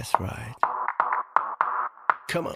That's 0.00 0.14
right. 0.18 0.56
Come 2.32 2.46
on. 2.48 2.54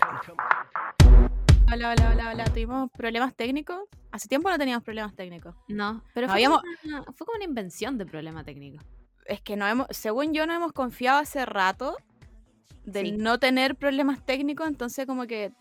Hola, 1.70 1.90
hola, 1.92 2.10
hola, 2.14 2.30
hola. 2.32 2.44
¿Tuvimos 2.44 2.90
problemas 2.90 3.34
técnicos? 3.36 3.80
Hace 4.12 4.28
tiempo 4.28 4.48
no 4.48 4.56
teníamos 4.56 4.82
problemas 4.82 5.14
técnicos. 5.14 5.54
No, 5.68 6.02
pero 6.14 6.26
fue, 6.28 6.36
Habíamos- 6.36 6.62
como 6.62 6.72
una, 6.96 7.02
fue 7.12 7.26
como 7.26 7.36
una 7.36 7.44
invención 7.44 7.98
de 7.98 8.06
problema 8.06 8.44
técnico. 8.44 8.82
Es 9.26 9.42
que 9.42 9.56
no 9.56 9.66
hemos, 9.66 9.88
según 9.90 10.32
yo, 10.32 10.46
no 10.46 10.54
hemos 10.54 10.72
confiado 10.72 11.18
hace 11.18 11.44
rato 11.44 11.98
del 12.86 13.06
Sí. 13.08 13.12
no 13.18 13.38
tener 13.38 13.76
problemas 13.76 14.24
técnicos, 14.24 14.66
entonces 14.66 15.04
como 15.04 15.26
que, 15.26 15.52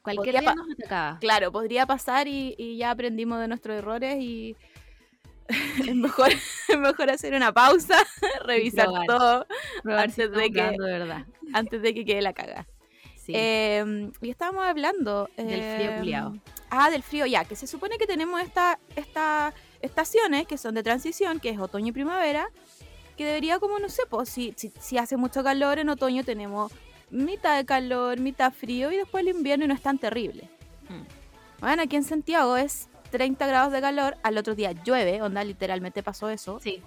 Cualquier 0.00 0.40
día 0.40 0.54
nos 0.54 0.70
atacaba. 0.72 1.18
claro, 1.18 1.52
podría 1.52 1.84
pasar 1.84 2.28
y, 2.28 2.54
y 2.56 2.78
ya 2.78 2.92
aprendimos 2.92 3.40
de 3.40 3.48
nuestros 3.48 3.76
errores 3.76 4.16
y 4.20 4.56
es 5.88 5.94
mejor, 5.96 6.30
es 6.68 6.78
mejor 6.78 7.10
hacer 7.10 7.34
una 7.34 7.52
pausa, 7.52 7.96
revisar 8.44 8.86
probar. 8.86 9.06
todo 9.06 9.46
Probar 9.82 10.10
si 10.10 10.22
antes 10.22 10.36
de 10.36 10.42
que- 10.44 10.50
grabando 10.50 10.84
de 10.84 10.92
verdad. 10.98 11.26
antes 11.52 11.82
de 11.82 11.94
que 11.94 12.04
quede 12.04 12.22
la 12.22 12.32
caga. 12.32 12.66
Sí. 13.16 13.32
Eh, 13.36 14.10
y 14.22 14.30
estábamos 14.30 14.64
hablando 14.64 15.28
Del 15.36 15.46
frío 15.46 15.90
eh, 15.90 15.96
culiao. 15.98 16.36
Ah, 16.70 16.90
del 16.90 17.02
frío, 17.02 17.26
ya, 17.26 17.44
que 17.44 17.54
se 17.56 17.66
supone 17.66 17.98
que 17.98 18.06
tenemos 18.06 18.40
esta, 18.40 18.78
esta 18.96 19.52
estaciones 19.82 20.46
que 20.46 20.56
son 20.56 20.74
de 20.74 20.82
transición, 20.82 21.38
que 21.40 21.50
es 21.50 21.58
otoño 21.58 21.88
y 21.88 21.92
primavera, 21.92 22.48
que 23.16 23.24
debería 23.26 23.58
como, 23.58 23.78
no 23.78 23.88
sé, 23.88 24.02
pues 24.08 24.28
si, 24.28 24.54
si, 24.56 24.72
si 24.80 24.96
hace 24.98 25.16
mucho 25.16 25.42
calor 25.44 25.78
en 25.78 25.88
otoño 25.90 26.24
tenemos 26.24 26.72
mitad 27.10 27.56
de 27.56 27.64
calor, 27.66 28.18
mitad 28.20 28.52
frío 28.52 28.90
y 28.92 28.96
después 28.96 29.22
el 29.22 29.28
invierno 29.36 29.64
y 29.64 29.68
no 29.68 29.74
es 29.74 29.82
tan 29.82 29.98
terrible. 29.98 30.48
Mm. 30.88 31.60
Bueno, 31.60 31.82
aquí 31.82 31.96
en 31.96 32.04
Santiago 32.04 32.56
es 32.56 32.88
30 33.10 33.46
grados 33.46 33.72
de 33.72 33.80
calor, 33.80 34.16
al 34.22 34.38
otro 34.38 34.54
día 34.54 34.72
llueve, 34.72 35.20
onda, 35.22 35.42
literalmente 35.44 36.02
pasó 36.02 36.28
eso. 36.30 36.60
sí. 36.60 36.82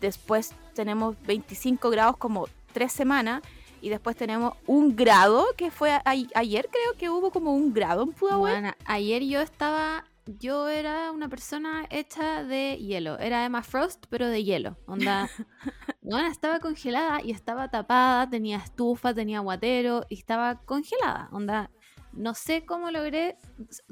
Después 0.00 0.52
tenemos 0.74 1.16
25 1.26 1.88
grados 1.90 2.18
como 2.18 2.46
tres 2.72 2.92
semanas 2.92 3.40
y 3.80 3.88
después 3.88 4.16
tenemos 4.16 4.52
un 4.66 4.94
grado, 4.94 5.46
que 5.56 5.70
fue 5.70 5.92
a- 5.92 6.02
ayer 6.04 6.68
creo 6.70 6.92
que 6.98 7.08
hubo 7.08 7.30
como 7.30 7.54
un 7.54 7.72
grado 7.72 8.02
en 8.02 8.12
Pudahuel. 8.12 8.52
Bueno, 8.54 8.74
ayer 8.84 9.22
yo 9.24 9.40
estaba. 9.40 10.04
Yo 10.38 10.68
era 10.68 11.10
una 11.10 11.28
persona 11.30 11.86
hecha 11.88 12.44
de 12.44 12.76
hielo. 12.76 13.18
Era 13.18 13.46
Emma 13.46 13.62
Frost, 13.62 14.04
pero 14.10 14.28
de 14.28 14.44
hielo. 14.44 14.76
Onda. 14.86 15.28
bueno, 16.02 16.28
estaba 16.28 16.60
congelada 16.60 17.22
y 17.22 17.30
estaba 17.30 17.70
tapada. 17.70 18.28
Tenía 18.28 18.58
estufa, 18.58 19.14
tenía 19.14 19.40
guatero 19.40 20.04
y 20.10 20.18
estaba 20.18 20.56
congelada. 20.66 21.30
Onda. 21.32 21.70
No 22.12 22.34
sé 22.34 22.66
cómo 22.66 22.90
logré. 22.90 23.36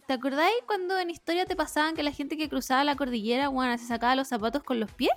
¿Te 0.07 0.13
acordáis 0.15 0.55
cuando 0.67 0.99
en 0.99 1.11
historia 1.11 1.47
te 1.47 1.57
pasaban 1.57 1.95
que 1.97 2.03
la 2.03 2.13
gente 2.13 2.37
que 2.37 2.49
cruzaba 2.49 2.85
la 2.85 2.95
cordillera, 2.97 3.49
bueno, 3.49 3.77
se 3.79 3.87
sacaba 3.87 4.15
los 4.15 4.29
zapatos 4.29 4.63
con 4.63 4.79
los 4.81 4.91
pies? 4.93 5.11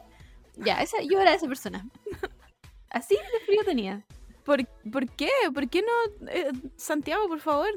Ya, 0.58 0.82
esa, 0.82 0.98
yo 1.02 1.20
era 1.20 1.34
esa 1.34 1.48
persona. 1.48 1.86
Así 2.90 3.16
de 3.16 3.46
frío 3.46 3.64
tenía. 3.64 4.04
¿Por, 4.44 4.66
por 4.92 5.08
qué? 5.12 5.30
¿Por 5.54 5.70
qué 5.70 5.84
no? 5.84 6.28
eh, 6.28 6.52
Santiago, 6.76 7.28
por 7.28 7.40
favor, 7.40 7.68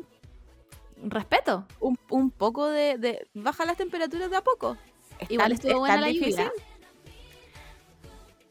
Respeto. 1.05 1.67
un, 1.81 1.99
un 2.11 2.31
poco 2.31 2.67
de, 2.67 2.97
de- 2.97 3.27
Baja 3.35 3.67
las 3.67 3.77
temperaturas 3.77 4.31
de 4.31 4.37
a 4.37 4.43
poco. 4.43 4.77
¿Es 5.19 5.31
Igual 5.31 5.49
tan- 5.49 5.53
estuvo 5.53 5.73
es 5.73 5.79
buena 5.79 6.01
la 6.01 6.07
difícil? 6.07 6.31
lluvia. 6.31 6.53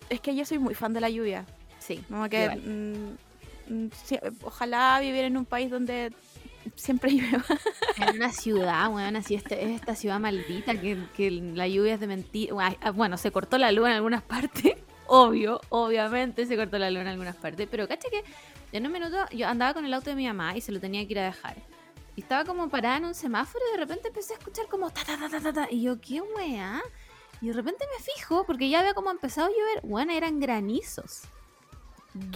Es 0.10 0.20
que 0.22 0.36
yo 0.36 0.46
soy 0.46 0.60
muy 0.60 0.76
fan 0.76 0.94
de 0.94 1.02
la 1.02 1.10
lluvia. 1.10 1.46
Sí. 1.80 2.04
Como 2.10 2.28
que. 2.30 2.44
igual. 2.44 2.62
mm, 2.62 3.74
mm, 3.86 3.90
sí, 4.04 4.20
ojalá 4.44 5.00
viviera 5.00 5.28
en 5.28 5.38
un 5.38 5.46
país 5.46 5.72
donde 5.72 6.14
siempre 6.76 7.12
llueva. 7.12 7.44
En 7.98 8.16
una 8.16 8.32
ciudad, 8.32 8.92
weón, 8.92 9.16
así 9.16 9.36
este, 9.36 9.64
es 9.64 9.80
esta 9.80 9.96
ciudad 9.96 10.20
maldita 10.20 10.80
que, 10.80 10.98
que 11.16 11.32
la 11.32 11.68
lluvia 11.68 11.96
es 11.96 12.00
de 12.00 12.08
mentira. 12.08 12.56
Bueno, 12.94 13.18
se 13.18 13.32
cortó 13.32 13.58
la 13.58 13.72
luz 13.72 13.88
en 13.88 13.94
algunas 13.94 14.24
partes. 14.24 14.76
Obvio, 15.08 15.60
obviamente 15.70 16.46
se 16.46 16.56
cortó 16.56 16.78
la 16.78 16.90
luz 16.90 17.02
en 17.02 17.08
algunas 17.08 17.36
partes. 17.36 17.68
Pero 17.70 17.88
caché 17.88 18.10
que 18.10 18.24
en 18.72 18.86
un 18.86 18.92
minuto 18.92 19.18
yo 19.32 19.48
andaba 19.48 19.74
con 19.74 19.86
el 19.86 19.94
auto 19.94 20.10
de 20.10 20.16
mi 20.16 20.26
mamá 20.26 20.56
y 20.56 20.62
se 20.62 20.72
lo 20.72 20.80
tenía 20.80 21.06
que 21.06 21.12
ir 21.12 21.20
a 21.20 21.26
dejar. 21.26 21.58
Y 22.16 22.22
estaba 22.22 22.46
como 22.46 22.70
parada 22.70 22.98
en 22.98 23.06
un 23.06 23.16
semáforo 23.16 23.64
y 23.70 23.72
de 23.74 23.78
repente 23.78 24.08
empecé 24.10 24.34
a 24.34 24.38
escuchar 24.38 24.68
como 24.68 24.90
ta 24.90 25.04
ta 25.04 25.18
ta 25.18 25.30
ta 25.30 25.40
ta, 25.42 25.54
ta, 25.54 25.68
Y 25.70 25.82
yo, 25.82 26.00
¿qué 26.00 26.22
weá? 26.22 26.82
Y 27.42 27.48
de 27.48 27.54
repente 27.54 27.86
me 27.98 28.04
fijo, 28.04 28.46
porque 28.46 28.70
ya 28.70 28.80
había 28.80 28.94
como 28.94 29.10
empezado 29.12 29.48
a 29.48 29.50
llover. 29.50 29.82
Bueno, 29.84 30.14
eran 30.14 30.40
granizos. 30.40 31.24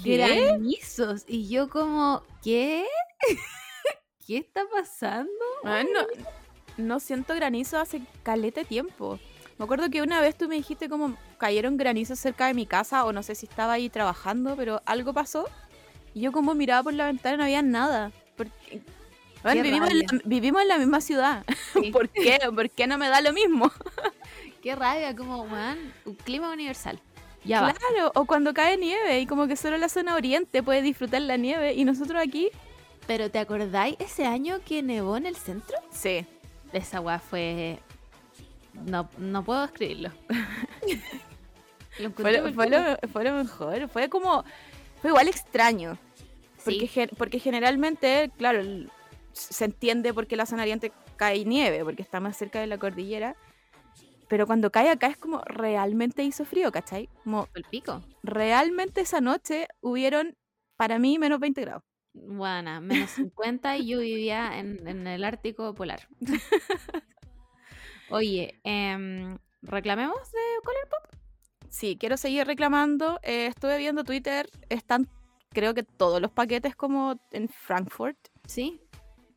¿Qué? 0.01 0.17
Granizos. 0.17 1.25
Y 1.27 1.47
yo 1.47 1.69
como, 1.69 2.23
¿qué? 2.43 2.85
¿Qué 4.25 4.37
está 4.37 4.63
pasando? 4.71 5.29
Ay, 5.63 5.85
no, 5.93 6.01
no 6.77 6.99
siento 6.99 7.35
granizo 7.35 7.77
hace 7.77 8.01
calete 8.23 8.65
tiempo. 8.65 9.19
Me 9.59 9.65
acuerdo 9.65 9.89
que 9.91 10.01
una 10.01 10.19
vez 10.19 10.35
tú 10.35 10.47
me 10.47 10.55
dijiste 10.55 10.89
como 10.89 11.15
cayeron 11.37 11.77
granizos 11.77 12.17
cerca 12.17 12.47
de 12.47 12.55
mi 12.55 12.65
casa 12.65 13.05
o 13.05 13.13
no 13.13 13.21
sé 13.21 13.35
si 13.35 13.45
estaba 13.45 13.73
ahí 13.73 13.87
trabajando, 13.87 14.55
pero 14.55 14.81
algo 14.85 15.13
pasó. 15.13 15.47
Y 16.15 16.21
yo 16.21 16.31
como 16.31 16.55
miraba 16.55 16.81
por 16.81 16.93
la 16.93 17.05
ventana 17.05 17.35
y 17.35 17.37
no 17.37 17.43
había 17.43 17.61
nada. 17.61 18.11
Porque, 18.35 18.81
Bueno, 19.43 19.61
vivimos, 19.61 19.91
en 19.91 19.99
la, 19.99 20.05
vivimos 20.25 20.61
en 20.63 20.67
la 20.69 20.77
misma 20.79 21.01
ciudad. 21.01 21.45
Sí. 21.73 21.91
¿Por 21.93 22.09
qué? 22.09 22.39
¿Por 22.53 22.69
qué 22.71 22.87
no 22.87 22.97
me 22.97 23.07
da 23.07 23.21
lo 23.21 23.31
mismo? 23.31 23.71
Qué 24.63 24.75
rabia, 24.75 25.15
como, 25.15 25.43
weón, 25.43 25.93
un 26.05 26.15
clima 26.15 26.51
universal. 26.51 26.99
Ya 27.43 27.61
va. 27.61 27.73
Claro, 27.73 28.11
o 28.15 28.25
cuando 28.25 28.55
cae 28.55 28.75
nieve 28.75 29.19
y 29.19 29.27
como 29.27 29.45
que 29.47 29.55
solo 29.55 29.77
la 29.77 29.87
zona 29.87 30.15
oriente 30.15 30.63
puede 30.63 30.81
disfrutar 30.81 31.21
la 31.21 31.37
nieve 31.37 31.75
y 31.75 31.85
nosotros 31.85 32.19
aquí, 32.19 32.49
Pero 33.07 33.29
¿te 33.29 33.39
acordáis 33.39 33.95
ese 33.99 34.25
año 34.25 34.59
que 34.65 34.81
nevó 34.83 35.17
en 35.17 35.25
el 35.25 35.35
centro? 35.35 35.77
sí. 35.91 36.25
Esa 36.73 36.99
weá 36.99 37.19
fue... 37.19 37.79
No, 38.73 39.07
no 39.17 39.43
puedo 39.45 39.63
escribirlo. 39.63 40.11
Lo 41.99 42.11
Fue, 42.11 42.33
lo- 42.33 42.41
fue, 42.41 42.51
porque- 42.51 42.69
lo, 42.69 43.09
fue 43.09 43.23
lo 43.23 43.31
mejor. 43.33 43.87
Fue 43.87 44.09
como, 44.09 44.43
fue 45.01 45.11
igual 45.11 45.29
extraño. 45.29 45.97
Porque, 46.65 46.79
Sí, 46.81 46.87
gen- 46.87 47.09
porque 47.17 47.39
generalmente, 47.39 48.29
claro, 48.37 48.61
se 49.31 49.63
entiende 49.65 50.13
por 50.13 50.27
qué 50.27 50.35
la 50.35 50.45
zona 50.45 50.63
oriente 50.63 50.91
cae 51.15 51.45
nieve, 51.45 51.85
porque 51.85 52.01
está 52.01 52.19
más 52.19 52.35
cerca 52.35 52.59
de 52.59 52.67
la 52.67 52.77
cordillera. 52.77 53.37
Pero 54.27 54.45
cuando 54.45 54.71
cae 54.71 54.89
acá 54.89 55.07
es 55.07 55.15
como 55.17 55.39
realmente 55.45 56.23
hizo 56.23 56.43
frío, 56.43 56.69
¿cachai? 56.73 57.07
Como 57.23 57.47
el 57.53 57.63
pico. 57.63 58.01
realmente 58.23 58.99
esa 59.01 59.21
noche 59.21 59.67
hubieron, 59.79 60.35
para 60.75 60.99
mí, 60.99 61.17
menos 61.17 61.39
20 61.39 61.61
grados. 61.61 61.83
Buena, 62.17 62.79
menos 62.79 63.09
50 63.11 63.77
y 63.77 63.87
yo 63.87 63.99
vivía 63.99 64.57
en, 64.57 64.87
en 64.87 65.05
el 65.05 65.23
Ártico 65.23 65.73
Polar. 65.75 66.07
Oye, 68.09 68.59
em, 68.63 69.37
¿reclamemos 69.61 70.31
de 70.31 70.39
Color 70.63 70.87
Pop? 70.89 71.19
Sí, 71.69 71.97
quiero 71.99 72.17
seguir 72.17 72.45
reclamando. 72.47 73.19
eh, 73.23 73.47
estuve 73.47 73.77
viendo 73.77 74.03
Twitter, 74.03 74.49
están, 74.69 75.09
creo 75.49 75.73
que 75.73 75.83
todos 75.83 76.21
los 76.21 76.31
paquetes 76.31 76.75
como 76.75 77.19
en 77.31 77.49
Frankfurt. 77.49 78.17
Sí, 78.47 78.79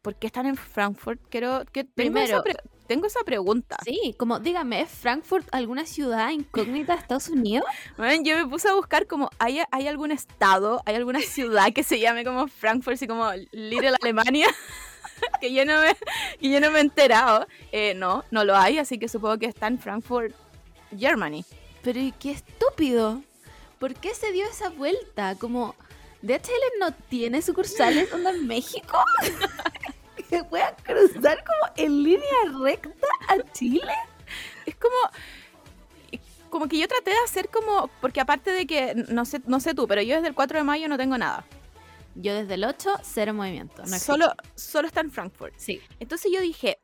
¿Por 0.02 0.14
qué 0.16 0.28
están 0.28 0.46
en 0.46 0.56
Frankfurt? 0.56 1.20
Quiero, 1.28 1.64
que 1.72 1.84
Primero- 1.84 2.42
tengo 2.88 3.06
esa 3.06 3.20
pregunta. 3.24 3.76
sí, 3.84 4.14
como 4.18 4.40
dígame, 4.40 4.80
¿es 4.80 4.88
Frankfurt 4.88 5.46
alguna 5.52 5.86
ciudad 5.86 6.30
incógnita 6.30 6.94
de 6.94 7.00
Estados 7.00 7.28
Unidos? 7.28 7.68
Bueno, 7.96 8.22
yo 8.24 8.36
me 8.36 8.46
puse 8.46 8.68
a 8.68 8.74
buscar 8.74 9.06
como, 9.06 9.30
¿hay, 9.38 9.60
¿hay 9.70 9.86
algún 9.86 10.10
estado, 10.10 10.82
hay 10.86 10.96
alguna 10.96 11.20
ciudad 11.20 11.72
que 11.72 11.84
se 11.84 12.00
llame 12.00 12.24
como 12.24 12.48
Frankfurt, 12.48 12.94
así 12.94 13.06
como 13.06 13.30
Little 13.52 13.94
Alemania? 14.02 14.48
que, 15.40 15.52
yo 15.52 15.64
no 15.66 15.82
me, 15.82 15.94
que 16.40 16.50
yo 16.50 16.60
no 16.60 16.70
me 16.70 16.78
he 16.78 16.82
enterado. 16.82 17.46
Eh, 17.70 17.94
no, 17.94 18.24
no 18.30 18.44
lo 18.44 18.56
hay, 18.56 18.78
así 18.78 18.98
que 18.98 19.08
supongo 19.08 19.38
que 19.38 19.46
está 19.46 19.66
en 19.66 19.78
Frankfurt, 19.78 20.34
Germany. 20.98 21.44
Pero 21.82 22.00
¿y 22.00 22.12
qué 22.12 22.32
estúpido? 22.32 23.22
¿Por 23.78 23.94
qué 23.94 24.14
se 24.14 24.32
dio 24.32 24.46
esa 24.46 24.70
vuelta? 24.70 25.36
Como 25.36 25.76
DHL 26.22 26.80
no 26.80 26.92
tiene 26.92 27.42
sucursales 27.42 28.12
onda 28.12 28.30
en 28.30 28.46
México. 28.46 28.98
que 30.28 30.44
puedan 30.44 30.74
cruzar 30.84 31.42
como 31.44 31.72
en 31.76 32.02
línea 32.02 32.22
recta 32.62 33.06
a 33.28 33.52
Chile. 33.52 33.92
Es 34.66 34.74
como... 34.76 34.96
Como 36.50 36.66
que 36.66 36.78
yo 36.78 36.88
traté 36.88 37.10
de 37.10 37.16
hacer 37.26 37.50
como, 37.50 37.90
porque 38.00 38.22
aparte 38.22 38.50
de 38.50 38.66
que, 38.66 38.94
no 39.08 39.26
sé, 39.26 39.42
no 39.46 39.60
sé 39.60 39.74
tú, 39.74 39.86
pero 39.86 40.00
yo 40.00 40.14
desde 40.16 40.28
el 40.28 40.34
4 40.34 40.58
de 40.58 40.64
mayo 40.64 40.88
no 40.88 40.96
tengo 40.96 41.18
nada. 41.18 41.44
Yo 42.14 42.34
desde 42.34 42.54
el 42.54 42.64
8, 42.64 43.00
cero 43.02 43.34
movimiento. 43.34 43.82
No 43.84 43.98
solo, 43.98 44.32
solo 44.54 44.88
está 44.88 45.02
en 45.02 45.10
Frankfurt. 45.10 45.52
Sí. 45.58 45.82
Entonces 46.00 46.32
yo 46.34 46.40
dije, 46.40 46.78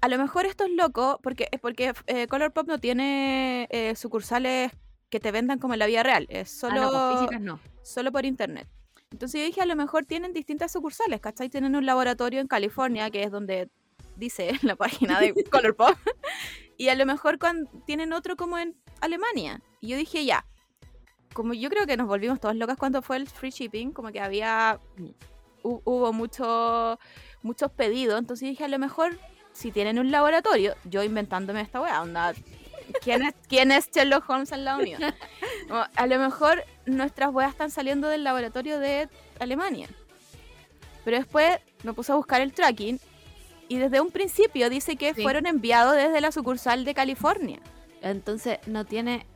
a 0.00 0.08
lo 0.08 0.16
mejor 0.16 0.46
esto 0.46 0.64
es 0.64 0.70
loco, 0.70 1.20
porque, 1.22 1.46
porque 1.60 1.92
eh, 2.06 2.26
Colourpop 2.26 2.66
no 2.66 2.78
tiene 2.78 3.68
eh, 3.70 3.94
sucursales 3.96 4.72
que 5.10 5.20
te 5.20 5.30
vendan 5.30 5.58
como 5.58 5.74
en 5.74 5.78
la 5.80 5.86
vida 5.86 6.02
real, 6.02 6.26
es 6.30 6.50
solo, 6.50 6.88
Ah, 6.88 7.10
no, 7.12 7.18
físicas 7.18 7.40
no. 7.42 7.60
solo 7.82 8.10
por 8.10 8.24
internet. 8.24 8.66
Entonces 9.12 9.40
yo 9.40 9.46
dije, 9.46 9.60
a 9.60 9.66
lo 9.66 9.76
mejor 9.76 10.04
tienen 10.04 10.32
distintas 10.32 10.72
sucursales, 10.72 11.20
¿cachai? 11.20 11.48
Tienen 11.48 11.76
un 11.76 11.86
laboratorio 11.86 12.40
en 12.40 12.48
California, 12.48 13.10
que 13.10 13.22
es 13.22 13.30
donde 13.30 13.68
dice 14.16 14.50
en 14.50 14.58
la 14.62 14.76
página 14.76 15.20
de 15.20 15.32
Colourpop, 15.50 15.96
y 16.76 16.88
a 16.88 16.94
lo 16.94 17.06
mejor 17.06 17.38
tienen 17.86 18.12
otro 18.12 18.36
como 18.36 18.58
en 18.58 18.74
Alemania. 19.00 19.62
Y 19.80 19.88
yo 19.88 19.96
dije, 19.96 20.24
ya, 20.24 20.44
como 21.32 21.54
yo 21.54 21.70
creo 21.70 21.86
que 21.86 21.96
nos 21.96 22.08
volvimos 22.08 22.40
todos 22.40 22.56
locas 22.56 22.76
cuando 22.78 23.00
fue 23.02 23.16
el 23.18 23.28
free 23.28 23.50
shipping, 23.50 23.92
como 23.92 24.10
que 24.10 24.20
había, 24.20 24.80
hu- 25.62 25.80
hubo 25.84 26.12
mucho, 26.12 26.98
muchos 27.42 27.70
pedidos, 27.72 28.18
entonces 28.18 28.48
dije, 28.48 28.64
a 28.64 28.68
lo 28.68 28.78
mejor 28.78 29.18
si 29.52 29.70
tienen 29.70 29.98
un 29.98 30.10
laboratorio, 30.10 30.74
yo 30.84 31.02
inventándome 31.02 31.60
esta 31.62 31.80
weá, 31.80 32.02
onda, 32.02 32.34
¿quién 33.02 33.22
es, 33.22 33.34
quién 33.48 33.72
es 33.72 33.90
Sherlock 33.90 34.28
Holmes 34.28 34.52
al 34.52 34.64
lado 34.64 34.78
mío? 34.82 34.98
Como, 35.68 35.84
a 35.94 36.06
lo 36.06 36.18
mejor 36.18 36.64
nuestras 36.86 37.32
weas 37.32 37.50
están 37.50 37.70
saliendo 37.70 38.08
del 38.08 38.24
laboratorio 38.24 38.78
de 38.78 39.08
Alemania. 39.38 39.88
Pero 41.04 41.18
después 41.18 41.58
me 41.84 41.92
puse 41.92 42.12
a 42.12 42.16
buscar 42.16 42.40
el 42.40 42.52
tracking 42.52 42.98
y 43.68 43.78
desde 43.78 44.00
un 44.00 44.10
principio 44.10 44.68
dice 44.70 44.96
que 44.96 45.14
Sí. 45.14 45.22
fueron 45.22 45.46
enviados 45.46 45.94
desde 45.96 46.20
la 46.20 46.32
sucursal 46.32 46.84
de 46.84 46.94
California. 46.94 47.60
Entonces 48.02 48.58
no 48.66 48.84
tiene. 48.84 49.26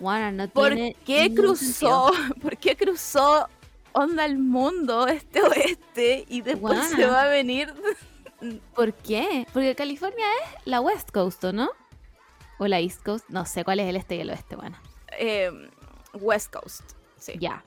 Bueno, 0.00 0.30
no 0.32 0.48
¿Por 0.48 0.74
tiene. 0.74 0.96
qué 1.04 1.32
cruzó? 1.34 2.12
sentido. 2.12 2.34
¿Por 2.42 2.56
qué 2.56 2.76
cruzó 2.76 3.48
onda 3.92 4.24
el 4.24 4.38
mundo 4.38 5.06
este 5.08 5.42
oeste 5.42 6.24
y 6.28 6.40
después 6.42 6.78
se 6.88 7.06
va 7.06 7.22
a 7.22 7.28
venir? 7.28 7.72
¿Por 8.76 8.94
qué? 8.94 9.46
Porque 9.52 9.74
California 9.74 10.24
es 10.44 10.66
la 10.66 10.80
West 10.80 11.10
Coast, 11.10 11.42
¿o 11.44 11.52
no? 11.52 11.70
O 12.58 12.66
la 12.66 12.80
East 12.80 13.02
Coast. 13.04 13.24
No 13.28 13.44
sé 13.46 13.64
cuál 13.64 13.80
es 13.80 13.88
el 13.88 13.96
este 13.96 14.16
y 14.16 14.20
el 14.20 14.30
oeste, 14.30 14.56
bueno. 14.56 14.76
Eh, 15.18 15.50
West 16.14 16.52
Coast. 16.52 16.82
Sí. 17.16 17.34
Ya. 17.38 17.64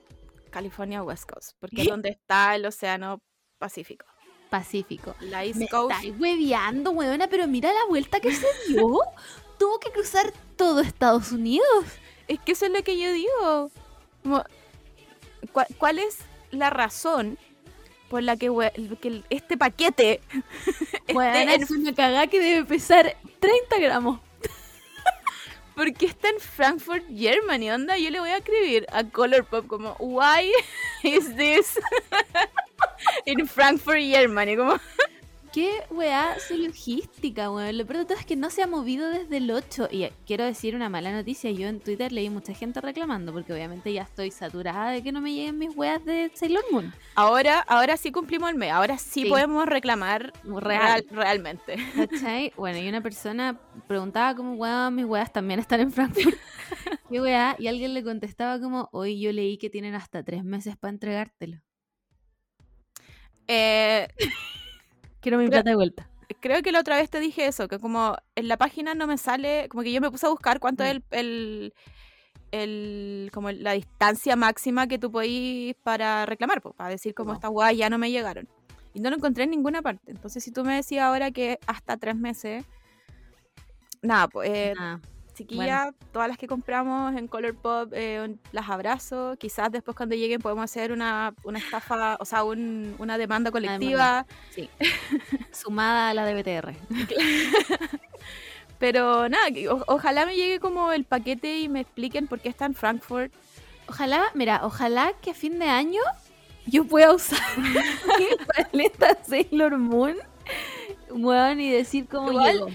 California 0.49 1.01
West 1.03 1.29
Coast. 1.31 1.53
Porque 1.59 1.81
es 1.83 1.87
donde 1.89 2.09
está 2.09 2.55
el 2.55 2.65
océano 2.65 3.21
Pacífico. 3.57 4.05
Pacífico. 4.49 5.15
La 5.21 5.45
East 5.45 5.59
Me 5.59 5.67
Coast. 5.67 5.91
estáis 5.95 6.13
hueveando, 6.19 6.91
weona, 6.91 7.27
pero 7.27 7.47
mira 7.47 7.71
la 7.71 7.85
vuelta 7.87 8.19
que 8.19 8.33
se 8.33 8.45
dio. 8.67 8.99
Tuvo 9.59 9.79
que 9.79 9.91
cruzar 9.91 10.33
todo 10.57 10.81
Estados 10.81 11.31
Unidos. 11.31 11.85
Es 12.27 12.39
que 12.39 12.51
eso 12.53 12.65
es 12.65 12.71
lo 12.71 12.83
que 12.83 12.99
yo 12.99 13.11
digo. 13.13 13.71
Como, 14.23 14.43
¿cuál, 15.53 15.67
cuál 15.77 15.99
es 15.99 16.17
la 16.51 16.69
razón 16.69 17.37
por 18.09 18.23
la 18.23 18.35
que, 18.35 18.49
este 19.29 19.57
paquete 19.57 20.19
Weona, 21.13 21.53
en- 21.53 21.63
es 21.63 21.71
una 21.71 21.93
cagada 21.95 22.27
que 22.27 22.41
debe 22.41 22.65
pesar 22.65 23.15
30 23.39 23.79
gramos. 23.79 24.19
¿Por 25.81 25.95
qué 25.95 26.05
está 26.05 26.29
en 26.29 26.39
Frankfurt, 26.39 27.03
Germany? 27.09 27.71
Onda, 27.71 27.97
yo 27.97 28.11
le 28.11 28.19
voy 28.19 28.29
a 28.29 28.37
escribir 28.37 28.85
a 28.91 29.03
Colourpop 29.03 29.65
como, 29.65 29.95
why 29.97 30.53
is 31.03 31.35
this 31.35 31.79
in 33.25 33.47
Frankfurt, 33.47 34.03
Germany? 34.03 34.57
Como, 34.57 34.79
Qué 35.53 35.83
weá 35.91 36.37
su 36.39 36.55
logística, 36.55 37.51
weón. 37.51 37.77
Lo 37.77 37.85
peor 37.85 37.99
de 37.99 38.05
todo 38.05 38.17
es 38.17 38.25
que 38.25 38.37
no 38.37 38.49
se 38.49 38.63
ha 38.63 38.67
movido 38.67 39.09
desde 39.09 39.35
el 39.35 39.51
8. 39.51 39.89
Y 39.91 40.07
quiero 40.25 40.45
decir 40.45 40.75
una 40.77 40.87
mala 40.87 41.11
noticia. 41.11 41.51
Yo 41.51 41.67
en 41.67 41.81
Twitter 41.81 42.13
leí 42.13 42.29
mucha 42.29 42.53
gente 42.53 42.79
reclamando, 42.79 43.33
porque 43.33 43.51
obviamente 43.51 43.91
ya 43.91 44.03
estoy 44.03 44.31
saturada 44.31 44.91
de 44.91 45.03
que 45.03 45.11
no 45.11 45.19
me 45.19 45.33
lleguen 45.33 45.57
mis 45.57 45.75
weas 45.75 46.05
de 46.05 46.31
Sailor 46.35 46.63
Moon. 46.71 46.93
ahora, 47.15 47.59
ahora 47.67 47.97
sí 47.97 48.13
cumplimos 48.13 48.49
el 48.49 48.55
mes, 48.55 48.71
ahora 48.71 48.97
sí, 48.97 49.23
Sí. 49.23 49.29
podemos 49.29 49.65
reclamar 49.65 50.31
Real. 50.45 50.61
real, 50.61 51.05
realmente. 51.11 51.75
¿Cachai? 51.97 52.53
Bueno, 52.55 52.79
y 52.79 52.87
una 52.87 53.01
persona 53.01 53.59
preguntaba 53.87 54.33
como, 54.35 54.53
weón, 54.53 54.95
mis 54.95 55.05
weas 55.05 55.33
también 55.33 55.59
están 55.59 55.81
en 55.81 55.91
Frankfurt. 55.91 56.37
¿Qué 57.09 57.19
weá? 57.19 57.57
Y 57.59 57.67
alguien 57.67 57.93
le 57.93 58.05
contestaba 58.05 58.57
como, 58.61 58.87
hoy 58.93 59.19
yo 59.19 59.33
leí 59.33 59.57
que 59.57 59.69
tienen 59.69 59.95
hasta 59.95 60.23
tres 60.23 60.45
meses 60.45 60.77
para 60.77 60.91
entregártelo. 60.93 61.57
Eh, 63.47 64.07
Quiero 65.21 65.37
mi 65.37 65.47
plata 65.47 65.69
de 65.69 65.75
vuelta. 65.75 66.09
creo 66.39 66.61
que 66.61 66.71
la 66.71 66.79
otra 66.79 66.95
vez 66.97 67.09
te 67.09 67.19
dije 67.19 67.45
eso, 67.45 67.67
que 67.67 67.77
como 67.79 68.15
en 68.35 68.47
la 68.47 68.57
página 68.57 68.95
no 68.95 69.05
me 69.07 69.17
sale, 69.17 69.67
como 69.69 69.83
que 69.83 69.91
yo 69.91 70.01
me 70.01 70.09
puse 70.11 70.25
a 70.25 70.29
buscar 70.29 70.59
cuánto 70.59 70.83
Mm. 70.83 70.87
es 70.87 70.91
el, 70.93 71.03
el, 71.11 71.73
el- 72.51 73.31
como 73.33 73.51
la 73.51 73.73
distancia 73.73 74.35
máxima 74.35 74.87
que 74.87 74.97
tú 74.97 75.11
podís 75.11 75.75
para 75.83 76.25
reclamar, 76.25 76.61
pues, 76.61 76.75
para 76.75 76.89
decir 76.89 77.13
como 77.13 77.29
Wow. 77.29 77.35
estas 77.35 77.51
guay 77.51 77.77
ya 77.77 77.89
no 77.89 77.97
me 77.97 78.11
llegaron. 78.11 78.47
Y 78.93 78.99
no 78.99 79.09
lo 79.09 79.15
encontré 79.17 79.43
en 79.45 79.51
ninguna 79.51 79.81
parte. 79.81 80.11
Entonces, 80.11 80.43
si 80.43 80.51
tú 80.51 80.63
me 80.65 80.75
decías 80.75 81.03
ahora 81.05 81.31
que 81.31 81.59
hasta 81.67 81.95
tres 81.97 82.15
meses, 82.15 82.65
nada, 84.01 84.27
pues, 84.27 84.49
eh, 84.49 84.73
chiquillas, 85.33 85.89
todas 86.11 86.27
las 86.27 86.37
que 86.37 86.47
compramos 86.47 87.15
en 87.15 87.27
Colourpop, 87.27 87.91
eh, 87.93 88.35
las 88.51 88.69
abrazo. 88.69 89.35
Quizás 89.39 89.71
después 89.71 89.95
cuando 89.95 90.15
lleguen 90.15 90.41
podemos 90.41 90.63
hacer 90.63 90.91
una, 90.91 91.33
una 91.43 91.59
estafa, 91.59 92.17
o 92.19 92.25
sea, 92.25 92.43
un- 92.43 92.95
una 92.99 93.17
demanda 93.17 93.51
colectiva. 93.51 94.25
sí. 94.53 94.69
Sumada 95.51 96.09
a 96.09 96.13
la 96.13 96.25
de 96.25 96.33
BTR. 96.35 96.73
Pero 98.79 99.29
nada, 99.29 99.45
o- 99.69 99.83
ojalá 99.87 100.25
me 100.25 100.35
llegue 100.35 100.59
como 100.59 100.91
el 100.91 101.03
paquete 101.05 101.59
y 101.59 101.69
me 101.69 101.81
expliquen 101.81 102.27
por 102.27 102.39
qué 102.39 102.49
está 102.49 102.65
en 102.65 102.73
Frankfurt. 102.73 103.31
Ojalá, 103.87 104.23
mira, 104.33 104.61
ojalá 104.63 105.13
que 105.21 105.31
a 105.31 105.33
fin 105.33 105.59
de 105.59 105.65
año 105.67 106.01
yo 106.65 106.85
pueda 106.85 107.13
usar 107.13 107.39
mi 107.57 108.27
paleta 108.71 109.17
Sailor 109.23 109.77
Moon, 109.77 110.15
weón, 111.09 111.59
y 111.59 111.69
decir 111.69 112.07
cómo 112.09 112.31
Igual- 112.31 112.53
llegó. 112.53 112.67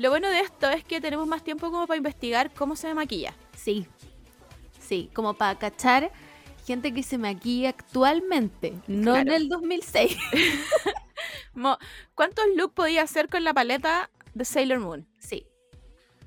Lo 0.00 0.08
bueno 0.08 0.30
de 0.30 0.40
esto 0.40 0.70
es 0.70 0.82
que 0.82 0.98
tenemos 0.98 1.26
más 1.26 1.44
tiempo 1.44 1.70
como 1.70 1.86
para 1.86 1.98
investigar 1.98 2.50
cómo 2.54 2.74
se 2.74 2.94
maquilla. 2.94 3.34
Sí, 3.54 3.86
sí, 4.80 5.10
como 5.12 5.34
para 5.34 5.58
cachar 5.58 6.10
gente 6.66 6.94
que 6.94 7.02
se 7.02 7.18
maquilla 7.18 7.68
actualmente, 7.68 8.72
no 8.86 9.14
en 9.14 9.30
el 9.30 9.50
2006. 9.50 10.16
Mo- 11.54 11.76
¿Cuántos 12.14 12.46
looks 12.56 12.72
podía 12.72 13.02
hacer 13.02 13.28
con 13.28 13.44
la 13.44 13.52
paleta 13.52 14.08
de 14.32 14.46
Sailor 14.46 14.80
Moon? 14.80 15.06
Sí, 15.18 15.44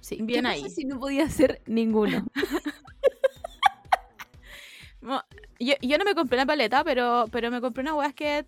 sí. 0.02 0.20
Bien 0.22 0.44
¿Qué 0.44 0.50
ahí. 0.52 0.62
pasa 0.62 0.76
si 0.76 0.86
no 0.86 1.00
podía 1.00 1.24
hacer 1.24 1.64
ninguno? 1.66 2.28
Yo 5.60 5.98
no 5.98 6.06
me 6.06 6.14
compré 6.14 6.38
una 6.38 6.46
paleta, 6.46 6.84
pero, 6.84 7.26
pero 7.32 7.50
me 7.50 7.60
compré 7.60 7.82
una 7.82 7.96
weá 7.96 8.14
que. 8.14 8.46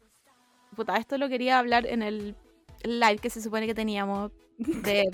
Puta, 0.75 0.98
esto 0.98 1.18
lo 1.18 1.30
quería 1.30 1.57
hablar 1.57 1.88
en 1.88 2.04
el 2.04 2.36
live 2.83 3.18
que 3.18 3.31
se 3.31 3.42
supone 3.42 3.66
que 3.66 3.74
teníamos 3.74 4.31
de 4.57 5.09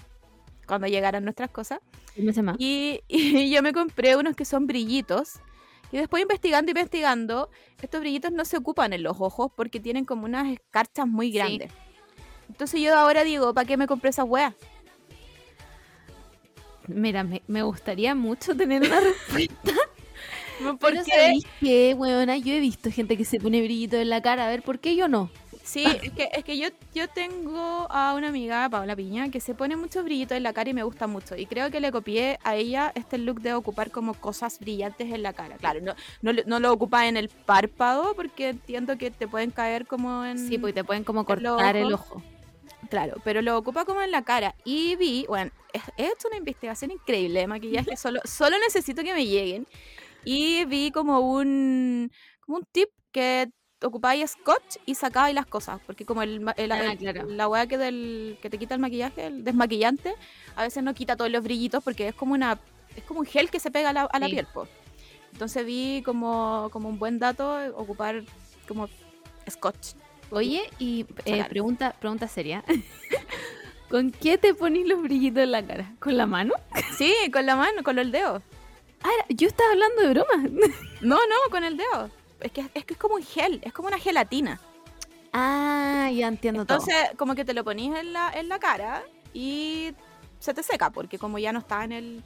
cuando 0.68 0.88
llegaran 0.88 1.24
nuestras 1.24 1.50
cosas. 1.50 1.80
Más. 2.44 2.56
Y, 2.60 3.02
y 3.08 3.50
yo 3.52 3.62
me 3.62 3.74
compré 3.74 4.16
unos 4.16 4.36
que 4.36 4.46
son 4.46 4.68
brillitos. 4.68 5.40
Y 5.92 5.98
después 5.98 6.22
investigando, 6.22 6.72
investigando, 6.72 7.50
estos 7.82 8.00
brillitos 8.00 8.32
no 8.32 8.46
se 8.46 8.58
ocupan 8.58 8.94
en 8.94 9.04
los 9.04 9.20
ojos 9.20 9.52
porque 9.56 9.80
tienen 9.80 10.06
como 10.06 10.26
unas 10.26 10.48
escarchas 10.52 11.06
muy 11.08 11.32
Sí. 11.32 11.38
grandes. 11.38 11.72
Entonces 12.48 12.80
yo 12.82 12.98
ahora 12.98 13.24
digo, 13.24 13.54
¿para 13.54 13.68
qué 13.68 13.76
me 13.78 13.88
compré 13.88 14.10
esa 14.12 14.24
wea? 14.24 14.56
Mira, 16.88 17.24
me, 17.24 17.42
me 17.48 17.64
gustaría 17.64 18.16
mucho 18.16 18.56
tener 18.56 18.84
una 18.84 19.00
respuesta. 19.02 19.74
¿sabéis 21.06 21.46
qué, 21.60 21.94
weona? 21.98 22.38
Yo 22.38 22.54
he 22.54 22.60
visto 22.60 22.92
gente 22.92 23.18
que 23.18 23.26
se 23.26 23.40
pone 23.40 23.62
brillito 23.62 23.98
en 23.98 24.10
la 24.10 24.22
cara. 24.22 24.46
A 24.46 24.50
ver, 24.50 24.62
¿por 24.64 24.80
qué 24.80 24.96
yo 24.96 25.08
no? 25.08 25.30
Sí, 25.64 25.86
es 26.02 26.12
que, 26.14 26.30
es 26.34 26.44
que 26.44 26.58
yo, 26.58 26.68
yo 26.94 27.08
tengo 27.08 27.88
a 27.90 28.14
una 28.16 28.30
amiga, 28.30 28.68
Paola 28.70 28.96
Piña, 28.96 29.30
que 29.30 29.40
se 29.40 29.54
pone 29.56 29.76
muchos 29.76 30.04
brillitos 30.04 30.36
en 30.38 30.44
la 30.44 30.54
cara 30.54 30.70
y 30.70 30.74
me 30.74 30.84
gusta 30.84 31.08
mucho. 31.08 31.36
Y 31.36 31.46
creo 31.46 31.70
que 31.72 31.80
le 31.80 31.92
copié 31.92 32.40
a 32.44 32.56
ella 32.56 32.92
este 32.96 33.18
look 33.18 33.42
de 33.42 33.54
ocupar 33.54 33.92
como 33.92 34.14
cosas 34.14 34.60
brillantes 34.60 35.12
en 35.12 35.24
la 35.24 35.34
cara. 35.34 35.58
Claro, 35.58 35.80
no, 35.82 35.94
no, 36.22 36.34
lo- 36.34 36.44
no 36.46 36.60
lo 36.60 36.72
ocupa 36.74 37.08
en 37.08 37.18
el 37.18 37.30
párpado 37.30 38.14
porque 38.16 38.50
entiendo 38.50 38.98
que 38.98 39.12
te 39.12 39.28
pueden 39.28 39.52
caer 39.52 39.86
como 39.88 40.26
en... 40.26 40.38
Sí, 40.38 40.58
porque 40.58 40.74
te 40.74 40.84
pueden 40.84 41.04
como 41.04 41.26
cortar 41.26 41.76
el 41.76 41.94
ojo. 41.94 42.22
Claro, 42.90 43.16
pero 43.24 43.42
lo 43.42 43.58
ocupa 43.58 43.86
como 43.86 44.02
en 44.02 44.12
la 44.12 44.24
cara. 44.24 44.54
Y 44.66 44.96
vi, 44.98 45.26
bueno, 45.28 45.52
he 45.98 46.06
hecho 46.08 46.28
una 46.28 46.38
investigación 46.38 46.92
increíble 46.92 47.40
de 47.40 47.48
maquillaje, 47.48 47.96
solo, 47.96 48.20
solo 48.26 48.58
necesito 48.60 49.04
que 49.04 49.14
me 49.14 49.26
lleguen. 49.26 49.66
Y 50.26 50.66
vi 50.66 50.92
como 50.92 51.20
un, 51.20 52.12
como 52.42 52.58
un 52.58 52.66
tip 52.72 52.90
que 53.12 53.50
ocupáis 53.84 54.32
scotch 54.32 54.78
y 54.86 54.96
sacabais 54.96 55.34
las 55.36 55.46
cosas. 55.46 55.80
Porque 55.86 56.06
como 56.06 56.22
el, 56.22 56.42
el- 56.58 56.72
Ah, 56.72 56.92
el- 56.92 56.98
claro. 56.98 57.26
la 57.30 57.48
weá 57.48 57.68
que, 57.68 57.78
del, 57.78 58.38
que 58.42 58.50
te 58.50 58.58
quita 58.58 58.76
el 58.76 58.82
maquillaje, 58.82 59.28
el 59.28 59.44
desmaquillante, 59.44 60.14
a 60.56 60.64
veces 60.64 60.84
no 60.84 60.94
quita 60.94 61.16
todos 61.16 61.32
los 61.32 61.44
brillitos 61.44 61.84
porque 61.84 62.08
es 62.10 62.16
como 62.16 62.34
una 62.34 62.60
es 62.96 63.04
como 63.04 63.22
un 63.22 63.26
gel 63.26 63.50
que 63.50 63.60
se 63.60 63.72
pega 63.72 63.90
a 63.92 63.94
la, 63.94 64.02
a 64.04 64.20
la 64.20 64.26
Sí. 64.28 64.34
piel. 64.34 64.48
po. 64.54 64.68
Entonces 65.32 65.66
vi 65.66 66.02
como, 66.06 66.70
como 66.74 66.90
un 66.90 67.00
buen 67.00 67.20
dato 67.20 67.58
ocupar 67.76 68.24
como 68.68 68.90
scotch. 69.50 69.94
Oye, 70.30 70.62
y 70.80 71.06
eh, 71.26 71.44
pregunta, 71.50 71.96
pregunta 72.00 72.28
seria. 72.28 72.64
¿Con 73.90 74.12
qué 74.12 74.38
te 74.38 74.54
pones 74.54 74.88
los 74.88 75.02
brillitos 75.02 75.44
en 75.44 75.52
la 75.52 75.66
cara? 75.66 75.94
¿Con 76.00 76.18
la 76.18 76.26
mano? 76.26 76.54
Sí, 76.98 77.14
con 77.34 77.46
la 77.46 77.56
mano, 77.56 77.84
con 77.84 77.98
el 78.00 78.12
dedo. 78.12 78.42
Ah, 79.04 79.10
yo 79.30 79.48
estaba 79.48 79.72
hablando 79.72 80.02
de 80.04 80.10
broma. 80.10 80.50
No, 81.02 81.16
no, 81.16 81.50
con 81.50 81.64
el 81.64 81.78
dedo. 81.78 82.10
Es 82.42 82.52
que, 82.52 82.62
es 82.74 82.86
que 82.86 82.94
es 82.94 83.00
como 83.00 83.16
un 83.16 83.24
gel, 83.24 83.62
es 83.64 83.74
como 83.74 83.88
una 83.88 84.00
gelatina. 84.00 84.60
Ah, 85.34 86.10
ya 86.14 86.28
entiendo 86.28 86.62
Entonces, 86.62 86.96
como 87.18 87.36
que 87.36 87.46
te 87.46 87.54
lo 87.54 87.64
ponís 87.64 87.96
en 87.96 88.12
la, 88.12 88.32
en 88.34 88.50
la 88.50 88.60
cara 88.60 89.04
y 89.34 89.94
se 90.40 90.54
te 90.54 90.64
seca, 90.64 90.90
porque 90.92 91.18
como 91.18 91.40
ya 91.40 91.54
no 91.54 91.60
está 91.60 91.84
en 91.84 91.92
el... 91.92 92.24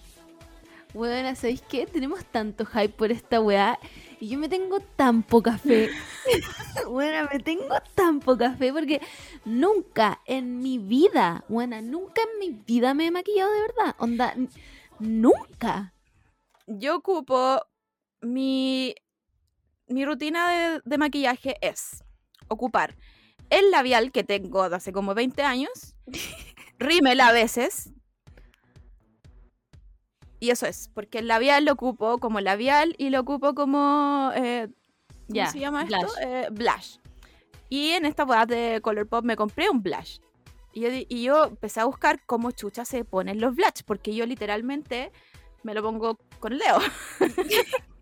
Bueno, 0.94 1.36
¿sabéis 1.36 1.62
qué? 1.62 1.86
Tenemos 1.86 2.24
tanto 2.26 2.66
hype 2.66 2.90
por 2.90 3.12
esta 3.12 3.42
weá 3.42 3.78
y 4.20 4.30
yo 4.30 4.40
me 4.40 4.48
tengo 4.48 4.80
tan 4.80 5.24
poca 5.24 5.58
fe. 5.58 5.90
bueno, 6.88 7.28
me 7.32 7.40
tengo 7.40 7.76
tan 7.94 8.22
poca 8.22 8.54
fe 8.54 8.72
porque 8.72 9.02
nunca 9.44 10.22
en 10.26 10.60
mi 10.60 10.78
vida, 10.78 11.44
bueno, 11.50 11.82
nunca 11.82 12.22
en 12.22 12.40
mi 12.40 12.64
vida 12.66 12.94
me 12.94 13.08
he 13.08 13.12
maquillado 13.12 13.52
de 13.52 13.62
verdad. 13.62 13.96
Onda, 14.00 14.34
nunca. 15.00 15.94
Yo 16.66 16.96
ocupo 16.96 17.62
mi... 18.22 18.96
Mi 19.88 20.06
rutina 20.06 20.50
de, 20.50 20.82
de 20.84 20.98
maquillaje 20.98 21.58
es 21.62 22.04
ocupar 22.48 22.96
el 23.50 23.72
labial 23.72 24.12
que 24.12 24.24
tengo 24.24 24.70
de 24.70 24.76
hace 24.76 24.92
como 24.92 25.14
20 25.14 25.44
años, 25.44 25.96
rímel 26.80 27.22
a 27.22 27.32
veces, 27.32 27.92
Y 30.40 30.50
eso 30.52 30.68
es, 30.68 30.90
porque 30.94 31.20
el 31.20 31.28
labial 31.28 31.66
lo 31.66 31.74
ocupo 31.74 32.18
como 32.20 32.40
labial 32.40 32.94
y 32.98 33.10
lo 33.10 33.22
ocupo 33.22 33.56
como... 33.56 34.32
eh, 34.36 34.68
¿Cómo 35.28 35.50
se 35.50 35.60
llama 35.60 35.84
esto? 35.84 35.98
blush. 35.98 36.12
Eh, 36.22 36.48
blush. 36.52 36.98
Y 37.70 37.90
en 37.92 38.06
esta 38.06 38.26
boda 38.26 38.46
de 38.46 38.80
Colourpop 38.82 39.26
me 39.26 39.36
compré 39.36 39.70
un 39.70 39.82
blush. 39.82 40.20
Y 40.72 40.82
yo, 40.82 40.90
y 40.92 41.24
yo 41.24 41.46
empecé 41.46 41.80
a 41.80 41.86
buscar 41.86 42.24
cómo 42.26 42.52
chucha 42.52 42.86
se 42.86 43.06
ponen 43.06 43.42
los 43.42 43.56
blush, 43.56 43.82
porque 43.86 44.14
yo 44.14 44.26
literalmente 44.26 45.12
me 45.64 45.74
lo 45.74 45.82
pongo 45.82 46.20
con 46.40 46.54
el 46.54 46.60
dedo. 46.60 46.80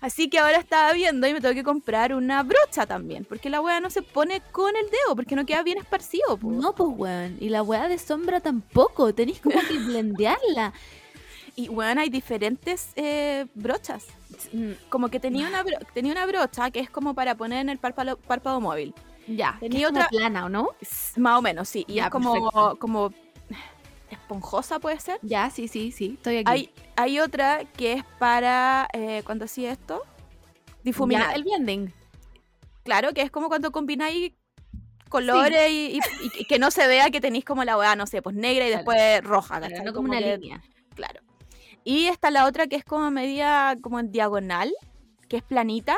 Así 0.00 0.28
que 0.28 0.38
ahora 0.38 0.58
estaba 0.58 0.92
viendo 0.92 1.26
y 1.26 1.32
me 1.32 1.40
tengo 1.40 1.54
que 1.54 1.64
comprar 1.64 2.14
una 2.14 2.42
brocha 2.42 2.86
también, 2.86 3.24
porque 3.24 3.48
la 3.50 3.60
wea 3.60 3.80
no 3.80 3.90
se 3.90 4.02
pone 4.02 4.40
con 4.52 4.76
el 4.76 4.84
dedo, 4.90 5.16
porque 5.16 5.34
no 5.36 5.46
queda 5.46 5.62
bien 5.62 5.78
esparcido. 5.78 6.36
po. 6.36 6.50
No, 6.50 6.74
pues, 6.74 6.90
weón. 6.96 7.36
Y 7.40 7.48
la 7.48 7.62
weá 7.62 7.88
de 7.88 7.98
sombra 7.98 8.40
tampoco. 8.40 9.14
Tenéis 9.14 9.40
como 9.40 9.58
que 9.60 9.78
blendearla. 9.78 10.72
Y 11.58 11.68
bueno, 11.68 12.02
hay 12.02 12.10
diferentes 12.10 12.90
eh, 12.96 13.46
brochas. 13.54 14.04
Mm, 14.52 14.72
Como 14.90 15.08
que 15.08 15.18
tenía 15.18 15.48
una, 15.48 15.64
bro- 15.64 15.78
tenía 15.94 16.12
una 16.12 16.26
brocha 16.26 16.70
que 16.70 16.80
es 16.80 16.90
como 16.90 17.14
para 17.14 17.34
poner 17.34 17.60
en 17.60 17.70
el 17.70 17.78
párpado, 17.78 18.18
párpado 18.18 18.60
móvil. 18.60 18.92
Ya. 19.26 19.56
que 19.58 19.70
Tenía 19.70 19.88
como 19.88 19.98
otra- 20.00 20.08
plana, 20.10 20.44
¿o 20.44 20.48
no? 20.50 20.68
Más 21.16 21.38
o 21.38 21.42
menos, 21.42 21.68
sí. 21.68 21.84
Y 21.88 21.94
Ya, 21.94 22.04
es 22.04 22.10
como, 22.10 22.32
perfecto. 22.34 22.76
como 22.78 23.12
esponjosa, 24.10 24.78
puede 24.78 24.98
ser. 25.00 25.18
Ya, 25.22 25.50
sí, 25.50 25.68
sí, 25.68 25.92
sí. 25.92 26.14
Estoy 26.16 26.38
aquí. 26.38 26.50
Hay, 26.50 26.70
hay 26.96 27.20
otra 27.20 27.64
que 27.64 27.94
es 27.94 28.04
para, 28.18 28.88
eh, 28.92 29.22
cuando 29.24 29.44
hacía 29.46 29.72
esto, 29.72 30.02
difuminar. 30.82 31.28
Ya, 31.30 31.34
el 31.34 31.44
blending. 31.44 31.92
Claro, 32.84 33.12
que 33.12 33.22
es 33.22 33.30
como 33.30 33.48
cuando 33.48 33.72
combináis 33.72 34.32
colores 35.08 35.70
y, 35.70 35.96
y- 35.98 36.00
y 36.40 36.44
que 36.46 36.58
no 36.58 36.70
se 36.70 36.86
vea 36.86 37.10
que 37.10 37.20
tenéis 37.20 37.44
como 37.44 37.64
la 37.64 37.76
weá, 37.76 37.96
no 37.96 38.06
sé, 38.06 38.22
pues 38.22 38.34
negra 38.36 38.64
y 38.66 38.70
Claro. 38.70 38.76
después 38.84 39.24
roja. 39.24 39.58
Claro, 39.60 39.84
no 39.84 39.92
como 39.92 40.08
una 40.10 40.18
que- 40.18 40.36
línea. 40.38 40.62
Claro. 40.94 41.20
Y 41.84 42.06
está 42.06 42.30
la 42.30 42.46
otra 42.46 42.66
que 42.66 42.76
es 42.76 42.84
como 42.84 43.10
media, 43.10 43.76
como 43.80 44.00
en 44.00 44.10
diagonal, 44.10 44.72
que 45.28 45.36
es 45.36 45.42
planita. 45.42 45.96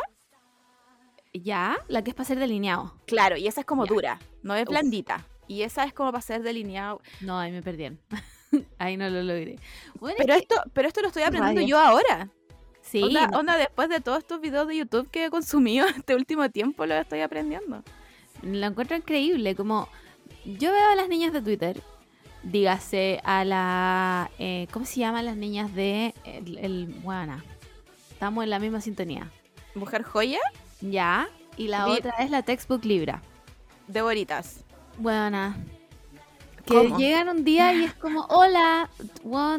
Ya, 1.33 1.77
la 1.89 2.03
que 2.03 2.11
es 2.11 2.15
para 2.17 2.27
ser 2.27 2.39
delineado. 2.39 2.95
Claro, 3.07 3.37
y 3.37 3.47
esa 3.47 3.61
es 3.61 3.67
como 3.67 3.85
Ya. 3.87 3.95
dura, 3.95 4.19
no 4.43 4.55
es 4.55 4.63
Uf. 4.65 4.71
blandita. 4.71 5.25
Y 5.49 5.63
esa 5.63 5.85
es 5.85 5.93
como 5.95 6.13
para 6.13 6.23
ser 6.23 6.43
delineado. 6.43 7.01
No, 7.21 7.39
ahí 7.39 7.51
me 7.51 7.63
perdieron. 7.63 7.99
ahí 8.79 8.97
no 8.97 9.09
lo 9.11 9.23
logré. 9.23 9.57
Bueno, 9.99 10.17
es 10.19 10.25
Pero 10.25 10.35
que- 10.37 10.41
esto, 10.43 10.55
pero 10.73 10.89
esto 10.89 11.01
lo 11.01 11.09
estoy 11.09 11.23
aprendiendo 11.25 11.63
yo 11.63 11.79
ahora. 11.79 12.29
sí, 12.83 13.03
onda, 13.03 13.27
no- 13.29 13.39
onda, 13.41 13.57
después 13.57 13.89
de 13.89 14.01
todos 14.01 14.19
estos 14.19 14.41
videos 14.41 14.69
de 14.69 14.77
YouTube 14.77 15.11
que 15.11 15.25
he 15.27 15.31
consumido 15.31 15.87
este 15.97 16.15
último 16.15 16.49
tiempo, 16.51 16.87
lo 16.87 16.95
estoy 16.95 17.21
aprendiendo. 17.21 17.83
lo 18.43 18.67
encuentro 18.67 18.97
increíble. 18.97 19.55
Como 19.57 19.89
yo 20.45 20.71
veo 20.73 20.89
a 20.91 20.95
las 20.95 21.09
niñas 21.09 21.33
de 21.33 21.43
Twitter, 21.43 21.83
dígase 22.43 23.21
a 23.25 23.45
la. 23.45 24.31
eh, 24.39 24.67
¿Cómo 24.73 24.85
se 24.87 25.01
llaman 25.01 25.25
las 25.27 25.37
niñas 25.37 25.75
de. 25.75 26.15
El, 26.25 26.59
el- 26.59 26.87
Buena. 27.03 27.45
Estamos 28.11 28.45
en 28.45 28.51
la 28.51 28.59
misma 28.59 28.81
sintonía. 28.81 29.31
Mujer 29.75 30.03
joya 30.03 30.41
Ya. 30.81 31.29
Y 31.57 31.69
la 31.69 31.87
Vi- 31.87 31.93
otra 31.99 32.13
es 32.21 32.31
la 32.31 32.43
Textbook 32.43 32.85
Libra. 32.85 33.23
de 33.89 34.03
boritas. 34.03 34.65
Buena. 34.99 35.57
Que 36.67 36.75
¿Cómo? 36.75 36.99
llegan 36.99 37.29
un 37.31 37.45
día 37.45 37.73
y 37.73 37.85
es 37.85 37.95
como, 37.95 38.27
hola, 38.27 38.91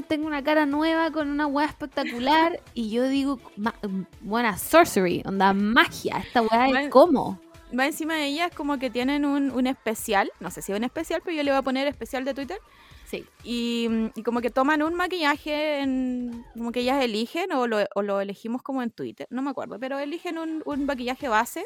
tengo 0.08 0.28
una 0.28 0.44
cara 0.44 0.66
nueva 0.66 1.12
con 1.12 1.30
una 1.30 1.48
weá 1.48 1.66
espectacular. 1.68 2.60
Y 2.74 2.92
yo 2.92 3.08
digo, 3.08 3.40
ma- 3.58 3.74
buena, 4.22 4.58
sorcery, 4.58 5.24
onda, 5.26 5.54
magia. 5.54 6.18
Esta 6.20 6.42
weá 6.42 6.66
Bueno, 6.66 6.80
es 6.80 6.90
como. 6.90 7.40
Va 7.78 7.86
encima 7.86 8.16
de 8.16 8.26
ellas 8.26 8.52
como 8.56 8.80
que 8.80 8.90
tienen 8.90 9.26
un, 9.26 9.52
un 9.52 9.68
especial, 9.68 10.32
no 10.40 10.50
sé 10.50 10.62
si 10.64 10.72
es 10.72 10.78
un 10.78 10.84
especial, 10.84 11.22
pero 11.24 11.38
yo 11.38 11.44
le 11.44 11.52
voy 11.52 11.60
a 11.60 11.62
poner 11.62 11.88
especial 11.88 12.26
de 12.26 12.34
Twitter. 12.34 12.58
Sí. 13.06 13.26
Y, 13.44 13.88
y 14.16 14.24
como 14.24 14.42
que 14.42 14.50
toman 14.52 14.82
un 14.84 14.94
maquillaje, 14.96 15.80
en, 15.82 16.46
como 16.56 16.72
que 16.72 16.82
ellas 16.82 17.04
eligen, 17.04 17.52
o 17.54 17.66
lo, 17.68 17.78
o 17.96 18.02
lo 18.04 18.22
elegimos 18.22 18.62
como 18.64 18.82
en 18.84 18.90
Twitter, 18.92 19.26
no 19.32 19.42
me 19.42 19.50
acuerdo, 19.52 19.80
pero 19.80 19.98
eligen 20.00 20.38
un, 20.38 20.62
un 20.66 20.86
maquillaje 20.86 21.28
base 21.28 21.64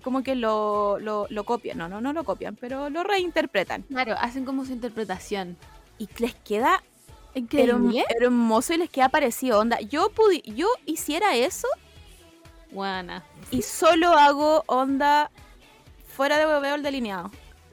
como 0.00 0.22
que 0.22 0.34
lo, 0.34 0.98
lo, 1.00 1.26
lo 1.30 1.44
copian, 1.44 1.78
no, 1.78 1.88
no, 1.88 2.00
no 2.00 2.12
lo 2.12 2.24
copian, 2.24 2.56
pero 2.56 2.90
lo 2.90 3.02
reinterpretan. 3.04 3.82
Claro, 3.82 4.14
hacen 4.18 4.44
como 4.44 4.64
su 4.64 4.72
interpretación. 4.72 5.56
Y 5.98 6.08
les 6.18 6.34
queda 6.34 6.82
Increíble. 7.34 8.04
hermoso 8.20 8.74
y 8.74 8.78
les 8.78 8.90
queda 8.90 9.08
parecido, 9.08 9.58
onda. 9.60 9.80
Yo, 9.80 10.10
pudi 10.10 10.42
yo 10.42 10.66
hiciera 10.86 11.34
eso 11.36 11.68
Buena. 12.70 13.24
y 13.50 13.62
solo 13.62 14.08
hago 14.10 14.62
onda 14.66 15.30
fuera 16.06 16.36
de 16.38 16.44
veo 16.60 16.74
el 16.74 16.82
delineado. 16.82 17.30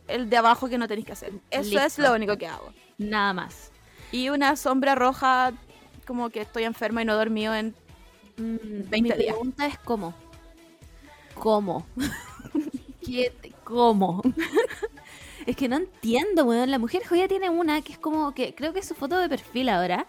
El 0.08 0.29
de 0.29 0.38
abajo 0.38 0.70
que 0.70 0.77
no 0.77 0.88
tenéis 0.88 1.08
que 1.08 1.13
hacer. 1.13 1.34
Eso 1.50 1.79
es 1.79 1.98
lo 1.98 2.13
único 2.13 2.38
que 2.38 2.48
hago. 2.48 2.72
Nada 2.98 3.34
más. 3.34 3.72
Y 4.12 4.29
una 4.29 4.55
sombra 4.55 4.94
roja, 4.96 5.51
como 6.05 6.29
que 6.29 6.41
estoy 6.41 6.63
enferma 6.63 7.01
y 7.01 7.05
no 7.05 7.13
he 7.13 7.15
dormido 7.15 7.55
en. 7.55 7.75
Mm, 8.38 8.89
20 8.89 8.91
mi 9.01 9.01
días. 9.01 9.17
pregunta 9.17 9.65
es 9.65 9.79
cómo. 9.79 10.13
¿Cómo? 11.36 11.86
¿Qué 13.06 13.34
¿Cómo? 13.63 14.22
es 15.46 15.56
que 15.56 15.68
no 15.68 15.77
entiendo, 15.77 16.46
weón. 16.46 16.72
La 16.72 16.80
mujer 16.80 17.06
joya 17.08 17.27
tiene 17.27 17.50
una 17.50 17.82
que 17.82 17.94
es 17.94 18.00
como 18.00 18.34
que 18.34 18.56
creo 18.56 18.74
que 18.74 18.80
es 18.80 18.88
su 18.88 18.96
foto 18.96 19.18
de 19.20 19.30
perfil 19.30 19.70
ahora. 19.70 20.06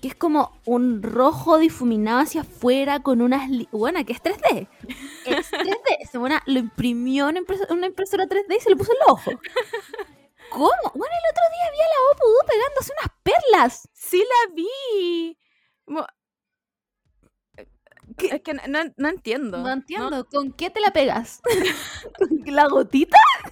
Que 0.00 0.08
es 0.08 0.14
como 0.14 0.52
un 0.64 1.02
rojo 1.02 1.58
difuminado 1.58 2.20
hacia 2.20 2.42
afuera 2.42 3.00
con 3.00 3.20
unas. 3.20 3.50
Buena, 3.72 4.04
que 4.04 4.12
es 4.14 4.22
3D. 4.22 4.68
Es 5.26 5.50
3D. 5.50 5.76
Ese 6.00 6.16
buena 6.18 6.42
lo 6.46 6.58
imprimió 6.58 7.28
en 7.28 7.36
impreso- 7.36 7.66
una 7.70 7.86
impresora 7.86 8.26
3D 8.26 8.56
y 8.56 8.60
se 8.60 8.70
lo 8.70 8.76
puso 8.76 8.92
en 8.92 8.98
los 9.00 9.08
ojos. 9.10 9.34
¿Cómo? 10.50 10.92
Bueno, 10.94 11.14
el 11.14 11.30
otro 11.30 11.44
día 11.52 11.70
vi 11.72 11.80
a 11.80 11.84
la 11.84 12.12
Opudu 12.12 12.46
pegándose 12.46 12.92
unas 12.98 13.16
perlas. 13.22 13.88
¡Sí 13.92 14.18
la 14.18 14.54
vi! 14.54 15.36
Es 18.28 18.42
que 18.42 18.54
no, 18.54 18.62
no- 18.68 18.92
no 18.96 19.08
entiendo. 19.08 19.58
No 19.58 19.72
entiendo. 19.72 20.24
¿Con 20.26 20.52
qué 20.52 20.70
te 20.70 20.80
la 20.80 20.92
pegas? 20.92 21.40
¿Con 22.18 22.54
la 22.54 22.66
gotita? 22.68 23.18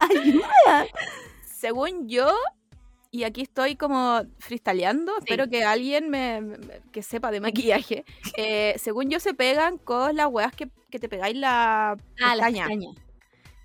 Ayuda. 0.00 0.86
Según 1.44 2.08
yo, 2.08 2.32
y 3.10 3.24
aquí 3.24 3.42
estoy 3.42 3.76
como 3.76 4.22
freestyleando, 4.38 5.18
espero 5.18 5.48
que 5.48 5.64
alguien 5.64 6.10
me, 6.10 6.42
que 6.92 7.02
sepa 7.02 7.30
de 7.30 7.40
maquillaje. 7.40 8.04
eh, 8.36 8.74
según 8.78 9.10
yo, 9.10 9.20
se 9.20 9.34
pegan 9.34 9.78
con 9.78 10.16
las 10.16 10.28
weas 10.28 10.54
que, 10.54 10.68
que 10.90 10.98
te 10.98 11.08
pegáis 11.08 11.36
la 11.36 11.96
Ah, 12.22 12.36
la 12.36 12.46
pestaña. 12.46 12.68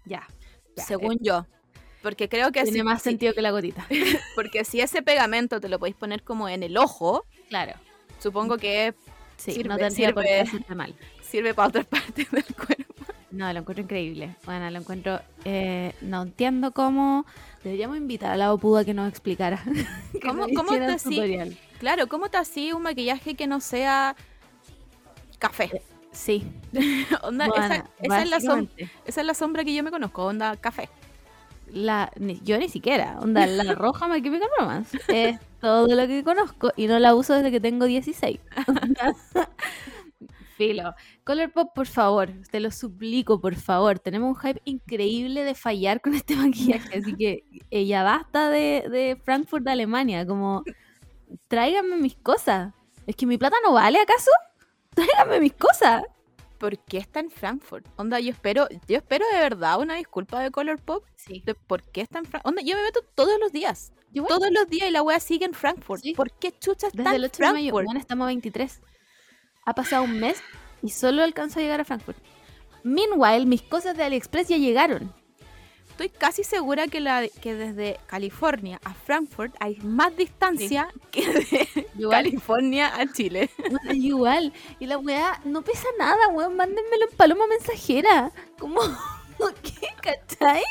Ya. 0.05 0.27
ya, 0.75 0.84
según 0.84 1.13
eh, 1.15 1.20
yo. 1.22 1.46
Porque 2.01 2.27
creo 2.29 2.51
que 2.51 2.63
tiene 2.63 2.79
si, 2.79 2.84
más 2.84 3.03
sentido 3.03 3.34
que 3.34 3.41
la 3.43 3.51
gotita. 3.51 3.86
porque 4.36 4.65
si 4.65 4.81
ese 4.81 5.03
pegamento 5.03 5.62
te 5.62 5.70
lo 5.70 5.77
podéis 5.77 5.96
poner 5.96 6.24
como 6.24 6.50
en 6.50 6.63
el 6.63 6.77
ojo, 6.77 7.25
Claro. 7.50 7.74
Supongo 8.21 8.57
que 8.57 8.93
Sí, 9.37 9.53
Sirve, 9.53 9.69
no 9.69 9.77
tendría 9.77 10.13
por 10.13 10.23
qué 10.23 10.45
sirve. 10.45 10.75
mal. 10.75 10.93
sirve 11.23 11.53
para 11.55 11.69
otras 11.69 11.85
partes 11.87 12.29
del 12.29 12.45
cuerpo. 12.55 13.05
No, 13.31 13.51
lo 13.51 13.59
encuentro 13.59 13.83
increíble. 13.83 14.35
Bueno, 14.45 14.69
lo 14.69 14.77
encuentro. 14.79 15.19
eh, 15.45 15.95
no 16.01 16.21
entiendo 16.21 16.71
cómo. 16.73 17.25
Deberíamos 17.63 17.97
invitar 17.97 18.31
a 18.31 18.37
la 18.37 18.53
Opudu 18.53 18.77
a 18.77 18.85
que 18.85 18.93
nos 18.93 19.09
explicara. 19.09 19.63
que 20.11 20.19
¿Cómo- 20.19 20.45
nos 20.45 20.51
cómo 20.55 20.71
te 20.77 20.95
tutorial. 20.97 21.57
Claro, 21.79 22.07
¿cómo 22.07 22.29
te 22.29 22.37
hacía 22.37 22.75
un 22.75 22.83
maquillaje 22.83 23.33
que 23.33 23.47
no 23.47 23.61
sea 23.61 24.15
café? 25.39 25.81
Sí. 26.11 26.45
Onda, 27.23 27.47
bueno, 27.47 27.65
esa, 27.65 27.85
esa 28.01 28.21
es 28.21 28.29
la 28.29 28.37
som- 28.37 28.65
básicamente. 28.67 28.89
esa 29.05 29.21
es 29.21 29.27
la 29.27 29.33
sombra 29.33 29.63
que 29.63 29.73
yo 29.73 29.81
me 29.83 29.89
conozco, 29.91 30.25
onda 30.25 30.55
café. 30.57 30.89
La, 31.73 32.11
yo 32.43 32.57
ni 32.57 32.69
siquiera. 32.69 33.17
Onda, 33.19 33.45
la 33.47 33.63
roja 33.75 34.07
My 34.07 34.21
Chemical 34.21 34.49
Romance. 34.59 34.99
Es 35.07 35.39
todo 35.59 35.87
lo 35.87 36.07
que 36.07 36.23
conozco 36.23 36.71
y 36.75 36.87
no 36.87 36.99
la 36.99 37.15
uso 37.15 37.33
desde 37.33 37.51
que 37.51 37.59
tengo 37.59 37.85
16. 37.85 38.39
Onda, 38.67 39.15
Filo. 40.57 40.93
Colourpop, 41.23 41.73
por 41.73 41.87
favor. 41.87 42.29
Te 42.51 42.59
lo 42.59 42.71
suplico, 42.71 43.39
por 43.39 43.55
favor. 43.55 43.99
Tenemos 43.99 44.29
un 44.29 44.35
hype 44.35 44.61
increíble 44.65 45.43
de 45.43 45.55
fallar 45.55 46.01
con 46.01 46.13
este 46.13 46.35
maquillaje. 46.37 46.99
Así 46.99 47.15
que 47.15 47.43
eh, 47.71 47.85
ya 47.85 48.03
basta 48.03 48.49
de, 48.49 48.85
de 48.89 49.19
Frankfurt, 49.23 49.63
de 49.63 49.71
Alemania. 49.71 50.25
Como, 50.25 50.63
tráiganme 51.47 51.97
mis 51.97 52.15
cosas. 52.15 52.73
¿Es 53.07 53.15
que 53.15 53.25
mi 53.25 53.37
plata 53.37 53.55
no 53.63 53.73
vale 53.73 53.99
acaso? 53.99 54.31
Tráiganme 54.93 55.39
mis 55.39 55.53
cosas. 55.53 56.03
¿Por 56.62 56.77
qué 56.77 57.00
está 57.00 57.20
en 57.22 57.32
Frankfurt? 57.32 57.88
Onda, 57.98 58.20
yo 58.20 58.30
espero, 58.30 58.68
yo 58.88 58.98
espero 58.98 59.25
de 59.34 59.39
verdad 59.39 59.80
una 59.80 59.96
disculpa 59.96 60.39
de 60.44 60.51
Colourpop 60.51 61.03
Sí. 61.15 61.41
de 61.44 61.56
por 61.56 61.82
qué 61.82 62.01
está 62.01 62.20
en 62.20 62.25
Frankfurt. 62.25 62.46
Onda, 62.46 62.62
yo 62.62 62.75
me 62.75 62.84
meto 62.84 63.01
todos 63.15 63.39
los 63.39 63.51
días. 63.51 63.91
Yo, 64.12 64.25
Todos 64.25 64.51
los 64.51 64.68
días 64.70 64.88
y 64.88 64.91
la 64.91 65.01
wea 65.01 65.20
sigue 65.20 65.46
en 65.46 65.56
Frankfurt. 65.56 66.03
Sí. 66.03 66.13
¿Por 66.13 66.32
qué 66.32 66.51
chucha 66.51 66.86
está 66.86 67.01
Desde 67.01 67.15
el 67.15 67.24
en 67.24 67.30
8 67.32 67.44
de 67.44 67.53
mayo, 67.53 67.72
bueno, 67.72 68.00
estamos 68.00 68.25
a 68.25 68.27
23. 68.27 68.80
Ha 69.65 69.74
pasado 69.74 70.03
un 70.03 70.20
mes 70.20 70.39
y 70.84 70.89
solo 70.89 71.24
alcanzo 71.24 71.58
a 71.60 71.63
llegar 71.63 71.82
a 71.82 71.86
Frankfurt. 71.86 72.20
Meanwhile, 72.84 73.48
mis 73.48 73.63
cosas 73.63 73.98
de 73.98 74.03
AliExpress 74.03 74.50
ya 74.50 74.58
llegaron. 74.58 75.12
Estoy 76.01 76.17
casi 76.17 76.43
segura 76.43 76.88
que, 76.88 77.00
la, 77.00 77.27
que 77.27 77.53
desde 77.53 78.00
California 78.08 78.81
a 78.84 78.91
Frankfurt 78.91 79.53
hay 79.60 79.75
más 79.84 80.17
distancia 80.17 80.88
que 81.12 81.31
de 81.31 81.88
Igual. 81.96 82.24
California 82.24 83.00
a 83.00 83.05
Chile. 83.13 83.51
Bueno, 83.70 83.93
igual. 83.93 84.51
Y 84.79 84.88
la 84.88 84.98
weá 84.98 85.39
no 85.46 85.62
pesa 85.62 85.88
nada, 86.00 86.27
weón. 86.29 86.55
Mándenmelo 86.55 87.08
en 87.08 87.15
paloma 87.15 87.46
mensajera. 87.46 88.31
Como, 88.58 88.81
¿qué? 89.62 89.89
¿Cachai? 90.01 90.63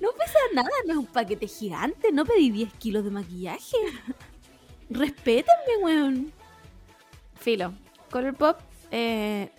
No 0.00 0.12
pesa 0.12 0.38
nada, 0.54 0.70
no 0.86 0.92
es 0.92 0.98
un 0.98 1.06
paquete 1.06 1.46
gigante. 1.46 2.10
No 2.10 2.24
pedí 2.24 2.50
10 2.50 2.72
kilos 2.78 3.04
de 3.04 3.10
maquillaje. 3.10 3.76
Respétenme, 4.88 5.76
weón. 5.82 6.32
Filo. 7.38 7.74
Color 8.10 8.34
Pop, 8.34 8.58
eh, 8.90 9.50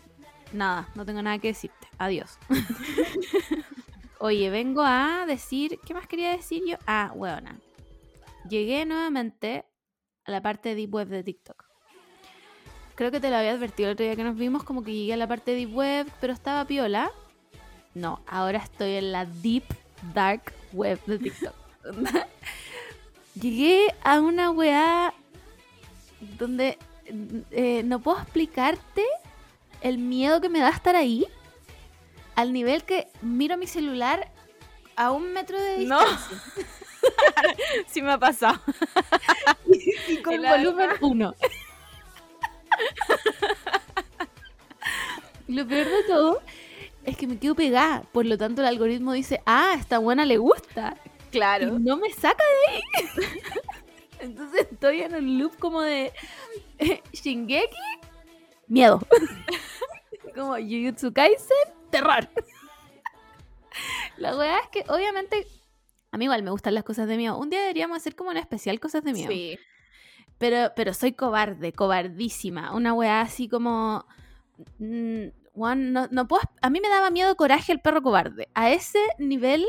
nada, 0.51 0.89
no 0.95 1.05
tengo 1.05 1.21
nada 1.21 1.37
que 1.37 1.49
decirte. 1.49 1.87
Adiós. 1.99 2.39
Oye, 4.23 4.51
vengo 4.51 4.83
a 4.83 5.25
decir. 5.25 5.79
¿Qué 5.83 5.95
más 5.95 6.05
quería 6.05 6.29
decir 6.29 6.61
yo? 6.63 6.77
Ah, 6.85 7.11
weona. 7.15 7.59
Llegué 8.47 8.85
nuevamente 8.85 9.65
a 10.25 10.31
la 10.31 10.43
parte 10.43 10.75
Deep 10.75 10.93
Web 10.93 11.07
de 11.07 11.23
TikTok. 11.23 11.65
Creo 12.93 13.09
que 13.09 13.19
te 13.19 13.31
lo 13.31 13.37
había 13.37 13.53
advertido 13.53 13.89
el 13.89 13.93
otro 13.93 14.05
día 14.05 14.15
que 14.15 14.23
nos 14.23 14.35
vimos, 14.35 14.63
como 14.63 14.83
que 14.83 14.93
llegué 14.93 15.13
a 15.13 15.17
la 15.17 15.27
parte 15.27 15.55
Deep 15.55 15.75
Web, 15.75 16.07
pero 16.21 16.33
estaba 16.33 16.65
piola. 16.65 17.11
No, 17.95 18.21
ahora 18.27 18.59
estoy 18.59 18.91
en 18.91 19.11
la 19.11 19.25
Deep 19.25 19.63
Dark 20.13 20.53
Web 20.71 21.03
de 21.07 21.17
TikTok. 21.17 21.55
llegué 23.41 23.87
a 24.03 24.21
una 24.21 24.51
weá 24.51 25.15
donde 26.37 26.77
eh, 27.49 27.81
no 27.83 27.99
puedo 27.99 28.19
explicarte 28.19 29.03
el 29.81 29.97
miedo 29.97 30.39
que 30.41 30.49
me 30.49 30.59
da 30.59 30.69
estar 30.69 30.95
ahí. 30.95 31.25
Al 32.35 32.53
nivel 32.53 32.83
que 32.83 33.07
miro 33.21 33.57
mi 33.57 33.67
celular 33.67 34.31
a 34.95 35.11
un 35.11 35.33
metro 35.33 35.59
de 35.59 35.79
No. 35.85 35.99
distancia. 35.99 36.37
Sí 37.87 38.01
me 38.03 38.11
ha 38.11 38.17
pasado. 38.19 38.59
y 40.07 40.21
con 40.21 40.33
El 40.45 40.45
volumen 40.45 40.89
1. 41.01 41.35
Lo 45.47 45.67
peor 45.67 45.87
de 45.89 46.03
todo 46.03 46.41
es 47.05 47.17
que 47.17 47.27
me 47.27 47.37
quedo 47.37 47.55
pegada. 47.55 48.03
Por 48.11 48.25
lo 48.25 48.37
tanto, 48.37 48.61
el 48.61 48.67
algoritmo 48.67 49.13
dice, 49.13 49.41
ah, 49.45 49.75
esta 49.77 49.97
buena 49.97 50.25
le 50.25 50.37
gusta. 50.37 50.95
Y 51.27 51.31
Claro. 51.31 51.79
no 51.79 51.97
me 51.97 52.11
saca 52.13 52.43
de 52.43 52.75
ahí. 52.75 52.81
Entonces 54.19 54.67
estoy 54.71 55.01
en 55.01 55.15
un 55.15 55.39
loop 55.39 55.57
como 55.57 55.81
de 55.81 56.13
Shingeki, 57.11 57.75
miedo. 58.67 59.01
como 60.35 60.53
Jujutsu 60.57 61.11
Kaisen, 61.11 61.57
terror. 61.91 62.29
La 64.17 64.35
weá 64.35 64.59
es 64.59 64.67
que 64.69 64.83
obviamente 64.91 65.45
a 66.11 66.17
mí 66.17 66.25
igual 66.25 66.43
me 66.43 66.51
gustan 66.51 66.75
las 66.75 66.83
cosas 66.83 67.07
de 67.07 67.17
miedo. 67.17 67.37
Un 67.37 67.49
día 67.49 67.61
deberíamos 67.61 67.97
hacer 67.97 68.15
como 68.15 68.31
un 68.31 68.37
especial 68.37 68.79
cosas 68.79 69.03
de 69.03 69.13
miedo. 69.13 69.31
Sí. 69.31 69.57
Pero, 70.37 70.71
pero 70.75 70.93
soy 70.93 71.13
cobarde, 71.13 71.71
cobardísima. 71.71 72.75
Una 72.75 72.93
weá 72.93 73.21
así 73.21 73.47
como. 73.47 74.05
mm, 74.79 75.27
no, 75.55 76.07
no 76.09 76.27
puedo. 76.27 76.41
A 76.61 76.69
mí 76.69 76.81
me 76.81 76.89
daba 76.89 77.11
miedo 77.11 77.35
coraje 77.35 77.71
el 77.71 77.79
perro 77.79 78.01
cobarde. 78.01 78.49
A 78.53 78.71
ese 78.71 78.99
nivel 79.19 79.65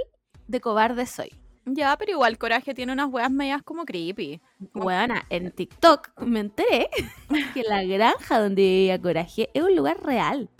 de 0.48 0.60
cobarde 0.60 1.06
soy. 1.06 1.30
Ya, 1.64 1.96
pero 1.96 2.12
igual 2.12 2.38
Coraje 2.38 2.74
tiene 2.74 2.92
unas 2.92 3.08
weas 3.08 3.30
medias 3.30 3.62
como 3.62 3.84
creepy. 3.84 4.40
Weona, 4.74 5.24
en 5.30 5.52
TikTok 5.52 6.10
me 6.20 6.40
enteré 6.40 6.88
que 7.54 7.62
la 7.62 7.84
granja 7.84 8.40
donde 8.40 8.62
vivía 8.62 9.00
Coraje 9.00 9.48
es 9.54 9.62
un 9.62 9.76
lugar 9.76 10.02
real. 10.02 10.50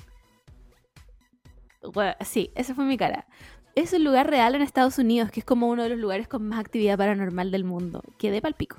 Sí, 2.25 2.51
esa 2.55 2.75
fue 2.75 2.85
mi 2.85 2.97
cara. 2.97 3.27
Es 3.75 3.93
un 3.93 4.05
lugar 4.05 4.29
real 4.29 4.55
en 4.55 4.62
Estados 4.62 4.99
Unidos, 4.99 5.31
que 5.31 5.41
es 5.41 5.47
como 5.47 5.69
uno 5.69 5.83
de 5.83 5.89
los 5.89 5.99
lugares 5.99 6.29
con 6.29 6.47
más 6.47 6.61
actividad 6.61 6.99
paranormal 6.99 7.51
del 7.51 7.65
mundo. 7.65 8.03
Quedé 8.19 8.41
pa'l 8.43 8.55
pico. 8.55 8.77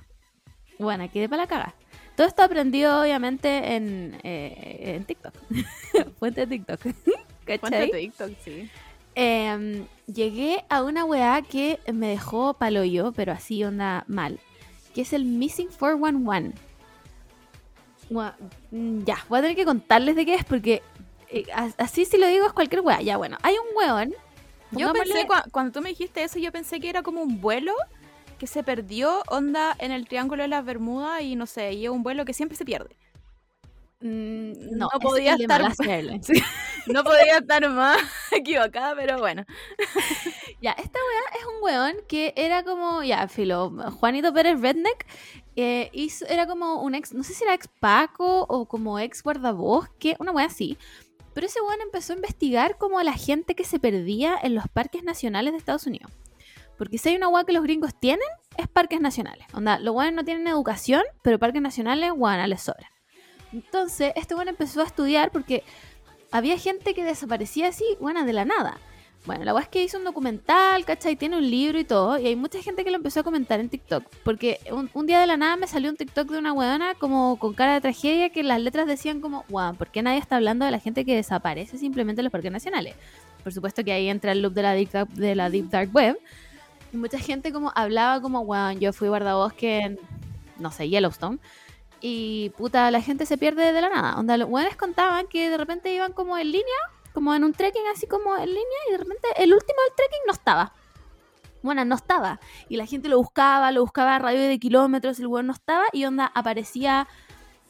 Bueno, 0.80 1.10
quedé 1.12 1.28
para 1.28 1.44
la 1.44 1.48
caga. 1.48 1.76
Todo 2.16 2.28
esto 2.28 2.44
aprendido, 2.44 3.02
obviamente, 3.02 3.76
en, 3.76 4.18
eh, 4.24 4.94
en 4.96 5.04
TikTok. 5.06 5.34
Fuente 6.20 6.42
de 6.42 6.48
TikTok. 6.48 6.80
Ponte 6.82 7.20
¿Cachai? 7.46 7.92
TikTok, 7.92 8.32
sí. 8.44 8.70
Em, 9.16 9.86
llegué 10.08 10.64
a 10.70 10.84
una 10.84 11.06
weá 11.06 11.42
que 11.42 11.80
me 11.92 12.08
dejó 12.08 12.54
paloyo, 12.56 13.12
pero 13.14 13.32
así 13.32 13.64
onda 13.64 14.06
mal. 14.08 14.40
Que 14.94 15.02
es 15.02 15.14
el 15.14 15.26
Missing 15.26 15.70
411. 15.78 16.54
Gua- 18.10 18.36
mm, 18.72 19.04
Ya, 19.06 19.18
voy 19.30 19.40
a 19.40 19.42
tener 19.42 19.56
que 19.56 19.66
contarles 19.66 20.16
de 20.16 20.26
qué 20.26 20.36
es 20.36 20.44
porque 20.46 20.84
así 21.78 22.06
si 22.06 22.18
lo 22.18 22.28
digo 22.28 22.46
es 22.46 22.54
cualquier 22.54 22.82
weá. 22.82 23.02
Ya, 23.02 23.18
bueno, 23.18 23.38
hay 23.42 23.56
un 23.56 23.76
weón. 23.78 24.14
Yo 24.72 24.88
pensé, 24.94 25.14
cua- 25.28 25.52
cuando 25.52 25.72
tú 25.72 25.82
me 25.82 25.90
dijiste 25.90 26.24
eso, 26.24 26.40
yo 26.40 26.52
pensé 26.52 26.80
que 26.80 26.90
era 26.90 27.04
como 27.04 27.22
un 27.22 27.40
vuelo 27.42 27.74
que 28.40 28.48
se 28.48 28.64
perdió, 28.64 29.22
onda, 29.28 29.76
en 29.80 29.92
el 29.92 30.08
Triángulo 30.08 30.42
de 30.44 30.50
las 30.50 30.66
Bermudas 30.66 31.22
y 31.22 31.36
no 31.36 31.46
sé, 31.46 31.74
y 31.74 31.86
es 31.86 31.92
un 31.92 32.02
vuelo 32.04 32.26
que 32.26 32.34
siempre 32.34 32.58
se 32.58 32.66
pierde. 32.66 32.96
Mm, 34.02 34.76
no 34.78 34.88
es 34.92 35.00
podía 35.00 35.36
estar-. 35.46 35.62
No 36.88 37.04
podía 37.06 37.38
estar 37.38 37.70
más 37.70 37.98
equivocada, 38.32 38.94
pero 38.96 39.18
bueno. 39.20 39.46
Ya, 40.62 40.72
esta 40.72 40.98
weá 41.00 41.40
es 41.42 41.46
un 41.46 41.62
weón 41.64 41.96
que 42.08 42.34
era 42.38 42.64
como, 42.64 43.04
ya, 43.04 43.28
filo, 43.28 43.70
Juanito 44.00 44.34
Pérez 44.34 44.60
Redneck, 44.62 45.06
eh, 45.58 45.90
hizo- 45.94 46.26
era 46.28 46.48
como 46.48 46.82
un 46.82 46.96
ex, 46.96 47.14
no 47.14 47.24
sé 47.24 47.34
si 47.34 47.44
era 47.44 47.54
ex 47.54 47.68
Paco 47.68 48.46
o 48.48 48.66
como 48.66 48.98
ex 48.98 49.22
guardabosque, 49.24 50.16
una 50.20 50.32
weá 50.32 50.46
así. 50.48 50.78
Pero 51.34 51.48
ese 51.48 51.62
weón 51.62 51.82
empezó 51.82 52.14
a 52.14 52.16
investigar 52.16 52.78
como 52.78 53.02
la 53.02 53.14
gente 53.14 53.56
que 53.56 53.64
se 53.64 53.80
perdía 53.80 54.38
en 54.42 54.56
los 54.56 54.68
parques 54.68 55.04
nacionales 55.04 55.54
de 55.54 55.58
Estados 55.58 55.88
Unidos. 55.88 56.12
Porque 56.78 56.98
si 56.98 57.10
hay 57.10 57.16
una 57.16 57.30
weá 57.30 57.44
que 57.44 57.54
los 57.54 57.64
gringos 57.64 57.98
tienen, 58.00 58.28
es 58.58 58.68
parques 58.68 59.00
nacionales. 59.00 59.46
Onda, 59.54 59.80
los 59.80 59.96
weones 59.96 60.16
no 60.16 60.24
tienen 60.24 60.48
educación, 60.48 61.04
pero 61.22 61.40
parques 61.40 61.62
nacionales, 61.62 62.12
weón, 62.16 62.50
les 62.50 62.62
sobra. 62.62 62.92
Entonces, 63.52 64.14
este 64.16 64.36
weón 64.36 64.50
empezó 64.50 64.82
a 64.82 64.86
estudiar 64.86 65.32
porque 65.32 65.64
había 66.32 66.58
gente 66.58 66.94
que 66.94 67.04
desaparecía 67.04 67.68
así, 67.68 67.86
buena 68.00 68.26
de 68.26 68.34
la 68.34 68.46
nada. 68.46 68.80
Bueno, 69.26 69.46
la 69.46 69.54
weá 69.54 69.64
es 69.64 69.70
que 69.70 69.82
hizo 69.82 69.98
un 69.98 70.04
documental, 70.04 70.84
¿cachai? 70.84 71.16
Tiene 71.16 71.38
un 71.38 71.50
libro 71.50 71.80
y 71.80 71.86
todo. 71.86 72.20
Y 72.20 72.28
hay 72.28 72.36
mucha 72.36 72.62
gente 72.62 72.84
que 72.84 72.92
lo 72.92 72.98
empezó 72.98 73.22
a 73.22 73.24
comentar 73.24 73.62
en 73.62 73.70
TikTok. 73.70 74.04
Porque 74.24 74.60
un, 74.94 75.06
día 75.06 75.22
de 75.22 75.28
la 75.28 75.38
nada 75.38 75.56
me 75.56 75.66
salió 75.66 75.90
un 75.90 75.96
TikTok 75.96 76.30
de 76.30 76.38
una 76.40 76.52
weona 76.52 76.96
como 76.96 77.40
con 77.40 77.54
cara 77.54 77.76
de 77.76 77.82
tragedia 77.82 78.32
que 78.32 78.44
las 78.44 78.60
letras 78.60 78.86
decían 78.86 79.22
como, 79.22 79.46
weón, 79.50 79.78
¿por 79.78 79.90
qué 79.92 80.02
nadie 80.02 80.18
está 80.18 80.36
hablando 80.36 80.66
de 80.66 80.72
la 80.72 80.80
gente 80.80 81.06
que 81.06 81.16
desaparece 81.16 81.78
simplemente 81.78 82.20
en 82.20 82.26
los 82.26 82.32
parques 82.34 82.52
nacionales? 82.52 82.96
Por 83.44 83.54
supuesto 83.54 83.82
que 83.86 83.94
ahí 83.94 84.10
entra 84.10 84.34
el 84.34 84.42
loop 84.42 84.54
de 84.54 84.64
la 85.36 85.50
Deep, 85.50 85.70
Dark- 85.70 85.94
Web. 85.94 86.18
Y 86.92 86.98
mucha 86.98 87.18
gente 87.18 87.54
como 87.54 87.72
hablaba 87.76 88.22
como, 88.22 88.42
weón, 88.42 88.80
yo 88.82 88.92
fui 88.92 89.08
guardabosque 89.08 89.80
en, 89.80 90.00
no 90.60 90.70
sé, 90.70 90.90
Yellowstone. 90.90 91.40
Y 92.02 92.52
puta, 92.58 92.92
la 92.92 93.00
gente 93.00 93.26
se 93.26 93.38
pierde 93.38 93.72
de 93.72 93.82
la 93.82 93.88
nada. 93.88 94.20
Onda, 94.20 94.36
los 94.36 94.50
weones 94.50 94.76
contaban 94.76 95.28
que 95.28 95.50
de 95.50 95.58
repente 95.58 95.94
iban 95.94 96.12
como 96.12 96.38
en 96.38 96.52
línea 96.52 96.76
como 97.14 97.34
en 97.34 97.44
un 97.44 97.54
trekking 97.54 97.84
así 97.94 98.08
como 98.08 98.36
en 98.36 98.48
línea 98.48 98.80
y 98.90 98.92
de 98.92 98.98
repente 98.98 99.28
el 99.38 99.54
último 99.54 99.78
del 99.88 99.96
trekking 99.96 100.22
no 100.28 100.34
estaba. 100.34 100.74
Bueno, 101.62 101.86
no 101.86 101.96
estaba. 101.96 102.40
Y 102.68 102.76
la 102.76 102.86
gente 102.86 103.08
lo 103.08 103.18
buscaba, 103.18 103.72
lo 103.72 103.82
buscaba 103.82 104.16
a 104.16 104.20
radio 104.20 104.42
de 104.42 104.60
kilómetros, 104.60 105.20
el 105.20 105.28
weón 105.28 105.48
no 105.48 105.54
estaba 105.54 105.86
y 105.94 106.04
onda 106.04 106.32
aparecía, 106.36 107.08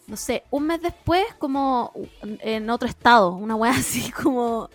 no 0.08 0.18
sé, 0.18 0.44
un 0.50 0.66
mes 0.66 0.82
después 0.82 1.26
como 1.38 1.94
en 2.24 2.70
otro 2.72 2.90
estado, 2.90 3.34
una 3.34 3.56
weá 3.56 3.72
así 3.72 4.12
como... 4.24 4.70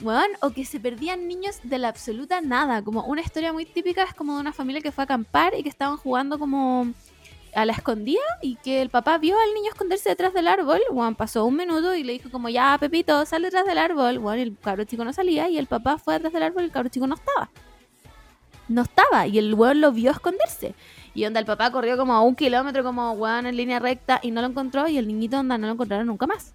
Weón, 0.00 0.30
o 0.42 0.50
que 0.50 0.64
se 0.64 0.78
perdían 0.78 1.26
niños 1.26 1.58
de 1.64 1.76
la 1.76 1.88
absoluta 1.88 2.40
nada. 2.40 2.84
Como 2.84 3.02
una 3.02 3.20
historia 3.20 3.52
muy 3.52 3.66
típica 3.66 4.04
es 4.04 4.14
como 4.14 4.36
de 4.36 4.40
una 4.42 4.52
familia 4.52 4.80
que 4.80 4.92
fue 4.92 5.02
a 5.02 5.06
acampar 5.06 5.54
y 5.56 5.64
que 5.64 5.68
estaban 5.68 5.96
jugando 5.96 6.38
como 6.38 6.92
a 7.54 7.64
la 7.64 7.72
escondida 7.72 8.22
y 8.42 8.56
que 8.56 8.82
el 8.82 8.90
papá 8.90 9.18
vio 9.18 9.36
al 9.38 9.54
niño 9.54 9.70
esconderse 9.70 10.08
detrás 10.08 10.32
del 10.32 10.48
árbol, 10.48 10.80
Juan 10.90 11.14
pasó 11.14 11.44
un 11.44 11.56
minuto 11.56 11.94
y 11.94 12.04
le 12.04 12.14
dijo 12.14 12.30
como 12.30 12.48
ya 12.48 12.76
Pepito, 12.78 13.24
sal 13.26 13.42
detrás 13.42 13.66
del 13.66 13.78
árbol, 13.78 14.18
Juan, 14.18 14.38
el 14.38 14.56
cabro 14.58 14.84
chico 14.84 15.04
no 15.04 15.12
salía 15.12 15.48
y 15.48 15.58
el 15.58 15.66
papá 15.66 15.98
fue 15.98 16.14
detrás 16.14 16.32
del 16.32 16.42
árbol 16.42 16.62
y 16.62 16.66
el 16.66 16.72
cabro 16.72 16.88
chico 16.88 17.06
no 17.06 17.14
estaba. 17.14 17.50
No 18.68 18.82
estaba 18.82 19.26
y 19.26 19.38
el 19.38 19.54
weón 19.54 19.80
lo 19.80 19.92
vio 19.92 20.10
esconderse. 20.10 20.74
Y 21.14 21.24
onda 21.24 21.40
el 21.40 21.46
papá 21.46 21.72
corrió 21.72 21.96
como 21.96 22.12
a 22.12 22.20
un 22.20 22.34
kilómetro 22.34 22.84
como 22.84 23.12
weón 23.12 23.46
en 23.46 23.56
línea 23.56 23.78
recta 23.78 24.20
y 24.22 24.30
no 24.30 24.40
lo 24.42 24.48
encontró 24.48 24.88
y 24.88 24.98
el 24.98 25.08
niñito 25.08 25.38
onda 25.38 25.56
no 25.56 25.66
lo 25.66 25.72
encontraron 25.72 26.06
nunca 26.06 26.26
más. 26.26 26.54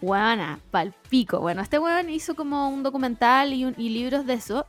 Weona, 0.00 0.60
palpico. 0.70 1.40
Bueno, 1.40 1.62
este 1.62 1.78
weón 1.78 2.10
hizo 2.10 2.36
como 2.36 2.68
un 2.68 2.82
documental 2.82 3.52
y 3.52 3.88
libros 3.88 4.24
de 4.24 4.34
eso. 4.34 4.66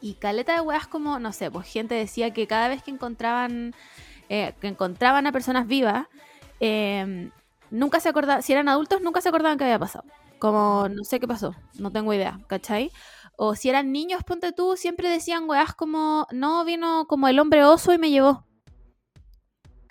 Y 0.00 0.14
caleta 0.14 0.54
de 0.54 0.60
weas 0.60 0.86
como, 0.86 1.18
no 1.18 1.32
sé, 1.32 1.50
pues 1.50 1.66
gente 1.66 1.94
decía 1.94 2.32
que 2.32 2.46
cada 2.46 2.68
vez 2.68 2.82
que 2.82 2.90
encontraban, 2.90 3.74
eh, 4.28 4.54
que 4.60 4.68
encontraban 4.68 5.26
a 5.26 5.32
personas 5.32 5.66
vivas, 5.66 6.06
eh, 6.60 7.30
nunca 7.70 8.00
se 8.00 8.08
acordaban, 8.08 8.42
si 8.42 8.52
eran 8.52 8.68
adultos, 8.68 9.00
nunca 9.02 9.20
se 9.20 9.28
acordaban 9.28 9.58
qué 9.58 9.64
había 9.64 9.78
pasado. 9.78 10.04
Como, 10.38 10.88
no 10.88 11.04
sé 11.04 11.20
qué 11.20 11.28
pasó, 11.28 11.54
no 11.78 11.90
tengo 11.90 12.14
idea, 12.14 12.40
¿cachai? 12.46 12.90
O 13.36 13.54
si 13.54 13.68
eran 13.68 13.92
niños, 13.92 14.22
ponte 14.24 14.52
tú, 14.52 14.76
siempre 14.76 15.08
decían 15.08 15.48
weas 15.48 15.74
como, 15.74 16.26
no, 16.32 16.64
vino 16.64 17.06
como 17.06 17.28
el 17.28 17.38
hombre 17.38 17.64
oso 17.64 17.92
y 17.92 17.98
me 17.98 18.10
llevó. 18.10 18.46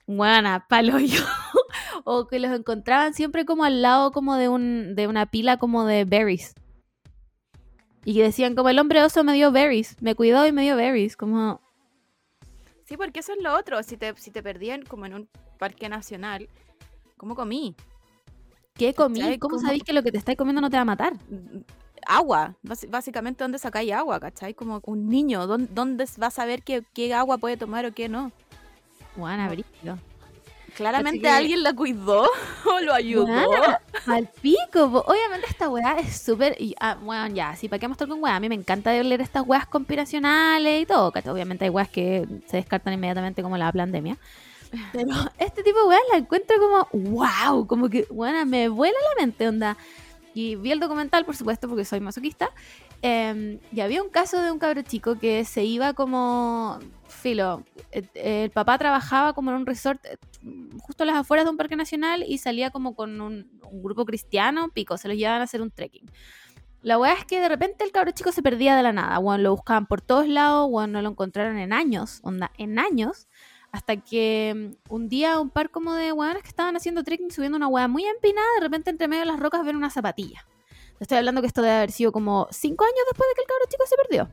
Buena, 0.08 0.66
palo 0.68 0.98
yo. 1.00 1.24
o 2.04 2.28
que 2.28 2.40
los 2.40 2.52
encontraban 2.58 3.14
siempre 3.14 3.46
como 3.46 3.64
al 3.64 3.82
lado 3.82 4.12
como 4.12 4.36
de, 4.36 4.50
un, 4.50 4.96
de 4.96 5.08
una 5.08 5.28
pila 5.28 5.58
como 5.58 5.86
de 5.86 6.06
berries. 6.06 6.56
Y 8.10 8.22
decían 8.22 8.56
como 8.56 8.70
el 8.70 8.80
hombre 8.80 9.04
oso 9.04 9.24
me 9.24 9.34
dio 9.34 9.52
berries, 9.52 9.96
me 10.02 10.16
cuidó 10.16 10.48
y 10.48 10.52
me 10.52 10.64
dio 10.64 10.76
berries, 10.76 11.16
como... 11.16 11.62
Sí, 12.86 12.98
porque 12.98 13.20
eso 13.20 13.34
es 13.34 13.44
lo 13.44 13.56
otro. 13.56 13.84
Si 13.84 13.98
te, 13.98 14.16
si 14.18 14.32
te 14.32 14.42
perdían 14.42 14.82
como 14.82 15.06
en 15.06 15.14
un 15.14 15.30
parque 15.60 15.88
nacional, 15.90 16.50
¿cómo 17.18 17.36
comí? 17.36 17.76
¿Qué 18.74 18.96
comí? 18.96 19.38
¿Cómo 19.38 19.58
Como- 19.58 19.62
sabéis 19.62 19.84
que 19.84 19.94
lo 19.94 20.02
que 20.02 20.12
te 20.12 20.18
estáis 20.18 20.40
comiendo 20.40 20.60
no 20.60 20.72
te 20.72 20.78
va 20.78 20.82
a 20.82 20.86
matar? 20.86 21.14
Mm, 21.30 21.60
agua. 22.08 22.56
Bás- 22.64 22.90
básicamente, 22.90 23.44
¿dónde 23.44 23.60
sacáis 23.60 23.92
agua? 23.92 24.20
¿Cachai? 24.20 24.56
Como 24.56 24.82
un 24.88 25.08
niño, 25.08 25.46
¿dónde, 25.46 25.72
dónde 25.72 26.06
va 26.20 26.28
a 26.28 26.32
saber 26.32 26.64
qué, 26.64 26.82
qué 26.96 27.14
agua 27.14 27.38
puede 27.38 27.58
tomar 27.58 27.86
o 27.86 27.92
qué 27.92 28.10
no? 28.10 28.32
Buena, 29.16 29.48
brígido. 29.50 30.00
Claramente 30.80 31.22
que- 31.22 31.30
alguien 31.30 31.62
la 31.64 31.74
cuidó 31.74 32.24
o 32.66 32.80
lo 32.80 32.94
ayudó. 32.94 33.26
Buena, 33.28 33.82
Al 34.08 34.28
pico, 34.42 34.90
po. 34.92 35.04
obviamente 35.08 35.48
esta 35.48 35.70
weá 35.70 36.00
es 36.00 36.22
súper. 36.22 36.56
y, 36.60 36.74
Ah, 36.80 36.98
bueno, 37.02 37.28
ya, 37.36 37.56
sí, 37.56 37.68
¿para 37.70 37.80
qué 37.80 37.88
mostrar 37.88 38.10
con 38.10 38.22
weá? 38.24 38.36
A 38.36 38.40
mí 38.40 38.50
me 38.50 38.56
encanta 38.56 38.92
leer 38.94 39.22
estas 39.22 39.44
weas 39.46 39.66
conspiracionales 39.68 40.82
y 40.82 40.86
todo. 40.86 41.12
¿cachai? 41.12 41.32
Obviamente 41.32 41.66
hay 41.66 41.70
weas 41.70 41.90
que 41.90 42.26
se 42.48 42.58
descartan 42.58 42.94
inmediatamente 42.94 43.44
como 43.44 43.58
la 43.58 43.72
pandemia. 43.72 44.18
Pero 44.94 45.10
este 45.40 45.64
tipo 45.64 45.80
de 45.80 45.86
weas 45.88 46.02
la 46.12 46.18
encuentro 46.20 46.56
como, 46.60 46.88
wow, 47.10 47.68
como 47.68 47.90
que, 47.90 48.08
bueno, 48.10 48.46
me 48.46 48.70
vuela 48.70 48.98
la 49.16 49.22
mente, 49.22 49.48
onda. 49.48 49.78
Y 50.34 50.56
vi 50.56 50.72
el 50.72 50.80
documental, 50.80 51.26
por 51.26 51.36
supuesto, 51.36 51.68
porque 51.68 51.84
soy 51.86 52.00
masoquista. 52.00 52.50
Em, 53.02 53.60
y 53.72 53.82
había 53.82 54.04
un 54.04 54.10
caso 54.10 54.42
de 54.42 54.52
un 54.52 54.60
cabro 54.60 54.82
chico 54.82 55.18
que 55.18 55.46
se 55.46 55.64
iba 55.64 55.94
como, 55.94 56.80
filo, 57.08 57.64
eh, 57.92 58.44
el 58.44 58.52
papá 58.52 58.78
trabajaba 58.78 59.34
como 59.34 59.52
en 59.52 59.58
un 59.58 59.66
resort 59.66 60.04
eh, 60.06 60.18
justo 60.80 61.04
a 61.04 61.06
las 61.06 61.16
afueras 61.18 61.46
de 61.46 61.52
un 61.52 61.58
parque 61.58 61.76
nacional 61.76 62.24
y 62.28 62.38
salía 62.38 62.72
como 62.72 62.96
con 62.96 63.20
un, 63.22 63.50
grupo 63.72 64.06
cristiano, 64.06 64.70
pico, 64.70 64.98
se 64.98 65.08
los 65.08 65.18
llevaban 65.18 65.42
a 65.42 65.44
hacer 65.44 65.62
un 65.62 65.72
trekking. 65.72 66.10
La 66.82 66.98
weá 66.98 67.14
es 67.14 67.26
que 67.26 67.40
de 67.40 67.50
repente 67.50 67.84
el 67.84 67.92
cabro 67.92 68.12
chico 68.12 68.32
se 68.32 68.42
perdía 68.42 68.76
de 68.76 68.84
la 68.84 68.94
nada, 68.94 69.18
bueno, 69.20 69.44
lo 69.44 69.52
buscaban 69.52 69.86
por 69.86 70.02
todos 70.02 70.28
lados, 70.28 70.70
bueno, 70.70 70.94
no 70.94 71.02
lo 71.02 71.10
encontraron 71.10 71.58
en 71.58 71.74
años, 71.74 72.20
onda, 72.24 72.52
en 72.58 72.80
años, 72.80 73.28
hasta 73.72 73.98
que 73.98 74.74
mm, 74.90 74.94
un 74.94 75.10
día 75.10 75.40
un 75.40 75.50
par 75.50 75.70
como 75.70 75.94
de 75.94 76.14
weones 76.14 76.42
que 76.42 76.50
estaban 76.50 76.76
haciendo 76.76 77.04
trekking 77.04 77.32
subiendo 77.32 77.58
una 77.58 77.68
weá 77.68 77.88
muy 77.88 78.06
empinada, 78.06 78.48
de 78.56 78.62
repente 78.62 78.90
entre 78.90 79.08
medio 79.08 79.22
de 79.22 79.28
las 79.28 79.40
rocas 79.40 79.64
ven 79.66 79.76
una 79.76 79.90
zapatilla. 79.90 80.46
Estoy 81.00 81.18
hablando 81.18 81.42
que 81.42 81.48
esto 81.48 81.62
debe 81.62 81.76
haber 81.76 81.92
sido 81.92 82.12
como 82.12 82.48
cinco 82.52 82.84
años 82.84 83.00
después 83.10 83.28
de 83.30 83.36
que 83.36 83.42
el 83.42 83.48
cabro 83.48 83.66
chico 83.70 83.84
se 83.86 83.96
perdió. 83.96 84.30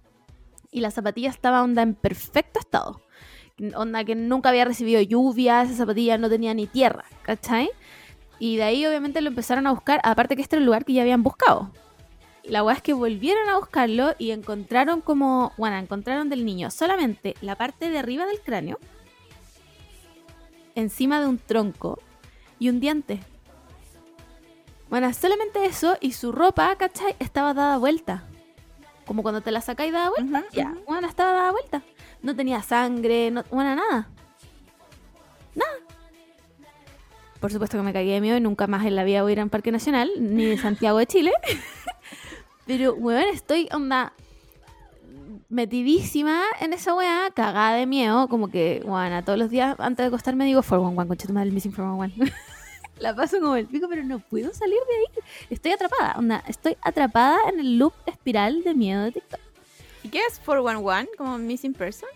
Y 0.71 0.81
la 0.81 0.91
zapatilla 0.91 1.31
estaba 1.31 1.63
onda 1.63 1.83
en 1.83 1.95
perfecto 1.95 2.59
estado. 2.59 3.01
Onda 3.75 4.05
que 4.05 4.15
nunca 4.15 4.51
había 4.51 4.65
recibido 4.65 5.01
lluvia, 5.01 5.63
esa 5.63 5.75
zapatilla 5.75 6.19
no 6.19 6.29
tenía 6.29 6.53
ni 6.55 6.67
tierra, 6.67 7.05
¿cachai? 7.23 7.71
Y 8.39 8.57
de 8.57 8.65
ahí 8.65 8.85
obviamente 8.85 9.21
lo 9.23 9.29
empezaron 9.29 9.67
a 9.67 9.73
buscar, 9.73 10.01
aparte 10.03 10.37
que 10.37 10.43
este 10.43 10.57
era 10.57 10.61
el 10.61 10.67
lugar 10.67 10.85
que 10.85 10.93
ya 10.93 11.03
habían 11.03 11.23
buscado. 11.23 11.71
La 12.45 12.63
weá 12.63 12.77
es 12.77 12.83
que 12.83 12.93
volvieron 12.93 13.49
a 13.49 13.57
buscarlo 13.57 14.15
y 14.19 14.31
encontraron 14.31 15.01
como, 15.01 15.53
bueno, 15.57 15.77
encontraron 15.79 16.29
del 16.29 16.45
niño 16.45 16.71
solamente 16.71 17.35
la 17.41 17.57
parte 17.57 17.91
de 17.91 17.99
arriba 17.99 18.27
del 18.27 18.41
cráneo, 18.41 18.79
encima 20.75 21.21
de 21.21 21.27
un 21.27 21.39
tronco 21.39 21.99
y 22.59 22.69
un 22.69 22.79
diente. 22.79 23.21
Bueno, 24.89 25.13
solamente 25.13 25.65
eso 25.65 25.97
y 26.01 26.13
su 26.13 26.33
ropa, 26.33 26.75
¿cachai? 26.77 27.17
Estaba 27.19 27.55
dada 27.55 27.79
vuelta. 27.79 28.23
Como 29.07 29.23
cuando 29.23 29.41
te 29.41 29.51
la 29.51 29.61
sacáis 29.61 29.93
dada 29.93 30.11
vuelta. 30.11 30.45
Ya, 30.53 30.71
ujú. 30.71 30.85
bueno, 30.87 31.09
estaba 31.09 31.33
dada 31.33 31.51
vuelta. 31.53 31.83
No 32.23 32.35
tenía 32.35 32.63
sangre, 32.63 33.31
no, 33.31 33.45
bueno, 33.51 33.75
nada. 33.77 34.09
Nada. 35.55 35.73
Por 37.41 37.53
supuesto 37.53 37.77
que 37.77 37.83
me 37.83 37.93
cagué 37.93 38.13
de 38.13 38.21
miedo 38.21 38.37
y 38.37 38.41
nunca 38.41 38.67
más 38.67 38.85
en 38.87 38.97
la 38.97 39.05
vida 39.05 39.23
voy 39.23 39.31
a 39.31 39.35
ir 39.35 39.41
a 39.41 39.45
un 39.45 39.51
parque 39.51 39.71
nacional, 39.71 40.11
ni 40.19 40.45
de 40.47 40.59
Santiago 40.59 40.99
de 40.99 41.07
Chile. 41.07 41.33
Pero, 42.67 42.95
weón, 42.95 43.25
estoy 43.33 43.69
onda 43.73 44.13
metidísima 45.49 46.43
en 46.61 46.73
esa 46.73 46.95
weá, 46.95 47.31
cagada 47.33 47.77
de 47.77 47.87
miedo, 47.87 48.29
como 48.29 48.49
que, 48.49 48.83
bueno, 48.85 49.23
todos 49.23 49.39
los 49.39 49.51
días 49.51 49.77
antes 49.79 49.99
de 49.99 50.09
acostarme 50.09 50.45
digo 50.45 50.63
411, 50.63 51.09
concha 51.09 51.27
tu 51.27 51.33
madre, 51.33 51.49
el 51.49 51.55
missing 51.55 51.73
411. 51.77 52.33
La 52.99 53.15
paso 53.15 53.41
como 53.41 53.57
el 53.57 53.67
pico, 53.67 53.89
pero 53.89 54.03
no 54.05 54.19
puedo 54.21 54.53
salir 54.55 54.79
de 54.89 54.97
ahí. 54.97 55.25
Estoy 55.51 55.73
atrapada, 55.73 56.15
onda, 56.19 56.43
estoy 56.49 56.77
atrapada 56.83 57.37
en 57.53 57.61
el 57.61 57.79
loop 57.79 57.93
espiral 58.07 58.63
de 58.65 58.75
miedo 58.75 59.03
de 59.05 59.13
TikTok. 59.13 59.41
¿Y 60.03 60.09
qué 60.09 60.21
es 60.31 60.39
411? 60.45 61.11
¿Como 61.19 61.37
missing 61.39 61.75
person? 61.75 62.09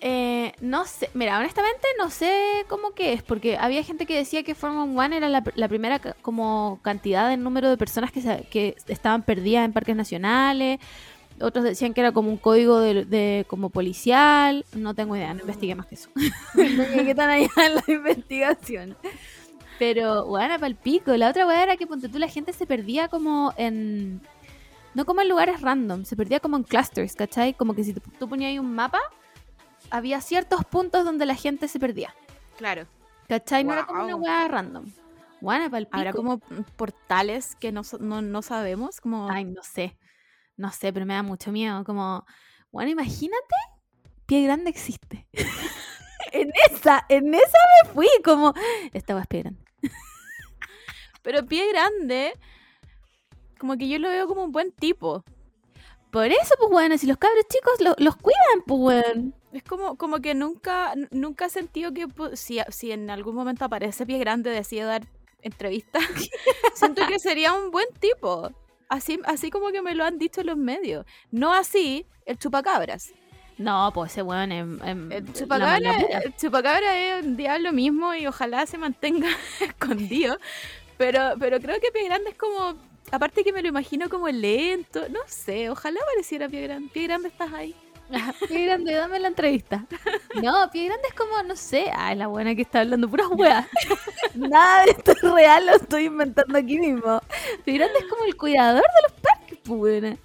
Eh, 0.00 0.52
no 0.60 0.84
sé, 0.86 1.08
mira, 1.14 1.38
honestamente 1.38 1.86
no 1.98 2.10
sé 2.10 2.66
cómo 2.68 2.90
que 2.92 3.14
es, 3.14 3.22
porque 3.22 3.56
había 3.56 3.82
gente 3.82 4.04
que 4.04 4.14
decía 4.16 4.42
que 4.42 4.54
411 4.54 5.16
era 5.16 5.28
la, 5.30 5.42
la 5.54 5.68
primera 5.68 5.98
como 6.20 6.78
cantidad 6.82 7.28
de 7.30 7.38
número 7.38 7.70
de 7.70 7.78
personas 7.78 8.12
que, 8.12 8.20
se- 8.20 8.46
que 8.50 8.76
estaban 8.88 9.22
perdidas 9.22 9.64
en 9.64 9.72
parques 9.72 9.96
nacionales, 9.96 10.78
otros 11.40 11.64
decían 11.64 11.94
que 11.94 12.00
era 12.02 12.12
como 12.12 12.28
un 12.28 12.36
código 12.36 12.80
de, 12.80 13.06
de- 13.06 13.46
como 13.48 13.70
policial, 13.70 14.66
no 14.74 14.94
tengo 14.94 15.16
idea, 15.16 15.32
no 15.32 15.40
investigué 15.40 15.74
más 15.74 15.86
que 15.86 15.94
eso. 15.94 16.10
no 16.54 16.84
llegué 16.94 17.14
tan 17.14 17.30
allá 17.30 17.48
en 17.66 17.74
la 17.74 17.84
investigación. 17.88 18.96
Pero, 19.78 20.26
bueno, 20.26 20.54
para 20.54 20.66
el 20.68 20.76
pico. 20.76 21.16
La 21.16 21.30
otra 21.30 21.46
weá 21.46 21.62
era 21.62 21.76
que, 21.76 21.86
ponte 21.86 22.08
tú, 22.08 22.18
la 22.18 22.28
gente 22.28 22.52
se 22.52 22.66
perdía 22.66 23.08
como 23.08 23.52
en... 23.56 24.20
No 24.94 25.04
como 25.04 25.22
en 25.22 25.28
lugares 25.28 25.60
random, 25.60 26.04
se 26.04 26.14
perdía 26.16 26.38
como 26.38 26.56
en 26.56 26.62
clusters, 26.62 27.16
¿cachai? 27.16 27.54
Como 27.54 27.74
que 27.74 27.82
si 27.82 27.92
tú, 27.94 28.28
ponías 28.28 28.50
ahí 28.50 28.60
un 28.60 28.72
mapa, 28.74 29.00
había 29.90 30.20
ciertos 30.20 30.64
puntos 30.64 31.04
donde 31.04 31.26
la 31.26 31.34
gente 31.34 31.66
se 31.66 31.80
perdía. 31.80 32.14
Claro. 32.56 32.86
¿Cachai? 33.28 33.64
No 33.64 33.72
era 33.72 33.86
como 33.86 34.04
una 34.04 34.14
weá 34.14 34.46
random. 34.46 34.84
Bueno, 35.40 35.64
para 35.64 35.78
el 35.78 35.86
pico. 35.86 35.98
Habrá 35.98 36.12
como 36.12 36.38
portales 36.76 37.56
que 37.56 37.72
no, 37.72 37.82
so- 37.82 37.98
no, 37.98 38.22
no 38.22 38.40
sabemos. 38.42 39.00
Como... 39.00 39.28
Ay, 39.28 39.44
no 39.44 39.62
sé. 39.64 39.98
No 40.56 40.70
sé, 40.70 40.92
pero 40.92 41.04
me 41.06 41.14
da 41.14 41.24
mucho 41.24 41.50
miedo. 41.50 41.82
Como, 41.82 42.24
bueno, 42.70 42.90
imagínate, 42.90 43.54
Pie 44.26 44.44
Grande 44.44 44.70
existe. 44.70 45.26
en 46.32 46.52
esa, 46.70 47.04
en 47.08 47.34
esa 47.34 47.58
me 47.82 47.90
fui, 47.92 48.08
como, 48.24 48.54
esta 48.92 49.14
weá 49.14 49.22
es 49.22 49.28
Pie 49.28 49.42
Grande. 49.42 49.63
Pero 51.22 51.46
pie 51.46 51.68
grande, 51.72 52.32
como 53.58 53.76
que 53.76 53.88
yo 53.88 53.98
lo 53.98 54.08
veo 54.08 54.26
como 54.26 54.44
un 54.44 54.52
buen 54.52 54.72
tipo. 54.72 55.24
Por 56.10 56.26
eso, 56.26 56.54
pues, 56.58 56.70
bueno, 56.70 56.96
si 56.98 57.06
los 57.06 57.16
cabros 57.16 57.44
chicos 57.48 57.80
lo- 57.80 57.96
los 57.98 58.16
cuidan, 58.16 58.62
pues, 58.66 58.80
weón. 58.80 59.34
Es 59.52 59.62
como, 59.64 59.96
como 59.96 60.18
que 60.20 60.34
nunca, 60.34 60.94
nunca 61.10 61.46
he 61.46 61.50
sentido 61.50 61.92
que 61.92 62.06
si, 62.34 62.58
si 62.68 62.92
en 62.92 63.10
algún 63.10 63.34
momento 63.34 63.64
aparece 63.64 64.04
pie 64.06 64.18
grande 64.18 64.50
decide 64.50 64.82
dar 64.84 65.06
entrevistas, 65.42 66.02
siento 66.74 67.06
que 67.06 67.18
sería 67.18 67.52
un 67.54 67.70
buen 67.70 67.86
tipo. 68.00 68.50
Así, 68.88 69.18
así 69.24 69.50
como 69.50 69.70
que 69.72 69.82
me 69.82 69.94
lo 69.94 70.04
han 70.04 70.18
dicho 70.18 70.42
los 70.44 70.56
medios. 70.56 71.06
No 71.30 71.52
así 71.52 72.06
el 72.26 72.38
chupacabras. 72.38 73.12
No, 73.56 73.90
pues 73.94 74.12
ese 74.12 74.22
weón 74.22 74.50
El 74.52 74.78
la 74.80 75.32
chupacabra, 75.32 75.92
chupacabra 76.36 76.98
es 76.98 77.24
un 77.24 77.36
diablo 77.36 77.72
mismo 77.72 78.14
y 78.14 78.26
ojalá 78.26 78.66
se 78.66 78.78
mantenga 78.78 79.28
escondido. 79.60 80.38
Pero, 80.96 81.34
pero 81.38 81.60
creo 81.60 81.80
que 81.80 81.90
Pie 81.92 82.04
Grande 82.04 82.30
es 82.30 82.36
como. 82.36 82.74
Aparte 83.10 83.44
que 83.44 83.52
me 83.52 83.62
lo 83.62 83.68
imagino 83.68 84.08
como 84.08 84.28
lento. 84.28 85.08
No 85.08 85.20
sé, 85.26 85.70
ojalá 85.70 86.00
pareciera 86.12 86.48
Pie 86.48 86.62
Grande. 86.62 86.90
Pie 86.92 87.04
Grande 87.04 87.28
estás 87.28 87.52
ahí. 87.52 87.74
Pie 88.48 88.66
Grande, 88.66 88.92
dame 88.92 89.18
la 89.18 89.28
entrevista. 89.28 89.84
No, 90.42 90.70
Pie 90.72 90.86
Grande 90.86 91.08
es 91.08 91.14
como, 91.14 91.42
no 91.42 91.56
sé, 91.56 91.90
ay, 91.94 92.16
la 92.16 92.26
buena 92.26 92.54
que 92.54 92.62
está 92.62 92.80
hablando 92.80 93.08
puras 93.08 93.28
weas. 93.30 93.66
Nada 94.34 94.84
de 94.84 94.90
esto 94.90 95.12
es 95.12 95.22
real, 95.22 95.66
lo 95.66 95.72
estoy 95.76 96.04
inventando 96.04 96.58
aquí 96.58 96.78
mismo. 96.78 97.20
Pie 97.64 97.74
Grande 97.78 97.98
es 98.00 98.06
como 98.06 98.24
el 98.24 98.36
cuidador 98.36 98.82
de 98.82 99.02
los 99.08 99.20
parques, 99.20 99.58
pues, 99.64 99.78
buena. 99.78 100.16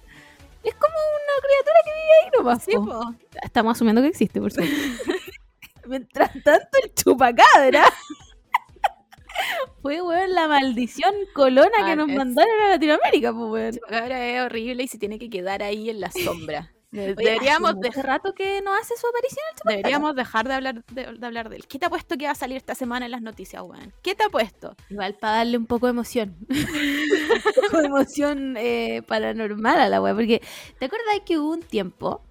Es 0.62 0.74
como 0.74 0.94
una 0.94 1.34
criatura 1.42 1.78
que 1.84 1.92
vive 1.92 2.12
ahí 2.22 2.30
nomás. 2.38 2.62
Sí, 2.64 2.72
po. 2.72 3.14
Estamos 3.42 3.76
asumiendo 3.76 4.02
que 4.02 4.08
existe, 4.08 4.40
por 4.40 4.50
supuesto. 4.52 4.74
Mientras 5.86 6.30
tanto, 6.44 6.78
el 6.84 6.94
chupacabra 6.94 7.84
fue, 9.82 10.02
weón, 10.02 10.34
la 10.34 10.46
maldición 10.48 11.14
colona 11.34 11.84
que 11.86 11.96
nos 11.96 12.08
es- 12.10 12.16
mandaron 12.16 12.60
a 12.60 12.68
Latinoamérica, 12.70 13.32
pues, 13.32 13.42
El 13.42 13.50
weón. 13.50 13.72
chupacabra 13.74 14.26
es 14.26 14.42
horrible 14.42 14.82
y 14.84 14.88
se 14.88 14.98
tiene 14.98 15.18
que 15.18 15.30
quedar 15.30 15.62
ahí 15.62 15.88
en 15.90 16.00
la 16.00 16.10
sombra. 16.10 16.70
Oye, 16.92 17.14
deberíamos, 17.14 17.70
hace 17.76 17.96
de- 17.96 18.02
rato 18.02 18.34
que 18.34 18.60
no 18.62 18.74
hace 18.74 18.96
su 18.96 19.06
aparición 19.06 19.44
el 19.50 19.56
chupacabra. 19.56 19.76
deberíamos 19.76 20.16
dejar 20.16 20.48
de 20.48 20.54
hablar 20.54 20.84
de, 20.86 21.12
de 21.12 21.26
hablar 21.26 21.48
de 21.48 21.56
él. 21.56 21.66
¿Qué 21.68 21.78
te 21.78 21.86
ha 21.86 21.90
puesto 21.90 22.16
que 22.18 22.24
va 22.26 22.32
a 22.32 22.34
salir 22.34 22.56
esta 22.56 22.74
semana 22.74 23.04
en 23.06 23.12
las 23.12 23.22
noticias, 23.22 23.62
weón? 23.62 23.92
¿Qué 24.02 24.14
te 24.14 24.24
ha 24.24 24.28
puesto? 24.28 24.74
Igual 24.88 25.14
para 25.14 25.36
darle 25.36 25.56
un 25.58 25.66
poco 25.66 25.86
de 25.86 25.90
emoción. 25.90 26.36
un 26.48 27.52
poco 27.64 27.78
de 27.78 27.86
emoción 27.86 28.56
eh, 28.58 29.02
paranormal 29.06 29.78
a 29.80 29.88
la 29.88 30.00
wea. 30.02 30.14
Porque, 30.14 30.42
¿te 30.78 30.86
acuerdas 30.86 31.20
que 31.24 31.38
hubo 31.38 31.52
un 31.52 31.62
tiempo 31.62 32.22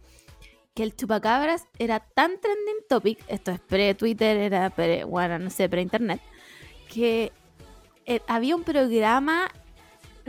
que 0.76 0.84
el 0.84 0.96
chupacabras 0.96 1.66
era 1.78 2.00
tan 2.02 2.40
trending 2.40 2.86
topic? 2.90 3.20
Esto 3.28 3.52
es 3.52 3.60
pre-Twitter, 3.62 4.38
era 4.38 4.70
pre, 4.72 5.04
bueno, 5.06 5.40
no 5.40 5.50
sé, 5.50 5.70
pre-internet. 5.70 6.20
Que 6.94 7.32
eh, 8.06 8.22
había 8.28 8.56
un 8.56 8.64
programa, 8.64 9.50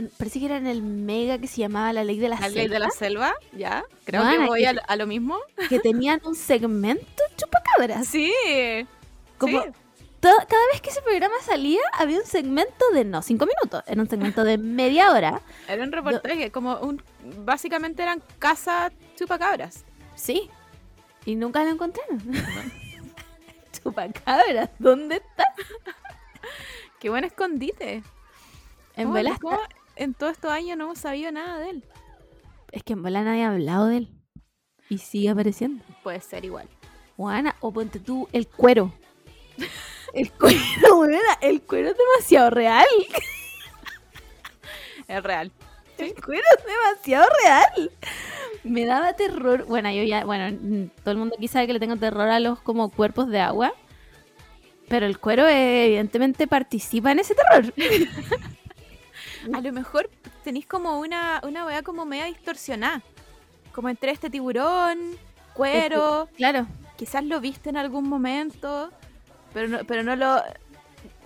parece 0.09 0.39
que 0.39 0.45
era 0.45 0.57
en 0.57 0.67
el 0.67 0.81
Mega 0.81 1.37
que 1.37 1.47
se 1.47 1.57
llamaba 1.61 1.93
La 1.93 2.03
Ley 2.03 2.17
de 2.19 2.29
la, 2.29 2.39
La 2.39 2.49
ley 2.49 2.67
de 2.67 2.79
la 2.79 2.89
Selva, 2.91 3.33
selva, 3.33 3.57
ya. 3.57 3.83
Creo 4.05 4.23
Bueno, 4.23 4.43
que 4.43 4.47
voy 4.47 4.65
a, 4.65 4.73
lo- 4.73 4.81
a 4.87 4.95
lo 4.95 5.07
mismo. 5.07 5.37
que 5.69 5.79
tenían 5.79 6.21
un 6.25 6.35
segmento 6.35 7.23
chupacabras. 7.37 8.07
Sí. 8.07 8.31
Como 9.37 9.61
sí. 9.63 9.69
cada 10.21 10.65
vez 10.71 10.81
que 10.81 10.89
ese 10.91 11.01
programa 11.01 11.35
salía, 11.43 11.79
había 11.97 12.19
un 12.19 12.25
segmento 12.25 12.85
de 12.93 13.05
no 13.05 13.21
cinco 13.21 13.45
minutos, 13.45 13.83
era 13.87 14.01
un 14.01 14.09
segmento 14.09 14.43
de 14.43 14.57
media 14.57 15.11
hora. 15.11 15.41
Era 15.67 15.83
un 15.83 15.91
reportaje, 15.91 16.51
como 16.51 16.77
un. 16.79 17.01
Básicamente 17.39 18.03
eran 18.03 18.21
casa 18.39 18.91
chupacabras. 19.15 19.83
Sí. 20.15 20.49
Y 21.25 21.35
nunca 21.35 21.63
lo 21.63 21.69
encontraron. 21.71 22.19
Chupacabras, 23.71 24.69
¿dónde 24.79 25.15
está? 25.17 25.45
Qué 26.99 27.09
buen 27.09 27.23
escondite. 27.23 28.03
En 28.95 29.03
¿Cómo- 29.05 29.13
verdad 29.13 29.37
cómo- 29.41 29.59
en 29.95 30.13
todos 30.13 30.33
estos 30.33 30.51
años 30.51 30.77
no 30.77 30.85
hemos 30.85 30.99
sabido 30.99 31.31
nada 31.31 31.59
de 31.59 31.69
él. 31.71 31.83
Es 32.71 32.83
que 32.83 32.93
en 32.93 33.03
bola 33.03 33.23
nadie 33.23 33.43
ha 33.43 33.51
hablado 33.51 33.87
de 33.87 33.97
él. 33.97 34.09
Y 34.89 34.97
sigue 34.97 35.29
apareciendo. 35.29 35.83
Puede 36.03 36.21
ser 36.21 36.45
igual. 36.45 36.67
Juana, 37.17 37.55
o 37.59 37.71
ponte 37.71 37.99
tú 37.99 38.27
el 38.31 38.47
cuero. 38.47 38.93
El 40.13 40.29
cuero, 40.33 40.99
weona, 40.99 41.37
el 41.39 41.61
cuero 41.61 41.91
es 41.91 41.97
demasiado 41.97 42.49
real. 42.49 42.85
Es 45.07 45.23
real. 45.23 45.51
El 45.97 46.13
cuero 46.15 46.43
es 46.57 46.65
demasiado 46.65 47.27
real. 47.43 47.91
Me 48.63 48.85
daba 48.85 49.13
terror. 49.13 49.65
Bueno, 49.65 49.91
yo 49.91 50.03
ya, 50.03 50.25
bueno, 50.25 50.57
todo 51.03 51.11
el 51.11 51.17
mundo 51.17 51.35
aquí 51.37 51.47
sabe 51.47 51.67
que 51.67 51.73
le 51.73 51.79
tengo 51.79 51.97
terror 51.97 52.29
a 52.29 52.39
los 52.39 52.59
como 52.59 52.89
cuerpos 52.89 53.29
de 53.29 53.39
agua. 53.39 53.73
Pero 54.87 55.05
el 55.05 55.19
cuero 55.19 55.47
eh, 55.47 55.85
evidentemente 55.85 56.47
participa 56.47 57.11
en 57.11 57.19
ese 57.19 57.35
terror. 57.35 57.73
A 59.53 59.61
lo 59.61 59.71
mejor 59.71 60.09
tenéis 60.43 60.65
como 60.67 60.99
una, 60.99 61.41
una 61.43 61.65
weá 61.65 61.81
como 61.83 62.05
media 62.05 62.25
distorsionada. 62.25 63.01
Como 63.71 63.89
entre 63.89 64.11
este 64.11 64.29
tiburón, 64.29 65.15
cuero. 65.53 66.27
Claro. 66.35 66.67
Quizás 66.97 67.23
lo 67.23 67.39
viste 67.39 67.69
en 67.69 67.77
algún 67.77 68.07
momento, 68.07 68.91
pero 69.53 69.67
no, 69.67 69.79
pero 69.85 70.03
no 70.03 70.15
lo. 70.15 70.41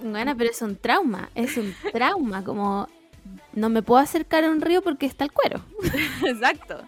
Bueno, 0.01 0.35
pero 0.37 0.51
es 0.51 0.61
un 0.61 0.75
trauma. 0.77 1.29
Es 1.35 1.57
un 1.57 1.73
trauma. 1.91 2.43
Como 2.43 2.87
no 3.53 3.69
me 3.69 3.81
puedo 3.81 3.99
acercar 4.01 4.43
a 4.43 4.49
un 4.49 4.61
río 4.61 4.81
porque 4.81 5.05
está 5.05 5.23
el 5.23 5.31
cuero. 5.31 5.61
Exacto. 6.25 6.81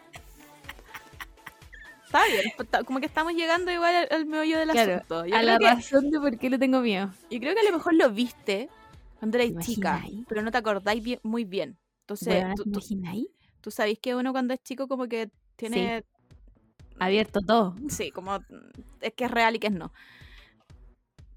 Está 2.06 2.24
bien, 2.26 2.54
está- 2.58 2.84
como 2.86 3.00
que 3.02 3.06
estamos 3.06 3.34
llegando 3.34 3.70
igual 3.70 3.94
al, 3.94 4.08
al 4.12 4.26
meollo 4.26 4.58
del 4.60 4.70
Claro, 4.70 4.96
asunto. 4.96 5.26
Yo 5.26 5.36
a 5.36 5.44
la 5.44 5.58
que- 5.58 5.66
razón 5.66 6.10
de 6.10 6.20
por 6.20 6.38
qué 6.38 6.50
le 6.50 6.58
tengo 6.58 6.80
miedo. 6.80 7.10
Y 7.30 7.40
creo 7.40 7.54
que 7.54 7.60
a 7.60 7.70
lo 7.70 7.78
mejor 7.78 7.96
lo 7.96 8.10
viste 8.12 8.70
cuando 9.20 9.38
erais 9.38 9.56
¿Te 9.56 9.62
chica, 9.64 10.02
pero 10.28 10.42
no 10.42 10.52
te 10.52 10.58
acordáis 10.58 11.04
bien- 11.04 11.20
muy 11.24 11.44
bien. 11.46 11.78
Entonces, 12.02 12.28
Weona, 12.36 12.56
tú, 12.56 12.64
¿te 12.64 12.70
tú- 13.62 13.72
sabéis 13.72 14.00
que 14.00 14.16
uno 14.16 14.32
cuando 14.32 14.54
es 14.54 14.62
chico 14.64 14.88
como 14.88 15.08
que 15.08 15.30
tiene... 15.56 16.04
Abierto 17.00 17.42
todo. 17.42 17.76
Sí, 17.90 18.12
como 18.12 18.40
es 19.02 19.14
que 19.14 19.26
es 19.26 19.32
real 19.32 19.56
y 19.56 19.60
que 19.60 19.68
es 19.68 19.74
no. 19.74 19.92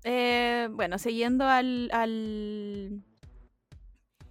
Eh, 0.04 0.68
bueno, 0.72 0.98
siguiendo 0.98 1.44
al, 1.44 1.90
al, 1.92 3.02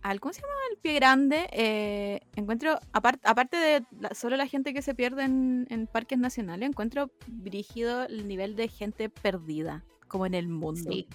al- 0.02 0.20
¿Cómo 0.20 0.34
se 0.34 0.42
llama? 0.42 0.54
El 0.72 0.78
pie 0.78 0.94
grande. 0.94 1.48
eh, 1.52 2.22
encuentro, 2.36 2.80
apar- 2.94 3.20
aparte 3.24 3.58
de 3.58 3.84
la- 4.00 4.14
solo 4.16 4.38
la 4.38 4.48
gente 4.48 4.74
que 4.74 4.82
se 4.82 4.96
pierde 4.96 5.24
en, 5.24 5.68
en 5.70 5.86
parques 5.88 6.18
nacionales, 6.18 6.68
encuentro 6.70 7.12
brígido 7.28 8.06
el 8.06 8.28
nivel 8.28 8.56
de 8.56 8.68
gente 8.68 9.10
perdida, 9.10 9.84
como 10.08 10.26
en 10.26 10.34
el 10.34 10.48
mundo. 10.48 10.92
Sí. 10.92 11.08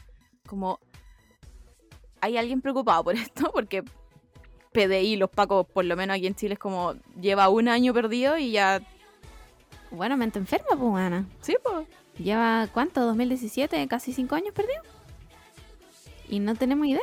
Como 0.46 0.78
hay 2.24 2.38
alguien 2.38 2.60
preocupado 2.60 3.04
por 3.04 3.14
esto, 3.16 3.50
porque 3.52 3.84
PDI, 4.72 5.16
los 5.16 5.30
pacos, 5.30 5.66
por 5.66 5.84
lo 5.84 5.96
menos 5.96 6.16
aquí 6.16 6.26
en 6.26 6.34
Chile, 6.34 6.54
es 6.54 6.58
como 6.58 6.94
lleva 7.20 7.48
un 7.48 7.68
año 7.68 7.94
perdido 7.94 8.36
y 8.38 8.52
ya. 8.52 8.80
Bueno, 9.90 10.16
mente 10.16 10.38
enferma, 10.38 10.76
pues, 10.76 10.94
Ana. 10.96 11.26
Sí, 11.40 11.56
pues. 11.62 11.86
Lleva, 12.18 12.68
¿cuánto? 12.72 13.00
2017, 13.04 13.86
casi 13.88 14.12
cinco 14.12 14.34
años 14.34 14.54
perdido. 14.54 14.82
Y 16.28 16.40
no 16.40 16.54
tenemos 16.54 16.86
idea. 16.86 17.00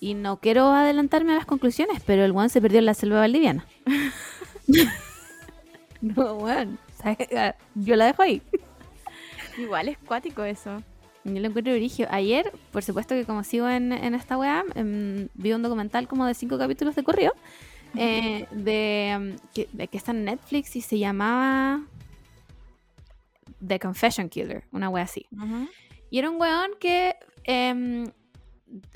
Y 0.00 0.14
no 0.14 0.38
quiero 0.38 0.66
adelantarme 0.68 1.32
a 1.32 1.36
las 1.36 1.46
conclusiones, 1.46 2.02
pero 2.06 2.24
el 2.24 2.30
one 2.30 2.48
se 2.48 2.60
perdió 2.60 2.78
en 2.78 2.86
la 2.86 2.94
selva 2.94 3.20
valdiviana. 3.20 3.66
no, 6.00 6.34
weón. 6.34 6.78
¿sabes? 7.02 7.18
Yo 7.74 7.96
la 7.96 8.06
dejo 8.06 8.22
ahí. 8.22 8.42
Igual 9.56 9.88
es 9.88 9.98
cuático 9.98 10.44
eso. 10.44 10.82
Yo 11.34 11.40
lo 11.42 11.48
encuentro 11.48 11.72
origio. 11.72 12.06
Ayer, 12.10 12.52
por 12.72 12.82
supuesto 12.82 13.14
que 13.14 13.24
como 13.24 13.44
sigo 13.44 13.68
en, 13.68 13.92
en 13.92 14.14
esta 14.14 14.36
weá, 14.38 14.64
em, 14.74 15.28
vi 15.34 15.52
un 15.52 15.62
documental 15.62 16.08
como 16.08 16.26
de 16.26 16.34
cinco 16.34 16.58
capítulos 16.58 16.94
de 16.94 17.02
corrido. 17.04 17.32
eh, 17.96 18.46
de, 18.50 19.08
em, 19.08 19.36
que, 19.54 19.66
de 19.72 19.88
que 19.88 19.96
está 19.96 20.12
en 20.12 20.24
Netflix 20.24 20.76
y 20.76 20.82
se 20.82 20.98
llamaba 20.98 21.82
The 23.66 23.78
Confession 23.78 24.28
Killer, 24.28 24.64
una 24.72 24.88
wea 24.90 25.04
así. 25.04 25.26
Y 26.10 26.18
era 26.18 26.28
un 26.30 26.40
weón 26.40 26.72
que, 26.78 27.16
em, 27.44 28.06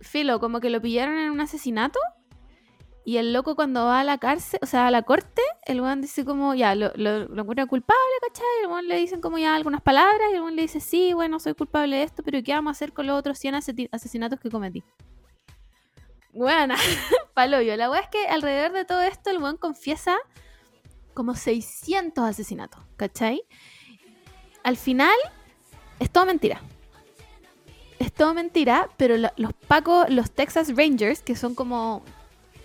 filo, 0.02 0.40
como 0.40 0.60
que 0.60 0.68
lo 0.70 0.80
pillaron 0.80 1.16
en 1.18 1.30
un 1.30 1.40
asesinato. 1.40 1.98
Y 3.04 3.16
el 3.16 3.32
loco 3.32 3.56
cuando 3.56 3.84
va 3.86 4.00
a 4.00 4.04
la 4.04 4.18
cárcel, 4.18 4.60
o 4.62 4.66
sea, 4.66 4.86
a 4.86 4.90
la 4.92 5.02
corte, 5.02 5.42
el 5.66 5.80
weón 5.80 6.00
dice 6.00 6.24
como, 6.24 6.54
ya, 6.54 6.74
lo, 6.76 6.92
lo, 6.94 7.22
encuentra 7.40 7.66
culpable, 7.66 7.98
¿cachai? 8.28 8.46
El 8.62 8.68
weón 8.68 8.86
le 8.86 8.96
dicen 8.96 9.20
como 9.20 9.38
ya 9.38 9.56
algunas 9.56 9.82
palabras 9.82 10.20
y 10.30 10.34
el 10.36 10.40
weón 10.40 10.54
le 10.54 10.62
dice, 10.62 10.78
sí, 10.80 11.12
bueno, 11.12 11.40
soy 11.40 11.54
culpable 11.54 11.96
de 11.96 12.04
esto, 12.04 12.22
pero 12.22 12.40
¿qué 12.44 12.52
vamos 12.52 12.70
a 12.70 12.72
hacer 12.72 12.92
con 12.92 13.08
los 13.08 13.18
otros 13.18 13.38
100 13.38 13.54
aseti- 13.56 13.88
asesinatos 13.90 14.38
que 14.38 14.50
cometí? 14.50 14.84
Bueno, 16.32 16.74
palo 17.34 17.60
yo. 17.60 17.76
La 17.76 17.90
weá 17.90 18.00
es 18.02 18.08
que 18.08 18.26
alrededor 18.28 18.72
de 18.72 18.84
todo 18.84 19.02
esto 19.02 19.30
el 19.30 19.38
weón 19.42 19.56
confiesa 19.56 20.16
como 21.12 21.34
600 21.34 22.24
asesinatos, 22.24 22.80
¿cachai? 22.96 23.42
Al 24.62 24.76
final 24.76 25.16
es 25.98 26.08
todo 26.10 26.24
mentira. 26.24 26.62
Es 27.98 28.12
todo 28.12 28.32
mentira, 28.32 28.88
pero 28.96 29.16
lo- 29.16 29.32
los 29.36 29.52
pacos, 29.52 30.08
los 30.08 30.30
Texas 30.30 30.72
Rangers, 30.76 31.20
que 31.22 31.34
son 31.36 31.54
como 31.56 32.04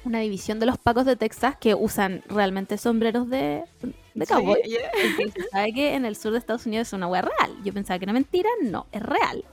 una 0.08 0.20
división 0.20 0.60
de 0.60 0.66
los 0.66 0.78
pacos 0.78 1.06
de 1.06 1.16
Texas 1.16 1.56
que 1.60 1.76
usan 1.76 2.24
realmente 2.28 2.78
sombreros 2.78 3.30
de, 3.30 3.64
de 4.16 4.26
cowboy. 4.26 4.62
porque 5.18 5.32
se 5.44 5.50
sabe 5.50 5.74
que 5.74 5.94
en 5.94 6.06
el 6.06 6.16
sur 6.16 6.32
de 6.32 6.40
Estados 6.40 6.66
Unidos 6.66 6.88
es 6.88 6.94
una 6.94 7.08
wea 7.08 7.22
real. 7.22 7.56
Yo 7.64 7.74
pensaba 7.74 8.00
que 8.00 8.06
era 8.06 8.14
mentira, 8.14 8.50
no, 8.64 8.88
es 8.92 9.02
real. 9.04 9.44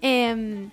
Em, 0.00 0.70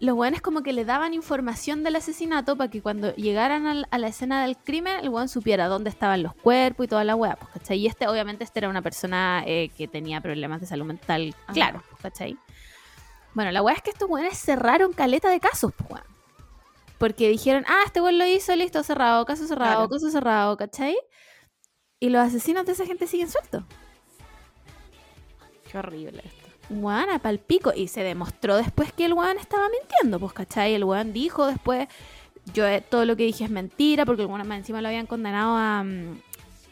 los 0.00 0.14
weones 0.14 0.42
como 0.42 0.62
que 0.62 0.72
le 0.74 0.84
daban 0.84 1.14
información 1.14 1.82
del 1.82 1.96
asesinato 1.96 2.56
para 2.56 2.70
que 2.70 2.82
cuando 2.82 3.14
llegaran 3.14 3.66
al- 3.66 3.86
a 3.90 3.98
la 3.98 4.08
escena 4.08 4.42
del 4.44 4.56
crimen, 4.58 4.98
el 5.00 5.08
weón 5.08 5.28
supiera 5.28 5.68
dónde 5.68 5.88
estaban 5.90 6.22
los 6.22 6.34
cuerpos 6.34 6.84
y 6.84 6.88
toda 6.88 7.04
la 7.04 7.16
wea, 7.16 7.36
pues, 7.36 7.50
¿cachai? 7.52 7.78
Y 7.78 7.86
este, 7.86 8.06
obviamente, 8.06 8.44
este 8.44 8.58
era 8.60 8.68
una 8.68 8.82
persona 8.82 9.42
eh, 9.46 9.70
que 9.76 9.88
tenía 9.88 10.20
problemas 10.20 10.60
de 10.60 10.66
salud 10.66 10.84
mental, 10.84 11.34
claro, 11.52 11.82
¿cachai? 12.02 12.36
Bueno, 13.34 13.50
la 13.52 13.62
wea 13.62 13.74
es 13.74 13.82
que 13.82 13.90
estos 13.90 14.08
weones 14.08 14.38
cerraron 14.38 14.92
caleta 14.92 15.30
de 15.30 15.40
casos, 15.40 15.72
pues, 15.76 15.90
weón. 15.90 16.15
Porque 16.98 17.28
dijeron, 17.28 17.64
ah, 17.68 17.82
este 17.84 18.00
weón 18.00 18.18
lo 18.18 18.26
hizo, 18.26 18.54
listo, 18.56 18.82
cerrado, 18.82 19.24
caso 19.26 19.46
cerrado, 19.46 19.74
Claro. 19.74 19.88
caso 19.90 20.10
cerrado, 20.10 20.56
¿cachai? 20.56 20.96
Y 22.00 22.08
los 22.10 22.22
asesinos 22.22 22.64
de 22.66 22.72
esa 22.72 22.86
gente 22.86 23.06
siguen 23.06 23.28
sueltos. 23.30 23.64
Qué 25.70 25.78
horrible 25.78 26.22
esto. 26.24 26.46
Weón, 26.70 27.06
pal 27.20 27.38
pico. 27.38 27.72
Y 27.74 27.88
se 27.88 28.02
demostró 28.02 28.56
después 28.56 28.92
que 28.92 29.04
el 29.04 29.12
weón 29.12 29.38
estaba 29.38 29.68
mintiendo, 29.68 30.18
pues, 30.18 30.32
¿cachai? 30.32 30.74
El 30.74 30.84
weón 30.84 31.12
dijo 31.12 31.46
después, 31.46 31.88
yo 32.54 32.66
eh, 32.66 32.80
todo 32.80 33.04
lo 33.04 33.16
que 33.16 33.24
dije 33.24 33.44
es 33.44 33.50
mentira, 33.50 34.04
porque 34.06 34.22
el 34.22 34.28
más 34.28 34.46
encima 34.58 34.80
lo 34.80 34.88
habían 34.88 35.06
condenado 35.06 35.56
a, 35.56 35.82
mm, 35.84 36.20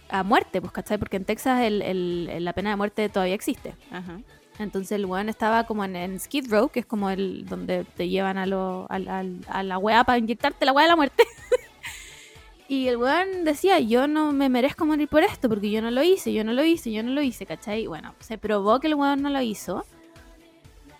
a 0.08 0.22
muerte, 0.22 0.60
pues, 0.60 0.72
¿cachai? 0.72 0.98
Porque 0.98 1.16
en 1.16 1.24
Texas 1.24 1.60
el- 1.62 2.44
la 2.44 2.52
pena 2.52 2.70
de 2.70 2.76
muerte 2.76 3.08
todavía 3.08 3.34
existe. 3.34 3.74
Ajá. 3.90 4.20
Entonces 4.58 4.92
el 4.92 5.06
weón 5.06 5.28
estaba 5.28 5.64
como 5.64 5.84
en, 5.84 5.96
en 5.96 6.20
Skid 6.20 6.50
Row, 6.50 6.68
que 6.68 6.80
es 6.80 6.86
como 6.86 7.10
el 7.10 7.44
donde 7.46 7.84
te 7.84 8.08
llevan 8.08 8.38
a, 8.38 8.46
lo, 8.46 8.86
a 8.88 9.62
la 9.62 9.78
weá 9.78 10.04
para 10.04 10.18
inyectarte 10.18 10.64
la 10.64 10.72
weá 10.72 10.84
de 10.84 10.90
la 10.90 10.96
muerte. 10.96 11.24
y 12.68 12.86
el 12.86 12.96
weón 12.96 13.44
decía, 13.44 13.80
yo 13.80 14.06
no 14.06 14.32
me 14.32 14.48
merezco 14.48 14.86
morir 14.86 15.08
por 15.08 15.24
esto, 15.24 15.48
porque 15.48 15.70
yo 15.70 15.82
no 15.82 15.90
lo 15.90 16.02
hice, 16.02 16.32
yo 16.32 16.44
no 16.44 16.52
lo 16.52 16.64
hice, 16.64 16.92
yo 16.92 17.02
no 17.02 17.10
lo 17.10 17.22
hice, 17.22 17.46
¿cachai? 17.46 17.86
Bueno, 17.86 18.14
se 18.20 18.38
probó 18.38 18.78
que 18.78 18.86
el 18.86 18.94
weón 18.94 19.22
no 19.22 19.30
lo 19.30 19.40
hizo 19.40 19.84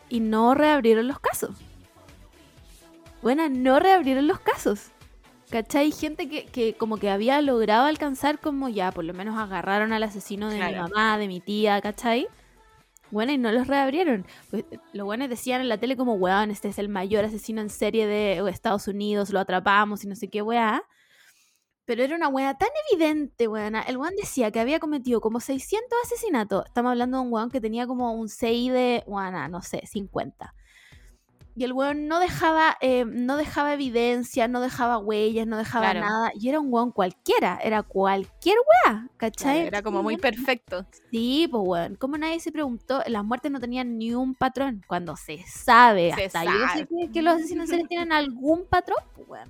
y 0.09 0.19
no 0.19 0.55
reabrieron 0.55 1.07
los 1.07 1.21
casos. 1.21 1.57
Bueno, 3.23 3.49
no 3.49 3.79
reabrieron 3.79 4.27
los 4.27 4.41
casos. 4.41 4.91
¿Cachai? 5.51 5.93
Gente 5.93 6.29
que, 6.29 6.47
que 6.47 6.75
como 6.75 6.97
que 6.97 7.09
había 7.09 7.41
logrado 7.41 7.87
alcanzar 7.87 8.41
como 8.41 8.69
ya, 8.69 8.91
por 8.91 9.05
lo 9.05 9.15
menos 9.15 9.39
agarraron 9.39 9.93
al 9.93 10.03
asesino 10.03 10.51
de 10.51 10.59
mi 10.59 10.75
mamá, 10.75 11.17
de 11.19 11.29
mi 11.29 11.39
tía, 11.39 11.81
¿cachai? 11.81 12.27
Bueno, 13.11 13.33
y 13.33 13.39
no 13.39 13.53
los 13.53 13.67
reabrieron. 13.67 14.27
Pues, 14.51 14.65
los 14.93 15.05
buenos 15.05 15.29
decían 15.29 15.61
en 15.61 15.69
la 15.69 15.79
tele 15.79 15.97
como, 15.97 16.15
weón, 16.15 16.51
este 16.51 16.69
es 16.69 16.79
el 16.79 16.89
mayor 16.89 17.25
asesino 17.25 17.61
en 17.61 17.71
serie 17.71 18.07
de 18.07 18.39
Estados 18.51 18.89
Unidos, 18.89 19.31
lo 19.31 19.41
atrapamos 19.41 20.05
y 20.05 20.09
no 20.09 20.17
sé 20.17 20.29
qué 20.29 20.43
weá. 20.43 20.83
Pero 21.87 22.03
era 22.03 22.17
una 22.17 22.29
weá 22.29 22.55
tan 22.57 22.71
evidente, 22.91 23.47
weón. 23.47 23.77
El 23.77 23.99
weón 23.99 24.15
decía 24.17 24.51
que 24.51 24.61
había 24.61 24.81
cometido 24.81 25.21
como 25.21 25.41
600 25.41 25.99
asesinatos. 26.05 26.65
Estamos 26.67 26.91
hablando 26.91 27.19
de 27.19 27.25
un 27.25 27.33
weón 27.33 27.51
que 27.51 27.61
tenía 27.61 27.87
como 27.87 28.15
un 28.15 28.29
CI 28.29 28.71
de, 28.71 29.05
weón, 29.07 29.51
no 29.51 29.61
sé, 29.63 29.83
50. 29.87 30.54
Y 31.57 31.63
el 31.63 31.73
weón 31.73 32.09
no 32.09 32.19
dejaba, 32.19 32.77
eh, 32.81 33.05
no 33.07 33.37
dejaba 33.37 33.75
evidencia, 33.75 34.49
no 34.49 34.61
dejaba 34.61 34.99
huellas, 34.99 35.47
no 35.47 35.57
dejaba 35.57 35.93
Claro. 35.93 36.01
nada. 36.01 36.33
Y 36.35 36.49
era 36.49 36.59
un 36.59 36.67
weón 36.73 36.91
cualquiera, 36.91 37.61
era 37.63 37.85
cualquier 37.85 38.57
weá, 38.87 39.09
¿cachai? 39.17 39.55
Claro, 39.55 39.69
era 39.69 39.83
como 39.83 40.03
muy 40.03 40.17
perfecto. 40.17 40.85
Sí, 41.13 41.47
pues 41.49 41.63
weón. 41.65 41.95
¿Cómo 41.95 42.19
nadie 42.19 42.41
se 42.41 42.51
preguntó? 42.51 43.03
Las 43.07 43.25
muertes 43.25 43.53
no 43.53 43.61
tenían 43.61 43.99
ni 43.99 44.13
un 44.15 44.35
patrón. 44.35 44.83
Cuando 44.89 45.17
se 45.17 45.45
sabe, 45.47 46.13
Se 46.15 46.25
hasta 46.25 46.45
yo 46.45 46.51
sé 46.75 46.87
que, 46.87 47.13
que 47.13 47.23
los 47.23 47.35
asesinos 47.35 47.65
en 47.65 47.71
serie 47.71 47.87
tienen 47.87 48.13
algún 48.13 48.67
patrón, 48.67 48.99
pues 49.15 49.29
weón. 49.29 49.49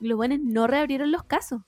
Los 0.00 0.16
buenos 0.16 0.38
no 0.40 0.66
reabrieron 0.66 1.10
los 1.12 1.22
casos. 1.24 1.62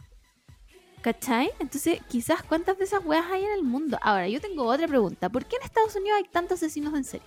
¿Cachai? 1.01 1.51
Entonces, 1.59 2.01
quizás 2.09 2.43
cuántas 2.43 2.79
de 2.79 2.85
esas 2.85 3.05
weas 3.05 3.27
hay 3.31 3.45
en 3.45 3.53
el 3.53 3.63
mundo. 3.63 3.99
Ahora, 4.03 4.27
yo 4.29 4.41
tengo 4.41 4.65
otra 4.65 4.89
pregunta. 4.89 5.29
¿Por 5.29 5.45
qué 5.45 5.57
en 5.57 5.63
Estados 5.63 5.95
Unidos 5.97 6.17
hay 6.19 6.25
tantos 6.31 6.59
asesinos 6.63 6.95
en 6.95 7.05
serie? 7.05 7.27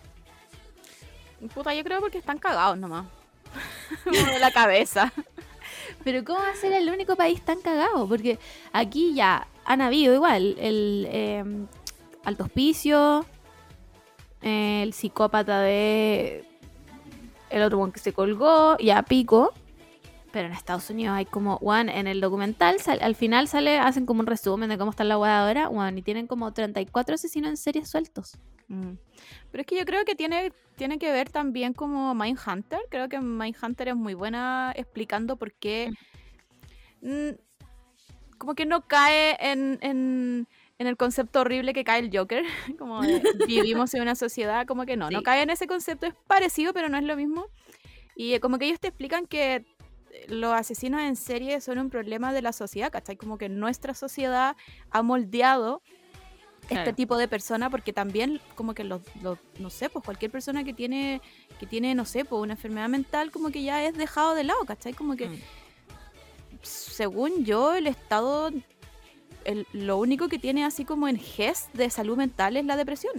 Puta, 1.54 1.73
yo 1.73 1.84
creo 1.84 2.00
porque 2.00 2.17
están 2.17 2.39
cagados 2.39 2.78
nomás. 2.78 3.06
De 4.06 4.39
la 4.39 4.52
cabeza. 4.52 5.13
Pero 6.04 6.23
¿cómo 6.23 6.39
va 6.39 6.50
a 6.50 6.56
ser 6.56 6.73
el 6.73 6.89
único 6.89 7.15
país 7.15 7.41
tan 7.41 7.62
cagado? 7.62 8.08
Porque 8.08 8.39
aquí 8.73 9.13
ya 9.13 9.47
han 9.65 9.82
habido 9.82 10.13
igual 10.13 10.56
el 10.60 11.08
eh, 11.12 11.43
alto 12.23 12.43
hospicio, 12.45 13.26
el 14.41 14.93
psicópata 14.93 15.62
de 15.62 16.45
el 17.50 17.62
otro 17.63 17.91
que 17.91 18.00
se 18.00 18.13
colgó, 18.13 18.78
ya 18.78 19.02
pico. 19.04 19.54
Pero 20.38 20.50
en 20.50 20.54
Estados 20.54 20.88
Unidos 20.91 21.15
hay 21.17 21.26
como, 21.26 21.56
one, 21.63 21.97
en 22.00 22.06
el 22.06 22.21
documental, 22.21 22.80
sal- 22.80 23.00
al 23.02 23.15
final 23.15 23.47
sale, 23.47 23.80
hacen 23.80 24.06
como 24.06 24.19
un 24.19 24.28
resumen 24.28 24.69
de 24.69 24.78
cómo 24.78 24.91
está 24.91 25.04
la 25.04 25.17
weá 25.17 25.41
ahora, 25.43 25.67
one, 25.67 25.97
y 26.00 26.04
tienen 26.04 26.28
como 26.28 26.54
34 26.54 27.15
asesinos 27.15 27.50
en 27.50 27.58
serie 27.58 27.84
sueltos. 27.88 28.38
Mm. 28.67 28.91
Pero 29.50 29.62
es 29.62 29.65
que 29.65 29.76
yo 29.80 29.84
creo 29.84 30.06
que 30.06 30.13
tiene, 30.13 30.52
tiene 30.76 31.00
que 31.00 31.12
ver 31.12 31.32
también 31.32 31.73
como 31.73 32.13
Mindhunter. 32.13 32.82
Creo 32.91 33.10
que 33.10 33.19
Mindhunter 33.19 33.88
es 33.88 33.95
muy 33.95 34.13
buena 34.13 34.73
explicando 34.76 35.38
por 35.38 35.54
qué. 35.54 35.91
mm, 37.02 37.30
como 38.38 38.54
que 38.54 38.67
no 38.67 38.82
cae 38.88 39.38
en, 39.39 39.80
en, 39.82 40.47
en 40.78 40.86
el 40.88 40.97
concepto 40.97 41.41
horrible 41.41 41.73
que 41.73 41.84
cae 41.84 42.02
el 42.02 42.15
Joker. 42.15 42.43
Como 42.78 43.02
de 43.02 43.23
vivimos 43.47 43.91
en 43.95 44.04
una 44.04 44.13
sociedad, 44.13 44.67
como 44.67 44.86
que 44.86 44.97
no, 44.97 45.10
no 45.10 45.17
Sí. 45.17 45.23
cae 45.23 45.41
en 45.41 45.50
ese 45.50 45.65
concepto. 45.65 46.06
Es 46.06 46.13
parecido, 46.28 46.73
pero 46.73 46.89
no 46.89 46.97
es 47.00 47.04
lo 47.06 47.15
mismo. 47.15 47.47
Y 48.15 48.38
como 48.39 48.60
que 48.60 48.65
ellos 48.65 48.80
te 48.80 48.89
explican 48.89 49.26
que 49.26 49.65
los 50.27 50.53
asesinos 50.53 51.01
en 51.01 51.15
serie 51.15 51.60
son 51.62 51.77
un 51.80 51.89
problema 51.89 52.34
de 52.34 52.41
la 52.41 52.53
sociedad, 52.53 52.91
¿cachai? 52.91 53.15
Como 53.17 53.38
que 53.38 53.49
nuestra 53.49 53.93
sociedad 53.93 54.56
ha 54.91 55.01
moldeado 55.01 55.82
este 56.63 56.75
Claro. 56.75 56.95
tipo 56.95 57.17
de 57.17 57.27
persona 57.30 57.69
porque 57.69 57.93
también 57.93 58.41
como 58.56 58.73
que 58.73 58.84
los, 58.84 59.01
los- 59.21 59.38
no 59.60 59.69
sé 59.69 59.89
pues 59.89 60.03
cualquier 60.03 60.32
persona 60.32 60.63
que 60.65 60.73
tiene 60.73 61.21
que 61.60 61.65
tiene 61.65 61.95
no 61.95 62.03
sé 62.03 62.25
pues 62.25 62.41
una 62.41 62.53
enfermedad 62.53 62.89
mental 62.89 63.32
como 63.32 63.51
que 63.51 63.63
ya 63.63 63.86
es 63.86 63.95
dejado 63.97 64.36
de 64.36 64.43
lado 64.43 64.60
¿cachai? 64.65 64.91
como 64.93 65.15
que 65.15 65.30
Mm. 65.30 65.39
según 66.62 67.45
yo 67.45 67.73
el 67.73 67.88
estado 67.88 68.51
el- 69.45 69.65
lo 69.71 69.97
único 69.97 70.27
que 70.27 70.39
tiene 70.39 70.65
así 70.65 70.84
como 70.84 71.08
en 71.08 71.17
GES 71.17 71.69
de 71.73 71.89
salud 71.89 72.17
mental 72.17 72.58
es 72.58 72.65
la 72.65 72.75
depresión 72.75 73.13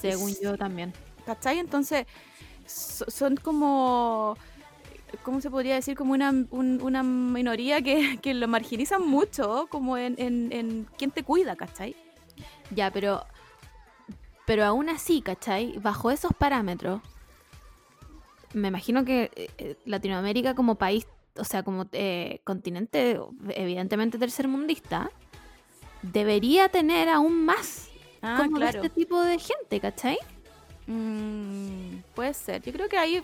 Según 0.00 0.34
yo 0.42 0.56
también. 0.58 0.92
¿cachai? 1.24 1.58
entonces 1.58 2.06
so- 2.66 3.08
son 3.10 3.36
como 3.36 4.36
¿Cómo 5.22 5.40
se 5.40 5.50
podría 5.50 5.74
decir? 5.76 5.96
Como 5.96 6.12
una, 6.12 6.30
un- 6.30 6.80
una 6.82 7.02
minoría 7.02 7.80
que, 7.82 8.18
que 8.22 8.34
lo 8.34 8.48
marginizan 8.48 9.06
mucho, 9.06 9.66
como 9.70 9.96
en, 9.96 10.14
en, 10.18 10.52
en 10.52 10.86
quién 10.98 11.10
te 11.10 11.22
cuida, 11.22 11.56
¿cachai? 11.56 11.94
Ya, 12.70 12.90
pero. 12.90 13.24
Pero 14.46 14.64
aún 14.64 14.88
así, 14.88 15.22
¿cachai? 15.22 15.76
Bajo 15.78 16.10
esos 16.12 16.32
parámetros, 16.32 17.00
me 18.54 18.68
imagino 18.68 19.04
que 19.04 19.30
eh, 19.34 19.50
eh, 19.58 19.76
Latinoamérica 19.86 20.54
como 20.54 20.76
país, 20.76 21.04
o 21.36 21.42
sea, 21.44 21.64
como 21.64 21.86
eh, 21.92 22.40
continente 22.44 23.18
evidentemente 23.50 24.18
tercermundista, 24.18 25.10
debería 26.02 26.68
tener 26.68 27.08
aún 27.08 27.44
más 27.44 27.88
Ah, 28.22 28.36
como 28.44 28.56
claro. 28.56 28.82
este 28.82 28.88
tipo 28.88 29.20
de 29.20 29.38
gente, 29.38 29.80
¿cachai? 29.80 30.16
Mm, 30.86 31.98
puede 32.14 32.32
ser. 32.34 32.62
Yo 32.62 32.72
creo 32.72 32.88
que 32.88 32.98
ahí 32.98 33.22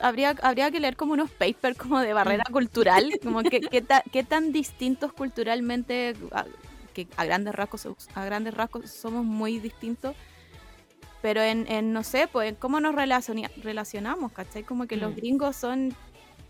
habría, 0.00 0.34
habría 0.42 0.70
que 0.70 0.80
leer 0.80 0.96
como 0.96 1.12
unos 1.12 1.30
papers 1.30 1.76
como 1.78 2.00
de 2.00 2.12
barrera 2.12 2.44
cultural, 2.50 3.10
como 3.22 3.42
que 3.42 3.60
qué, 3.60 3.80
ta- 3.82 4.02
qué 4.12 4.22
tan 4.24 4.52
distintos 4.52 5.12
culturalmente, 5.12 6.14
a, 6.32 6.44
que 6.92 7.06
a 7.16 7.24
grandes 7.24 7.54
rasgos 7.54 7.86
a 8.14 8.24
grandes 8.24 8.54
rasgos 8.54 8.90
somos 8.90 9.24
muy 9.24 9.58
distintos. 9.58 10.14
Pero 11.22 11.40
en, 11.40 11.66
en, 11.70 11.92
no 11.94 12.02
sé, 12.02 12.28
pues 12.30 12.50
en 12.50 12.54
cómo 12.54 12.80
nos 12.80 12.94
relacionamos, 12.94 14.32
¿cachai? 14.32 14.62
Como 14.62 14.86
que 14.86 14.96
los 14.96 15.12
Mm. 15.12 15.16
gringos 15.16 15.56
son... 15.56 15.94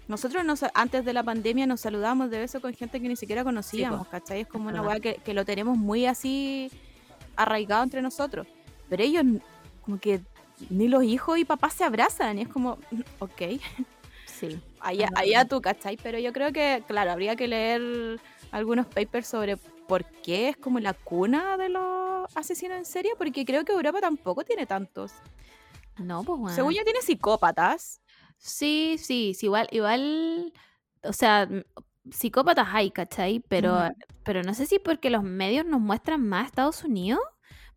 Nosotros 0.09 0.45
nos, 0.45 0.65
antes 0.75 1.05
de 1.05 1.13
la 1.15 1.23
pandemia 1.23 1.67
nos 1.67 1.81
saludamos 1.81 2.29
de 2.29 2.41
beso 2.41 2.61
con 2.61 2.75
gente 2.75 3.01
que 3.01 3.09
ni 3.09 3.17
siquiera 3.17 3.43
conocíamos, 3.45 4.07
¿cachai? 4.09 4.41
Es 4.43 4.47
como 4.49 4.69
una 4.69 4.83
weá 4.83 5.01
que, 5.01 5.15
que 5.25 5.33
lo 5.33 5.45
tenemos 5.47 5.79
muy 5.79 6.05
así 6.07 6.71
arraigado 7.37 7.85
entre 7.85 8.03
nosotros. 8.03 8.47
Pero 8.91 9.03
ellos 9.03 9.25
como 9.83 9.99
que 9.99 10.21
ni 10.71 10.89
los 10.89 11.05
hijos 11.05 11.39
y 11.39 11.45
papás 11.45 11.75
se 11.75 11.85
abrazan 11.85 12.39
y 12.39 12.43
es 12.43 12.49
como, 12.49 12.79
ok, 13.19 13.43
Sí. 14.27 14.61
allá, 14.81 15.09
allá 15.15 15.45
tú, 15.45 15.61
¿cachai? 15.61 15.97
Pero 15.97 16.19
yo 16.19 16.33
creo 16.33 16.53
que, 16.53 16.83
claro, 16.87 17.13
habría 17.13 17.37
que 17.37 17.49
leer 17.49 18.21
algunos 18.51 18.87
papers 18.87 19.27
sobre 19.27 19.57
por 19.57 20.05
qué 20.23 20.49
es 20.49 20.57
como 20.57 20.81
la 20.81 20.95
cuna 20.95 21.57
de 21.57 21.69
los 21.69 22.37
asesinos 22.37 22.79
en 22.79 22.85
serie, 22.85 23.13
porque 23.17 23.45
creo 23.45 23.65
que 23.65 23.73
Europa 23.73 24.01
tampoco 24.01 24.45
tiene 24.45 24.67
tantos. 24.67 25.13
No, 25.99 26.25
pues 26.25 26.39
bueno. 26.41 26.55
Según 26.55 26.73
yo 26.75 26.83
tiene 26.85 27.01
psicópatas. 27.03 28.01
Sí, 28.39 28.97
sí, 28.99 29.35
sí, 29.35 29.47
igual, 29.47 29.69
igual, 29.71 30.53
o 31.03 31.13
sea, 31.13 31.49
psicópatas 32.11 32.69
hay, 32.73 32.91
¿cachai? 32.91 33.41
Pero, 33.49 33.91
pero 34.25 34.43
no 34.43 34.55
sé 34.55 34.67
si 34.67 34.79
porque 34.79 35.11
los 35.11 35.23
medios 35.23 35.65
nos 35.65 35.81
muestran 35.81 36.27
más 36.27 36.47
Estados 36.47 36.85
Unidos, 36.85 37.21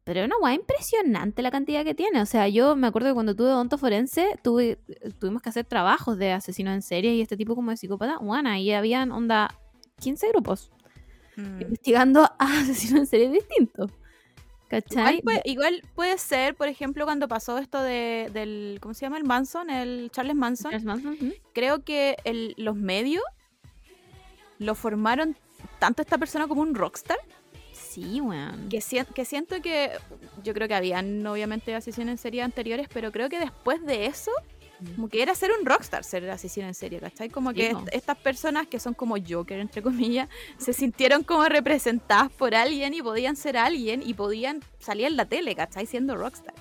pero 0.08 0.22
es 0.22 0.26
una 0.26 0.38
guay 0.40 0.56
impresionante 0.56 1.42
la 1.42 1.52
cantidad 1.52 1.84
que 1.84 1.94
tiene. 1.94 2.22
O 2.22 2.26
sea, 2.26 2.48
yo 2.48 2.78
me 2.78 2.88
acuerdo 2.88 3.10
que 3.10 3.14
cuando 3.14 3.36
tuve 3.36 3.50
odonto 3.50 3.78
forense, 3.78 4.40
tuve, 4.42 4.78
tuvimos 5.20 5.42
que 5.42 5.50
hacer 5.50 5.66
trabajos 5.66 6.18
de 6.18 6.32
asesinos 6.32 6.74
en 6.74 6.82
serie 6.82 7.14
y 7.14 7.20
este 7.22 7.36
tipo 7.36 7.56
como 7.56 7.72
de 7.72 7.78
psicópata. 7.78 8.18
Bueno, 8.20 8.50
ahí 8.50 8.72
habían, 8.72 9.12
onda, 9.12 9.54
15 10.00 10.30
grupos 10.30 10.72
Mm. 11.36 11.62
investigando 11.62 12.24
a 12.24 12.36
asesinos 12.62 13.02
en 13.02 13.06
serie 13.08 13.30
distintos. 13.30 13.92
¿Cachai? 14.70 15.18
Igual 15.18 15.22
puede, 15.24 15.42
igual 15.46 15.82
puede 15.94 16.18
ser, 16.18 16.56
por 16.56 16.68
ejemplo, 16.70 17.04
cuando 17.06 17.28
pasó 17.28 17.58
esto 17.58 17.82
de, 17.84 18.30
del, 18.34 18.80
¿cómo 18.82 18.94
se 18.94 19.02
llama? 19.02 19.18
El 19.18 19.24
Manson, 19.26 19.70
el 19.70 20.10
Charles 20.12 20.36
Manson. 20.36 20.72
Charles 20.72 20.86
Manson, 20.86 21.18
creo 21.54 21.84
que 21.84 22.16
el- 22.24 22.54
los 22.58 22.76
medios 22.78 23.24
lo 24.60 24.74
formaron 24.74 25.36
tanto 25.80 26.02
esta 26.02 26.18
persona 26.18 26.48
como 26.48 26.62
un 26.62 26.74
rockstar 26.76 27.18
Sí, 27.90 28.22
weón. 28.22 28.70
que, 28.70 28.82
sien- 28.82 29.06
que 29.14 29.26
siento 29.26 29.62
que 29.62 29.92
yo 30.44 30.54
creo 30.54 30.68
que 30.68 30.76
habían 30.76 31.26
obviamente 31.26 31.74
asesinos 31.74 32.10
en 32.12 32.18
serie 32.18 32.42
anteriores 32.42 32.88
pero 32.94 33.12
creo 33.12 33.30
que 33.30 33.40
después 33.40 33.84
de 33.86 34.06
eso 34.06 34.32
como 34.96 35.10
que 35.10 35.24
era 35.24 35.34
ser 35.34 35.50
un 35.60 35.66
rockstar 35.66 36.04
ser 36.04 36.30
asesino 36.30 36.68
en 36.68 36.76
serie 36.76 37.00
¿cachai? 37.00 37.30
como 37.30 37.52
que 37.54 37.72
est- 37.72 37.88
estas 37.94 38.18
personas 38.18 38.68
que 38.68 38.80
son 38.80 38.94
como 38.94 39.16
Joker 39.18 39.60
entre 39.60 39.82
comillas 39.82 40.30
se 40.60 40.72
sintieron 40.74 41.24
como 41.24 41.46
representadas 41.46 42.30
por 42.32 42.54
alguien 42.54 42.94
y 42.94 43.02
podían 43.02 43.36
ser 43.36 43.58
alguien 43.58 44.04
y 44.06 44.14
podían 44.14 44.62
salir 44.80 45.08
en 45.08 45.16
la 45.18 45.26
tele 45.26 45.56
¿cachai? 45.56 45.88
siendo 45.88 46.16
rockstar 46.16 46.54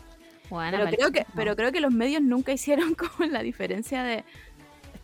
Weona, 0.48 0.78
pero 0.78 0.96
creo 0.96 1.10
que 1.12 1.26
pero 1.34 1.56
creo 1.56 1.72
que 1.72 1.80
los 1.80 1.92
medios 1.92 2.22
nunca 2.22 2.52
hicieron 2.52 2.94
como 3.18 3.28
la 3.30 3.42
diferencia 3.42 4.02
de 4.04 4.24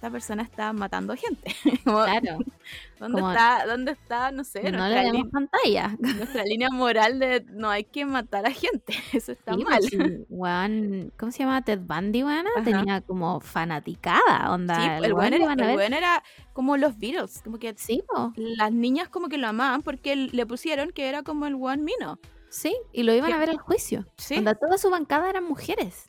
esta 0.02 0.10
persona 0.10 0.42
está 0.42 0.72
matando 0.72 1.14
gente 1.14 1.54
Como, 1.84 2.02
Claro, 2.02 2.38
¿Dónde 2.98 3.20
Como- 3.20 3.30
está, 3.30 3.66
dónde 3.66 3.92
está, 3.92 4.32
no 4.32 4.42
sé, 4.42 4.62
no 4.72 4.88
le 4.88 4.94
nuestra, 4.94 5.12
lin- 5.12 5.30
pantalla. 5.30 5.96
nuestra 6.00 6.44
línea 6.44 6.70
moral 6.70 7.20
de 7.20 7.44
no 7.50 7.70
hay 7.70 7.84
que 7.84 8.04
matar 8.04 8.44
a 8.46 8.50
gente? 8.50 8.94
Eso 9.12 9.30
está 9.30 9.54
Sí, 9.54 9.62
mal. 9.62 9.78
pues, 9.78 9.90
sí, 9.90 10.24
weón, 10.28 11.12
¿cómo 11.16 11.30
se 11.30 11.38
llama? 11.40 11.62
Ted 11.64 11.78
Bundy, 11.80 12.24
weón, 12.24 12.46
tenía 12.64 13.00
como 13.02 13.38
fanaticada, 13.40 14.52
onda. 14.52 14.74
Sí, 14.74 15.04
el 15.04 15.12
weón 15.14 15.34
era, 15.34 15.52
el 15.52 15.76
weón 15.76 15.92
era 15.94 16.22
como 16.52 16.76
los 16.76 16.98
Beatles, 16.98 17.40
como 17.44 17.60
que 17.60 17.72
Sí, 17.76 18.02
po, 18.12 18.32
las 18.36 18.72
niñas 18.72 19.08
como 19.08 19.28
que 19.28 19.38
lo 19.38 19.46
amaban 19.46 19.82
porque 19.82 20.16
le 20.16 20.46
pusieron 20.46 20.90
que 20.90 21.08
era 21.08 21.22
como 21.22 21.46
el 21.46 21.54
One 21.54 21.82
Mino. 21.84 22.18
sí, 22.50 22.76
y 22.92 23.04
lo 23.04 23.14
iban 23.14 23.32
a 23.32 23.38
ver 23.38 23.50
al 23.50 23.58
juicio. 23.58 24.04
Sí, 24.16 24.36
Onda, 24.38 24.54
toda 24.56 24.78
su 24.78 24.90
bancada 24.90 25.30
eran 25.30 25.44
mujeres. 25.44 26.06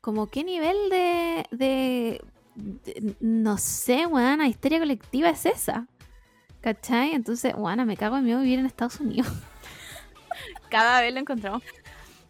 Como 0.00 0.28
qué 0.28 0.42
nivel 0.44 0.76
de- 0.90 1.46
no 3.20 3.58
sé, 3.58 4.06
weón, 4.06 4.38
la 4.38 4.48
histeria 4.48 4.78
colectiva 4.78 5.30
es 5.30 5.46
esa. 5.46 5.86
¿Cachai? 6.60 7.12
Entonces, 7.12 7.54
weón, 7.56 7.86
me 7.86 7.96
cago 7.96 8.16
en 8.16 8.24
miedo 8.24 8.40
vivir 8.40 8.58
en 8.58 8.66
Estados 8.66 8.98
Unidos. 9.00 9.30
cada 10.70 11.00
vez 11.00 11.12
le 11.12 11.20
encontramos 11.20 11.62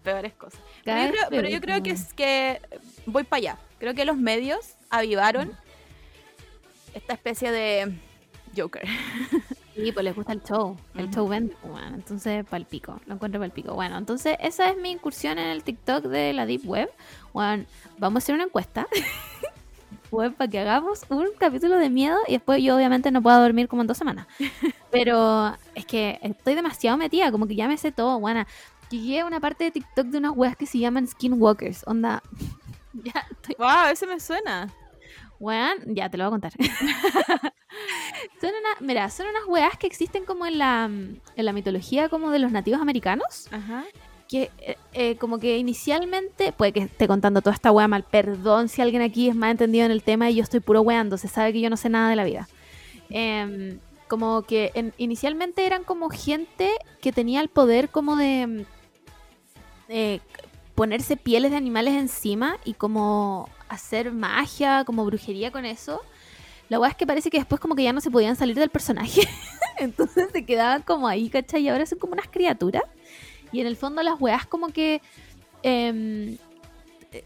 peores 0.03 0.35
cosas. 0.35 0.61
Pero 0.85 1.03
yo, 1.03 1.11
creo, 1.11 1.23
pero 1.31 1.49
yo 1.49 1.61
creo 1.61 1.83
que 1.83 1.91
es 1.91 2.13
que 2.13 2.61
voy 3.07 3.25
para 3.25 3.39
allá. 3.39 3.59
Creo 3.79 3.95
que 3.95 4.05
los 4.05 4.17
medios 4.17 4.77
avivaron 4.91 5.53
esta 6.95 7.15
especie 7.15 7.51
de 7.51 7.93
Joker. 8.57 8.85
Sí, 9.77 9.93
pues 9.93 10.05
les 10.05 10.17
gusta 10.17 10.33
el 10.33 10.43
show. 10.43 10.75
El 10.95 11.11
show 11.11 11.29
vende, 11.29 11.55
bueno, 11.63 11.97
entonces 11.97 12.47
palpico. 12.47 12.99
Lo 13.05 13.13
encuentro 13.13 13.39
palpico. 13.39 13.75
Bueno, 13.75 13.99
entonces 13.99 14.39
esa 14.41 14.71
es 14.71 14.79
mi 14.79 14.91
incursión 14.91 15.39
en 15.39 15.49
el 15.49 15.63
TikTok 15.63 16.07
de 16.07 16.33
la 16.33 16.47
Deep 16.47 16.67
Web. 16.67 16.91
Bueno, 17.35 17.67
vamos 17.99 18.17
a 18.17 18.25
hacer 18.25 18.35
una 18.37 18.45
encuesta. 18.45 18.87
Para 20.17 20.51
que 20.51 20.59
hagamos 20.59 21.05
un 21.09 21.29
capítulo 21.39 21.77
de 21.79 21.91
miedo 21.91 22.17
y 22.27 22.33
después 22.33 22.63
yo 22.63 22.77
obviamente 22.77 23.11
no 23.11 23.23
puedo 23.23 23.41
dormir 23.41 23.69
como 23.69 23.83
en 23.83 23.89
dos 23.89 23.99
semanas. 23.99 24.27
Pero 24.91 25.55
es 25.75 25.85
que 25.85 26.19
estoy 26.23 26.55
demasiado 26.55 26.97
metida, 26.97 27.31
como 27.31 27.47
que 27.47 27.55
ya 27.55 27.69
me 27.69 27.77
sé 27.77 27.93
todo, 27.93 28.19
buena. 28.19 28.47
Llegué 28.91 29.21
a 29.21 29.27
una 29.27 29.41
parte 29.41 29.65
de 29.65 29.71
TikTok 29.73 30.07
de 30.07 30.19
unas 30.19 30.33
weas 30.37 30.57
que 30.57 30.67
se 30.67 30.79
llaman 30.79 31.07
skinwalkers. 31.07 31.87
Onda, 31.87 32.23
ya 32.93 33.27
estoy 33.31 33.57
wow, 33.59 33.87
ese 33.93 34.07
me 34.07 34.19
suena. 34.21 34.73
Weón, 35.39 35.95
ya 35.95 36.09
te 36.09 36.17
lo 36.17 36.25
voy 36.25 36.29
a 36.29 36.31
contar. 36.31 36.53
son 38.41 38.51
una, 38.51 38.71
mira, 38.81 39.11
son 39.11 39.27
unas 39.27 39.45
weas 39.47 39.77
que 39.77 39.87
existen 39.87 40.25
como 40.25 40.47
en 40.47 40.57
la, 40.59 40.85
en 40.85 41.45
la 41.45 41.53
mitología 41.53 42.09
como 42.09 42.31
de 42.31 42.39
los 42.39 42.53
nativos 42.53 42.81
americanos, 42.81 43.49
Ajá. 43.53 43.85
Que 44.29 44.51
eh, 44.59 44.77
eh, 44.93 45.17
como 45.17 45.39
que 45.39 45.57
inicialmente, 45.59 46.53
puede 46.53 46.73
que 46.73 46.81
esté 46.81 47.07
contando 47.07 47.41
toda 47.43 47.55
esta 47.55 47.71
wea 47.73 47.87
mal, 47.89 48.03
perdón 48.05 48.69
si 48.69 48.83
alguien 48.83 49.03
aquí 49.03 49.29
es 49.29 49.35
más 49.37 49.53
entendido 49.53 49.85
en 49.87 49.93
el 49.93 50.03
tema 50.03 50.31
y 50.31 50.37
yo 50.37 50.43
estoy 50.43 50.61
puro 50.61 50.81
weando, 50.83 51.17
se 51.19 51.29
sabe 51.29 51.53
que 51.53 51.61
yo 51.61 51.71
no 51.71 51.77
sé 51.77 51.89
nada 51.89 52.11
de 52.11 52.17
la 52.17 52.25
vida. 52.25 52.49
Em, 53.09 53.79
como 54.09 54.43
que 54.43 54.73
en- 54.75 54.93
inicialmente 54.99 55.65
eran 55.67 55.85
como 55.85 56.11
gente 56.11 56.71
que 57.01 57.13
tenía 57.13 57.41
el 57.41 57.49
poder 57.49 57.89
como 57.89 58.17
de 58.17 58.47
mm, 58.47 58.61
eh, 59.89 60.21
ponerse 60.75 61.17
pieles 61.17 61.51
de 61.51 61.57
animales 61.57 61.95
encima 61.95 62.59
y 62.65 62.75
como 62.75 63.49
hacer 63.69 64.13
magia, 64.13 64.85
como 64.85 65.05
brujería 65.05 65.51
con 65.51 65.65
eso. 65.65 66.01
La 66.69 66.81
weá 66.81 66.91
es 66.91 66.97
que 66.97 67.07
parece 67.07 67.31
que 67.31 67.39
después 67.39 67.61
como 67.61 67.75
que 67.77 67.85
ya 67.85 67.93
no 67.93 68.01
se 68.01 68.11
podían 68.11 68.37
salir 68.37 68.57
del 68.57 68.71
personaje. 68.71 69.23
Entonces 69.79 70.29
se 70.33 70.45
quedaban 70.45 70.83
como 70.83 71.07
ahí, 71.07 71.29
¿cachai? 71.31 71.63
Y 71.63 71.69
ahora 71.69 71.87
son 71.87 71.99
como 71.99 72.13
unas 72.15 72.29
criaturas. 72.29 72.83
Y 73.57 73.61
en 73.63 73.67
el 73.67 73.77
fondo 73.77 74.03
las 74.03 74.21
weas 74.21 74.47
como 74.47 74.69
que... 74.69 75.01
em, 75.63 76.37
eh, 77.13 77.25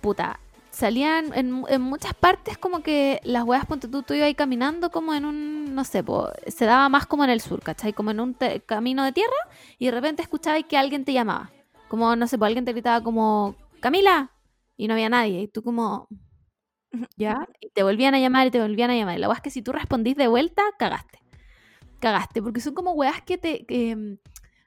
puta, 0.00 0.40
salían 0.70 1.32
en, 1.34 1.64
en 1.68 1.80
muchas 1.82 2.14
partes 2.14 2.58
como 2.58 2.82
que 2.82 3.20
las 3.24 3.44
weas, 3.44 3.66
ponte 3.66 3.88
tú, 3.88 4.02
tú 4.02 4.14
ibas 4.14 4.26
ahí 4.26 4.34
caminando 4.34 4.90
como 4.90 5.14
en 5.14 5.24
un, 5.24 5.74
no 5.74 5.84
sé, 5.84 6.02
po, 6.02 6.30
se 6.46 6.64
daba 6.66 6.88
más 6.88 7.06
como 7.06 7.24
en 7.24 7.30
el 7.30 7.40
sur, 7.40 7.60
¿cachai? 7.62 7.92
Como 7.92 8.10
en 8.10 8.20
un 8.20 8.34
te- 8.34 8.60
camino 8.60 9.04
de 9.04 9.12
tierra 9.12 9.32
y 9.78 9.86
de 9.86 9.92
repente 9.92 10.22
escuchabas 10.22 10.64
que 10.68 10.76
alguien 10.76 11.04
te 11.04 11.12
llamaba. 11.12 11.50
Como, 11.88 12.14
no 12.16 12.26
sé, 12.26 12.36
pues 12.38 12.48
alguien 12.48 12.64
te 12.64 12.72
gritaba 12.72 13.02
como, 13.02 13.54
Camila, 13.80 14.32
y 14.76 14.88
no 14.88 14.94
había 14.94 15.08
nadie. 15.08 15.42
Y 15.42 15.48
tú 15.48 15.62
como, 15.62 16.08
¿ya? 17.16 17.46
Y 17.60 17.70
te 17.70 17.82
volvían 17.82 18.14
a 18.14 18.18
llamar 18.18 18.46
y 18.46 18.50
te 18.50 18.60
volvían 18.60 18.90
a 18.90 18.96
llamar. 18.96 19.16
Y 19.16 19.20
la 19.20 19.28
weá 19.28 19.36
es 19.36 19.42
que 19.42 19.50
si 19.50 19.62
tú 19.62 19.72
respondís 19.72 20.16
de 20.16 20.28
vuelta, 20.28 20.62
cagaste. 20.78 21.20
Cagaste, 22.00 22.42
porque 22.42 22.60
son 22.60 22.74
como 22.74 22.92
weas 22.92 23.22
que 23.22 23.38
te... 23.38 23.64
que, 23.66 23.96
mm, 23.96 24.18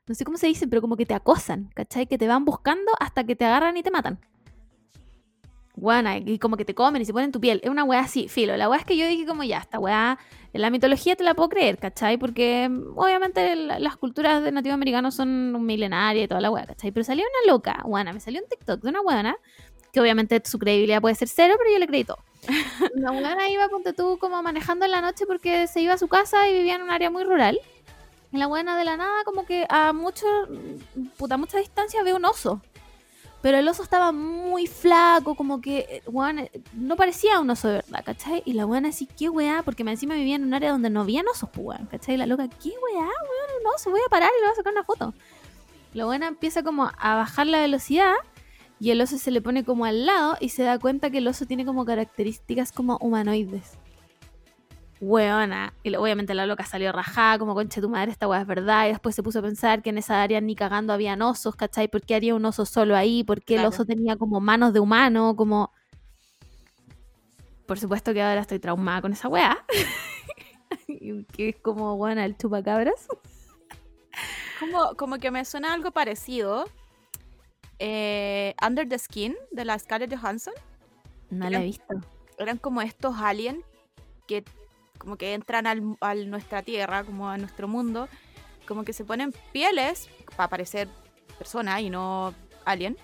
no 0.10 0.16
sé 0.16 0.26
cómo 0.26 0.38
se 0.38 0.48
dicen, 0.48 0.70
pero 0.70 0.82
como 0.82 0.98
que 0.98 1.06
te 1.06 1.14
acosan, 1.14 1.70
¿cachai? 1.76 2.06
Que 2.08 2.18
te 2.18 2.28
van 2.28 2.44
buscando 2.44 2.92
hasta 3.00 3.24
que 3.24 3.36
te 3.38 3.46
agarran 3.46 3.78
y 3.78 3.84
te 3.84 3.92
matan. 3.92 4.20
Buena, 5.76 6.18
y 6.18 6.40
como 6.40 6.58
que 6.58 6.66
te 6.66 6.76
comen 6.76 7.02
y 7.02 7.06
se 7.06 7.14
ponen 7.14 7.32
tu 7.32 7.40
piel. 7.40 7.62
Es 7.64 7.70
una 7.70 7.86
weá 7.86 8.02
así, 8.02 8.28
filo. 8.28 8.58
La 8.58 8.68
weá 8.68 8.80
es 8.80 8.86
que 8.86 8.98
yo 8.98 9.08
dije 9.08 9.26
como 9.26 9.44
ya, 9.44 9.60
esta 9.60 9.80
weá, 9.80 10.20
en 10.52 10.62
la 10.62 10.70
mitología 10.72 11.16
te 11.16 11.24
la 11.24 11.36
puedo 11.36 11.48
creer, 11.48 11.78
¿cachai? 11.78 12.18
Porque 12.18 12.68
mm, 12.68 12.98
obviamente 12.98 13.56
la- 13.56 13.80
las 13.80 13.96
culturas 13.96 14.44
de 14.44 14.52
nativos 14.52 14.74
americanos 14.74 15.16
son 15.16 15.66
milenarias 15.66 16.26
y 16.26 16.28
toda 16.28 16.42
la 16.42 16.52
weá, 16.52 16.66
¿cachai? 16.66 16.92
Pero 16.92 17.06
salió 17.06 17.24
una 17.24 17.54
loca, 17.54 17.82
buena, 17.86 18.12
me 18.12 18.20
salió 18.20 18.42
un 18.42 18.50
TikTok 18.50 18.82
de 18.82 18.90
una 18.90 19.00
weona, 19.02 19.38
que 19.94 20.02
obviamente 20.02 20.42
su 20.44 20.60
credibilidad 20.60 21.00
puede 21.00 21.16
ser 21.16 21.30
cero, 21.30 21.54
pero 21.58 21.72
yo 21.72 21.80
le 21.80 21.88
creí 21.88 22.04
todo. 22.04 22.18
La 22.96 23.12
weona 23.12 23.50
iba, 23.50 23.68
ponte 23.70 23.94
tú, 23.94 24.18
como 24.20 24.42
manejando 24.44 24.84
en 24.86 24.92
la 24.92 25.02
noche 25.02 25.26
porque 25.26 25.68
se 25.68 25.82
iba 25.82 25.94
a 25.94 25.98
su 25.98 26.08
casa 26.10 26.48
y 26.50 26.54
vivía 26.54 26.76
en 26.76 26.82
un 26.82 26.90
área 26.90 27.10
muy 27.10 27.24
rural. 27.24 27.60
Y 28.32 28.38
la 28.38 28.48
buena 28.48 28.78
de 28.78 28.86
la 28.86 28.98
nada, 28.98 29.24
como 29.26 29.46
que 29.46 29.66
a 29.70 29.92
mucho, 29.94 30.26
puta, 31.18 31.38
mucha 31.38 31.58
distancia 31.58 32.04
ve 32.04 32.14
un 32.14 32.26
oso. 32.26 32.62
Pero 33.42 33.58
el 33.58 33.68
oso 33.68 33.84
estaba 33.84 34.12
muy 34.12 34.68
flaco, 34.68 35.36
como 35.36 35.62
que, 35.62 35.80
eh, 35.80 36.04
eh, 36.06 36.62
no 36.74 36.96
parecía 36.98 37.40
un 37.40 37.50
oso 37.50 37.70
de 37.70 37.76
verdad, 37.76 38.04
¿cachai? 38.06 38.44
Y 38.46 38.54
la 38.54 38.66
buena 38.66 38.90
así, 38.90 39.08
¿qué 39.08 39.30
weá? 39.30 39.64
Porque 39.64 39.84
encima 39.84 40.16
vivía 40.16 40.36
en 40.36 40.44
un 40.44 40.54
área 40.54 40.72
donde 40.72 40.90
no 40.90 41.02
había 41.02 41.22
osos, 41.32 41.50
pues, 41.50 41.66
weón, 41.66 41.86
¿cachai? 41.88 42.18
La 42.18 42.26
loca, 42.26 42.50
¿qué 42.50 42.70
weá, 42.70 43.02
weón? 43.02 43.62
Un 43.62 43.68
oso, 43.74 43.90
voy 43.90 44.02
a 44.06 44.10
parar 44.10 44.30
y 44.38 44.42
le 44.42 44.48
voy 44.48 44.54
a 44.54 44.56
sacar 44.56 44.74
una 44.74 44.84
foto. 44.84 45.14
La 45.94 46.06
buena 46.06 46.28
empieza 46.28 46.64
como 46.64 46.92
a 46.98 47.16
bajar 47.16 47.48
la 47.48 47.62
velocidad 47.62 48.14
y 48.80 48.92
el 48.92 49.02
oso 49.02 49.18
se 49.18 49.32
le 49.32 49.42
pone 49.42 49.64
como 49.64 49.86
al 49.86 50.06
lado 50.06 50.38
y 50.40 50.50
se 50.50 50.64
da 50.64 50.78
cuenta 50.78 51.10
que 51.10 51.18
el 51.18 51.28
oso 51.28 51.46
tiene 51.46 51.66
como 51.66 51.86
características 51.86 52.72
como 52.72 52.98
humanoides. 52.98 53.79
Weona. 55.02 55.74
Y 55.84 55.96
obviamente 55.96 56.34
la 56.34 56.46
loca 56.46 56.66
salió 56.66 56.92
rajada, 56.92 57.40
como 57.40 57.54
concha 57.56 57.80
de 57.80 57.88
tu 57.88 57.90
madre, 57.90 58.12
esta 58.12 58.28
weá 58.28 58.42
es 58.42 58.48
verdad. 58.48 58.86
Y 58.88 58.90
después 58.90 59.16
se 59.16 59.24
puso 59.24 59.40
a 59.40 59.42
pensar 59.42 59.82
que 59.82 59.90
en 59.90 59.98
esa 59.98 60.22
área 60.22 60.42
ni 60.42 60.56
cagando 60.56 60.94
habían 60.94 61.22
osos, 61.22 61.56
¿cachai? 61.56 61.88
¿Por 61.88 62.02
qué 62.02 62.16
haría 62.16 62.36
un 62.36 62.46
oso 62.46 62.66
solo 62.66 62.96
ahí? 62.96 63.24
¿Por 63.24 63.40
qué 63.40 63.56
Claro. 63.56 63.70
el 63.70 63.74
oso 63.74 63.86
tenía 63.86 64.16
como 64.18 64.40
manos 64.40 64.74
de 64.74 64.80
humano? 64.80 65.36
Como. 65.36 65.72
Por 67.66 67.80
supuesto 67.80 68.14
que 68.14 68.22
ahora 68.22 68.42
estoy 68.42 68.60
traumada 68.60 69.02
con 69.02 69.14
esa 69.14 69.28
weá. 69.28 69.66
que 71.34 71.50
es 71.50 71.56
como, 71.58 71.98
bueno, 71.98 72.22
el 72.22 72.36
chupacabras. 72.38 73.08
Como, 74.60 74.96
como 74.96 75.18
que 75.18 75.32
me 75.32 75.46
suena 75.46 75.74
algo 75.74 75.92
parecido. 75.92 76.66
Eh, 77.78 78.56
Under 78.66 78.88
the 78.90 79.00
Skin 79.00 79.36
de 79.52 79.64
la 79.66 79.80
Scarlett 79.80 80.14
Johansson. 80.14 80.54
No 81.30 81.50
la 81.50 81.60
he 81.62 81.64
visto. 81.64 81.94
Eran 82.38 82.58
como 82.58 82.82
estos 82.82 83.16
aliens 83.18 83.64
que 84.28 84.44
como 85.00 85.16
que 85.18 85.34
entran 85.34 85.66
al, 85.66 85.82
a 86.02 86.14
nuestra 86.14 86.62
tierra, 86.62 87.04
como 87.04 87.28
a 87.28 87.38
nuestro 87.38 87.68
mundo. 87.68 88.08
Como 88.68 88.84
que 88.84 88.94
se 88.94 89.04
ponen 89.04 89.34
pieles 89.52 90.10
para 90.36 90.48
parecer 90.48 90.88
persona 91.40 91.82
y 91.82 91.90
no 91.90 92.36
alien. 92.66 92.96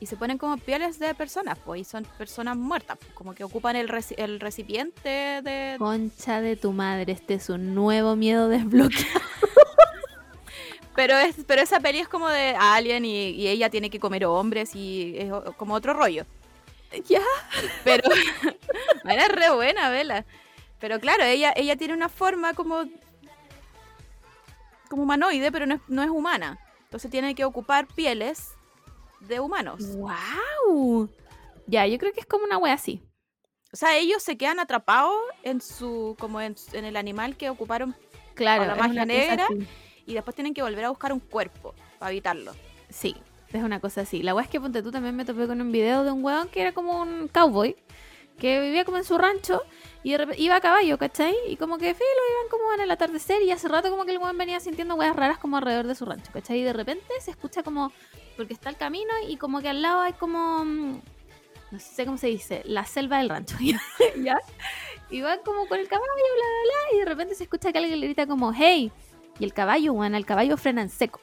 Y 0.00 0.06
se 0.06 0.16
ponen 0.16 0.36
como 0.38 0.58
pieles 0.58 0.98
de 0.98 1.14
personas, 1.14 1.58
pues, 1.64 1.80
y 1.80 1.84
son 1.84 2.04
personas 2.18 2.54
muertas, 2.56 2.98
pues, 2.98 3.12
como 3.14 3.34
que 3.34 3.44
ocupan 3.44 3.76
el, 3.76 3.88
reci- 3.88 4.14
el 4.18 4.40
recipiente 4.40 5.40
de... 5.42 5.76
Concha 5.78 6.42
de 6.42 6.54
tu 6.56 6.72
madre, 6.72 7.12
este 7.12 7.34
es 7.34 7.48
un 7.48 7.74
nuevo 7.74 8.14
miedo 8.14 8.48
desbloqueado. 8.48 9.20
Pero, 10.94 11.14
es, 11.18 11.36
pero 11.46 11.60
esa 11.60 11.78
peli 11.80 11.98
es 11.98 12.08
como 12.08 12.26
de 12.30 12.56
alien 12.58 13.04
y, 13.04 13.28
y 13.30 13.48
ella 13.48 13.68
tiene 13.68 13.90
que 13.90 14.00
comer 14.00 14.24
hombres 14.24 14.74
y 14.74 15.14
es 15.18 15.30
como 15.58 15.74
otro 15.74 15.92
rollo. 15.92 16.24
Ya. 17.06 17.20
Pero 17.84 18.08
era 19.04 19.28
re 19.28 19.50
buena, 19.50 19.90
vela. 19.90 20.24
Pero 20.78 21.00
claro, 21.00 21.24
ella, 21.24 21.52
ella 21.56 21.76
tiene 21.76 21.94
una 21.94 22.08
forma 22.08 22.54
como 22.54 22.84
como 24.88 25.02
humanoide, 25.02 25.50
pero 25.50 25.66
no 25.66 25.74
es, 25.76 25.80
no 25.88 26.02
es 26.02 26.10
humana. 26.10 26.58
Entonces 26.84 27.10
tiene 27.10 27.34
que 27.34 27.44
ocupar 27.44 27.86
pieles 27.88 28.52
de 29.20 29.40
humanos. 29.40 29.96
¡Wow! 29.96 31.10
Ya, 31.66 31.86
yo 31.86 31.98
creo 31.98 32.12
que 32.12 32.20
es 32.20 32.26
como 32.26 32.44
una 32.44 32.58
wea 32.58 32.74
así. 32.74 33.02
O 33.72 33.76
sea, 33.76 33.96
ellos 33.96 34.22
se 34.22 34.36
quedan 34.36 34.60
atrapados 34.60 35.16
en 35.42 35.60
su 35.60 36.16
como 36.18 36.40
en, 36.40 36.54
en 36.72 36.84
el 36.84 36.96
animal 36.96 37.36
que 37.36 37.50
ocuparon 37.50 37.96
Claro, 38.34 38.66
la 38.66 38.74
magia 38.76 39.04
negra. 39.04 39.46
y 40.06 40.14
después 40.14 40.34
tienen 40.36 40.54
que 40.54 40.62
volver 40.62 40.84
a 40.84 40.90
buscar 40.90 41.12
un 41.12 41.20
cuerpo 41.20 41.74
para 41.98 42.12
evitarlo. 42.12 42.52
Sí, 42.88 43.16
es 43.52 43.62
una 43.62 43.80
cosa 43.80 44.02
así. 44.02 44.22
La 44.22 44.34
weá 44.34 44.44
es 44.44 44.50
que 44.50 44.60
ponte 44.60 44.82
tú 44.82 44.92
también 44.92 45.16
me 45.16 45.24
topé 45.24 45.46
con 45.46 45.60
un 45.60 45.72
video 45.72 46.04
de 46.04 46.12
un 46.12 46.22
weón 46.22 46.48
que 46.48 46.60
era 46.60 46.72
como 46.72 47.00
un 47.02 47.28
cowboy 47.28 47.76
que 48.38 48.60
vivía 48.60 48.84
como 48.84 48.98
en 48.98 49.04
su 49.04 49.16
rancho 49.18 49.62
y 50.02 50.14
iba 50.36 50.56
a 50.56 50.60
caballo, 50.60 50.98
¿cachai? 50.98 51.34
Y 51.48 51.56
como 51.56 51.78
que 51.78 51.94
filo, 51.94 52.06
iban 52.30 52.50
como 52.50 52.72
en 52.74 52.80
el 52.80 52.90
atardecer 52.90 53.42
y 53.42 53.50
hace 53.50 53.66
rato 53.66 53.90
como 53.90 54.04
que 54.04 54.12
el 54.12 54.18
weón 54.18 54.38
venía 54.38 54.60
sintiendo 54.60 54.94
weas 54.94 55.16
raras 55.16 55.38
como 55.38 55.56
alrededor 55.56 55.86
de 55.86 55.94
su 55.94 56.04
rancho, 56.04 56.30
¿cachai? 56.32 56.60
Y 56.60 56.62
de 56.62 56.72
repente 56.72 57.06
se 57.20 57.32
escucha 57.32 57.62
como, 57.62 57.92
porque 58.36 58.52
está 58.52 58.70
el 58.70 58.76
camino 58.76 59.12
y 59.26 59.36
como 59.36 59.60
que 59.60 59.68
al 59.68 59.82
lado 59.82 60.02
hay 60.02 60.12
como, 60.12 60.64
mm, 60.64 61.00
no 61.72 61.78
sé 61.78 62.04
cómo 62.04 62.18
se 62.18 62.28
dice, 62.28 62.62
la 62.66 62.84
selva 62.84 63.18
del 63.18 63.30
rancho, 63.30 63.56
¿ya? 64.22 64.38
Y 65.10 65.22
van 65.22 65.40
como 65.44 65.66
con 65.66 65.80
el 65.80 65.88
caballo, 65.88 66.06
bla, 66.14 66.22
bla, 66.34 66.62
bla, 66.62 66.96
y 66.96 66.98
de 67.00 67.04
repente 67.04 67.34
se 67.34 67.44
escucha 67.44 67.72
que 67.72 67.78
alguien 67.78 67.98
le 67.98 68.06
grita 68.06 68.26
como, 68.26 68.52
hey, 68.52 68.92
y 69.38 69.44
el 69.44 69.52
caballo, 69.52 69.92
weón, 69.92 70.14
el 70.14 70.26
caballo 70.26 70.56
frena 70.56 70.82
en 70.82 70.88
seco. 70.88 71.20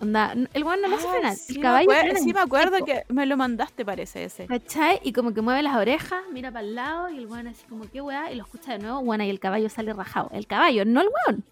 Onda, 0.00 0.34
el 0.54 0.64
weón 0.64 0.80
no 0.80 0.88
lo 0.88 0.96
hace 0.96 1.06
Ah, 1.08 1.10
frenar, 1.10 1.34
sí 1.34 1.56
el 1.56 1.60
caballo 1.62 1.90
frena 1.90 2.18
sí 2.20 2.32
me 2.32 2.40
acuerdo 2.40 2.76
seco. 2.76 2.86
que 2.86 3.04
me 3.08 3.26
lo 3.26 3.36
mandaste, 3.36 3.84
parece 3.84 4.24
ese. 4.24 4.46
¿Cachai? 4.46 4.98
Y 5.02 5.12
como 5.12 5.34
que 5.34 5.42
mueve 5.42 5.62
las 5.62 5.76
orejas, 5.76 6.22
mira 6.32 6.50
para 6.50 6.64
el 6.66 6.74
lado 6.74 7.10
y 7.10 7.18
el 7.18 7.26
weón 7.26 7.48
así 7.48 7.66
como, 7.66 7.84
¿qué 7.90 8.00
weá? 8.00 8.32
Y 8.32 8.36
lo 8.36 8.44
escucha 8.44 8.72
de 8.72 8.78
nuevo, 8.78 9.02
bueno, 9.02 9.24
y 9.24 9.30
el 9.30 9.38
caballo 9.40 9.68
sale 9.68 9.92
rajado. 9.92 10.30
El 10.32 10.46
caballo, 10.46 10.84
no 10.86 11.02
el 11.02 11.08
weón. 11.26 11.44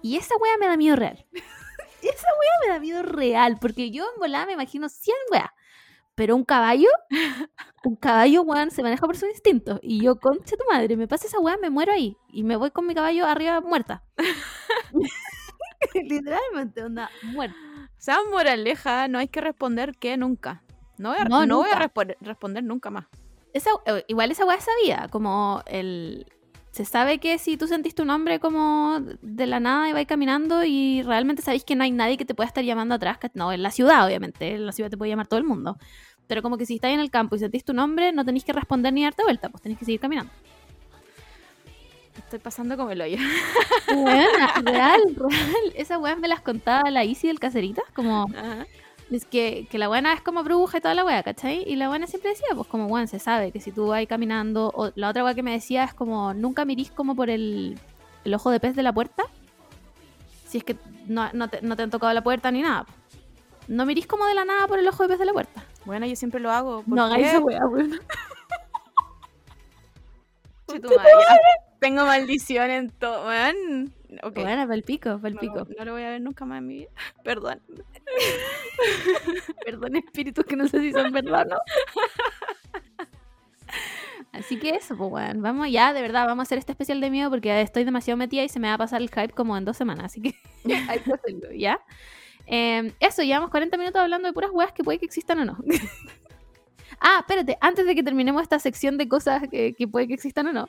Y 0.00 0.16
esa 0.16 0.34
weá 0.36 0.56
me 0.58 0.66
da 0.68 0.76
miedo 0.78 0.96
real. 0.96 1.24
esa 2.02 2.28
weá 2.28 2.52
me 2.66 2.72
da 2.72 2.78
miedo 2.80 3.02
real, 3.02 3.58
porque 3.60 3.90
yo 3.90 4.04
en 4.04 4.18
volada 4.20 4.46
me 4.46 4.52
imagino 4.54 4.88
100 4.88 5.14
weá. 5.30 5.52
Pero 6.14 6.36
un 6.36 6.44
caballo, 6.44 6.88
un 7.84 7.96
caballo, 7.96 8.42
weón, 8.42 8.70
se 8.70 8.82
maneja 8.82 9.04
por 9.04 9.16
su 9.16 9.26
instinto. 9.26 9.80
Y 9.82 10.00
yo, 10.02 10.16
concha 10.16 10.56
tu 10.56 10.64
madre, 10.72 10.96
me 10.96 11.08
pasa 11.08 11.26
esa 11.26 11.40
weá, 11.40 11.56
me 11.58 11.68
muero 11.70 11.92
ahí. 11.92 12.16
Y 12.28 12.44
me 12.44 12.56
voy 12.56 12.70
con 12.70 12.86
mi 12.86 12.94
caballo 12.94 13.26
arriba 13.26 13.60
muerta. 13.60 14.02
Literalmente, 15.94 16.82
onda, 16.82 17.10
muerta. 17.22 17.56
O 17.86 18.00
sea, 18.04 18.18
moraleja, 18.30 19.08
no 19.08 19.18
hay 19.18 19.28
que 19.28 19.40
responder 19.40 19.94
que 19.96 20.16
nunca. 20.16 20.62
No 20.98 21.10
voy 21.10 21.18
a, 21.20 21.24
No, 21.24 21.46
no 21.46 21.56
voy 21.58 21.70
a 21.70 21.78
nunca. 21.78 22.16
responder, 22.20 22.64
nunca 22.64 22.90
más. 22.90 23.06
Esa, 23.52 23.70
eh, 23.86 24.04
igual 24.08 24.30
esa 24.30 24.44
weá 24.44 24.56
es 24.56 24.64
sabida, 24.64 25.08
como 25.08 25.62
el... 25.66 26.26
Se 26.72 26.84
sabe 26.84 27.18
que 27.20 27.38
si 27.38 27.56
tú 27.56 27.68
sentiste 27.68 28.02
un 28.02 28.08
nombre 28.08 28.40
como 28.40 28.98
de 29.22 29.46
la 29.46 29.60
nada 29.60 29.88
y 29.88 29.92
vais 29.92 30.08
caminando 30.08 30.64
y 30.64 31.02
realmente 31.02 31.40
sabéis 31.40 31.62
que 31.64 31.76
no 31.76 31.84
hay 31.84 31.92
nadie 31.92 32.16
que 32.16 32.24
te 32.24 32.34
pueda 32.34 32.48
estar 32.48 32.64
llamando 32.64 32.96
atrás, 32.96 33.18
que- 33.18 33.30
no, 33.34 33.52
en 33.52 33.62
la 33.62 33.70
ciudad 33.70 34.04
obviamente, 34.04 34.54
en 34.56 34.66
la 34.66 34.72
ciudad 34.72 34.90
te 34.90 34.96
puede 34.96 35.10
llamar 35.12 35.28
todo 35.28 35.38
el 35.38 35.44
mundo, 35.46 35.78
pero 36.26 36.42
como 36.42 36.58
que 36.58 36.66
si 36.66 36.74
estáis 36.74 36.94
en 36.94 37.00
el 37.00 37.12
campo 37.12 37.36
y 37.36 37.38
sentís 37.38 37.64
tu 37.64 37.74
nombre, 37.74 38.10
no 38.12 38.24
tenéis 38.24 38.44
que 38.44 38.52
responder 38.52 38.92
ni 38.92 39.04
darte 39.04 39.22
vuelta, 39.22 39.50
pues 39.50 39.62
tenéis 39.62 39.78
que 39.78 39.84
seguir 39.84 40.00
caminando. 40.00 40.32
Estoy 42.18 42.38
pasando 42.38 42.76
como 42.76 42.90
el 42.90 43.00
hoyo. 43.00 43.18
Buena, 43.88 44.54
real, 44.64 45.02
real. 45.16 45.72
Esas 45.74 46.00
weas 46.00 46.18
me 46.18 46.28
las 46.28 46.40
contaba 46.40 46.90
la 46.90 47.04
Isi 47.04 47.28
del 47.28 47.40
Caceritas, 47.40 47.84
como... 47.94 48.26
Ajá. 48.36 48.66
Es 49.10 49.26
que, 49.26 49.66
que 49.70 49.78
la 49.78 49.88
buena 49.88 50.14
es 50.14 50.22
como 50.22 50.42
bruja 50.42 50.78
y 50.78 50.80
toda 50.80 50.94
la 50.94 51.04
wea, 51.04 51.22
¿cachai? 51.22 51.62
Y 51.66 51.76
la 51.76 51.88
buena 51.88 52.06
siempre 52.06 52.30
decía, 52.30 52.48
pues 52.54 52.66
como, 52.66 52.88
bueno, 52.88 53.06
se 53.06 53.18
sabe 53.18 53.52
que 53.52 53.60
si 53.60 53.70
tú 53.70 53.88
vas 53.88 54.04
caminando, 54.06 54.72
o 54.74 54.92
la 54.94 55.10
otra 55.10 55.22
wea 55.22 55.34
que 55.34 55.42
me 55.42 55.52
decía 55.52 55.84
es 55.84 55.94
como, 55.94 56.32
nunca 56.32 56.64
mirís 56.64 56.90
como 56.90 57.14
por 57.14 57.28
el, 57.28 57.78
el 58.24 58.34
ojo 58.34 58.50
de 58.50 58.60
pez 58.60 58.74
de 58.74 58.82
la 58.82 58.92
puerta. 58.92 59.24
Si 60.46 60.58
es 60.58 60.64
que 60.64 60.76
no, 61.06 61.28
no 61.32 61.48
te, 61.48 61.60
no 61.62 61.76
te 61.76 61.82
han 61.82 61.90
tocado 61.90 62.12
la 62.12 62.24
puerta 62.24 62.50
ni 62.50 62.62
nada. 62.62 62.86
No 63.68 63.86
mirís 63.86 64.06
como 64.06 64.24
de 64.26 64.34
la 64.34 64.44
nada 64.44 64.66
por 64.66 64.78
el 64.78 64.88
ojo 64.88 65.02
de 65.02 65.10
pez 65.10 65.18
de 65.18 65.26
la 65.26 65.32
puerta. 65.32 65.64
Bueno, 65.84 66.06
yo 66.06 66.16
siempre 66.16 66.40
lo 66.40 66.50
hago. 66.50 66.82
¿por 66.82 66.94
No 66.94 67.04
hagáis 67.04 67.26
esa 67.26 67.40
weá, 67.40 67.66
weón. 67.66 68.00
Tengo 71.84 72.06
maldición 72.06 72.70
en 72.70 72.88
todo. 72.88 73.26
weón. 73.26 73.92
Ok. 74.22 74.36
Bueno, 74.36 74.66
pa'l 74.66 74.82
pico, 74.82 75.18
pa'l 75.20 75.34
No, 75.34 75.40
pico. 75.40 75.66
no 75.78 75.84
lo 75.84 75.92
voy 75.92 76.02
a 76.02 76.08
ver 76.10 76.20
nunca 76.22 76.46
más 76.46 76.58
en 76.60 76.66
mi 76.66 76.74
vida. 76.78 76.88
Perdón. 77.24 77.60
Perdón, 79.66 79.96
espíritus 79.96 80.46
que 80.46 80.56
no 80.56 80.66
sé 80.66 80.80
si 80.80 80.92
son 80.92 81.12
verdad 81.12 81.42
o 81.42 81.50
no. 81.50 81.58
Así 84.32 84.58
que 84.58 84.70
eso, 84.70 84.96
pues, 84.96 85.12
weón. 85.12 85.42
Vamos 85.42 85.70
ya, 85.70 85.92
de 85.92 86.00
verdad, 86.00 86.24
vamos 86.26 86.42
a 86.42 86.44
hacer 86.44 86.56
este 86.56 86.72
especial 86.72 87.02
de 87.02 87.10
miedo 87.10 87.28
porque 87.28 87.60
estoy 87.60 87.84
demasiado 87.84 88.16
metida 88.16 88.42
y 88.42 88.48
se 88.48 88.58
me 88.60 88.68
va 88.68 88.74
a 88.74 88.78
pasar 88.78 89.02
el 89.02 89.10
hype 89.10 89.34
como 89.34 89.54
en 89.58 89.66
dos 89.66 89.76
semanas. 89.76 90.06
Así 90.06 90.22
que 90.22 90.34
hay 90.88 91.00
que 91.00 91.12
hacerlo, 91.12 91.52
¿ya? 91.52 91.78
Eh, 92.46 92.94
eso, 92.98 93.22
llevamos 93.22 93.50
40 93.50 93.76
minutos 93.76 94.00
hablando 94.00 94.26
de 94.26 94.32
puras 94.32 94.50
weas 94.52 94.72
que 94.72 94.82
puede 94.82 94.98
que 94.98 95.04
existan 95.04 95.40
o 95.40 95.44
no. 95.44 95.58
ah, 97.00 97.18
espérate, 97.20 97.58
antes 97.60 97.84
de 97.86 97.94
que 97.94 98.02
terminemos 98.02 98.42
esta 98.42 98.58
sección 98.58 98.96
de 98.96 99.06
cosas 99.06 99.42
que, 99.50 99.74
que 99.74 99.86
puede 99.86 100.08
que 100.08 100.14
existan 100.14 100.46
o 100.48 100.52
no, 100.52 100.66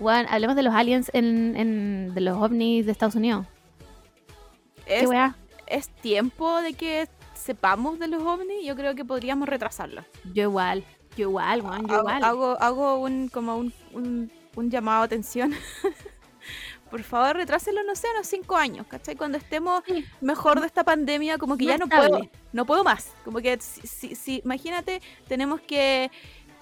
weón, 0.00 0.26
hablemos 0.28 0.56
de 0.56 0.62
los 0.62 0.74
aliens 0.74 1.10
en, 1.14 1.56
en- 1.56 2.14
de 2.14 2.20
los 2.20 2.36
ovnis 2.36 2.86
de 2.86 2.92
Estados 2.92 3.14
Unidos. 3.14 3.46
¿Qué 4.86 5.00
Es, 5.00 5.08
wea? 5.08 5.36
es 5.66 5.88
tiempo 5.88 6.60
de 6.60 6.74
que 6.74 7.08
sepamos 7.34 7.98
de 7.98 8.08
los 8.08 8.22
ovnis. 8.22 8.64
Yo 8.64 8.76
creo 8.76 8.94
que 8.94 9.04
podríamos 9.04 9.48
retrasarlo. 9.48 10.04
Yo 10.32 10.44
igual, 10.44 10.84
yo 11.16 11.28
igual, 11.28 11.62
weón, 11.62 11.86
yo 11.86 11.94
hago, 11.94 12.00
igual. 12.08 12.24
hago, 12.24 12.56
hago 12.60 12.98
un, 12.98 13.28
como 13.28 13.56
un, 13.56 13.72
un, 13.92 14.30
un 14.54 14.70
llamado 14.70 15.02
a 15.02 15.04
atención. 15.06 15.52
Por 16.90 17.02
favor, 17.02 17.34
retrásenlo, 17.36 17.82
no 17.82 17.96
sé, 17.96 18.06
unos 18.14 18.28
cinco 18.28 18.56
años, 18.56 18.86
¿cachai? 18.86 19.16
Cuando 19.16 19.36
estemos 19.38 19.82
mejor 20.20 20.60
de 20.60 20.68
esta 20.68 20.84
pandemia, 20.84 21.36
como 21.36 21.56
que 21.56 21.64
Más 21.64 21.74
ya 21.74 21.78
no 21.78 21.88
puedo, 21.88 22.20
no 22.52 22.64
puedo 22.64 22.84
más. 22.84 23.12
Como 23.24 23.38
que, 23.40 23.58
si, 23.60 23.84
si- 23.88 24.14
si- 24.14 24.40
imagínate, 24.44 25.02
tenemos 25.26 25.60
que, 25.62 26.12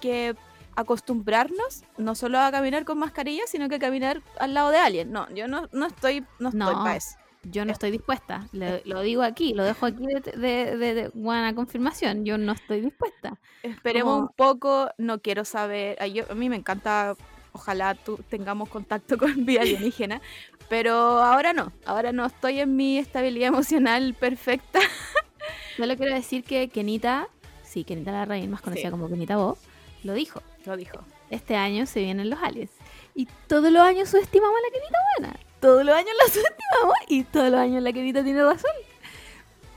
que 0.01 0.35
acostumbrarnos 0.75 1.83
no 1.97 2.15
solo 2.15 2.39
a 2.39 2.51
caminar 2.51 2.85
con 2.85 2.97
mascarilla, 2.99 3.43
sino 3.47 3.69
que 3.69 3.75
a 3.75 3.79
caminar 3.79 4.21
al 4.39 4.53
lado 4.53 4.69
de 4.71 4.77
alguien. 4.77 5.11
No, 5.11 5.29
yo 5.33 5.47
no, 5.47 5.67
no 5.71 5.85
estoy, 5.85 6.23
no 6.39 6.49
estoy 6.49 6.73
para 6.75 6.95
eso. 6.95 7.17
Yo 7.43 7.63
no 7.63 7.71
estoy 7.71 7.91
dispuesta. 7.91 8.47
Lo, 8.53 8.65
lo 8.85 9.01
digo 9.01 9.21
aquí, 9.21 9.53
lo 9.53 9.63
dejo 9.63 9.85
aquí 9.85 10.03
de, 10.07 10.19
de, 10.31 10.77
de- 10.77 10.93
de 10.95 11.07
buena 11.13 11.53
confirmación. 11.53 12.25
Yo 12.25 12.37
no 12.39 12.53
estoy 12.53 12.81
dispuesta. 12.81 13.37
Esperemos 13.61 14.13
Como- 14.13 14.21
un 14.27 14.33
poco, 14.35 14.89
no 14.97 15.19
quiero 15.21 15.45
saber, 15.45 15.95
ay, 15.99 16.13
yo- 16.13 16.25
a 16.29 16.33
mí 16.33 16.49
me 16.49 16.55
encanta, 16.55 17.15
ojalá 17.51 17.93
tú 17.93 18.19
tengamos 18.29 18.67
contacto 18.69 19.17
con 19.19 19.45
vida 19.45 19.61
alienígena, 19.61 20.21
pero 20.69 20.95
ahora 21.23 21.53
no, 21.53 21.71
ahora 21.85 22.11
no 22.11 22.25
estoy 22.25 22.59
en 22.61 22.75
mi 22.75 22.97
estabilidad 22.97 23.49
emocional 23.49 24.15
perfecta. 24.15 24.79
Solo 25.77 25.95
quiero 25.97 26.15
decir 26.15 26.43
que 26.43 26.69
Kenita, 26.69 27.27
sí, 27.63 27.83
Kenita 27.83 28.11
la 28.11 28.25
reina, 28.25 28.49
más 28.49 28.61
conocida 28.61 28.87
Sí. 28.87 28.91
como 28.91 29.07
Kenita 29.07 29.37
Bo, 29.37 29.57
lo 30.03 30.13
dijo. 30.13 30.41
Lo 30.65 30.77
dijo. 30.77 30.99
Este 31.29 31.55
año 31.55 31.85
se 31.85 32.01
vienen 32.01 32.29
los 32.29 32.41
aliens. 32.41 32.71
Y 33.13 33.27
todos 33.47 33.71
los 33.71 33.81
años 33.81 34.09
subestimamos 34.09 34.55
a 34.57 34.61
la 34.61 34.73
Kenita 34.73 34.97
buena. 35.17 35.39
Todos 35.59 35.85
los 35.85 35.95
años 35.95 36.11
la 36.17 36.25
subestimamos 36.33 36.95
y 37.07 37.23
todos 37.23 37.51
los 37.51 37.59
años 37.59 37.83
la 37.83 37.93
Kenita 37.93 38.23
tiene 38.23 38.43
razón. 38.43 38.71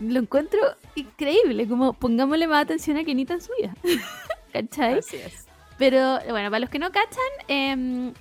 Lo 0.00 0.20
encuentro 0.20 0.60
increíble, 0.94 1.66
como 1.66 1.92
pongámosle 1.92 2.46
más 2.46 2.62
atención 2.62 2.96
a 2.96 3.04
Kenita 3.04 3.34
en 3.34 3.40
su 3.40 3.52
vida. 3.60 3.74
¿Cachai? 4.52 4.98
Así 4.98 5.16
es. 5.16 5.46
Pero 5.78 6.18
bueno, 6.28 6.50
para 6.50 6.58
los 6.58 6.70
que 6.70 6.78
no 6.78 6.90
cachan, 6.90 7.22
em, 7.46 8.12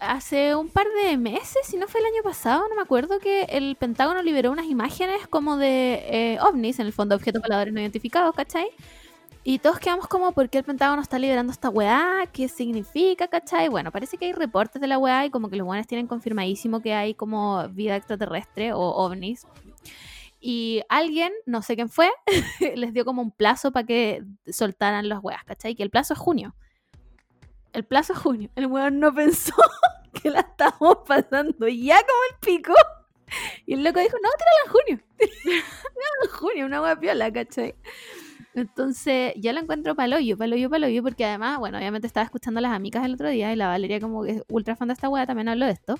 hace 0.00 0.54
un 0.54 0.68
par 0.68 0.86
de 1.04 1.16
meses, 1.16 1.58
si 1.64 1.76
no 1.76 1.88
fue 1.88 2.00
el 2.00 2.06
año 2.06 2.22
pasado, 2.22 2.68
no 2.68 2.76
me 2.76 2.82
acuerdo, 2.82 3.18
que 3.18 3.42
el 3.44 3.76
Pentágono 3.76 4.22
liberó 4.22 4.50
unas 4.52 4.66
imágenes 4.66 5.26
como 5.28 5.56
de 5.56 6.04
eh, 6.06 6.38
ovnis, 6.40 6.78
en 6.78 6.86
el 6.86 6.92
fondo 6.92 7.16
objetos 7.16 7.42
voladores 7.42 7.74
no 7.74 7.80
identificados, 7.80 8.34
¿cachai? 8.34 8.70
Y 9.42 9.58
todos 9.58 9.78
quedamos 9.78 10.06
como, 10.06 10.32
¿por 10.32 10.50
qué 10.50 10.58
el 10.58 10.64
Pentágono 10.64 11.00
está 11.00 11.18
liberando 11.18 11.50
esta 11.50 11.70
weá? 11.70 12.28
¿Qué 12.30 12.46
significa, 12.48 13.26
cachai? 13.26 13.68
Bueno, 13.68 13.90
parece 13.90 14.18
que 14.18 14.26
hay 14.26 14.32
reportes 14.34 14.82
de 14.82 14.86
la 14.86 14.98
weá 14.98 15.24
y 15.24 15.30
como 15.30 15.48
que 15.48 15.56
los 15.56 15.66
weones 15.66 15.86
tienen 15.86 16.06
confirmadísimo 16.06 16.82
que 16.82 16.92
hay 16.92 17.14
como 17.14 17.66
vida 17.70 17.96
extraterrestre 17.96 18.74
o 18.74 18.80
ovnis. 18.80 19.46
Y 20.40 20.82
alguien, 20.90 21.32
no 21.46 21.62
sé 21.62 21.74
quién 21.74 21.88
fue, 21.88 22.10
les 22.76 22.92
dio 22.92 23.06
como 23.06 23.22
un 23.22 23.30
plazo 23.30 23.72
para 23.72 23.86
que 23.86 24.22
soltaran 24.46 25.08
las 25.08 25.20
weas, 25.22 25.42
¿cachai? 25.44 25.74
Que 25.74 25.82
el 25.82 25.90
plazo 25.90 26.12
es 26.12 26.20
junio. 26.20 26.54
El 27.72 27.84
plazo 27.84 28.12
es 28.12 28.18
junio. 28.18 28.50
El 28.56 28.66
weón 28.66 29.00
no 29.00 29.14
pensó 29.14 29.54
que 30.22 30.28
la 30.28 30.40
estábamos 30.40 30.98
pasando 31.06 31.66
ya 31.66 31.98
como 31.98 32.20
el 32.30 32.36
pico. 32.40 32.74
Y 33.64 33.72
el 33.74 33.84
loco 33.84 34.00
dijo, 34.00 34.16
no, 34.22 34.28
tírala 34.36 34.60
en 34.66 34.70
junio. 34.72 35.04
Tírala 35.18 36.24
en 36.24 36.30
junio, 36.30 36.66
una 36.66 36.82
wea 36.82 36.98
piola, 36.98 37.32
¿cachai? 37.32 37.74
Entonces, 38.54 39.32
ya 39.36 39.52
lo 39.52 39.60
encuentro 39.60 39.94
paloyo, 39.94 40.36
paloyo, 40.36 40.68
paloyo, 40.68 41.02
porque 41.02 41.24
además, 41.24 41.58
bueno, 41.58 41.78
obviamente 41.78 42.06
estaba 42.06 42.24
escuchando 42.24 42.58
a 42.58 42.62
las 42.62 42.72
amigas 42.72 43.04
el 43.04 43.14
otro 43.14 43.28
día 43.28 43.52
y 43.52 43.56
la 43.56 43.68
Valeria, 43.68 44.00
como 44.00 44.24
que 44.24 44.32
es 44.32 44.42
ultra 44.48 44.74
fan 44.74 44.88
de 44.88 44.94
esta 44.94 45.08
wea, 45.08 45.26
también 45.26 45.48
habló 45.48 45.66
de 45.66 45.72
esto. 45.72 45.94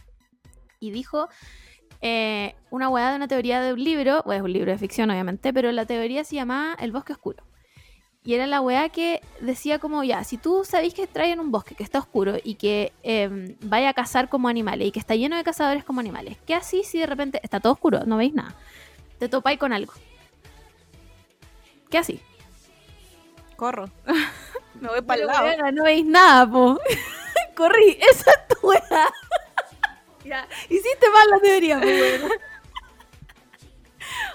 Y 0.80 0.90
dijo 0.90 1.28
eh, 2.01 2.55
una 2.70 2.88
weá 2.88 3.11
de 3.11 3.16
una 3.16 3.28
teoría 3.28 3.61
de 3.61 3.72
un 3.72 3.84
libro, 3.84 4.22
pues 4.24 4.38
es 4.38 4.42
un 4.42 4.53
libro 4.53 4.72
de 4.72 4.78
ficción, 4.78 5.11
obviamente, 5.11 5.53
pero 5.53 5.70
la 5.70 5.86
teoría 5.86 6.24
se 6.24 6.34
llamaba 6.36 6.74
El 6.80 6.92
bosque 6.92 7.12
oscuro. 7.12 7.44
Y 8.22 8.34
era 8.34 8.46
la 8.46 8.61
weá 8.61 8.90
que 8.90 9.22
decía 9.40 9.78
como, 9.78 10.05
ya, 10.05 10.24
si 10.24 10.36
tú 10.36 10.62
sabéis 10.64 10.92
que 10.92 11.07
traen 11.07 11.40
un 11.40 11.51
bosque 11.51 11.74
que 11.74 11.82
está 11.82 12.01
oscuro 12.01 12.34
y 12.42 12.57
que 12.57 12.92
eh, 13.03 13.57
vaya 13.62 13.90
a 13.90 13.94
cazar 13.94 14.28
como 14.28 14.48
animales 14.48 14.88
y 14.88 14.90
que 14.92 14.98
está 14.98 15.14
lleno 15.14 15.36
de 15.36 15.44
cazadores 15.44 15.84
como 15.84 16.01
animales, 16.01 16.36
¿qué 16.46 16.55
así 16.55 16.82
si 16.84 16.98
de 16.98 17.07
repente 17.07 17.40
está 17.42 17.61
todo 17.61 17.72
oscuro, 17.72 18.05
no 18.05 18.18
veis 18.18 18.34
nada? 18.34 18.55
Te 19.18 19.28
topáis 19.28 19.59
con 19.59 19.72
algo. 19.72 19.92
¿Qué 21.88 21.98
así? 21.98 22.20
Corro. 23.61 23.90
Me 24.80 24.88
voy 24.88 25.02
para 25.02 25.20
el 25.20 25.26
Pero, 25.26 25.38
lado. 25.38 25.44
weona, 25.48 25.70
no 25.70 25.84
veis 25.84 26.06
nada, 26.06 26.50
po. 26.50 26.80
Corrí, 27.54 27.98
esa 28.11 28.30
es 28.30 28.48
tu 28.48 28.66
weá. 28.66 28.80
ya, 30.24 30.48
hiciste 30.70 31.11
mal 31.12 31.28
la 31.30 31.38
teoría, 31.40 31.78
po. 31.78 31.86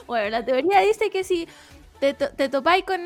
Bueno, 0.05 0.29
la 0.29 0.45
teoría 0.45 0.81
dice 0.81 1.09
que 1.09 1.23
si 1.23 1.47
te, 1.99 2.13
to- 2.13 2.29
te 2.35 2.49
topáis 2.49 2.85
con, 2.85 2.99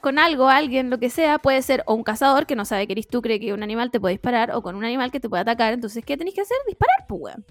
con 0.00 0.18
algo, 0.18 0.48
alguien, 0.48 0.88
lo 0.88 0.98
que 0.98 1.10
sea, 1.10 1.38
puede 1.38 1.60
ser 1.60 1.82
o 1.86 1.92
un 1.92 2.02
cazador 2.04 2.46
que 2.46 2.56
no 2.56 2.64
sabe 2.64 2.86
que 2.86 2.94
eres 2.94 3.08
tú, 3.08 3.20
cree 3.20 3.38
que 3.38 3.52
un 3.52 3.62
animal 3.62 3.90
te 3.90 4.00
puede 4.00 4.14
disparar, 4.14 4.52
o 4.52 4.62
con 4.62 4.76
un 4.76 4.84
animal 4.86 5.10
que 5.10 5.20
te 5.20 5.28
puede 5.28 5.42
atacar. 5.42 5.74
Entonces, 5.74 6.02
¿qué 6.06 6.16
tenéis 6.16 6.34
que 6.36 6.40
hacer? 6.40 6.56
Disparar, 6.66 7.04
pues, 7.06 7.20
weón. 7.20 7.44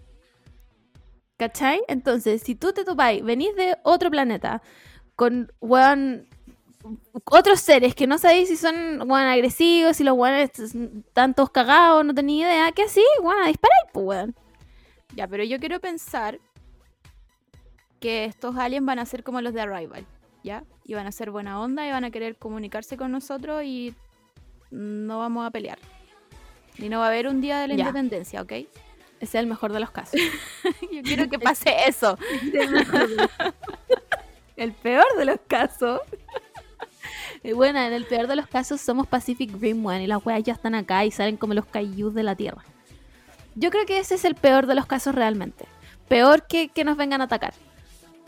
¿Cachai? 1.38 1.84
Entonces, 1.88 2.42
si 2.42 2.56
tú 2.56 2.74
te 2.74 2.84
topáis, 2.84 3.24
venís 3.24 3.56
de 3.56 3.78
otro 3.84 4.10
planeta 4.10 4.64
con, 5.16 5.52
weón, 5.60 6.28
otros 7.26 7.60
seres 7.62 7.96
que 7.96 8.08
no 8.08 8.18
sabéis 8.18 8.50
si 8.50 8.58
son, 8.58 8.76
weón, 9.10 9.28
agresivos, 9.28 9.98
si 9.98 10.04
los 10.04 10.16
weones 10.18 10.52
están 10.60 11.34
todos 11.34 11.50
cagados, 11.50 12.06
no 12.06 12.14
tenéis 12.14 12.42
idea, 12.44 12.72
¿qué 12.72 12.84
así? 12.84 13.04
Weón, 13.22 13.42
a 13.44 13.48
disparar, 13.48 13.78
pues, 13.94 14.06
weón. 14.06 14.36
Ya, 15.16 15.28
pero 15.28 15.44
yo 15.44 15.60
quiero 15.60 15.80
pensar 15.80 16.40
que 18.00 18.26
estos 18.26 18.56
aliens 18.58 18.86
van 18.86 19.00
a 19.00 19.06
ser 19.06 19.24
como 19.24 19.42
los 19.42 19.54
de 19.54 19.62
Arrival, 19.62 20.06
¿ya? 20.44 20.64
Y 20.84 20.94
van 20.94 21.08
a 21.08 21.12
ser 21.12 21.32
buena 21.32 21.60
onda 21.62 21.88
y 21.88 21.92
van 21.92 22.04
a 22.04 22.12
querer 22.12 22.36
comunicarse 22.36 22.98
con 22.98 23.12
nosotros 23.12 23.64
y 23.64 23.96
no 24.72 25.20
vamos 25.20 25.48
a 25.48 25.52
pelear. 25.52 25.80
Y 26.78 26.90
no 26.90 27.00
va 27.00 27.06
a 27.06 27.08
haber 27.08 27.28
un 27.28 27.40
día 27.42 27.60
de 27.60 27.70
la 27.70 27.76
Ya. 27.76 27.80
independencia, 27.86 28.42
¿ok? 28.42 28.52
Ese 28.52 28.68
es 29.22 29.36
el 29.36 29.48
mejor 29.48 29.72
de 29.72 29.80
los 29.80 29.92
casos. 29.92 30.20
Yo 30.92 31.02
quiero 31.02 31.30
que 31.30 31.40
pase 31.40 31.74
eso. 31.88 32.18
el 34.58 34.74
peor 34.74 35.06
de 35.18 35.26
los 35.26 35.40
casos. 35.48 36.02
Y 37.46 37.54
bueno, 37.54 37.80
en 37.80 37.94
el 37.94 38.06
peor 38.06 38.28
de 38.28 38.36
los 38.36 38.48
casos 38.48 38.82
somos 38.82 39.06
Pacific 39.08 39.52
Rim, 39.60 39.86
weón, 39.86 40.02
y 40.02 40.08
las 40.08 40.26
weas 40.26 40.42
ya 40.44 40.54
están 40.54 40.74
acá 40.76 41.06
y 41.06 41.12
salen 41.12 41.38
como 41.38 41.54
los 41.54 41.66
kaijus 41.66 42.14
de 42.14 42.24
la 42.24 42.36
Tierra. 42.36 42.64
Yo 43.56 43.70
creo 43.70 43.86
que 43.86 44.00
ese 44.00 44.16
es 44.16 44.26
el 44.26 44.36
peor 44.36 44.66
de 44.66 44.76
los 44.76 44.86
casos 44.86 45.14
realmente. 45.14 45.66
Peor 46.08 46.46
que 46.48 46.70
que 46.70 46.84
nos 46.84 46.98
vengan 46.98 47.22
a 47.22 47.26
atacar. 47.26 47.54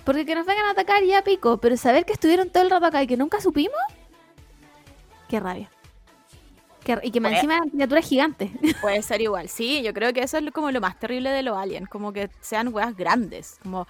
Porque 0.05 0.25
que 0.25 0.35
nos 0.35 0.45
vengan 0.45 0.65
a 0.65 0.71
atacar 0.71 1.03
ya 1.03 1.23
pico, 1.23 1.57
pero 1.57 1.75
saber 1.77 2.05
que 2.05 2.13
estuvieron 2.13 2.49
todo 2.49 2.63
el 2.63 2.69
rato 2.69 2.85
acá 2.85 3.03
y 3.03 3.07
que 3.07 3.17
nunca 3.17 3.41
supimos, 3.41 3.75
qué 5.27 5.39
rabia. 5.39 5.69
Qué- 6.83 6.99
y 7.03 7.11
que 7.11 7.19
más 7.19 7.31
Pues- 7.31 7.39
encima 7.39 7.55
eran 7.57 7.69
criaturas 7.69 8.05
gigantes. 8.07 8.51
Puede 8.81 9.01
ser 9.01 9.21
igual. 9.21 9.49
Sí, 9.49 9.81
yo 9.83 9.93
creo 9.93 10.13
que 10.13 10.21
eso 10.23 10.37
es 10.37 10.51
como 10.51 10.71
lo 10.71 10.79
más 10.79 10.97
terrible 10.99 11.31
de 11.31 11.43
los 11.43 11.57
aliens. 11.57 11.89
Como 11.89 12.13
que 12.13 12.29
sean 12.39 12.69
weas 12.73 12.95
grandes. 12.95 13.57
Como 13.63 13.87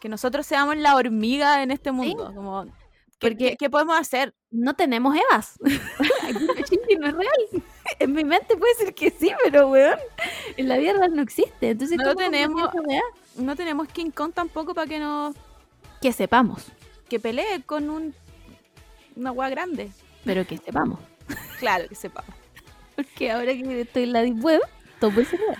que 0.00 0.08
nosotros 0.08 0.46
seamos 0.46 0.76
la 0.78 0.94
hormiga 0.96 1.62
en 1.62 1.70
este 1.70 1.92
mundo. 1.92 2.32
Como, 2.34 2.64
¿qué, 3.18 3.28
Porque- 3.28 3.56
qué- 3.58 3.70
podemos 3.70 3.98
hacer? 3.98 4.34
no 4.50 4.74
tenemos 4.74 5.14
Evas. 5.14 5.58
Aquí 6.58 6.78
no 6.98 7.06
es 7.08 7.14
real. 7.14 7.32
En 8.00 8.12
mi 8.12 8.22
mente 8.22 8.54
puede 8.56 8.74
ser 8.74 8.94
que 8.94 9.10
sí, 9.10 9.32
pero 9.44 9.68
weón, 9.68 9.98
en 10.58 10.68
la 10.68 10.76
vida 10.76 10.92
real 10.92 11.14
no 11.16 11.22
existe. 11.22 11.70
Entonces, 11.70 11.96
No 11.96 12.04
¿cómo 12.04 12.16
tenemos-? 12.16 12.70
No 13.36 13.56
tenemos 13.56 13.88
King 13.88 14.10
Kong 14.10 14.32
tampoco 14.34 14.74
para 14.74 14.86
que 14.86 14.98
nos 14.98 15.34
que 16.02 16.12
sepamos, 16.12 16.66
que 17.08 17.18
pelee 17.18 17.62
con 17.64 17.88
un, 17.88 18.14
una 19.16 19.32
wea 19.32 19.48
grande. 19.48 19.90
pero 20.24 20.46
que 20.46 20.58
sepamos. 20.58 21.00
Claro 21.58 21.88
que 21.88 21.94
sepamos. 21.94 22.30
Porque 22.94 23.30
ahora 23.32 23.52
que 23.54 23.80
estoy 23.80 24.02
en 24.04 24.12
la 24.12 24.22
web, 24.22 24.60
todo 25.00 25.10
puede 25.12 25.26
ser 25.26 25.40
real. 25.40 25.56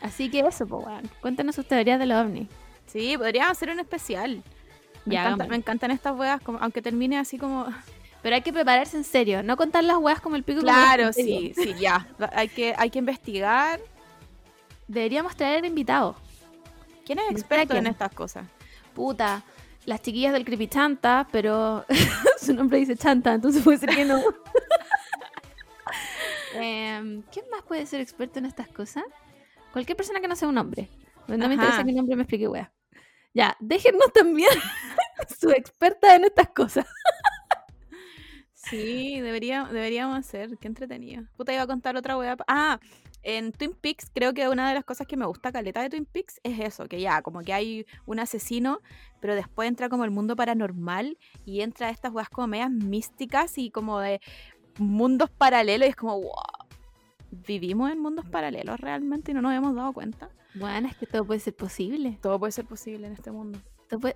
Así 0.00 0.30
que 0.30 0.40
eso, 0.40 0.66
pues 0.66 0.86
weón. 0.86 1.02
Cuéntanos 1.20 1.54
sus 1.54 1.66
teorías 1.66 1.98
de 1.98 2.06
los 2.06 2.18
ovnis. 2.18 2.48
Sí, 2.86 3.16
podríamos 3.18 3.52
hacer 3.52 3.70
un 3.70 3.80
especial. 3.80 4.42
Me, 5.04 5.14
Ya, 5.14 5.24
encanta- 5.30 5.46
me 5.48 5.56
encantan 5.56 5.90
estas 5.90 6.16
weas, 6.16 6.40
como, 6.42 6.58
aunque 6.58 6.82
termine 6.82 7.18
así 7.18 7.38
como... 7.38 7.66
Pero 8.22 8.36
hay 8.36 8.42
que 8.42 8.52
prepararse 8.52 8.98
en 8.98 9.04
serio, 9.04 9.42
no 9.42 9.56
contar 9.56 9.82
las 9.82 9.96
weas 9.96 10.20
como 10.20 10.36
el 10.36 10.42
pico. 10.42 10.60
Claro, 10.60 11.10
sí, 11.12 11.54
sí, 11.56 11.74
ya. 11.80 12.06
Hay 12.34 12.48
que, 12.48 12.74
hay 12.76 12.90
que 12.90 12.98
investigar. 12.98 13.80
Deberíamos 14.86 15.34
traer 15.36 15.64
invitados. 15.64 16.16
¿Quién 17.06 17.18
es 17.18 17.24
¿Para 17.24 17.38
experto 17.62 17.76
en 17.76 17.86
estas 17.86 18.12
cosas? 18.12 18.46
Puta, 18.94 19.42
las 19.86 20.02
chiquillas 20.02 20.34
del 20.34 20.44
Creepy 20.44 20.68
Chanta, 20.68 21.26
pero 21.32 21.86
su 22.38 22.52
nombre 22.52 22.76
dice 22.78 22.94
Chanta, 22.94 23.32
entonces 23.32 23.62
puede 23.62 23.78
ser 23.78 23.88
que 23.88 24.04
no. 24.04 24.20
Em, 26.54 27.22
¿Quién 27.32 27.46
más 27.50 27.62
puede 27.62 27.86
ser 27.86 28.00
experto 28.00 28.38
en 28.38 28.46
estas 28.46 28.68
cosas? 28.68 29.04
Cualquier 29.72 29.96
persona 29.96 30.20
que 30.20 30.28
no 30.28 30.36
sea 30.36 30.48
un 30.48 30.58
hombre. 30.58 30.90
No 31.26 31.48
me 31.48 31.54
interesa 31.54 31.84
que 31.84 31.92
un 31.92 32.00
hombre 32.00 32.16
me 32.16 32.22
explique 32.22 32.48
wea. 32.48 32.70
Ya, 33.32 33.56
déjennos 33.60 34.12
también 34.12 34.50
su 35.40 35.50
experta 35.50 36.16
en 36.16 36.24
estas 36.24 36.48
cosas. 36.50 36.86
Sí, 38.54 39.20
debería, 39.20 39.64
deberíamos 39.64 40.18
hacer. 40.18 40.56
Qué 40.58 40.68
entretenido. 40.68 41.24
Puta, 41.36 41.52
iba 41.52 41.62
a 41.62 41.66
contar 41.66 41.96
otra 41.96 42.16
wea. 42.16 42.36
Ah, 42.46 42.78
en 43.22 43.52
Twin 43.52 43.74
Peaks, 43.74 44.10
creo 44.14 44.32
que 44.32 44.48
una 44.48 44.68
de 44.68 44.74
las 44.74 44.84
cosas 44.84 45.06
que 45.06 45.16
me 45.16 45.26
gusta 45.26 45.52
caleta 45.52 45.82
de 45.82 45.90
Twin 45.90 46.06
Peaks 46.06 46.40
es 46.42 46.58
eso, 46.60 46.86
que 46.86 47.00
ya, 47.00 47.22
como 47.22 47.40
que 47.40 47.52
hay 47.52 47.86
un 48.06 48.18
asesino, 48.18 48.80
pero 49.20 49.34
después 49.34 49.68
entra 49.68 49.88
como 49.88 50.04
el 50.04 50.10
mundo 50.10 50.36
paranormal 50.36 51.18
y 51.44 51.60
entra 51.60 51.90
estas 51.90 52.12
weas 52.12 52.28
como 52.28 52.46
medias 52.46 52.70
místicas 52.70 53.58
y 53.58 53.70
como 53.70 53.98
de 54.00 54.20
mundos 54.78 55.30
paralelos 55.30 55.86
y 55.86 55.90
es 55.90 55.96
como, 55.96 56.20
wow, 56.20 56.32
vivimos 57.30 57.90
en 57.90 57.98
mundos 57.98 58.24
paralelos 58.26 58.80
realmente 58.80 59.30
y 59.30 59.34
no 59.34 59.42
nos 59.42 59.52
hemos 59.52 59.74
dado 59.74 59.92
cuenta. 59.92 60.30
Bueno, 60.54 60.88
es 60.88 60.96
que 60.96 61.06
todo 61.06 61.24
puede 61.24 61.40
ser 61.40 61.54
posible. 61.54 62.18
Todo 62.20 62.38
puede 62.38 62.52
ser 62.52 62.64
posible 62.64 63.06
en 63.06 63.12
este 63.12 63.30
mundo. 63.30 63.58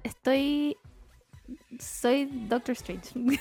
Estoy. 0.03 0.77
Soy 1.79 2.27
Doctor 2.49 2.73
Strange. 2.73 3.11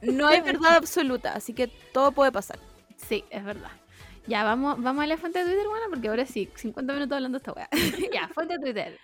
No 0.00 0.28
hay 0.28 0.40
verdad 0.40 0.76
absoluta, 0.76 1.32
así 1.32 1.52
que 1.52 1.66
todo 1.66 2.12
puede 2.12 2.30
pasar. 2.30 2.58
Sí, 2.96 3.24
es 3.30 3.44
verdad. 3.44 3.70
Ya, 4.26 4.44
vamos, 4.44 4.80
vamos 4.80 5.02
a 5.02 5.06
la 5.06 5.16
fuente 5.16 5.38
de 5.40 5.46
Twitter, 5.46 5.66
bueno, 5.66 5.86
porque 5.90 6.08
ahora 6.08 6.26
sí, 6.26 6.48
50 6.54 6.92
minutos 6.92 7.16
hablando 7.16 7.38
de 7.38 7.40
esta 7.40 7.52
weá. 7.52 7.68
ya, 8.12 8.28
fuente 8.28 8.58
de 8.58 8.60
Twitter. 8.60 8.98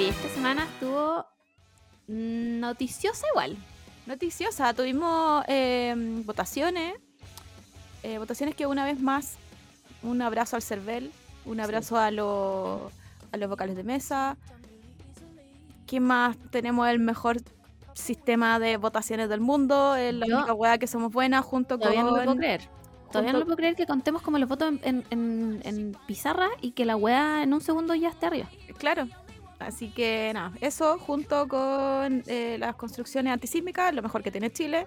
Oye, 0.00 0.08
esta 0.08 0.28
semana 0.30 0.64
estuvo 0.64 1.26
noticiosa 2.08 3.26
igual. 3.32 3.58
Noticiosa, 4.06 4.72
tuvimos 4.72 5.44
eh, 5.46 5.94
votaciones, 6.24 6.94
eh, 8.02 8.16
votaciones 8.16 8.54
que 8.54 8.66
una 8.66 8.86
vez 8.86 8.98
más, 8.98 9.34
un 10.02 10.22
abrazo 10.22 10.56
al 10.56 10.62
CERVEL, 10.62 11.12
un 11.44 11.60
abrazo 11.60 11.98
a, 11.98 12.10
los 12.10 12.90
a 13.30 13.36
los 13.36 13.50
vocales 13.50 13.76
de 13.76 13.84
mesa. 13.84 14.38
¿Quién 15.86 16.04
más? 16.04 16.34
Tenemos 16.50 16.88
el 16.88 16.98
mejor 16.98 17.36
sistema 17.92 18.58
de 18.58 18.78
votaciones 18.78 19.28
del 19.28 19.42
mundo, 19.42 19.96
es 19.96 20.14
la 20.14 20.26
Yo- 20.26 20.38
única 20.38 20.54
weá 20.54 20.78
que 20.78 20.86
somos 20.86 21.12
buenas 21.12 21.44
junto 21.44 21.78
Todavía 21.78 22.04
no 22.04 22.08
con... 22.08 22.18
lo 22.20 22.24
puedo 22.24 22.36
creer. 22.38 22.62
Todavía 23.12 23.32
no 23.32 23.38
junto- 23.38 23.40
lo 23.40 23.44
puedo 23.44 23.56
creer 23.58 23.76
que 23.76 23.86
contemos 23.86 24.22
como 24.22 24.38
los 24.38 24.48
votos 24.48 24.68
en, 24.70 24.80
en- 24.82 25.04
en- 25.10 25.60
en 25.64 25.96
pizarra 26.06 26.48
y 26.62 26.70
que 26.70 26.86
la 26.86 26.96
weá 26.96 27.42
en 27.42 27.52
un 27.52 27.60
segundo 27.60 27.94
ya 27.94 28.08
esté 28.08 28.24
arriba. 28.24 28.48
Claro. 28.78 29.06
Así 29.60 29.90
que 29.90 30.30
nada, 30.34 30.52
eso 30.60 30.98
junto 30.98 31.46
con 31.46 32.24
eh, 32.26 32.56
las 32.58 32.74
construcciones 32.76 33.32
antisísmicas, 33.32 33.94
lo 33.94 34.02
mejor 34.02 34.22
que 34.22 34.30
tiene 34.30 34.50
Chile. 34.52 34.86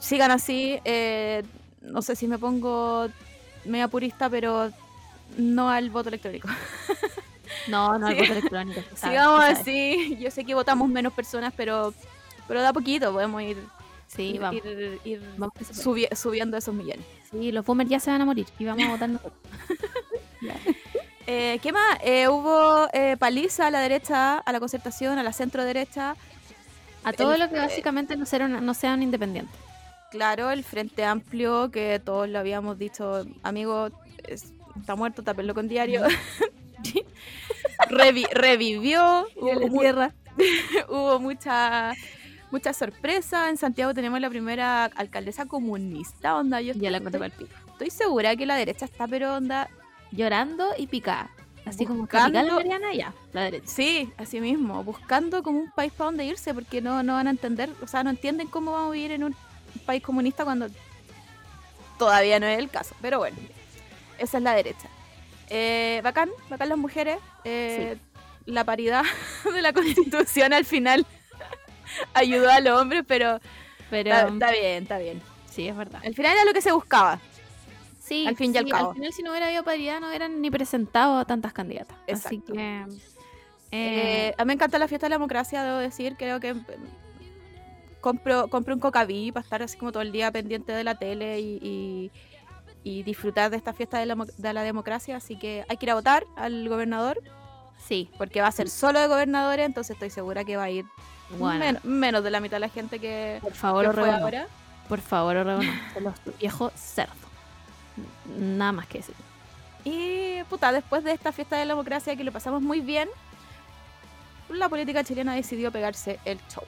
Sigan 0.00 0.30
así. 0.32 0.78
eh, 0.84 1.42
no 1.80 2.02
sé 2.02 2.16
si 2.16 2.26
me 2.26 2.38
pongo 2.38 3.06
media 3.64 3.86
purista, 3.88 4.28
pero 4.28 4.70
no 5.38 5.70
al 5.70 5.90
voto 5.90 6.08
electrónico. 6.08 6.48
No, 7.68 7.98
no, 7.98 8.08
Sí. 8.08 8.14
voto 8.14 8.32
electrónico. 8.32 8.80
se 8.90 8.96
sabe, 8.96 9.12
Sigamos 9.14 9.44
así. 9.44 10.16
Yo 10.20 10.30
sé 10.30 10.44
que 10.44 10.54
votamos 10.54 10.88
menos 10.88 11.12
personas, 11.12 11.52
pero 11.56 11.92
pero 12.46 12.60
da 12.62 12.72
poquito 12.72 13.12
podemos 13.12 13.42
ir, 13.42 13.56
Sí, 14.08 14.34
ir, 14.34 14.40
vamos. 14.40 14.62
ir- 14.64 15.00
ir 15.04 15.20
Vamos 15.36 15.54
subi- 15.72 16.12
subiendo 16.14 16.56
esos 16.56 16.72
millones. 16.74 17.04
Sí, 17.30 17.50
los 17.52 17.64
boomers 17.64 17.90
ya 17.90 17.98
se 18.00 18.10
van 18.10 18.20
a 18.20 18.24
morir 18.24 18.46
y 18.58 18.64
vamos 18.64 18.84
a 18.84 18.90
votar 18.90 19.08
nosotros. 19.10 19.32
Eh, 21.26 21.58
¿Qué 21.62 21.72
más? 21.72 21.98
Eh, 22.02 22.28
hubo 22.28 22.88
eh, 22.92 23.16
paliza 23.18 23.66
a 23.66 23.70
la 23.70 23.80
derecha, 23.80 24.38
a 24.38 24.52
la 24.52 24.60
concertación, 24.60 25.18
a 25.18 25.22
la 25.22 25.32
centro 25.32 25.64
derecha. 25.64 26.14
A 27.04 27.12
todo 27.12 27.34
El- 27.34 27.40
lo 27.40 27.48
que 27.48 27.56
básicamente 27.58 28.16
no 28.16 28.26
sean, 28.26 28.64
no 28.64 28.74
sean 28.74 29.02
independientes. 29.02 29.54
Claro, 30.10 30.50
el 30.50 30.62
Frente 30.64 31.04
Amplio, 31.04 31.70
que 31.70 32.00
todos 32.04 32.28
lo 32.28 32.38
habíamos 32.38 32.78
dicho, 32.78 33.24
amigo, 33.42 33.88
es- 34.26 34.52
está 34.78 34.94
muerto, 34.94 35.22
tápenlo 35.22 35.52
con 35.54 35.68
diario. 35.68 36.02
Revi- 37.90 38.28
revivió, 38.32 39.26
hubo, 39.36 39.80
tierra. 39.80 40.14
hubo 40.88 41.18
mucha, 41.18 41.92
mucha 42.50 42.72
sorpresa. 42.72 43.48
En 43.50 43.56
Santiago 43.56 43.94
tenemos 43.94 44.20
la 44.20 44.28
primera 44.30 44.84
alcaldesa 44.84 45.46
comunista, 45.46 46.36
onda. 46.36 46.60
Yo 46.60 46.72
Ya 46.74 46.90
la 46.90 46.98
estoy, 46.98 47.22
el 47.22 47.30
pico. 47.32 47.50
estoy 47.72 47.90
segura 47.90 48.36
que 48.36 48.46
la 48.46 48.56
derecha 48.56 48.84
está, 48.84 49.06
pero 49.08 49.34
onda. 49.34 49.68
Llorando 50.12 50.68
y 50.78 50.86
picada. 50.86 51.30
Así 51.64 51.84
como 51.84 52.00
Buscando- 52.02 52.28
picada 52.28 52.44
la 52.44 52.54
Mariana, 52.54 52.94
ya, 52.94 53.12
la 53.32 53.42
derecha. 53.42 53.66
Sí, 53.66 54.12
así 54.18 54.40
mismo, 54.40 54.84
buscando 54.84 55.42
como 55.42 55.58
un 55.58 55.70
país 55.72 55.92
para 55.92 56.06
donde 56.06 56.24
irse, 56.24 56.54
porque 56.54 56.80
no, 56.80 57.02
no 57.02 57.14
van 57.14 57.26
a 57.26 57.30
entender, 57.30 57.70
o 57.82 57.86
sea, 57.88 58.04
no 58.04 58.10
entienden 58.10 58.46
cómo 58.46 58.70
vamos 58.72 58.90
a 58.90 58.92
vivir 58.92 59.10
en 59.12 59.24
un 59.24 59.36
país 59.84 60.00
comunista 60.02 60.44
cuando 60.44 60.68
todavía 61.98 62.38
no 62.38 62.46
es 62.46 62.58
el 62.58 62.70
caso. 62.70 62.94
Pero 63.02 63.18
bueno, 63.18 63.36
esa 64.18 64.38
es 64.38 64.42
la 64.44 64.54
derecha. 64.54 64.88
Eh, 65.48 66.00
bacán, 66.04 66.30
bacán 66.48 66.68
las 66.68 66.78
mujeres. 66.78 67.18
eh, 67.44 67.96
La 68.44 68.62
paridad 68.64 69.02
de 69.52 69.60
la 69.62 69.72
constitución 69.72 70.52
al 70.52 70.64
final 70.64 71.04
ayudó 72.14 72.50
a 72.50 72.60
los 72.60 72.80
hombres, 72.80 73.02
pero 73.08 73.40
Pero 73.90 74.10
está, 74.10 74.28
está 74.28 74.50
bien, 74.52 74.82
está 74.84 74.98
bien. 74.98 75.20
sí, 75.50 75.66
es 75.66 75.76
verdad. 75.76 76.00
Al 76.04 76.14
final 76.14 76.32
era 76.32 76.44
lo 76.44 76.52
que 76.52 76.62
se 76.62 76.70
buscaba. 76.72 77.18
Sí, 78.06 78.24
al 78.26 78.36
fin 78.36 78.54
y 78.54 78.58
al 78.58 78.64
sí, 78.64 78.70
cabo. 78.70 78.94
final, 78.94 79.12
si 79.12 79.22
no 79.22 79.30
hubiera 79.30 79.46
habido 79.46 79.64
paridad, 79.64 80.00
no 80.00 80.06
hubieran 80.08 80.40
ni 80.40 80.48
presentado 80.50 81.18
a 81.18 81.24
tantas 81.24 81.52
candidatas. 81.52 81.96
Así 82.02 82.36
Exacto. 82.36 82.52
que. 82.52 82.60
Eh, 83.72 84.28
eh, 84.28 84.34
a 84.38 84.44
mí 84.44 84.46
me 84.48 84.52
encanta 84.52 84.78
la 84.78 84.86
fiesta 84.86 85.06
de 85.06 85.10
la 85.10 85.16
democracia, 85.16 85.64
debo 85.64 85.78
decir. 85.78 86.14
Creo 86.16 86.38
que 86.38 86.54
compro, 88.00 88.48
compro 88.48 88.74
un 88.74 88.80
cocaví 88.80 89.32
para 89.32 89.42
estar 89.42 89.62
así 89.62 89.76
como 89.76 89.90
todo 89.92 90.02
el 90.02 90.12
día 90.12 90.30
pendiente 90.30 90.72
de 90.72 90.84
la 90.84 90.94
tele 90.94 91.40
y, 91.40 91.58
y- 91.62 92.10
y 92.84 93.02
disfrutar 93.02 93.50
de 93.50 93.56
esta 93.56 93.72
fiesta 93.72 93.98
de 93.98 94.06
la, 94.06 94.14
de 94.38 94.52
la 94.52 94.62
democracia. 94.62 95.16
Así 95.16 95.36
que 95.36 95.64
hay 95.68 95.76
que 95.76 95.86
ir 95.86 95.90
a 95.90 95.94
votar 95.96 96.24
al 96.36 96.68
gobernador, 96.68 97.20
sí, 97.84 98.08
porque 98.16 98.40
va 98.40 98.46
a 98.46 98.52
ser 98.52 98.68
solo 98.70 99.00
de 99.00 99.08
gobernadores, 99.08 99.66
entonces 99.66 99.94
estoy 99.94 100.10
segura 100.10 100.44
que 100.44 100.56
va 100.56 100.62
a 100.64 100.70
ir 100.70 100.84
bueno. 101.36 101.58
men- 101.58 101.80
menos 101.82 102.22
de 102.22 102.30
la 102.30 102.38
mitad 102.38 102.56
de 102.58 102.60
la 102.60 102.68
gente 102.68 103.00
que, 103.00 103.38
Por 103.42 103.54
favor, 103.54 103.86
que 103.86 103.92
fue 103.92 104.08
ahora. 104.12 104.46
Por 104.88 105.00
favor, 105.00 105.36
Orrego, 105.36 105.60
los 106.00 106.14
viejos 106.38 106.72
cerdos. 106.76 107.16
Nada 108.38 108.72
más 108.72 108.86
que 108.86 108.98
decir. 108.98 109.14
Y 109.84 110.42
puta, 110.44 110.72
después 110.72 111.04
de 111.04 111.12
esta 111.12 111.32
fiesta 111.32 111.56
de 111.56 111.64
la 111.64 111.74
democracia 111.74 112.16
que 112.16 112.24
lo 112.24 112.32
pasamos 112.32 112.60
muy 112.62 112.80
bien, 112.80 113.08
la 114.48 114.68
política 114.68 115.04
chilena 115.04 115.34
decidió 115.34 115.70
pegarse 115.72 116.18
el 116.24 116.38
show. 116.48 116.64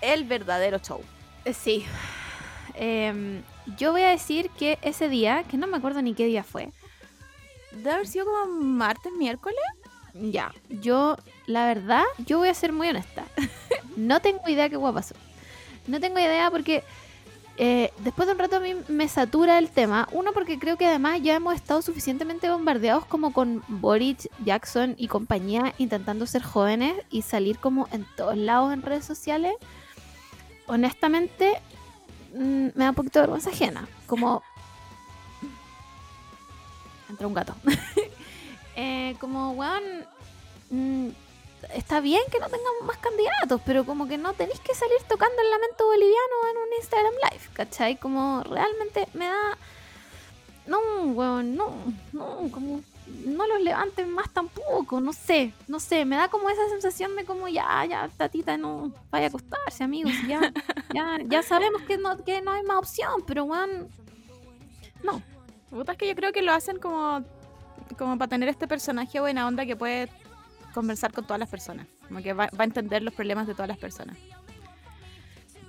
El 0.00 0.24
verdadero 0.24 0.78
show. 0.78 1.00
Eh, 1.44 1.54
Sí. 1.54 1.84
Em, 2.74 3.42
yo 3.76 3.92
voy 3.92 4.02
a 4.02 4.08
decir 4.08 4.48
que 4.50 4.78
ese 4.82 5.08
día, 5.08 5.44
que 5.44 5.56
no 5.58 5.66
me 5.66 5.76
acuerdo 5.76 6.00
ni 6.02 6.14
qué 6.14 6.26
día 6.26 6.42
fue, 6.42 6.70
Debe 7.72 7.92
haber 7.92 8.06
sido 8.06 8.26
como 8.26 8.46
martes, 8.62 9.12
miércoles. 9.18 9.58
ya, 10.14 10.52
yo, 10.68 11.16
la 11.46 11.64
verdad, 11.66 12.02
yo 12.18 12.38
voy 12.38 12.48
a 12.50 12.54
ser 12.54 12.70
muy 12.72 12.88
honesta. 12.88 13.24
no 13.96 14.20
tengo 14.20 14.46
idea 14.46 14.68
qué 14.68 14.76
guapa 14.76 15.00
pasó. 15.00 15.14
No 15.86 15.98
tengo 15.98 16.18
idea 16.18 16.50
porque 16.50 16.84
eh, 17.58 17.92
después 17.98 18.26
de 18.26 18.32
un 18.32 18.38
rato 18.38 18.56
a 18.56 18.60
mí 18.60 18.74
me 18.88 19.08
satura 19.08 19.58
el 19.58 19.68
tema. 19.68 20.08
Uno, 20.12 20.32
porque 20.32 20.58
creo 20.58 20.76
que 20.76 20.86
además 20.86 21.20
ya 21.22 21.36
hemos 21.36 21.54
estado 21.54 21.82
suficientemente 21.82 22.50
bombardeados 22.50 23.04
como 23.04 23.32
con 23.32 23.62
Boric, 23.68 24.30
Jackson 24.44 24.94
y 24.96 25.08
compañía 25.08 25.74
intentando 25.78 26.26
ser 26.26 26.42
jóvenes 26.42 26.94
y 27.10 27.22
salir 27.22 27.58
como 27.58 27.88
en 27.92 28.06
todos 28.16 28.36
lados 28.36 28.72
en 28.72 28.82
redes 28.82 29.04
sociales. 29.04 29.54
Honestamente, 30.66 31.60
mm, 32.34 32.68
me 32.74 32.84
da 32.84 32.90
un 32.90 32.94
poquito 32.94 33.18
de 33.18 33.22
vergüenza 33.24 33.50
ajena. 33.50 33.86
Como... 34.06 34.42
Entra 37.08 37.26
un 37.26 37.34
gato. 37.34 37.54
Eh, 38.74 39.16
como, 39.20 39.50
weón, 39.50 39.82
mm, 40.70 41.08
está 41.74 42.00
bien 42.00 42.22
que 42.30 42.38
no 42.38 42.46
tengamos 42.46 42.82
más 42.84 42.96
candidatos, 42.98 43.60
pero 43.64 43.84
como 43.84 44.06
que 44.06 44.18
no 44.18 44.32
tenéis 44.34 44.60
que 44.60 44.74
salir 44.74 44.98
tocando 45.08 45.40
el 45.40 45.50
lamento 45.50 45.84
boliviano 45.86 46.34
en 46.50 46.56
un 46.56 46.76
Instagram 46.78 47.12
Live, 47.30 47.44
¿cachai? 47.52 47.96
Como 47.96 48.42
realmente 48.44 49.08
me 49.14 49.26
da... 49.26 49.58
No, 50.66 50.78
weón, 51.12 51.56
no, 51.56 51.72
no, 52.12 52.48
como... 52.50 52.80
No 53.26 53.46
los 53.46 53.60
levanten 53.60 54.10
más 54.10 54.30
tampoco, 54.30 55.00
no 55.00 55.12
sé, 55.12 55.52
no 55.68 55.80
sé, 55.80 56.04
me 56.04 56.16
da 56.16 56.28
como 56.28 56.48
esa 56.48 56.66
sensación 56.70 57.14
de 57.14 57.24
como 57.24 57.46
ya, 57.46 57.84
ya, 57.84 58.08
tatita, 58.08 58.56
no 58.56 58.92
vaya 59.10 59.26
a 59.26 59.28
acostarse, 59.28 59.84
amigos, 59.84 60.12
ya, 60.26 60.52
ya, 60.94 61.18
ya 61.26 61.42
sabemos 61.42 61.82
que 61.82 61.98
no, 61.98 62.24
que 62.24 62.40
no 62.40 62.52
hay 62.52 62.62
más 62.62 62.78
opción, 62.78 63.22
pero 63.26 63.44
bueno, 63.44 63.86
no. 65.02 65.20
Puta, 65.68 65.92
es 65.92 65.98
que 65.98 66.06
yo 66.06 66.14
creo 66.14 66.32
que 66.32 66.42
lo 66.42 66.52
hacen 66.52 66.78
como, 66.78 67.24
como 67.98 68.16
para 68.18 68.28
tener 68.28 68.48
este 68.48 68.68
personaje 68.68 69.20
buena 69.20 69.46
onda 69.46 69.66
que 69.66 69.76
puede 69.76 70.08
conversar 70.72 71.12
con 71.12 71.24
todas 71.24 71.38
las 71.40 71.48
personas. 71.48 71.86
Como 72.08 72.22
que 72.22 72.32
va, 72.32 72.46
va 72.58 72.60
a 72.62 72.64
entender 72.64 73.02
los 73.02 73.14
problemas 73.14 73.46
de 73.46 73.54
todas 73.54 73.68
las 73.68 73.78
personas. 73.78 74.16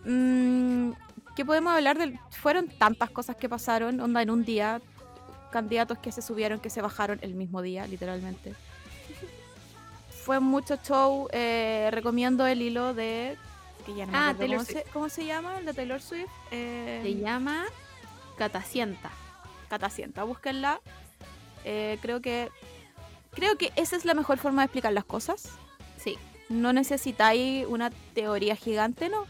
Mm, 0.06 0.92
¿Qué 1.36 1.46
podemos 1.46 1.74
hablar 1.74 1.98
de? 1.98 2.20
Fueron 2.32 2.68
tantas 2.68 3.10
cosas 3.10 3.36
que 3.36 3.50
pasaron, 3.50 4.00
onda 4.00 4.22
en 4.22 4.30
un 4.30 4.44
día. 4.46 4.82
Candidatos 5.52 6.00
que 6.00 6.12
se 6.12 6.22
subieron, 6.24 6.60
que 6.60 6.70
se 6.72 6.82
bajaron 6.82 7.20
el 7.22 7.36
mismo 7.36 7.62
día, 7.62 7.86
literalmente. 7.88 8.54
Fue 10.24 10.40
mucho 10.40 10.78
show. 10.84 11.28
eh, 11.32 11.90
recomiendo 11.92 12.46
el 12.48 12.62
hilo 12.62 12.94
de. 12.94 13.38
Que 13.86 13.94
ya 13.94 14.06
no 14.06 14.14
Ah, 14.16 14.34
Taylor 14.38 14.58
¿cómo, 14.60 14.66
se, 14.66 14.84
cómo 14.94 15.10
se 15.10 15.26
llama? 15.26 15.60
El 15.60 15.66
de 15.66 15.74
Taylor 15.74 16.02
Swift. 16.02 16.30
Eh, 16.52 17.02
Se 17.04 17.16
llama 17.16 17.66
Catacienta. 18.38 19.12
Catacienta, 19.70 20.24
búsquenla. 20.24 20.80
Eh, 21.66 21.98
creo 22.02 22.22
que 22.22 22.50
creo 23.36 23.58
que 23.58 23.72
esa 23.76 23.96
es 23.96 24.06
la 24.06 24.14
mejor 24.14 24.38
forma 24.38 24.62
de 24.62 24.66
explicar 24.66 24.94
las 24.94 25.06
cosas. 25.06 25.50
Sí. 25.98 26.18
No 26.50 26.74
necesitáis 26.74 27.66
una 27.68 27.90
teoría 28.14 28.56
gigante, 28.56 29.10
¿no? 29.10 29.26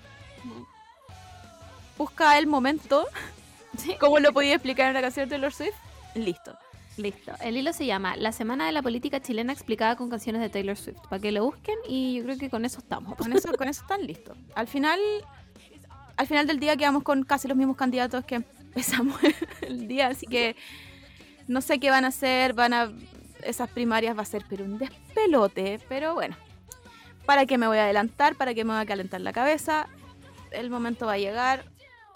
Busca 1.97 2.37
el 2.37 2.47
momento, 2.47 3.05
Sí. 3.77 3.95
cómo 3.99 4.19
lo 4.19 4.33
podía 4.33 4.53
explicar 4.53 4.87
en 4.87 4.93
la 4.93 5.01
canción 5.01 5.25
de 5.27 5.31
Taylor 5.31 5.53
Swift. 5.53 5.75
Listo. 6.15 6.57
Listo. 6.97 7.31
El 7.41 7.57
hilo 7.57 7.73
se 7.73 7.87
llama 7.87 8.15
La 8.17 8.31
Semana 8.31 8.67
de 8.67 8.71
la 8.71 8.83
Política 8.83 9.19
Chilena 9.19 9.51
explicada 9.51 9.95
con 9.95 10.09
canciones 10.09 10.41
de 10.41 10.49
Taylor 10.49 10.77
Swift. 10.77 10.99
Para 11.09 11.19
que 11.19 11.31
lo 11.31 11.43
busquen 11.43 11.75
y 11.87 12.17
yo 12.17 12.23
creo 12.23 12.37
que 12.37 12.49
con 12.51 12.65
eso 12.65 12.79
estamos. 12.79 13.15
Con 13.15 13.33
eso, 13.33 13.51
con 13.53 13.67
eso 13.67 13.81
están 13.81 14.05
listos. 14.05 14.37
Al 14.53 14.67
final, 14.67 14.99
al 16.17 16.27
final 16.27 16.45
del 16.45 16.59
día 16.59 16.77
quedamos 16.77 17.01
con 17.01 17.23
casi 17.23 17.47
los 17.47 17.57
mismos 17.57 17.77
candidatos 17.77 18.23
que 18.25 18.35
empezamos 18.35 19.19
el 19.61 19.87
día, 19.87 20.07
así 20.09 20.27
que 20.27 20.55
no 21.47 21.61
sé 21.61 21.79
qué 21.79 21.89
van 21.89 22.05
a 22.05 22.09
hacer, 22.09 22.53
van 22.53 22.73
a 22.73 22.91
esas 23.45 23.69
primarias 23.69 24.17
va 24.17 24.21
a 24.21 24.25
ser 24.25 24.43
pero 24.49 24.63
un 24.65 24.77
despelote, 24.77 25.79
pero 25.89 26.13
bueno. 26.13 26.35
¿Para 27.25 27.45
qué 27.45 27.57
me 27.57 27.67
voy 27.67 27.77
a 27.77 27.83
adelantar? 27.85 28.35
¿Para 28.35 28.53
qué 28.53 28.63
me 28.65 28.73
voy 28.73 28.81
a 28.81 28.85
calentar 28.85 29.21
la 29.21 29.31
cabeza? 29.31 29.87
El 30.51 30.69
momento 30.69 31.05
va 31.05 31.13
a 31.13 31.17
llegar. 31.17 31.63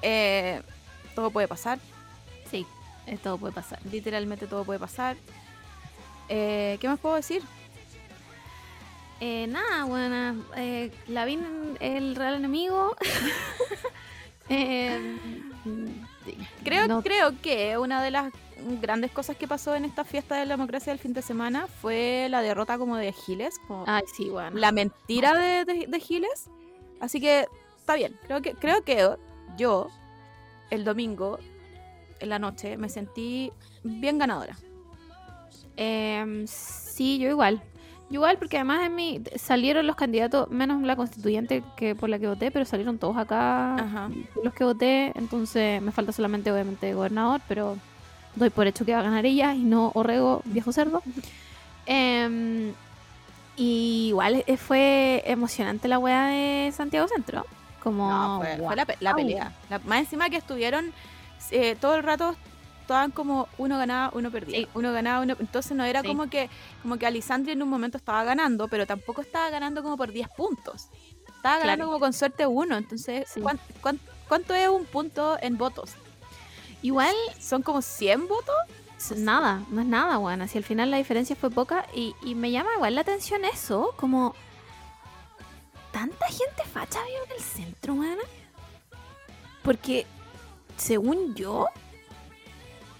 eh, 0.01 0.61
todo 1.15 1.31
puede 1.31 1.47
pasar. 1.47 1.79
Sí, 2.51 2.65
todo 3.23 3.37
puede 3.37 3.53
pasar. 3.53 3.79
Literalmente 3.91 4.47
todo 4.47 4.63
puede 4.65 4.79
pasar. 4.79 5.15
Eh, 6.29 6.77
¿Qué 6.81 6.87
más 6.89 6.99
puedo 6.99 7.15
decir? 7.15 7.41
Eh, 9.19 9.47
nada, 9.47 9.85
bueno, 9.85 10.43
eh, 10.55 10.91
Lavín, 11.07 11.77
el 11.79 12.15
real 12.15 12.35
enemigo. 12.35 12.95
Eh, 14.49 15.17
Creo, 16.63 16.87
no- 16.87 17.01
creo 17.03 17.33
que 17.41 17.77
una 17.77 18.01
de 18.01 18.11
las 18.11 18.31
grandes 18.81 19.11
cosas 19.11 19.35
que 19.37 19.47
pasó 19.47 19.75
en 19.75 19.85
esta 19.85 20.03
fiesta 20.03 20.35
de 20.37 20.45
la 20.45 20.55
democracia 20.55 20.91
del 20.91 20.99
fin 20.99 21.13
de 21.13 21.21
semana 21.21 21.67
fue 21.67 22.27
la 22.29 22.41
derrota 22.41 22.77
como 22.77 22.97
de 22.97 23.11
Giles, 23.13 23.59
como 23.67 23.83
Ay, 23.87 24.03
sí, 24.15 24.29
bueno. 24.29 24.57
la 24.57 24.71
mentira 24.71 25.33
de, 25.37 25.65
de- 25.65 25.87
de 25.87 25.99
Giles. 25.99 26.49
Así 26.99 27.19
que 27.21 27.45
está 27.77 27.95
bien. 27.95 28.15
Creo 28.25 28.41
que, 28.41 28.53
creo 28.53 28.83
que 28.83 29.09
yo, 29.57 29.87
el 30.69 30.83
domingo, 30.83 31.39
en 32.19 32.29
la 32.29 32.39
noche, 32.39 32.77
me 32.77 32.89
sentí 32.89 33.51
bien 33.83 34.17
ganadora. 34.17 34.57
Em, 35.75 36.45
sí, 36.47 37.19
yo 37.19 37.29
igual. 37.29 37.61
Yo 38.09 38.15
igual, 38.15 38.37
porque 38.37 38.55
además 38.57 38.85
en 38.85 38.95
mi 38.95 39.21
salieron 39.35 39.85
los 39.85 39.95
candidatos, 39.97 40.49
menos 40.49 40.81
la 40.81 40.95
constituyente 40.95 41.61
que 41.75 41.93
por 41.93 42.07
la 42.09 42.17
que 42.17 42.27
voté, 42.27 42.51
pero 42.51 42.63
salieron 42.65 42.97
todos 42.97 43.17
acá 43.17 43.75
Ajá. 43.75 44.09
los 44.43 44.53
que 44.53 44.63
voté. 44.63 45.11
Entonces 45.15 45.81
me 45.81 45.91
falta 45.91 46.11
solamente, 46.13 46.51
obviamente, 46.51 46.93
gobernador, 46.93 47.41
pero 47.49 47.77
doy 48.37 48.49
por 48.49 48.67
hecho 48.67 48.85
que 48.85 48.93
va 48.93 48.99
a 48.99 49.03
ganar 49.03 49.25
ella 49.25 49.53
y 49.53 49.63
no 49.63 49.91
Orrego, 49.95 50.41
viejo 50.45 50.71
cerdo. 50.71 51.01
Em, 51.85 52.73
y 53.55 54.07
igual 54.09 54.43
eh, 54.45 54.57
fue 54.57 55.23
emocionante 55.25 55.87
la 55.87 55.99
wea 55.99 56.27
de 56.27 56.71
Santiago 56.75 57.07
Centro. 57.07 57.45
Como, 57.81 58.09
No, 58.09 58.39
fue, 58.41 58.57
fue 58.57 58.75
la, 58.75 58.85
pe- 58.85 58.97
la 58.99 59.15
pelea. 59.15 59.53
La- 59.69 59.79
más 59.79 59.99
encima 59.99 60.29
que 60.29 60.37
estuvieron 60.37 60.91
eh, 61.51 61.75
todo 61.79 61.95
el 61.95 62.03
rato 62.03 62.35
estaban 62.81 63.11
como 63.11 63.47
uno 63.57 63.77
ganaba, 63.77 64.11
uno 64.13 64.31
perdía. 64.31 64.59
Sí. 64.59 64.67
Uno 64.73 64.91
ganaba, 64.93 65.21
uno. 65.23 65.35
Entonces 65.39 65.75
no 65.75 65.83
era 65.85 66.01
Sí. 66.01 66.07
como 66.07 66.29
que 66.29 66.49
como 66.81 66.97
que 66.97 67.05
Alisandri 67.05 67.51
en 67.53 67.61
un 67.63 67.69
momento 67.69 67.97
estaba 67.97 68.23
ganando, 68.23 68.67
pero 68.67 68.85
tampoco 68.85 69.21
estaba 69.21 69.49
ganando 69.49 69.81
como 69.83 69.97
por 69.97 70.11
10 70.11 70.27
puntos. 70.29 70.87
Estaba 71.27 71.59
ganando 71.59 71.63
Claro. 71.63 71.85
como 71.87 71.99
con 71.99 72.13
suerte 72.13 72.45
uno. 72.45 72.75
Entonces, 72.77 73.27
Sí. 73.33 73.39
¿cuán- 73.41 73.59
cuán- 73.81 73.99
cuánto 74.27 74.53
es 74.53 74.67
un 74.69 74.85
punto 74.85 75.37
en 75.41 75.57
votos? 75.57 75.91
Igual 76.81 77.15
¿Son 77.39 77.61
como 77.63 77.81
100 77.81 78.27
votos? 78.27 78.55
Nada, 79.15 79.63
no 79.69 79.81
es 79.81 79.87
nada, 79.87 80.17
weón. 80.19 80.41
Así 80.41 80.57
al 80.57 80.63
final 80.63 80.89
la 80.91 80.97
diferencia 80.97 81.35
fue 81.35 81.49
poca 81.51 81.85
y, 81.93 82.15
y 82.23 82.35
me 82.35 82.51
llama 82.51 82.69
igual 82.75 82.95
la 82.95 83.01
atención 83.01 83.45
eso, 83.45 83.93
como 83.97 84.33
tanta 85.91 86.25
gente 86.27 86.63
facha 86.71 86.99
vive 87.03 87.17
en 87.25 87.31
el 87.37 87.43
centro, 87.43 87.93
weón. 87.93 88.17
Porque, 89.63 90.05
según 90.77 91.35
yo, 91.35 91.67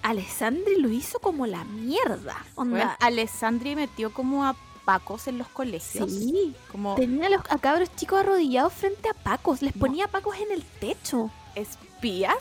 Alessandri 0.04 0.80
lo 0.80 0.90
hizo 0.90 1.20
como 1.20 1.48
la 1.48 1.64
mierda. 1.66 2.46
Onda, 2.56 2.78
Bueno, 2.78 2.96
Alessandri 3.00 3.76
metió 3.76 4.14
como 4.14 4.46
a 4.46 4.56
Pacos 4.86 5.28
en 5.28 5.38
los 5.38 5.48
colegios. 5.50 6.10
sí. 6.12 6.56
Como 6.72 6.96
Tenía 6.96 7.28
a 7.28 7.30
los 7.30 7.42
a 7.50 7.58
cabros 7.58 7.94
chicos 7.96 8.20
arrodillados 8.20 8.72
frente 8.74 9.10
a 9.10 9.14
Pacos, 9.14 9.62
les 9.62 9.76
No. 9.76 9.80
ponía 9.82 10.08
Pacos 10.08 10.38
en 10.38 10.52
el 10.52 10.64
techo. 10.64 11.30
espías, 11.56 12.36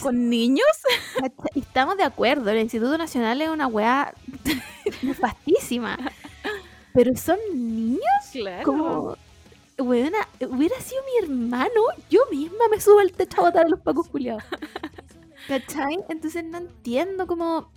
con 0.00 0.28
niños. 0.30 0.66
Estamos 1.54 1.96
de 1.96 2.04
acuerdo, 2.04 2.50
el 2.50 2.58
Instituto 2.60 2.96
Nacional 2.98 3.40
es 3.40 3.48
una 3.48 3.66
weá 3.66 4.14
nefastísima. 5.02 5.98
Pero 6.94 7.16
son 7.16 7.38
niños 7.54 8.00
Claro. 8.32 8.64
como. 8.64 9.16
Weona, 9.78 10.18
hubiera 10.48 10.78
sido 10.80 11.00
mi 11.02 11.24
hermano, 11.26 11.70
yo 12.10 12.20
misma 12.30 12.68
me 12.70 12.80
subo 12.80 13.00
al 13.00 13.10
techo 13.12 13.40
a 13.40 13.44
botar 13.44 13.66
a 13.66 13.68
los 13.68 13.80
pacos 13.80 14.06
culiados. 14.08 14.44
¿Cachai? 15.48 15.98
Entonces 16.08 16.44
no 16.44 16.58
entiendo 16.58 17.26
cómo. 17.26 17.70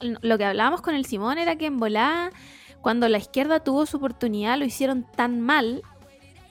Lo 0.00 0.38
que 0.38 0.44
hablábamos 0.44 0.80
con 0.80 0.94
el 0.94 1.04
Simón 1.04 1.38
era 1.38 1.56
que 1.56 1.66
en 1.66 1.78
volá, 1.78 2.30
cuando 2.80 3.08
la 3.08 3.18
izquierda 3.18 3.60
tuvo 3.60 3.84
su 3.86 3.98
oportunidad, 3.98 4.58
lo 4.58 4.64
hicieron 4.64 5.04
tan 5.14 5.40
mal 5.40 5.82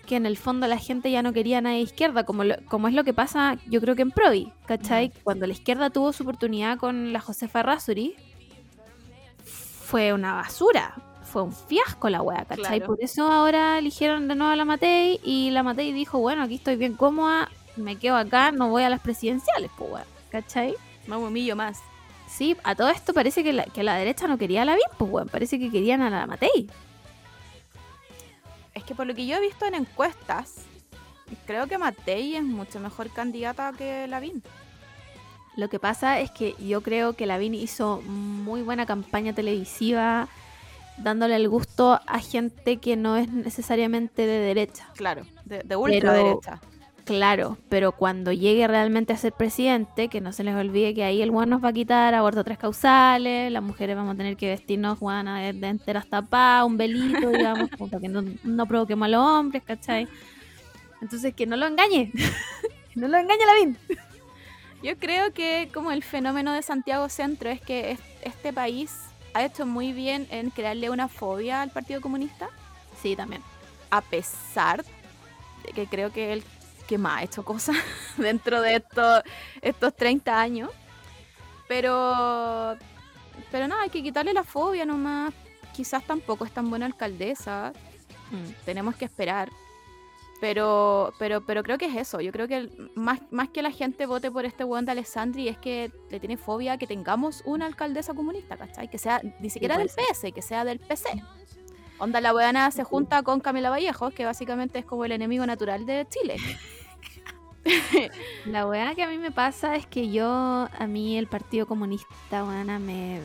que 0.07 0.15
en 0.15 0.25
el 0.25 0.37
fondo 0.37 0.65
la 0.67 0.77
gente 0.79 1.11
ya 1.11 1.21
no 1.21 1.33
quería 1.33 1.59
a 1.59 1.61
nadie 1.61 1.77
de 1.77 1.83
izquierda, 1.83 2.23
como, 2.23 2.43
lo- 2.43 2.55
como 2.67 2.87
es 2.87 2.95
lo 2.95 3.03
que 3.03 3.13
pasa, 3.13 3.57
yo 3.67 3.79
creo 3.81 3.95
que 3.95 4.01
en 4.01 4.09
Provi, 4.11 4.51
¿cachai? 4.65 5.11
Cuando 5.23 5.45
la 5.45 5.53
izquierda 5.53 5.91
tuvo 5.91 6.11
su 6.13 6.23
oportunidad 6.23 6.77
con 6.79 7.13
la 7.13 7.19
Josefa 7.19 7.61
Razuri, 7.61 8.15
fue 9.43 10.13
una 10.13 10.33
basura, 10.33 10.95
fue 11.23 11.43
un 11.43 11.53
fiasco 11.53 12.09
la 12.09 12.21
wea, 12.21 12.45
¿cachai? 12.45 12.79
Claro. 12.79 12.85
Por 12.87 13.03
eso 13.03 13.31
ahora 13.31 13.77
eligieron 13.79 14.27
de 14.27 14.35
nuevo 14.35 14.51
a 14.51 14.55
la 14.55 14.65
Matei 14.65 15.19
y 15.23 15.49
la 15.51 15.63
Matei 15.63 15.93
dijo, 15.93 16.19
bueno, 16.19 16.43
aquí 16.43 16.55
estoy 16.55 16.75
bien 16.75 16.93
cómoda, 16.95 17.49
me 17.75 17.95
quedo 17.97 18.15
acá, 18.17 18.51
no 18.51 18.69
voy 18.69 18.83
a 18.83 18.89
las 18.89 18.99
presidenciales, 19.01 19.69
pues 19.77 19.91
wea, 19.91 20.05
¿cachai? 20.29 20.73
Más 21.07 21.19
humillo 21.19 21.55
más. 21.55 21.79
Sí, 22.27 22.57
a 22.63 22.75
todo 22.75 22.89
esto 22.89 23.13
parece 23.13 23.43
que 23.43 23.53
la, 23.53 23.63
que 23.63 23.83
la 23.83 23.95
derecha 23.95 24.27
no 24.27 24.37
quería 24.37 24.63
a 24.63 24.65
la 24.65 24.75
VIP, 24.75 24.97
pues 24.97 25.11
weón, 25.11 25.29
parece 25.29 25.57
que 25.59 25.71
querían 25.71 26.01
a 26.01 26.09
la 26.09 26.25
Matei. 26.27 26.69
Que 28.87 28.95
por 28.95 29.05
lo 29.05 29.13
que 29.13 29.27
yo 29.27 29.35
he 29.35 29.41
visto 29.41 29.65
en 29.65 29.75
encuestas, 29.75 30.65
creo 31.45 31.67
que 31.67 31.77
Matei 31.77 32.35
es 32.35 32.43
mucho 32.43 32.79
mejor 32.79 33.11
candidata 33.11 33.73
que 33.77 34.07
Lavín. 34.07 34.41
Lo 35.57 35.69
que 35.69 35.79
pasa 35.79 36.19
es 36.19 36.31
que 36.31 36.55
yo 36.59 36.81
creo 36.81 37.13
que 37.13 37.25
Lavín 37.25 37.53
hizo 37.53 38.01
muy 38.05 38.61
buena 38.61 38.85
campaña 38.85 39.33
televisiva, 39.33 40.29
dándole 40.97 41.35
el 41.35 41.49
gusto 41.49 41.99
a 42.05 42.19
gente 42.19 42.77
que 42.77 42.95
no 42.95 43.17
es 43.17 43.29
necesariamente 43.29 44.25
de 44.25 44.39
derecha. 44.39 44.89
Claro, 44.95 45.23
de, 45.45 45.63
de 45.63 45.75
ultraderecha. 45.75 46.61
Claro, 47.07 47.57
pero 47.69 47.93
cuando 47.93 48.33
llegue 48.33 48.67
realmente 48.67 49.13
a 49.13 49.17
ser 49.17 49.31
presidente, 49.31 50.09
que 50.09 50.19
no 50.19 50.33
se 50.33 50.43
les 50.43 50.53
olvide 50.55 50.93
que 50.93 51.05
ahí 51.05 51.21
el 51.21 51.31
weón 51.31 51.49
nos 51.49 51.63
va 51.63 51.69
a 51.69 51.73
quitar 51.73 52.13
aborto 52.13 52.43
tres 52.43 52.57
causales, 52.57 53.49
las 53.49 53.63
mujeres 53.63 53.95
vamos 53.95 54.13
a 54.13 54.17
tener 54.17 54.35
que 54.35 54.49
vestirnos 54.49 54.97
weón, 54.99 55.25
de, 55.27 55.53
de 55.53 55.67
enteras 55.69 56.05
tapadas, 56.09 56.65
un 56.65 56.75
velito, 56.75 57.29
digamos, 57.31 57.69
para 57.79 58.01
que 58.01 58.09
no, 58.09 58.23
no 58.43 58.65
provoquemos 58.65 59.05
a 59.05 59.09
los 59.09 59.21
hombres, 59.25 59.63
¿cachai? 59.63 60.05
Entonces 61.01 61.33
que 61.33 61.45
no 61.45 61.55
lo 61.55 61.65
engañe, 61.65 62.11
que 62.93 62.99
no 62.99 63.07
lo 63.07 63.17
engañe 63.17 63.45
Lavín. 63.45 63.77
Yo 64.83 64.97
creo 64.97 65.31
que 65.31 65.69
como 65.73 65.91
el 65.93 66.03
fenómeno 66.03 66.51
de 66.51 66.61
Santiago 66.61 67.07
Centro 67.07 67.49
es 67.49 67.61
que 67.61 67.91
es- 67.91 67.99
este 68.21 68.51
país 68.51 68.93
ha 69.33 69.45
hecho 69.45 69.65
muy 69.65 69.93
bien 69.93 70.27
en 70.29 70.49
crearle 70.49 70.89
una 70.89 71.07
fobia 71.07 71.61
al 71.61 71.69
Partido 71.71 72.01
Comunista, 72.01 72.49
Sí, 73.01 73.15
también. 73.15 73.41
a 73.91 74.01
pesar 74.01 74.83
de 75.63 75.71
que 75.73 75.85
creo 75.87 76.11
que 76.11 76.33
él 76.33 76.43
que 76.87 76.97
más 76.97 77.19
ha 77.19 77.23
hecho 77.23 77.43
cosas 77.43 77.75
dentro 78.17 78.61
de 78.61 78.77
estos, 78.77 79.21
estos 79.61 79.95
30 79.95 80.39
años. 80.39 80.69
Pero 81.67 82.77
pero 83.51 83.67
nada, 83.67 83.83
hay 83.83 83.89
que 83.89 84.01
quitarle 84.01 84.33
la 84.33 84.43
fobia 84.43 84.85
nomás. 84.85 85.33
Quizás 85.73 86.03
tampoco 86.05 86.43
es 86.45 86.51
tan 86.51 86.69
buena 86.69 86.85
alcaldesa. 86.87 87.71
Mm, 88.31 88.65
tenemos 88.65 88.95
que 88.95 89.05
esperar. 89.05 89.49
Pero, 90.41 91.13
pero, 91.17 91.45
pero 91.45 91.63
creo 91.63 91.77
que 91.77 91.85
es 91.85 91.95
eso. 91.95 92.19
Yo 92.21 92.31
creo 92.31 92.47
que 92.47 92.57
el- 92.57 92.91
más, 92.95 93.19
más 93.31 93.49
que 93.49 93.61
la 93.61 93.71
gente 93.71 94.05
vote 94.05 94.29
por 94.31 94.45
este 94.45 94.63
weón 94.63 94.85
de 94.85 94.91
Alessandri 94.91 95.47
es 95.47 95.57
que 95.57 95.91
le 96.09 96.19
tiene 96.19 96.37
fobia 96.37 96.73
a 96.73 96.77
que 96.77 96.85
tengamos 96.87 97.41
una 97.45 97.65
alcaldesa 97.65 98.13
comunista, 98.13 98.55
¿cachai? 98.57 98.87
Que 98.89 98.97
sea 98.97 99.21
ni 99.39 99.49
siquiera 99.49 99.77
del 99.77 99.89
PS, 99.89 100.31
que 100.33 100.41
sea 100.41 100.63
del 100.63 100.79
PC. 100.79 101.23
Onda, 101.99 102.21
la 102.21 102.33
weona 102.33 102.69
se 102.69 102.83
junta 102.83 103.23
con 103.23 103.39
Camila 103.39 103.71
Vallejo, 103.71 104.11
que 104.11 104.25
básicamente 104.25 104.77
es 104.79 104.85
como 104.85 105.05
el 105.05 105.11
enemigo 105.11 105.45
natural 105.47 105.85
de 105.85 106.05
Chile. 106.09 106.37
La 108.45 108.65
weá 108.67 108.95
que 108.95 109.03
a 109.03 109.07
mí 109.07 109.17
me 109.17 109.31
pasa 109.31 109.75
es 109.75 109.85
que 109.85 110.09
yo, 110.09 110.25
a 110.77 110.87
mí 110.87 111.17
el 111.17 111.27
Partido 111.27 111.65
Comunista, 111.65 112.43
weona, 112.43 112.79
me... 112.79 113.19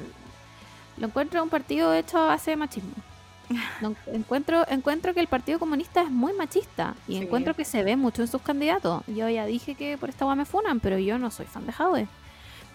Lo 0.98 1.06
encuentro 1.06 1.42
un 1.42 1.48
partido 1.48 1.92
hecho 1.94 2.18
a 2.18 2.26
base 2.26 2.50
de 2.50 2.56
machismo. 2.56 2.92
Lo 3.80 3.94
encuentro, 4.06 4.64
encuentro 4.68 5.12
que 5.14 5.20
el 5.20 5.26
Partido 5.26 5.58
Comunista 5.58 6.02
es 6.02 6.10
muy 6.10 6.32
machista 6.32 6.94
y 7.08 7.12
Sí. 7.16 7.22
encuentro 7.22 7.54
que 7.54 7.64
se 7.64 7.82
ve 7.82 7.96
mucho 7.96 8.22
en 8.22 8.28
sus 8.28 8.40
candidatos. 8.42 9.02
Yo 9.06 9.28
ya 9.28 9.46
dije 9.46 9.74
que 9.74 9.98
por 9.98 10.08
esta 10.10 10.24
weá 10.26 10.34
me 10.34 10.44
funan, 10.44 10.80
pero 10.80 10.98
yo 10.98 11.18
no 11.18 11.30
soy 11.30 11.46
fan 11.46 11.66
de 11.66 11.72
Jadwe. 11.72 12.06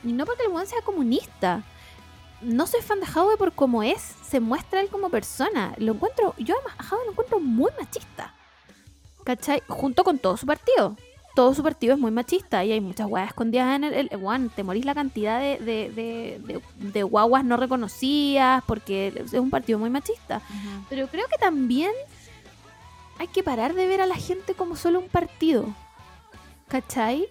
Y 0.04 0.14
no 0.14 0.26
porque 0.26 0.44
el 0.44 0.50
weón 0.50 0.68
sea 0.68 0.82
comunista. 0.82 1.64
No 2.42 2.68
soy 2.68 2.82
fan 2.82 3.00
de 3.00 3.06
Jadwe 3.08 3.38
por 3.38 3.54
cómo 3.54 3.82
es, 3.82 4.02
se 4.28 4.40
muestra 4.40 4.82
él 4.82 4.90
como 4.90 5.10
persona. 5.10 5.74
Lo 5.78 5.94
encuentro, 5.94 6.36
yo 6.38 6.56
además 6.56 6.76
a 6.80 6.84
Jadwe 6.84 7.06
lo 7.06 7.12
encuentro 7.12 7.40
muy 7.40 7.72
machista. 7.80 8.34
¿Cachai? 9.24 9.62
Junto 9.68 10.04
con 10.04 10.20
todo 10.20 10.38
su 10.38 10.46
partido. 10.46 10.96
Todo 11.38 11.54
su 11.54 11.62
partido 11.62 11.94
es 11.94 12.00
muy 12.00 12.10
machista 12.10 12.66
y 12.66 12.72
hay 12.72 12.82
muchas 12.82 13.06
guaguas 13.06 13.30
escondidas 13.30 13.76
en 13.76 13.84
el... 13.84 13.94
el- 13.94 14.20
Juan, 14.20 14.50
te 14.50 14.64
morís 14.64 14.86
la 14.86 14.96
cantidad 14.96 15.40
de, 15.40 15.60
de, 15.60 16.62
de, 16.80 17.04
guaguas 17.04 17.46
no 17.46 17.58
reconocidas 17.58 18.64
porque 18.66 19.14
es 19.24 19.34
un 19.34 19.52
partido 19.52 19.78
muy 19.78 19.92
machista. 19.92 20.42
Pero 20.90 21.08
creo 21.08 21.28
que 21.28 21.38
también 21.38 21.92
hay 23.20 23.28
que 23.28 23.44
parar 23.44 23.76
de 23.76 23.86
ver 23.86 24.02
a 24.02 24.08
la 24.08 24.16
gente 24.16 24.56
como 24.56 24.76
solo 24.76 24.98
un 24.98 25.10
partido. 25.10 25.66
¿Cachai? 26.70 27.28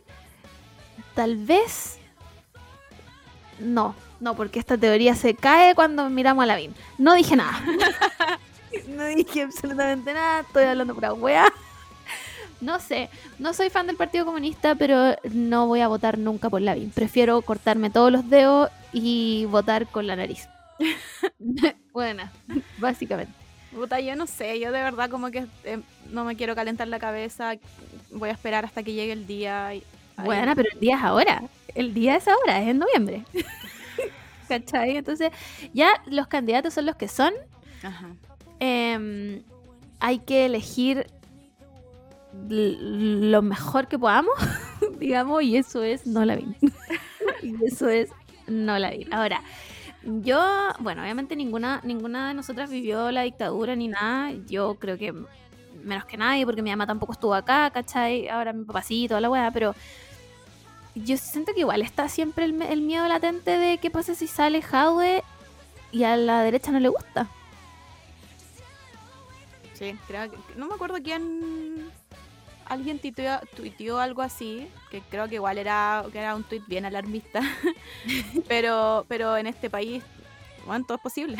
Tal 1.16 1.36
vez... 1.36 1.98
No, 3.58 3.96
no, 4.20 4.36
porque 4.36 4.60
esta 4.60 4.78
teoría 4.78 5.16
se 5.16 5.34
cae 5.34 5.74
cuando 5.74 6.08
miramos 6.10 6.44
a 6.44 6.46
Lavín. 6.46 6.76
No 6.96 7.12
dije 7.14 7.34
nada. 7.34 7.60
no 8.88 9.04
dije 9.06 9.42
absolutamente 9.42 10.12
nada, 10.12 10.42
estoy 10.42 10.62
hablando 10.62 10.94
pura 10.94 11.12
wea. 11.12 11.52
No 12.60 12.80
sé, 12.80 13.10
no 13.38 13.52
soy 13.52 13.68
fan 13.68 13.86
del 13.86 13.96
Partido 13.96 14.24
Comunista, 14.24 14.74
pero 14.74 15.16
no 15.32 15.66
voy 15.66 15.80
a 15.80 15.88
votar 15.88 16.18
nunca 16.18 16.48
por 16.48 16.62
Lavín. 16.62 16.90
Prefiero 16.90 17.42
cortarme 17.42 17.90
todos 17.90 18.10
los 18.10 18.28
dedos 18.30 18.70
y 18.92 19.44
votar 19.46 19.86
con 19.86 20.06
la 20.06 20.16
nariz. 20.16 20.48
Buena, 21.92 22.32
básicamente. 22.78 23.32
Puta, 23.74 24.00
yo 24.00 24.16
no 24.16 24.26
sé, 24.26 24.58
yo 24.58 24.72
de 24.72 24.82
verdad 24.82 25.10
como 25.10 25.30
que 25.30 25.46
eh, 25.64 25.80
no 26.10 26.24
me 26.24 26.36
quiero 26.36 26.54
calentar 26.54 26.88
la 26.88 26.98
cabeza. 26.98 27.54
Voy 28.10 28.30
a 28.30 28.32
esperar 28.32 28.64
hasta 28.64 28.82
que 28.82 28.94
llegue 28.94 29.12
el 29.12 29.26
día. 29.26 29.74
Y, 29.74 29.82
Buena, 30.24 30.54
pero 30.54 30.68
el 30.72 30.80
día 30.80 30.96
es 30.96 31.02
ahora. 31.02 31.42
El 31.74 31.92
día 31.92 32.16
es 32.16 32.26
ahora, 32.26 32.62
es 32.62 32.68
en 32.68 32.78
noviembre. 32.78 33.24
¿Cachai? 34.48 34.96
Entonces, 34.96 35.30
ya 35.74 35.88
los 36.06 36.26
candidatos 36.26 36.72
son 36.72 36.86
los 36.86 36.96
que 36.96 37.08
son. 37.08 37.34
Ajá. 37.82 38.08
Em, 38.60 39.42
hay 40.00 40.20
que 40.20 40.46
elegir 40.46 41.06
lo 42.48 43.42
mejor 43.42 43.88
que 43.88 43.98
podamos, 43.98 44.34
digamos, 44.98 45.42
y 45.42 45.56
eso 45.56 45.82
es 45.82 46.06
no 46.06 46.24
la 46.24 46.36
vi. 46.36 46.46
eso 47.64 47.88
es 47.88 48.10
no 48.46 48.78
la 48.78 48.90
vi. 48.90 49.06
Ahora, 49.10 49.42
yo, 50.02 50.40
bueno, 50.80 51.02
obviamente 51.02 51.36
ninguna, 51.36 51.80
ninguna 51.84 52.28
de 52.28 52.34
nosotras 52.34 52.70
vivió 52.70 53.10
la 53.10 53.22
dictadura 53.22 53.74
ni 53.74 53.88
nada. 53.88 54.32
Yo 54.46 54.76
creo 54.76 54.96
que 54.96 55.12
menos 55.82 56.04
que 56.04 56.16
nadie, 56.16 56.44
porque 56.44 56.62
mi 56.62 56.70
mamá 56.70 56.86
tampoco 56.86 57.12
estuvo 57.12 57.34
acá, 57.34 57.70
¿cachai? 57.70 58.28
Ahora 58.28 58.52
mi 58.52 58.64
papá 58.64 58.82
sí, 58.82 59.06
toda 59.08 59.20
la 59.20 59.30
weá, 59.30 59.50
pero 59.50 59.74
yo 60.94 61.16
siento 61.16 61.52
que 61.52 61.60
igual 61.60 61.82
está 61.82 62.08
siempre 62.08 62.44
el 62.44 62.80
miedo 62.80 63.06
latente 63.06 63.58
de 63.58 63.78
qué 63.78 63.90
pasa 63.90 64.14
si 64.14 64.26
sale 64.26 64.62
Jadwe 64.62 65.22
y 65.92 66.04
a 66.04 66.16
la 66.16 66.42
derecha 66.42 66.72
no 66.72 66.80
le 66.80 66.88
gusta. 66.88 67.28
Sí, 69.78 69.94
creo 70.06 70.30
que. 70.30 70.36
No 70.56 70.66
me 70.66 70.74
acuerdo 70.74 70.96
quién. 71.02 71.90
Alguien 72.68 72.98
tuiteó, 72.98 73.40
tuiteó 73.54 73.98
algo 73.98 74.22
así, 74.22 74.68
que 74.90 75.00
creo 75.02 75.28
que 75.28 75.36
igual 75.36 75.58
era, 75.58 76.04
que 76.12 76.18
era 76.18 76.34
un 76.34 76.44
tuit 76.44 76.66
bien 76.66 76.84
alarmista. 76.84 77.40
pero, 78.48 79.04
pero 79.08 79.36
en 79.36 79.46
este 79.46 79.70
país, 79.70 80.02
bueno, 80.66 80.84
todo 80.86 80.96
es 80.96 81.02
posible. 81.02 81.38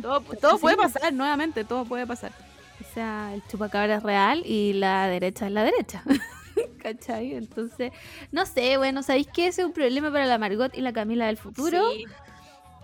Todo, 0.00 0.20
todo 0.40 0.58
puede 0.58 0.76
pasar, 0.76 1.12
nuevamente, 1.12 1.64
todo 1.64 1.84
puede 1.84 2.06
pasar. 2.06 2.32
O 2.80 2.94
sea, 2.94 3.32
el 3.34 3.42
chupacabra 3.46 3.96
es 3.96 4.02
real 4.02 4.42
y 4.44 4.74
la 4.74 5.08
derecha 5.08 5.46
es 5.46 5.52
la 5.52 5.64
derecha. 5.64 6.02
¿Cachai? 6.82 7.34
Entonces, 7.34 7.92
no 8.32 8.46
sé, 8.46 8.76
bueno, 8.76 9.02
¿sabéis 9.02 9.26
que 9.26 9.48
ese 9.48 9.62
es 9.62 9.66
un 9.66 9.72
problema 9.72 10.10
para 10.10 10.26
la 10.26 10.38
Margot 10.38 10.76
y 10.76 10.80
la 10.80 10.92
Camila 10.92 11.26
del 11.26 11.36
futuro? 11.36 11.90
Sí. 11.92 12.04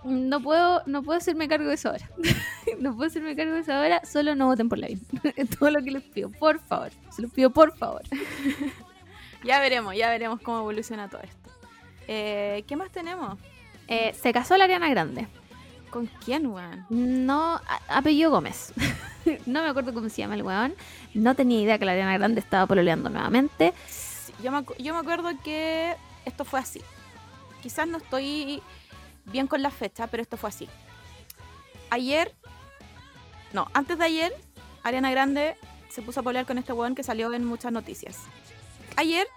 No 0.03 0.41
puedo, 0.41 0.83
no 0.85 1.01
puedo 1.03 1.17
hacerme 1.17 1.47
cargo 1.47 1.67
de 1.69 1.75
eso 1.75 1.89
ahora. 1.89 2.09
no 2.79 2.95
puedo 2.95 3.07
hacerme 3.07 3.35
cargo 3.35 3.53
de 3.53 3.59
eso 3.61 3.73
ahora, 3.73 4.01
solo 4.05 4.35
no 4.35 4.47
voten 4.47 4.67
por 4.69 4.77
la 4.77 4.87
Es 5.35 5.49
todo 5.57 5.71
lo 5.71 5.81
que 5.83 5.91
les 5.91 6.03
pido, 6.03 6.29
por 6.31 6.59
favor. 6.59 6.91
Se 7.15 7.21
los 7.21 7.31
pido, 7.31 7.49
por 7.49 7.75
favor. 7.77 8.01
Ya 9.43 9.59
veremos, 9.59 9.93
ya 9.93 10.09
veremos 10.09 10.39
cómo 10.39 10.59
evoluciona 10.59 11.09
todo 11.09 11.19
esto. 11.21 11.49
Eh, 12.07 12.63
¿Qué 12.65 12.77
más 12.77 12.89
tenemos? 12.91 13.37
Eh, 13.89 14.15
se 14.17 14.31
casó 14.31 14.55
la 14.55 14.63
Ariana 14.63 14.87
Grande. 14.89 15.27
¿Con 15.89 16.05
quién, 16.23 16.45
weón? 16.47 16.85
No, 16.89 17.55
a- 17.55 17.81
apellido 17.97 18.31
Gómez. 18.31 18.71
no 19.45 19.61
me 19.61 19.67
acuerdo 19.67 19.93
cómo 19.93 20.07
se 20.07 20.21
llama 20.21 20.35
el 20.35 20.43
weón. 20.43 20.73
No 21.13 21.35
tenía 21.35 21.59
idea 21.61 21.77
que 21.77 21.83
la 21.83 21.91
Ariana 21.91 22.17
Grande 22.17 22.39
estaba 22.39 22.65
pololeando 22.67 23.09
nuevamente. 23.09 23.73
Sí, 23.85 24.31
Yo 24.41 24.49
me, 24.53 24.63
yo 24.79 24.93
me 24.93 25.01
acuerdo 25.01 25.29
que 25.43 25.93
esto 26.23 26.45
fue 26.45 26.61
así. 26.61 26.81
Quizás 27.61 27.85
no 27.85 27.97
estoy 27.97 28.61
bien 29.25 29.47
con 29.47 29.61
la 29.61 29.71
fecha, 29.71 30.07
pero 30.07 30.21
esto 30.23 30.37
fue 30.37 30.49
así. 30.49 30.67
Ayer, 31.89 32.33
no, 33.53 33.67
antes 33.73 33.97
de 33.97 34.05
ayer, 34.05 34.33
Ariana 34.83 35.11
Grande 35.11 35.55
se 35.89 36.01
puso 36.01 36.21
a 36.21 36.23
pelear 36.23 36.45
con 36.45 36.57
este 36.57 36.73
weón 36.73 36.95
que 36.95 37.03
salió 37.03 37.31
en 37.33 37.45
muchas 37.45 37.71
noticias. 37.71 38.17
Ayer 38.95 39.27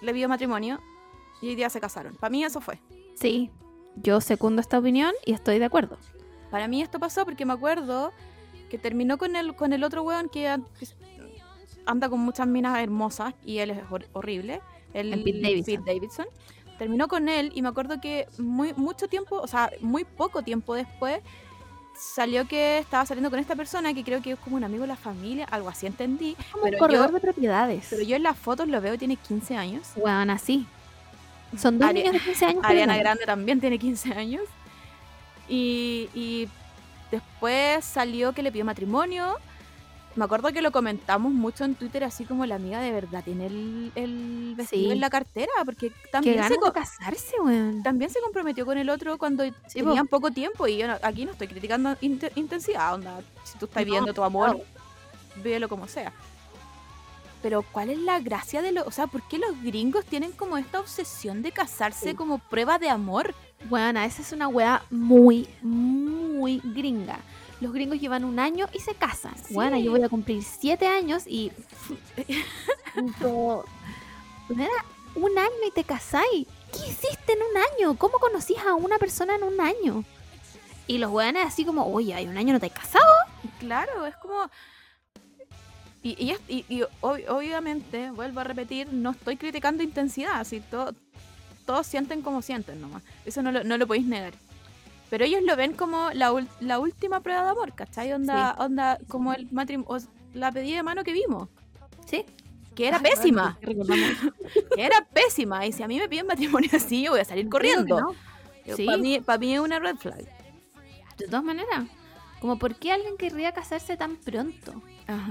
le 0.00 0.12
vio 0.12 0.28
matrimonio 0.28 0.80
y 1.42 1.48
hoy 1.48 1.54
día 1.56 1.70
se 1.70 1.80
casaron. 1.80 2.14
Para 2.16 2.30
mí 2.30 2.44
eso 2.44 2.60
fue. 2.60 2.78
Sí, 3.16 3.50
yo 3.96 4.20
secundo 4.20 4.60
esta 4.60 4.78
opinión 4.78 5.12
y 5.26 5.32
estoy 5.32 5.58
de 5.58 5.64
acuerdo. 5.64 5.98
Para 6.50 6.68
mí 6.68 6.82
esto 6.82 7.00
pasó 7.00 7.24
porque 7.24 7.44
me 7.44 7.52
acuerdo 7.52 8.12
que 8.70 8.78
terminó 8.78 9.18
con 9.18 9.34
el, 9.36 9.54
con 9.56 9.72
el 9.72 9.82
otro 9.82 10.02
weón 10.02 10.28
que 10.28 10.48
anda 11.86 12.08
con 12.08 12.20
muchas 12.20 12.46
minas 12.46 12.78
hermosas 12.78 13.34
y 13.44 13.58
él 13.58 13.70
es 13.70 13.78
hor- 13.90 14.06
horrible. 14.12 14.60
El, 14.92 15.12
El 15.12 15.24
Pete 15.24 15.40
Davidson. 15.42 15.64
Pete 15.84 15.94
Davidson. 15.94 16.26
Terminó 16.78 17.06
con 17.08 17.28
él 17.28 17.52
y 17.54 17.62
me 17.62 17.68
acuerdo 17.68 18.00
que 18.00 18.26
muy 18.38 18.72
mucho 18.74 19.06
tiempo, 19.08 19.36
o 19.36 19.46
sea, 19.46 19.70
muy 19.80 20.04
poco 20.04 20.42
tiempo 20.42 20.74
después, 20.74 21.20
salió 21.96 22.48
que 22.48 22.78
estaba 22.78 23.06
saliendo 23.06 23.30
con 23.30 23.38
esta 23.38 23.54
persona 23.54 23.94
que 23.94 24.02
creo 24.02 24.20
que 24.20 24.32
es 24.32 24.38
como 24.40 24.56
un 24.56 24.64
amigo 24.64 24.82
de 24.82 24.88
la 24.88 24.96
familia, 24.96 25.46
algo 25.50 25.68
así 25.68 25.86
entendí. 25.86 26.36
Como 26.50 26.64
Pero 26.64 26.76
un 26.76 26.80
corredor 26.80 27.08
yo- 27.08 27.14
de 27.14 27.20
propiedades. 27.20 27.86
Pero 27.90 28.02
yo 28.02 28.16
en 28.16 28.24
las 28.24 28.36
fotos 28.36 28.66
lo 28.68 28.80
veo, 28.80 28.98
tiene 28.98 29.16
15 29.16 29.56
años. 29.56 29.92
Weón, 29.96 30.30
así. 30.30 30.66
Son 31.56 31.78
dos 31.78 31.88
Ari- 31.88 31.94
niños 32.02 32.14
de 32.14 32.20
15 32.20 32.46
años. 32.46 32.64
Ariana. 32.64 32.96
Grande 32.96 33.24
también 33.24 33.60
tiene 33.60 33.78
15 33.78 34.12
años. 34.12 34.42
Y, 35.48 36.08
y 36.14 36.48
después 37.12 37.84
salió 37.84 38.32
que 38.32 38.42
le 38.42 38.50
pidió 38.50 38.64
matrimonio. 38.64 39.36
Me 40.16 40.24
acuerdo 40.24 40.52
que 40.52 40.62
lo 40.62 40.70
comentamos 40.70 41.32
mucho 41.32 41.64
en 41.64 41.74
Twitter, 41.74 42.04
así 42.04 42.24
como 42.24 42.46
la 42.46 42.54
amiga 42.54 42.80
de 42.80 42.92
verdad 42.92 43.24
tiene 43.24 43.46
el, 43.46 43.90
el 43.96 44.54
vestido 44.56 44.84
Sí. 44.86 44.92
en 44.92 45.00
la 45.00 45.10
cartera, 45.10 45.50
porque 45.64 45.90
Que 45.90 46.08
también 46.12 46.42
se, 46.44 46.50
de 46.54 46.72
casarse, 46.72 47.34
weón. 47.40 47.82
también 47.82 48.10
se 48.10 48.20
comprometió 48.20 48.64
con 48.64 48.78
el 48.78 48.90
otro 48.90 49.18
cuando 49.18 49.42
tenían 49.72 50.06
poco 50.06 50.30
tiempo. 50.30 50.68
Y 50.68 50.76
yo 50.78 50.86
no- 50.86 50.98
aquí 51.02 51.24
no 51.24 51.32
estoy 51.32 51.48
criticando 51.48 51.96
inte- 52.00 52.30
intensidad, 52.36 52.94
onda. 52.94 53.20
Si 53.42 53.58
tú 53.58 53.64
estás 53.66 53.84
No, 53.84 53.90
viendo 53.90 54.14
tu 54.14 54.22
amor, 54.22 54.56
no. 54.56 55.42
vívelo 55.42 55.68
como 55.68 55.88
sea. 55.88 56.12
Pero 57.42 57.62
¿cuál 57.62 57.90
es 57.90 57.98
la 57.98 58.20
gracia 58.20 58.62
de 58.62 58.72
lo, 58.72 58.84
o 58.84 58.90
sea, 58.90 59.06
por 59.08 59.20
qué 59.28 59.38
los 59.38 59.60
gringos 59.62 60.04
tienen 60.06 60.32
como 60.32 60.56
esta 60.56 60.78
obsesión 60.80 61.42
de 61.42 61.52
casarse 61.52 62.10
Sí. 62.10 62.14
como 62.14 62.38
prueba 62.38 62.78
de 62.78 62.88
amor? 62.88 63.34
Weón, 63.68 63.96
esa 63.96 64.22
es 64.22 64.32
una 64.32 64.46
weá 64.48 64.82
muy, 64.90 65.48
muy 65.60 66.60
gringa. 66.62 67.18
Los 67.64 67.72
gringos 67.72 67.98
llevan 67.98 68.24
un 68.24 68.38
año 68.38 68.66
y 68.74 68.78
se 68.80 68.94
casan. 68.94 69.34
Sí. 69.42 69.54
Weón, 69.54 69.78
yo 69.82 69.90
voy 69.90 70.02
a 70.02 70.10
cumplir 70.10 70.42
siete 70.42 70.86
años 70.86 71.22
y. 71.26 71.50
Como, 73.22 73.64
un 75.14 75.38
año 75.38 75.50
y 75.66 75.70
te 75.70 75.82
casáis. 75.82 76.46
¿Qué 76.70 76.78
hiciste 76.90 77.32
en 77.32 77.38
un 77.38 77.56
año? 77.56 77.96
¿Cómo 77.98 78.18
conocís 78.18 78.58
a 78.58 78.74
una 78.74 78.98
persona 78.98 79.34
en 79.36 79.44
un 79.44 79.58
año? 79.60 80.04
Y 80.86 80.98
los 80.98 81.10
weones 81.10 81.46
así 81.46 81.64
como, 81.64 81.86
oye, 81.86 82.12
hay 82.12 82.26
un 82.28 82.36
año 82.36 82.52
no 82.52 82.60
te 82.60 82.66
has 82.66 82.72
casado. 82.72 83.06
Claro, 83.58 84.04
es 84.04 84.14
como... 84.16 84.50
Y, 86.02 86.22
y, 86.22 86.30
es- 86.32 86.40
y- 86.46 86.66
y 86.68 86.80
ob- 87.00 87.24
obviamente, 87.30 88.10
vuelvo 88.10 88.40
a 88.40 88.44
repetir, 88.44 88.92
no 88.92 89.12
estoy 89.12 89.38
criticando 89.38 89.82
intensidad, 89.82 90.38
así 90.40 90.60
todo, 90.60 90.94
todos 91.64 91.86
sienten 91.86 92.20
como 92.20 92.42
sienten 92.42 92.78
nomás. 92.82 93.02
Eso 93.24 93.40
no 93.40 93.50
lo, 93.52 93.64
no 93.64 93.78
lo 93.78 93.86
podéis 93.86 94.04
negar. 94.06 94.34
Pero 95.10 95.24
ellos 95.24 95.42
lo 95.42 95.54
ven 95.56 95.74
como 95.74 96.10
la, 96.12 96.32
la 96.60 96.78
última 96.78 97.20
prueba 97.20 97.44
de 97.44 97.50
amor, 97.50 97.74
¿cachai? 97.74 98.12
Onda, 98.12 98.54
onda 98.58 98.98
como 99.08 99.32
el 99.32 99.48
matrimonio, 99.52 100.06
la 100.32 100.50
pedida 100.50 100.76
de 100.78 100.82
mano 100.82 101.04
que 101.04 101.12
vimos, 101.12 101.48
Sí. 102.06 102.24
que 102.74 102.88
era 102.88 102.96
Ay, 103.04 103.10
pésima, 103.10 103.58
bueno, 103.64 103.84
que 104.74 104.82
era 104.82 105.04
pésima. 105.12 105.66
Y 105.66 105.72
si 105.72 105.82
a 105.82 105.88
mí 105.88 105.98
me 105.98 106.08
piden 106.08 106.26
matrimonio 106.26 106.70
así, 106.72 107.02
yo 107.02 107.12
voy 107.12 107.20
a 107.20 107.24
salir 107.24 107.48
corriendo. 107.48 108.00
No. 108.00 108.14
Sí. 108.76 108.86
Para 108.86 108.98
mí, 108.98 109.20
pa' 109.20 109.38
mí 109.38 109.54
es 109.54 109.60
una 109.60 109.78
red 109.78 109.96
flag. 109.96 110.24
De 111.18 111.26
todas 111.26 111.44
maneras. 111.44 111.84
Como, 112.40 112.58
¿por 112.58 112.74
qué 112.74 112.92
alguien 112.92 113.16
querría 113.16 113.52
casarse 113.52 113.96
tan 113.96 114.16
pronto? 114.16 114.72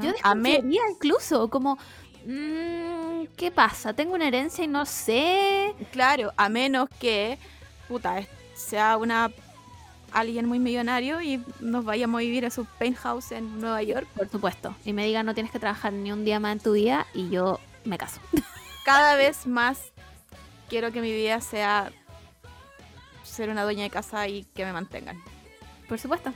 Yo 0.02 0.12
a 0.24 0.36
me- 0.36 0.52
desconfiaría 0.52 0.82
incluso, 0.92 1.50
como, 1.50 1.78
mm, 2.26 3.26
¿qué 3.36 3.52
pasa? 3.54 3.94
Tengo 3.94 4.14
una 4.14 4.28
herencia 4.28 4.64
y 4.64 4.68
no 4.68 4.86
sé. 4.86 5.74
Claro, 5.92 6.32
a 6.38 6.50
menos 6.50 6.90
que, 7.00 7.38
puta, 7.88 8.22
sea 8.56 8.98
una 8.98 9.32
alguien 10.14 10.46
muy 10.48 10.60
millonario 10.60 11.22
y 11.22 11.42
nos 11.60 11.84
vayamos 11.86 12.20
a 12.20 12.22
vivir 12.22 12.46
a 12.46 12.50
su 12.50 12.66
penthouse 12.66 13.32
en 13.32 13.60
Nueva 13.60 13.82
York. 13.84 14.08
Por 14.16 14.30
supuesto. 14.30 14.76
Y 14.86 14.94
me 14.94 15.06
digan, 15.06 15.26
no 15.26 15.34
tienes 15.34 15.52
que 15.52 15.60
trabajar 15.60 15.94
ni 15.94 16.12
un 16.12 16.24
día 16.26 16.40
más 16.40 16.54
en 16.54 16.60
tu 16.60 16.74
vida 16.74 17.06
y 17.14 17.30
yo 17.30 17.60
me 17.86 17.98
caso. 17.98 18.20
Cada 18.86 19.16
vez 19.16 19.48
más 19.48 19.92
quiero 20.70 20.92
que 20.92 21.02
mi 21.02 21.12
vida 21.12 21.42
sea 21.42 21.92
ser 23.24 23.50
una 23.50 23.64
dueña 23.64 23.84
de 23.84 23.90
casa 23.90 24.28
y 24.28 24.44
que 24.54 24.66
me 24.66 24.74
mantengan. 24.74 25.22
Por 25.88 26.00
supuesto. 26.00 26.34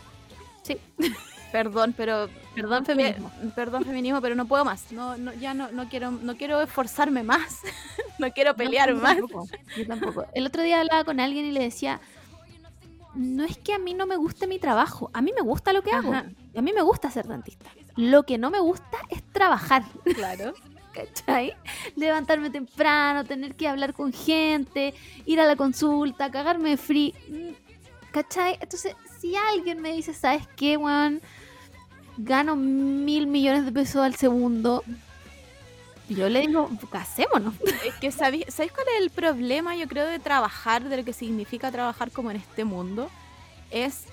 Sí. 0.64 0.78
Perdón, 1.52 1.94
pero 1.96 2.30
Perdón, 2.56 2.86
feminismo. 2.86 3.32
Perdón 3.56 3.86
feminismo, 3.86 4.22
pero 4.22 4.36
no 4.36 4.48
puedo 4.48 4.66
más. 4.66 4.92
No, 4.92 5.16
no, 5.18 5.34
ya 5.34 5.54
no, 5.54 5.72
no 5.72 5.88
quiero, 5.88 6.12
no 6.12 6.36
quiero 6.36 6.62
esforzarme 6.62 7.24
más. 7.24 7.62
no 8.20 8.32
quiero 8.32 8.56
pelear 8.56 8.90
No, 8.90 8.96
yo 8.96 9.02
más. 9.02 9.18
tampoco, 9.18 9.48
Yo 9.78 9.88
tampoco. 9.88 10.26
El 10.34 10.46
otro 10.46 10.62
día 10.64 10.82
hablaba 10.82 11.04
con 11.06 11.20
alguien 11.20 11.46
y 11.46 11.52
le 11.52 11.62
decía, 11.62 12.02
no 13.18 13.44
es 13.44 13.58
que 13.58 13.74
a 13.74 13.80
mí 13.80 13.94
no 13.94 14.06
me 14.06 14.16
guste 14.16 14.48
mi 14.48 14.60
trabajo, 14.60 15.10
a 15.14 15.22
mí 15.22 15.32
me 15.36 15.42
gusta 15.42 15.74
lo 15.74 15.82
que 15.82 15.92
hago. 15.92 16.14
A 16.14 16.62
mí 16.62 16.72
me 16.74 16.82
gusta 16.82 17.12
ser 17.12 17.28
dentista. 17.28 17.70
Lo 17.96 18.24
que 18.24 18.38
no 18.38 18.50
me 18.50 18.60
gusta 18.60 18.98
es 19.10 19.24
trabajar, 19.32 19.84
Claro. 20.16 20.54
¿cachai? 20.94 21.54
Levantarme 21.96 22.50
temprano, 22.50 23.24
tener 23.26 23.56
que 23.56 23.68
hablar 23.68 23.94
con 23.94 24.12
gente, 24.14 24.94
ir 25.26 25.40
a 25.40 25.46
la 25.46 25.56
consulta, 25.56 26.32
cagarme 26.32 26.70
de 26.72 26.78
free. 26.78 27.14
mm, 27.28 28.12
¿Cachai? 28.12 28.58
Entonces, 28.62 28.96
si 29.20 29.36
alguien 29.36 29.82
me 29.82 29.94
dice, 29.94 30.14
¿sabes 30.14 30.48
qué, 30.56 30.78
weón? 30.78 31.22
Gano 32.18 32.56
mil 32.56 33.28
millones 33.28 33.66
de 33.66 33.72
pesos 33.72 34.02
al 34.02 34.16
segundo. 34.16 34.84
Yo 36.10 36.30
le 36.30 36.42
digo, 36.42 36.70
casémonos. 36.90 37.54
Es 37.86 37.96
que 37.96 38.12
¿sabí- 38.12 38.46
¿sabéis 38.50 38.72
cuál 38.72 38.88
es 38.96 39.02
el 39.02 39.10
problema, 39.10 39.76
yo 39.76 39.88
creo, 39.88 40.06
de 40.08 40.20
trabajar, 40.20 40.84
de 40.84 40.98
lo 40.98 41.04
que 41.06 41.14
significa 41.14 41.72
trabajar 41.72 42.12
como 42.12 42.32
en 42.32 42.38
este 42.38 42.64
mundo? 42.64 43.10
Es 43.72 44.06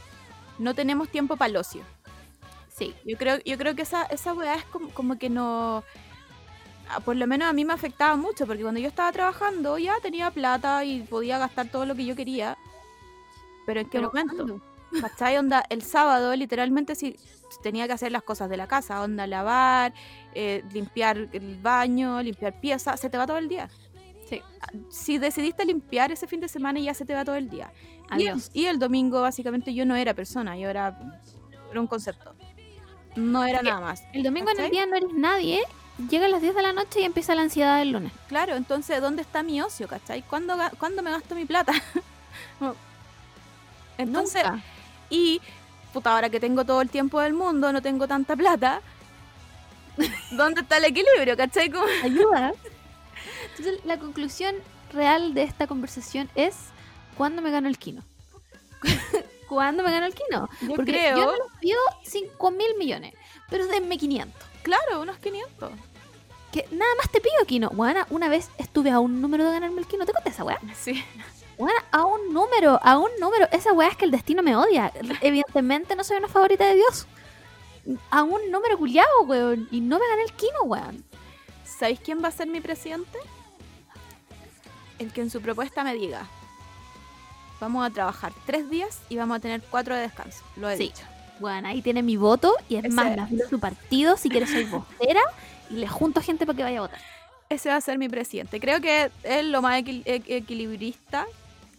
no 0.58 0.74
tenemos 0.74 1.08
tiempo 1.08 1.36
para 1.36 1.50
el 1.50 1.56
ocio. 1.56 1.82
Sí. 2.76 2.94
Yo 3.04 3.16
creo, 3.16 3.38
yo 3.44 3.56
creo 3.56 3.74
que 3.76 3.82
esa, 3.82 4.02
esa 4.06 4.32
weá 4.34 4.54
es 4.56 4.64
como, 4.64 4.88
como 4.90 5.18
que 5.18 5.30
no. 5.30 5.84
ah, 6.90 7.00
Por 7.00 7.14
lo 7.16 7.26
menos 7.28 7.48
a 7.48 7.52
mí 7.52 7.64
me 7.64 7.72
afectaba 7.72 8.16
mucho, 8.16 8.46
porque 8.46 8.62
cuando 8.62 8.80
yo 8.80 8.88
estaba 8.88 9.12
trabajando 9.12 9.78
ya 9.78 9.94
tenía 10.00 10.30
plata 10.32 10.84
y 10.84 11.02
podía 11.02 11.38
gastar 11.38 11.68
todo 11.68 11.86
lo 11.86 11.94
que 11.94 12.04
yo 12.04 12.16
quería. 12.16 12.56
Pero 13.66 13.80
¿en 13.80 13.88
qué 13.88 14.00
momento? 14.00 14.60
¿Cachai? 15.00 15.38
Onda, 15.38 15.64
el 15.70 15.82
sábado 15.82 16.34
literalmente 16.36 16.94
si 16.96 17.16
tenía 17.64 17.86
que 17.86 17.94
hacer 17.94 18.12
las 18.12 18.22
cosas 18.22 18.50
de 18.50 18.58
la 18.58 18.66
casa, 18.66 19.00
onda, 19.00 19.26
lavar, 19.26 19.94
eh, 20.34 20.62
limpiar 20.70 21.30
el 21.32 21.58
baño, 21.60 22.22
limpiar 22.22 22.60
piezas, 22.60 23.00
se 23.00 23.08
te 23.08 23.16
va 23.16 23.26
todo 23.26 23.38
el 23.38 23.48
día. 23.48 23.70
Sí. 24.28 24.42
Si 24.90 25.16
decidiste 25.16 25.64
limpiar 25.64 26.12
ese 26.12 26.26
fin 26.26 26.40
de 26.40 26.48
semana 26.48 26.78
ya 26.78 26.92
se 26.92 27.06
te 27.06 27.14
va 27.14 27.24
todo 27.24 27.36
el 27.36 27.48
día. 27.48 27.72
Y 28.16 28.22
el, 28.24 28.28
Adiós. 28.28 28.50
y 28.52 28.66
el 28.66 28.78
domingo 28.78 29.22
básicamente 29.22 29.72
yo 29.72 29.86
no 29.86 29.96
era 29.96 30.12
persona, 30.12 30.58
yo 30.58 30.68
era, 30.68 30.98
era 31.70 31.80
un 31.80 31.86
concepto. 31.86 32.34
No 33.16 33.44
era 33.44 33.60
Porque 33.60 33.70
nada 33.70 33.80
más. 33.80 34.02
El 34.12 34.22
domingo 34.22 34.50
en 34.50 34.60
el 34.60 34.70
día 34.70 34.84
no 34.84 34.96
eres 34.96 35.12
nadie, 35.14 35.62
llega 36.10 36.26
a 36.26 36.28
las 36.28 36.42
10 36.42 36.54
de 36.54 36.62
la 36.62 36.74
noche 36.74 37.00
y 37.00 37.04
empieza 37.04 37.34
la 37.34 37.42
ansiedad 37.42 37.78
del 37.78 37.92
lunes. 37.92 38.12
Claro, 38.28 38.56
entonces, 38.56 39.00
¿dónde 39.00 39.22
está 39.22 39.42
mi 39.42 39.62
ocio, 39.62 39.88
cachai? 39.88 40.20
¿Cuándo, 40.22 40.54
¿cuándo 40.78 41.02
me 41.02 41.10
gasto 41.10 41.34
mi 41.34 41.46
plata? 41.46 41.72
Entonces, 43.96 44.42
Nunca. 44.44 44.62
y 45.08 45.40
puta, 45.94 46.12
ahora 46.12 46.28
que 46.28 46.40
tengo 46.40 46.64
todo 46.64 46.80
el 46.82 46.90
tiempo 46.90 47.20
del 47.20 47.32
mundo, 47.32 47.72
no 47.72 47.80
tengo 47.80 48.06
tanta 48.06 48.34
plata. 48.36 48.82
¿Dónde 50.32 50.62
está 50.62 50.76
el 50.78 50.84
equilibrio, 50.86 51.36
cachai? 51.36 51.70
Como- 51.70 51.86
ayuda. 52.02 52.52
Entonces, 53.56 53.84
la 53.84 53.98
conclusión 53.98 54.56
real 54.92 55.34
de 55.34 55.44
esta 55.44 55.66
conversación 55.66 56.28
es 56.34 56.56
¿cuándo 57.16 57.40
me 57.42 57.50
gano 57.50 57.68
el 57.68 57.78
kino? 57.78 58.02
¿Cuándo 59.48 59.82
me 59.84 59.90
gano 59.92 60.06
el 60.06 60.14
kino? 60.14 60.48
Yo 60.62 60.74
Porque 60.74 60.92
creo, 60.92 61.16
yo 61.16 61.26
no 61.26 61.32
les 61.32 61.58
pido 61.60 61.78
5 62.04 62.50
mil 62.50 62.76
millones, 62.78 63.14
pero 63.48 63.66
denme 63.68 63.96
500. 63.96 64.34
claro, 64.62 65.00
unos 65.00 65.18
500. 65.18 65.70
Que 66.52 66.66
nada 66.70 66.92
más 66.96 67.10
te 67.10 67.20
pido 67.20 67.44
kino. 67.46 67.70
Bueno, 67.70 68.04
una 68.10 68.28
vez 68.28 68.50
estuve 68.58 68.90
a 68.90 69.00
un 69.00 69.20
número 69.20 69.44
de 69.44 69.52
ganarme 69.52 69.80
el 69.80 69.86
kino. 69.86 70.06
¿Te 70.06 70.12
conté 70.12 70.30
esa 70.30 70.44
weá? 70.44 70.60
Sí. 70.74 71.04
Bueno, 71.58 71.78
a 71.92 72.04
un 72.04 72.32
número, 72.32 72.80
a 72.82 72.98
un 72.98 73.10
número. 73.20 73.46
Esa 73.52 73.72
weá 73.72 73.88
es 73.88 73.96
que 73.96 74.04
el 74.04 74.10
destino 74.10 74.42
me 74.42 74.56
odia. 74.56 74.92
Evidentemente 75.20 75.94
no 75.94 76.02
soy 76.04 76.16
una 76.16 76.28
favorita 76.28 76.64
de 76.66 76.74
Dios. 76.74 77.06
A 78.10 78.22
un 78.22 78.50
número 78.50 78.76
culiado, 78.78 79.22
weón. 79.26 79.68
Y 79.70 79.80
no 79.80 79.98
me 79.98 80.08
gané 80.08 80.22
el 80.22 80.32
kino, 80.32 80.62
weón. 80.64 81.04
¿Sabéis 81.64 82.00
quién 82.00 82.22
va 82.22 82.28
a 82.28 82.32
ser 82.32 82.46
mi 82.48 82.60
presidente? 82.60 83.18
El 84.98 85.12
que 85.12 85.20
en 85.20 85.30
su 85.30 85.40
propuesta 85.40 85.82
me 85.84 85.94
diga, 85.94 86.26
vamos 87.60 87.84
a 87.86 87.90
trabajar 87.90 88.32
tres 88.46 88.70
días 88.70 89.00
y 89.08 89.16
vamos 89.16 89.36
a 89.36 89.40
tener 89.40 89.60
cuatro 89.62 89.94
de 89.94 90.02
descanso. 90.02 90.42
Lo 90.56 90.68
he 90.70 90.76
Sí. 90.76 90.84
dicho. 90.84 91.02
Bueno, 91.40 91.68
ahí 91.68 91.82
tiene 91.82 92.02
mi 92.02 92.16
voto. 92.16 92.54
Y 92.68 92.76
es 92.76 92.84
Ese- 92.84 92.94
más, 92.94 93.06
me 93.16 93.22
afilo 93.22 93.44
a 93.44 93.48
su 93.48 93.58
partido. 93.60 94.16
Si 94.16 94.28
quieres, 94.28 94.50
soy 94.52 94.64
vocera. 94.64 95.20
Y 95.70 95.74
le 95.74 95.88
junto 95.88 96.20
gente 96.20 96.46
para 96.46 96.56
que 96.56 96.62
vaya 96.62 96.78
a 96.78 96.82
votar. 96.82 97.00
Ese 97.48 97.68
va 97.68 97.76
a 97.76 97.80
ser 97.80 97.98
mi 97.98 98.08
presidente. 98.08 98.60
Creo 98.60 98.80
que 98.80 99.10
es 99.22 99.44
lo 99.44 99.60
más 99.62 99.78
equil- 99.80 100.02
equilibrista, 100.06 101.26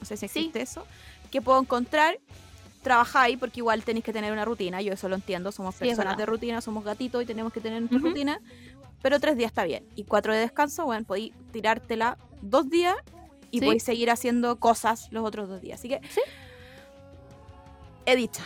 no 0.05 0.07
sé 0.07 0.17
si 0.17 0.27
Sí. 0.27 0.39
existe 0.39 0.61
eso, 0.61 0.85
que 1.31 1.41
puedo 1.41 1.59
encontrar. 1.59 2.19
Trabajáis 2.83 3.39
porque 3.39 3.61
igual 3.61 3.83
tenéis 3.83 4.05
que 4.05 4.13
tener 4.13 4.31
una 4.31 4.45
rutina, 4.45 4.79
yo 4.79 4.93
eso 4.93 5.09
lo 5.09 5.15
entiendo, 5.15 5.51
somos 5.51 5.73
personas 5.73 6.15
de 6.17 6.25
rutina, 6.27 6.61
somos 6.61 6.83
gatitos 6.83 7.23
y 7.23 7.25
tenemos 7.25 7.51
que 7.51 7.59
tener 7.59 7.81
nuestra 7.81 7.97
rutina, 7.99 8.39
pero 9.01 9.19
tres 9.19 9.35
días 9.37 9.49
está 9.49 9.63
bien. 9.63 9.87
Y 9.95 10.03
cuatro 10.03 10.31
de 10.33 10.39
descanso, 10.39 10.85
bueno, 10.85 11.03
podéis 11.03 11.33
tirártela 11.51 12.19
dos 12.43 12.69
días 12.69 12.95
y 13.49 13.57
Sí. 13.59 13.65
podéis 13.65 13.81
seguir 13.81 14.11
haciendo 14.11 14.57
cosas 14.59 15.07
los 15.11 15.25
otros 15.25 15.49
dos 15.49 15.61
días. 15.61 15.79
Así 15.79 15.89
que, 15.89 15.99
Sí. 16.09 16.21
he 18.05 18.15
dicho. 18.15 18.43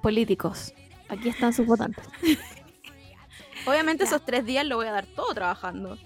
Políticos. 0.00 0.72
Aquí 1.08 1.28
están 1.28 1.52
sus 1.52 1.66
votantes. 1.66 2.04
Obviamente 3.66 4.04
Ya. 4.04 4.10
esos 4.10 4.24
tres 4.24 4.44
días 4.44 4.64
lo 4.64 4.76
voy 4.76 4.86
a 4.86 4.92
dar 4.92 5.06
todo 5.06 5.34
trabajando. 5.34 5.98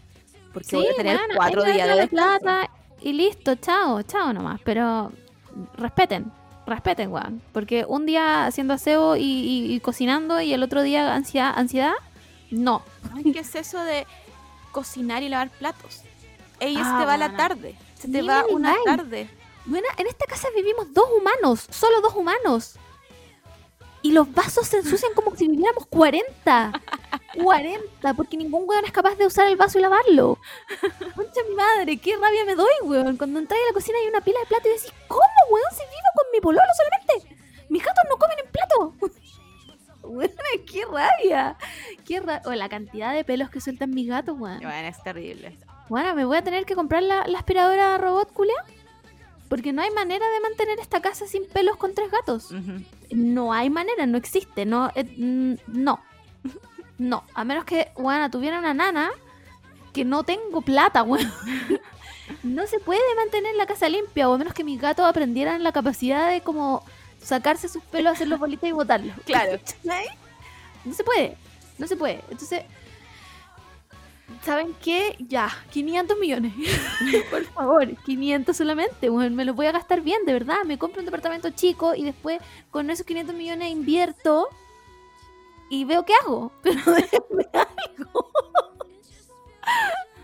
Porque 0.54 0.68
Sí, 0.70 0.76
voy 0.76 0.86
a 0.86 0.94
tener 0.94 1.20
cuatro 1.34 1.62
días 1.64 1.94
de 1.96 2.08
plata 2.08 2.70
y 3.00 3.12
listo, 3.12 3.54
chao, 3.56 4.02
chao 4.02 4.32
nomás. 4.32 4.60
Pero 4.64 5.12
respeten, 5.76 6.30
respeten, 6.66 7.10
weón. 7.12 7.42
Porque 7.52 7.84
un 7.86 8.06
día 8.06 8.46
haciendo 8.46 8.74
aseo 8.74 9.16
y, 9.16 9.22
y- 9.22 9.74
y 9.74 9.80
cocinando 9.80 10.40
y 10.40 10.52
el 10.52 10.62
otro 10.62 10.82
día 10.82 11.14
ansiedad, 11.14 11.52
ansiedad 11.56 11.92
no. 12.50 12.82
¿Qué 13.32 13.40
es 13.40 13.54
eso 13.54 13.82
de 13.82 14.06
cocinar 14.72 15.22
y 15.22 15.28
lavar 15.28 15.50
platos? 15.50 16.02
Ey, 16.60 16.74
se 16.76 16.80
Ah, 16.84 16.96
te 17.00 17.04
va 17.06 17.16
la 17.16 17.26
bueno. 17.28 17.36
tarde. 17.36 17.76
Se 17.94 18.08
te 18.08 18.22
Ni 18.22 18.28
va 18.28 18.44
una 18.50 18.74
tarde. 18.84 19.28
Bueno, 19.64 19.86
en 19.98 20.06
esta 20.06 20.26
casa 20.26 20.48
vivimos 20.54 20.92
dos 20.94 21.06
humanos, 21.18 21.66
solo 21.70 22.00
dos 22.00 22.14
humanos. 22.14 22.76
Y 24.06 24.12
los 24.12 24.32
vasos 24.32 24.68
se 24.68 24.76
ensucian 24.76 25.12
como 25.14 25.34
si 25.34 25.48
viviéramos 25.48 25.84
40. 25.86 26.72
40, 27.42 28.14
porque 28.14 28.36
ningún 28.36 28.62
weón 28.68 28.84
es 28.84 28.92
capaz 28.92 29.16
de 29.16 29.26
usar 29.26 29.48
el 29.48 29.56
vaso 29.56 29.80
y 29.80 29.82
lavarlo. 29.82 30.38
Concha 31.16 31.40
mi 31.48 31.56
madre, 31.56 31.96
qué 31.96 32.16
rabia 32.16 32.44
me 32.44 32.54
doy, 32.54 32.70
weón. 32.84 33.16
Cuando 33.16 33.40
entras 33.40 33.58
a 33.58 33.66
la 33.66 33.74
cocina 33.74 33.98
hay 34.00 34.08
una 34.08 34.20
pila 34.20 34.38
de 34.38 34.46
plato 34.46 34.68
y 34.68 34.74
decís, 34.74 34.92
¿cómo, 35.08 35.22
weón? 35.50 35.72
Si 35.72 35.78
vivo 35.78 36.10
con 36.14 36.26
mi 36.32 36.40
pololo 36.40 36.68
solamente. 36.76 37.36
Mis 37.68 37.82
gatos 37.82 38.04
no 38.08 38.16
comen 38.16 38.38
en 38.44 38.52
plato. 38.52 38.94
Weón, 40.04 40.30
qué 40.72 40.84
rabia. 40.84 41.56
Qué 42.06 42.20
rabia. 42.20 42.42
O 42.44 42.52
la 42.52 42.68
cantidad 42.68 43.12
de 43.12 43.24
pelos 43.24 43.50
que 43.50 43.60
sueltan 43.60 43.90
mis 43.90 44.06
gatos, 44.06 44.38
weón. 44.38 44.60
Bueno, 44.60 44.86
es 44.86 45.02
terrible. 45.02 45.58
Bueno, 45.88 46.14
me 46.14 46.24
voy 46.24 46.36
a 46.36 46.42
tener 46.42 46.64
que 46.64 46.76
comprar 46.76 47.02
la, 47.02 47.26
la 47.26 47.38
aspiradora 47.38 47.98
robot, 47.98 48.32
culia. 48.32 48.54
Porque 49.48 49.72
no 49.72 49.82
hay 49.82 49.90
manera 49.90 50.28
de 50.30 50.40
mantener 50.40 50.78
esta 50.78 51.00
casa 51.00 51.26
sin 51.26 51.44
pelos 51.48 51.76
con 51.76 51.92
tres 51.92 52.08
gatos. 52.10 52.52
Ujú. 52.52 52.84
No 53.10 53.52
hay 53.52 53.70
manera, 53.70 54.06
no 54.06 54.18
existe. 54.18 54.64
No, 54.64 54.90
eh, 54.94 55.04
mm, 55.04 55.54
no. 55.68 56.00
No. 56.98 57.24
A 57.34 57.44
menos 57.44 57.66
que, 57.66 57.90
bueno, 57.96 58.30
tuviera 58.30 58.58
una 58.58 58.72
nana 58.72 59.10
que 59.92 60.04
no 60.04 60.22
tengo 60.24 60.62
plata, 60.62 61.02
weón. 61.02 61.30
No 62.42 62.66
se 62.66 62.80
puede 62.80 63.14
mantener 63.16 63.54
la 63.54 63.66
casa 63.66 63.88
limpia, 63.88 64.28
o 64.28 64.34
a 64.34 64.38
menos 64.38 64.52
que 64.52 64.64
mis 64.64 64.80
gatos 64.80 65.06
aprendieran 65.06 65.62
la 65.62 65.70
capacidad 65.72 66.30
de 66.30 66.40
como 66.40 66.84
sacarse 67.22 67.68
sus 67.68 67.82
pelos, 67.84 68.14
hacerlos 68.14 68.40
bolitas 68.40 68.68
y 68.68 68.72
botarlos. 68.72 69.14
Claro. 69.24 69.58
No 70.84 70.94
se 70.94 71.02
puede. 71.02 71.36
No 71.78 71.88
se 71.88 71.96
puede. 71.96 72.22
Entonces, 72.30 72.62
¿Saben 74.42 74.74
qué? 74.82 75.16
Ya, 75.20 75.50
500 75.70 76.18
millones. 76.18 76.52
Por 77.30 77.44
favor, 77.44 77.96
500 78.04 78.56
solamente. 78.56 79.08
Bueno, 79.08 79.34
me 79.34 79.44
lo 79.44 79.54
voy 79.54 79.66
a 79.66 79.72
gastar 79.72 80.00
bien, 80.02 80.24
de 80.24 80.32
verdad. 80.32 80.58
Me 80.64 80.78
compro 80.78 81.00
un 81.00 81.06
departamento 81.06 81.50
chico 81.50 81.94
y 81.94 82.04
después 82.04 82.40
con 82.70 82.90
esos 82.90 83.06
500 83.06 83.34
millones 83.34 83.70
invierto 83.70 84.48
y 85.70 85.84
veo 85.84 86.04
qué 86.04 86.14
hago. 86.22 86.52
Pero 86.62 86.80
déjenme 86.92 87.46
algo. 87.52 88.30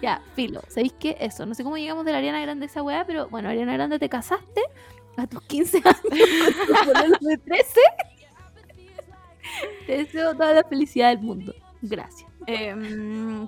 ya, 0.00 0.22
filo. 0.34 0.62
¿Sabéis 0.68 0.94
qué? 0.98 1.16
Eso. 1.20 1.46
No 1.46 1.54
sé 1.54 1.62
cómo 1.64 1.76
llegamos 1.76 2.04
de 2.04 2.12
la 2.12 2.18
Ariana 2.18 2.40
Grande 2.40 2.66
esa 2.66 2.82
weá, 2.82 3.06
pero 3.06 3.28
bueno, 3.28 3.48
Ariana 3.48 3.74
Grande, 3.74 3.98
te 3.98 4.08
casaste 4.08 4.62
a 5.16 5.26
tus 5.26 5.42
15 5.42 5.78
años 5.84 6.00
de 7.20 7.38
13. 7.38 7.80
Te 9.86 9.96
deseo 9.98 10.32
toda 10.34 10.54
la 10.54 10.64
felicidad 10.64 11.10
del 11.10 11.20
mundo. 11.20 11.54
Gracias. 11.82 12.30
Em, 12.46 13.46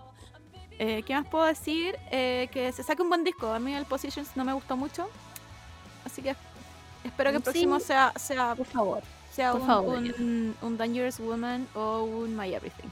eh, 0.84 1.02
¿Qué 1.02 1.14
más 1.14 1.26
puedo 1.26 1.44
decir? 1.44 1.96
Eh, 2.10 2.48
que 2.52 2.72
se 2.72 2.82
saque 2.82 3.02
un 3.02 3.08
buen 3.08 3.24
disco. 3.24 3.52
A 3.52 3.58
mí 3.58 3.74
el 3.74 3.84
Positions 3.86 4.36
no 4.36 4.44
me 4.44 4.52
gustó 4.52 4.76
mucho. 4.76 5.08
Así 6.04 6.22
que 6.22 6.34
espero 7.04 7.30
que 7.30 7.36
el 7.36 7.42
Sí. 7.42 7.50
próximo 7.50 7.80
sea, 7.80 8.12
sea, 8.16 8.54
Por 8.54 8.66
favor. 8.66 9.02
sea 9.32 9.52
por 9.52 9.60
un, 9.62 9.66
favor, 9.66 9.96
un, 9.98 10.54
un 10.62 10.76
Dangerous 10.76 11.18
Woman 11.18 11.66
o 11.74 12.02
un 12.04 12.36
My 12.36 12.52
Everything. 12.54 12.88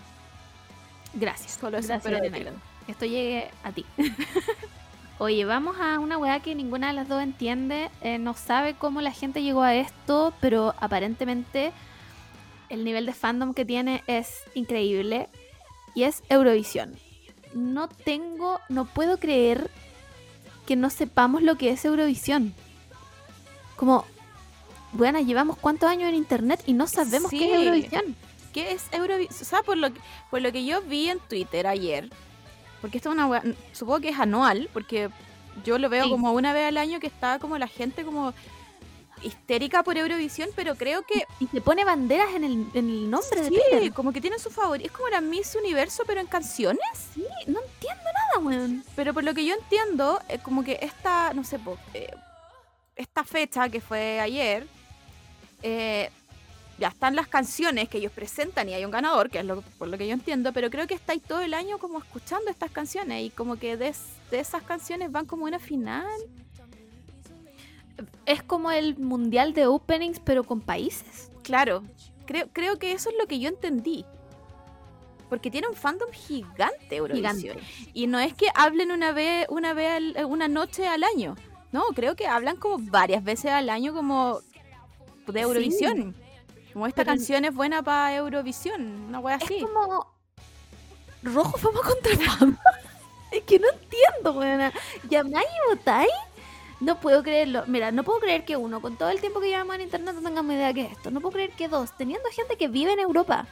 Gracias. 1.14 1.52
Solo 1.60 1.78
eso 1.78 1.88
Gracias, 1.88 2.12
espero 2.12 2.20
de 2.30 2.52
esto 2.88 3.04
llegue 3.04 3.50
a 3.62 3.72
ti. 3.72 3.84
Oye, 5.18 5.44
vamos 5.44 5.76
a 5.80 5.98
una 6.00 6.18
weá 6.18 6.40
que 6.40 6.54
ninguna 6.54 6.88
de 6.88 6.94
las 6.94 7.08
dos 7.08 7.22
entiende. 7.22 7.90
Eh, 8.00 8.18
no 8.18 8.34
sabe 8.34 8.74
cómo 8.74 9.00
la 9.00 9.12
gente 9.12 9.42
llegó 9.42 9.62
a 9.62 9.74
esto, 9.74 10.32
pero 10.40 10.74
aparentemente 10.80 11.72
el 12.70 12.84
nivel 12.84 13.06
de 13.06 13.12
fandom 13.12 13.54
que 13.54 13.64
tiene 13.64 14.02
es 14.06 14.42
increíble. 14.54 15.28
Y 15.94 16.04
es 16.04 16.22
Eurovisión. 16.28 16.96
No 17.54 17.88
tengo, 17.88 18.60
no 18.68 18.84
puedo 18.86 19.18
creer 19.18 19.70
que 20.66 20.76
no 20.76 20.90
sepamos 20.90 21.42
lo 21.42 21.56
que 21.56 21.70
es 21.70 21.84
Eurovisión. 21.84 22.54
Como, 23.76 24.04
bueno, 24.92 25.20
llevamos 25.20 25.56
cuántos 25.58 25.88
años 25.90 26.08
en 26.08 26.14
internet 26.14 26.62
y 26.66 26.72
no 26.72 26.86
sabemos 26.86 27.30
qué 27.30 27.54
es. 27.54 27.60
Eurovisión. 27.60 28.16
¿Qué 28.52 28.72
es 28.72 28.84
Eurovisión? 28.92 29.36
O 29.40 29.44
sea, 29.44 29.62
por 29.62 29.76
lo, 29.76 29.92
que, 29.92 30.00
por 30.30 30.40
lo 30.42 30.52
que 30.52 30.64
yo 30.64 30.82
vi 30.82 31.08
en 31.08 31.18
Twitter 31.20 31.66
ayer, 31.66 32.10
porque 32.80 32.98
esto 32.98 33.10
es 33.10 33.14
una 33.16 33.42
supongo 33.72 34.00
que 34.00 34.10
es 34.10 34.18
anual, 34.18 34.68
porque 34.72 35.10
yo 35.64 35.78
lo 35.78 35.88
veo 35.88 36.04
Sí. 36.04 36.10
como 36.10 36.32
una 36.32 36.52
vez 36.52 36.68
al 36.68 36.76
año 36.76 37.00
que 37.00 37.06
está 37.06 37.38
como 37.38 37.58
la 37.58 37.66
gente 37.66 38.04
como 38.04 38.32
histérica 39.22 39.82
por 39.82 39.96
Eurovisión, 39.96 40.50
pero 40.54 40.74
creo 40.74 41.02
que 41.02 41.26
Y 41.40 41.46
se 41.46 41.60
pone 41.60 41.84
banderas 41.84 42.34
en 42.34 42.44
el, 42.44 42.66
en 42.74 42.88
el 42.90 43.10
nombre 43.10 43.42
de 43.42 43.48
sí, 43.80 43.90
como 43.90 44.12
que 44.12 44.20
tienen 44.20 44.38
su 44.38 44.50
favorito. 44.50 44.86
Es 44.86 44.92
como 44.92 45.08
la 45.08 45.20
Miss 45.20 45.54
Universo, 45.54 46.04
pero 46.06 46.20
en 46.20 46.26
canciones. 46.26 46.80
Sí, 47.14 47.24
no 47.46 47.60
entiendo 47.60 48.04
nada, 48.04 48.46
weón. 48.46 48.84
Pero 48.96 49.14
por 49.14 49.24
lo 49.24 49.34
que 49.34 49.44
yo 49.44 49.54
entiendo, 49.54 50.20
es 50.28 50.40
como 50.40 50.64
que 50.64 50.78
esta, 50.82 51.32
no 51.34 51.44
sé, 51.44 51.58
po, 51.58 51.78
eh, 51.94 52.14
esta 52.96 53.24
fecha 53.24 53.68
que 53.68 53.80
fue 53.80 54.20
ayer, 54.20 54.66
eh, 55.62 56.10
ya 56.78 56.88
están 56.88 57.14
las 57.14 57.28
canciones 57.28 57.88
que 57.88 57.98
ellos 57.98 58.12
presentan 58.12 58.68
y 58.68 58.74
hay 58.74 58.84
un 58.84 58.90
ganador, 58.90 59.30
que 59.30 59.38
es 59.38 59.44
lo, 59.44 59.62
por 59.78 59.88
lo 59.88 59.96
que 59.98 60.06
yo 60.06 60.14
entiendo, 60.14 60.52
pero 60.52 60.70
creo 60.70 60.86
que 60.86 60.94
estáis 60.94 61.22
todo 61.22 61.40
el 61.40 61.54
año 61.54 61.78
como 61.78 61.98
escuchando 61.98 62.50
estas 62.50 62.70
canciones 62.70 63.22
y 63.22 63.30
como 63.30 63.56
que 63.56 63.76
de 63.76 63.94
esas 64.32 64.62
canciones 64.62 65.12
van 65.12 65.26
como 65.26 65.44
una 65.44 65.58
final. 65.58 66.10
Es 68.26 68.42
como 68.42 68.70
el 68.70 68.96
mundial 68.98 69.54
de 69.54 69.66
openings, 69.66 70.20
pero 70.20 70.44
con 70.44 70.60
países. 70.60 71.30
Claro, 71.42 71.82
creo, 72.26 72.48
creo 72.52 72.78
que 72.78 72.92
eso 72.92 73.10
es 73.10 73.16
lo 73.18 73.26
que 73.26 73.38
yo 73.38 73.48
entendí. 73.48 74.04
Porque 75.28 75.50
tiene 75.50 75.66
un 75.68 75.74
fandom 75.74 76.10
gigante 76.12 76.96
Eurovisión. 76.96 77.36
Gigante. 77.58 77.90
Y 77.94 78.06
no 78.06 78.18
es 78.18 78.34
que 78.34 78.48
hablen 78.54 78.90
una 78.92 79.12
vez, 79.12 79.46
una 79.48 79.72
vez 79.72 79.90
al- 79.92 80.16
eh, 80.16 80.24
una 80.24 80.46
noche 80.48 80.86
al 80.86 81.02
año. 81.04 81.36
No, 81.72 81.84
creo 81.94 82.14
que 82.16 82.26
hablan 82.26 82.56
como 82.56 82.76
varias 82.78 83.24
veces 83.24 83.50
al 83.50 83.70
año 83.70 83.94
como 83.94 84.40
de 85.26 85.40
Eurovisión. 85.40 86.14
Como 86.74 86.86
esta 86.86 87.02
Pero- 87.02 87.16
canción 87.16 87.44
es 87.46 87.54
buena 87.54 87.82
para 87.82 88.14
Eurovisión, 88.16 89.06
una 89.08 89.20
wea 89.20 89.36
así. 89.36 89.56
Es 89.56 89.62
como 89.64 90.06
rojo 91.22 91.56
fama 91.58 91.80
contra 91.80 92.16
fama. 92.30 92.58
es 93.30 93.42
que 93.44 93.58
no 93.58 93.68
entiendo, 93.70 94.32
weón. 94.38 94.70
¿Llamáis 95.08 95.46
y 95.48 95.74
votáis? 95.76 96.10
No 96.82 96.98
puedo 96.98 97.22
creerlo. 97.22 97.62
Mira, 97.68 97.92
no 97.92 98.02
puedo 98.02 98.18
creer 98.18 98.44
que 98.44 98.56
uno, 98.56 98.82
con 98.82 98.96
todo 98.96 99.08
el 99.10 99.20
tiempo 99.20 99.38
que 99.38 99.46
llevamos 99.46 99.76
en 99.76 99.82
internet, 99.82 100.16
no 100.16 100.20
tengamos 100.20 100.52
idea 100.52 100.74
qué 100.74 100.82
es 100.86 100.92
esto. 100.92 101.12
No 101.12 101.20
puedo 101.20 101.34
creer 101.34 101.52
que 101.52 101.68
dos, 101.68 101.96
teniendo 101.96 102.28
gente 102.30 102.56
que 102.56 102.66
vive 102.66 102.92
en 102.92 102.98
Europa, 102.98 103.46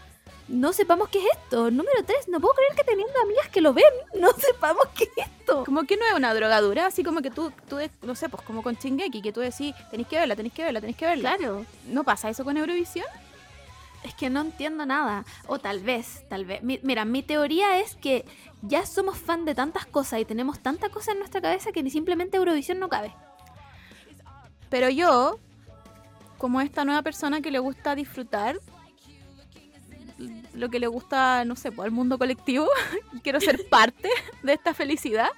no 0.49 0.73
sepamos 0.73 1.09
qué 1.11 1.19
es 1.19 1.27
esto. 1.37 1.71
Número 1.71 2.03
tres, 2.05 2.27
no 2.27 2.41
puedo 2.41 2.55
creer 2.55 2.75
que 2.75 2.83
teniendo 2.83 3.15
amigas 3.23 3.49
que 3.51 3.61
lo 3.61 3.73
ven, 3.73 3.85
no 4.15 4.33
sepamos 4.37 4.85
qué 4.97 5.05
es 5.17 5.29
esto. 5.29 5.63
Como 5.65 5.85
que 5.85 5.97
no 5.97 6.05
es 6.07 6.15
una 6.15 6.35
drogadura, 6.35 6.87
así 6.87 7.05
como 7.05 7.23
que 7.23 7.31
tú, 7.31 7.53
tú 7.69 7.77
no 8.03 8.17
sé, 8.17 8.29
pues 8.29 8.43
como 8.43 8.65
con 8.65 8.77
Chingeki, 8.77 9.23
que 9.23 9.33
tú 9.33 9.39
decís, 9.39 9.77
tenéis 9.93 10.09
que 10.09 10.19
verla, 10.19 10.35
tenéis 10.35 10.53
que 10.53 10.65
verla, 10.65 10.81
tenéis 10.81 10.97
que 10.97 11.07
verla. 11.07 11.37
Claro. 11.37 11.65
¿No 11.87 12.03
pasa 12.03 12.31
eso 12.31 12.43
con 12.43 12.57
Eurovisión? 12.57 13.07
Es 14.05 14.15
que 14.15 14.31
no 14.31 14.41
entiendo 14.41 14.87
nada. 14.87 15.25
O 15.47 15.59
tal 15.59 15.81
vez, 15.81 16.25
tal 16.29 16.45
vez. 16.47 16.63
Mi- 16.63 16.81
mira, 16.83 17.05
mi 17.05 17.23
teoría 17.23 17.79
es 17.81 17.97
que 17.97 18.25
ya 18.63 18.87
somos 18.87 19.19
fan 19.19 19.45
de 19.45 19.55
tantas 19.55 19.85
cosas 19.87 20.21
y 20.21 20.25
tenemos 20.25 20.59
tanta 20.61 20.89
cosa 20.89 21.13
en 21.13 21.19
nuestra 21.19 21.41
cabeza 21.41 21.73
que 21.73 21.83
ni 21.83 21.91
simplemente 21.91 22.37
Eurovisión 22.39 22.79
no 22.79 22.89
cabe. 22.89 23.15
Pero 24.71 24.89
yo, 24.89 25.39
como 26.39 26.61
esta 26.61 26.85
nueva 26.85 27.03
persona 27.03 27.41
que 27.43 27.51
le 27.51 27.59
gusta 27.59 27.95
disfrutar 27.95 28.59
lo 30.55 30.69
que 30.69 30.79
le 30.81 30.87
gusta, 30.87 31.45
no 31.45 31.57
sé, 31.57 31.73
pues, 31.73 31.87
al 31.87 31.93
mundo 31.93 32.19
colectivo, 32.19 32.67
y 33.13 33.21
quiero 33.21 33.41
ser 33.41 33.67
parte 33.71 34.09
de 34.43 34.53
esta 34.53 34.75
felicidad, 34.75 35.29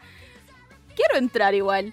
quiero 0.97 1.17
entrar 1.17 1.55
igual. 1.55 1.93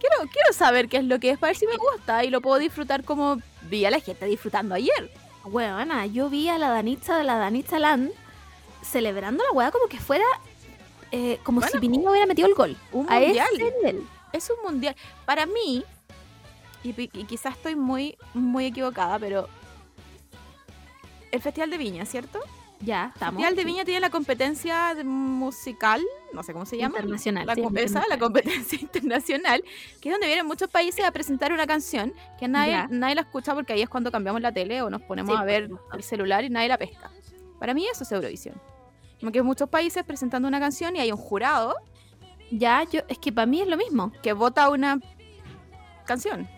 Quiero, 0.00 0.16
quiero 0.32 0.52
saber 0.52 0.88
qué 0.88 0.98
es 0.98 1.04
lo 1.04 1.18
que 1.18 1.30
es 1.30 1.38
para 1.38 1.50
ver 1.50 1.56
si 1.56 1.66
me 1.66 1.76
gusta 1.76 2.24
y 2.24 2.30
lo 2.30 2.40
puedo 2.40 2.58
disfrutar 2.60 3.02
como 3.02 3.38
vi 3.62 3.84
a 3.84 3.90
la 3.90 3.98
gente 4.00 4.26
disfrutando 4.26 4.74
ayer. 4.76 5.10
Weona, 5.48 6.06
yo 6.06 6.28
vi 6.30 6.48
a 6.48 6.58
la 6.58 6.68
Danitza 6.70 7.16
de 7.16 7.24
la 7.24 7.36
Danitza 7.36 7.78
Land 7.78 8.10
celebrando 8.82 9.42
la 9.44 9.50
weá 9.52 9.70
como 9.70 9.86
que 9.88 9.98
fuera 9.98 10.24
eh, 11.10 11.38
como 11.42 11.60
Bueno, 11.60 11.72
si 11.72 11.78
Pinillo 11.78 12.10
hubiera 12.10 12.26
metido 12.26 12.48
el 12.48 12.54
gol. 12.54 12.76
un 12.92 13.10
a 13.10 13.18
mundial. 13.20 13.48
ese. 13.54 14.00
Es 14.32 14.50
un 14.50 14.56
mundial. 14.64 14.94
Para 15.24 15.46
mí, 15.46 15.84
y, 16.84 16.90
y 17.00 17.24
quizás 17.24 17.56
estoy 17.56 17.76
muy, 17.76 18.16
muy 18.34 18.66
equivocada, 18.66 19.18
pero 19.18 19.48
el 21.32 21.40
Festival 21.42 21.70
de 21.70 21.78
Viña, 21.78 22.04
¿cierto? 22.04 22.40
Ya, 22.80 23.04
El 23.06 23.10
estamos. 23.12 23.42
Festival 23.42 23.56
de. 23.56 23.64
Viña 23.64 23.84
tiene 23.84 24.00
la 24.00 24.10
competencia 24.10 24.94
musical, 25.04 26.02
no 26.32 26.42
sé 26.42 26.52
cómo 26.52 26.66
se 26.66 26.76
llama. 26.76 26.96
Internacional. 26.98 27.46
La, 27.46 27.54
sí, 27.54 27.62
esa, 27.76 28.04
la 28.08 28.18
competencia 28.18 28.78
internacional, 28.82 29.62
que 30.00 30.08
es 30.08 30.14
donde 30.14 30.26
vienen 30.26 30.46
muchos 30.46 30.68
países 30.68 31.04
a 31.04 31.10
presentar 31.10 31.52
una 31.52 31.66
canción 31.66 32.12
que 32.38 32.48
nadie, 32.48 32.86
nadie 32.90 33.14
la 33.14 33.22
escucha 33.22 33.54
porque 33.54 33.72
ahí 33.72 33.82
es 33.82 33.88
cuando 33.88 34.10
cambiamos 34.12 34.40
la 34.42 34.52
tele 34.52 34.82
o 34.82 34.90
nos 34.90 35.02
ponemos 35.02 35.34
Sí, 35.34 35.40
a 35.40 35.44
ver 35.44 35.70
el 35.92 36.02
celular 36.02 36.44
y 36.44 36.50
nadie 36.50 36.68
la 36.68 36.78
pesca. 36.78 37.10
Para 37.58 37.74
mí 37.74 37.86
eso 37.90 38.04
es 38.04 38.12
Eurovisión. 38.12 38.60
Como 39.20 39.32
que 39.32 39.42
muchos 39.42 39.68
países 39.68 40.04
presentando 40.04 40.46
una 40.46 40.60
canción 40.60 40.94
y 40.96 41.00
hay 41.00 41.10
un 41.10 41.18
jurado 41.18 41.74
Ya, 42.50 42.84
yo, 42.84 43.00
es 43.08 43.18
que 43.18 43.32
para 43.32 43.46
mí 43.46 43.60
es 43.60 43.66
lo 43.68 43.76
mismo. 43.76 44.12
que 44.22 44.32
vota 44.32 44.68
una 44.70 45.00
canción. 46.06 46.48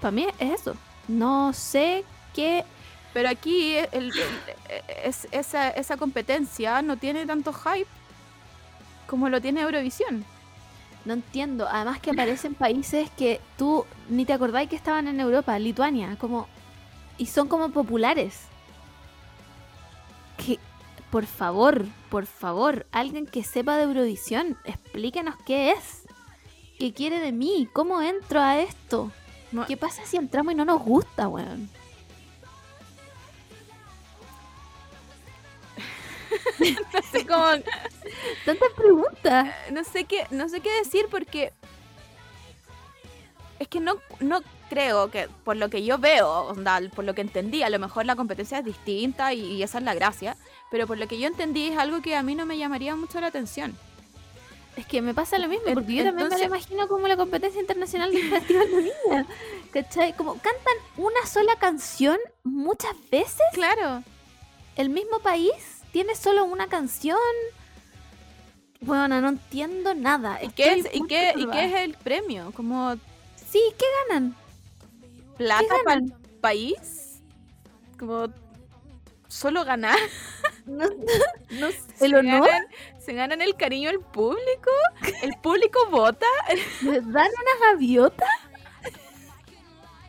Para 0.00 0.10
mí 0.10 0.26
es 0.38 0.60
eso. 0.60 0.74
No 1.08 1.52
sé 1.52 2.04
qué. 2.34 2.64
Pero 3.12 3.28
aquí 3.28 3.76
el- 3.76 3.88
el- 3.92 4.12
es- 5.04 5.26
esa, 5.32 5.68
esa 5.70 5.96
competencia 5.96 6.80
no 6.82 6.96
tiene 6.96 7.26
tanto 7.26 7.52
hype 7.52 7.88
como 9.10 9.28
lo 9.28 9.40
tiene 9.40 9.62
Eurovisión. 9.62 10.24
No 11.04 11.14
entiendo. 11.14 11.66
Además 11.68 11.98
que 11.98 12.12
aparecen 12.12 12.54
países 12.54 13.10
que 13.10 13.40
tú 13.58 13.84
ni 14.08 14.24
te 14.24 14.32
acordáis 14.32 14.70
que 14.70 14.76
estaban 14.76 15.08
en 15.08 15.18
Europa, 15.18 15.58
Lituania, 15.58 16.16
como 16.16 16.46
y 17.18 17.26
son 17.26 17.48
como 17.48 17.70
populares. 17.70 18.42
Que 20.36 20.60
por 21.10 21.26
favor, 21.26 21.86
por 22.08 22.26
favor, 22.26 22.86
alguien 22.92 23.26
que 23.26 23.42
sepa 23.42 23.76
de 23.76 23.82
Eurovisión, 23.82 24.56
explíquenos 24.64 25.34
qué 25.44 25.72
es. 25.72 26.04
¿Qué 26.78 26.92
quiere 26.92 27.18
de 27.18 27.32
mí? 27.32 27.68
¿Cómo 27.72 28.00
entro 28.00 28.40
a 28.40 28.60
esto? 28.60 29.10
¿Qué 29.66 29.76
pasa 29.76 30.06
si 30.06 30.18
entramos 30.18 30.52
y 30.52 30.56
no 30.56 30.64
nos 30.64 30.80
gusta, 30.82 31.26
weón? 31.26 31.68
No 36.94 37.02
sé 37.10 37.26
cómo, 37.26 37.44
Tantas 38.44 38.68
preguntas. 38.76 39.54
no 39.70 39.84
sé 39.84 40.04
qué, 40.04 40.26
no 40.30 40.48
sé 40.48 40.60
qué 40.60 40.70
decir 40.78 41.06
porque 41.10 41.52
es 43.58 43.68
que 43.68 43.80
no, 43.80 43.96
no 44.20 44.40
creo 44.68 45.10
que 45.10 45.28
por 45.44 45.56
lo 45.56 45.68
que 45.68 45.84
yo 45.84 45.98
veo, 45.98 46.28
onda, 46.48 46.80
por 46.94 47.04
lo 47.04 47.14
que 47.14 47.20
entendí, 47.20 47.62
a 47.62 47.70
lo 47.70 47.78
mejor 47.78 48.06
la 48.06 48.16
competencia 48.16 48.58
es 48.58 48.64
distinta 48.64 49.32
y, 49.34 49.40
y 49.40 49.62
esa 49.62 49.78
es 49.78 49.84
la 49.84 49.94
gracia, 49.94 50.36
pero 50.70 50.86
por 50.86 50.96
lo 50.98 51.06
que 51.08 51.18
yo 51.18 51.26
entendí 51.26 51.68
es 51.68 51.76
algo 51.78 52.00
que 52.00 52.16
a 52.16 52.22
mí 52.22 52.34
no 52.34 52.46
me 52.46 52.56
llamaría 52.56 52.94
mucho 52.96 53.20
la 53.20 53.26
atención. 53.26 53.76
Es 54.76 54.86
que 54.86 55.02
me 55.02 55.12
pasa 55.12 55.36
lo 55.38 55.48
mismo, 55.48 55.64
porque 55.74 55.94
yo 55.94 56.04
también 56.04 56.14
me 56.14 56.20
lo 56.20 56.24
entonces- 56.26 56.46
imagino 56.46 56.88
como 56.88 57.06
la 57.08 57.16
competencia 57.16 57.60
internacional 57.60 58.12
del 58.12 58.22
Festival 58.30 58.70
de 58.70 58.76
Viña. 58.76 59.26
¿Cachai? 59.72 60.16
Como 60.16 60.34
cantan 60.34 60.74
una 60.96 61.26
sola 61.26 61.56
canción 61.56 62.18
muchas 62.44 62.94
veces. 63.10 63.42
Claro. 63.52 64.02
El 64.76 64.88
mismo 64.88 65.18
país 65.18 65.79
tiene 65.92 66.14
solo 66.14 66.44
una 66.44 66.68
canción. 66.68 67.18
Bueno, 68.80 69.20
no 69.20 69.28
entiendo 69.28 69.94
nada. 69.94 70.42
¿Y 70.42 70.48
qué, 70.50 70.72
es, 70.72 70.86
y, 70.92 71.06
qué, 71.06 71.34
¿Y 71.36 71.46
qué 71.48 71.64
es 71.66 71.74
el 71.82 71.94
premio? 71.94 72.52
¿Como 72.52 72.96
Sí, 73.50 73.60
¿qué 73.78 73.84
ganan? 74.08 74.34
plata 75.36 75.74
para 75.84 76.00
el 76.00 76.12
país? 76.40 77.20
¿Como 77.98 78.28
solo 79.28 79.64
ganar? 79.64 79.98
No, 80.66 80.84
no 81.50 81.70
sé. 81.70 81.80
¿Se 81.94 82.06
¿El 82.06 82.14
honor? 82.14 82.46
ganan, 82.46 82.64
¿Se 83.00 83.12
ganan 83.12 83.42
el 83.42 83.56
cariño 83.56 83.90
del 83.90 84.00
público? 84.00 84.70
¿El 85.22 85.34
público 85.42 85.78
vota? 85.90 86.26
¿Les 86.82 87.04
dan 87.12 87.28
una 87.28 87.70
gaviota? 87.72 88.26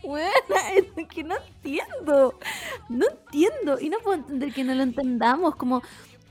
Bueno, 0.04 0.32
es 0.98 1.08
que 1.08 1.24
no 1.24 1.36
entiendo. 1.38 2.40
No 2.90 3.06
entiendo. 3.08 3.80
Y 3.80 3.90
no 3.90 4.00
puedo 4.00 4.18
entender 4.18 4.54
que 4.54 4.64
no 4.64 4.74
lo 4.74 4.84
entendamos. 4.84 5.56
Como, 5.56 5.82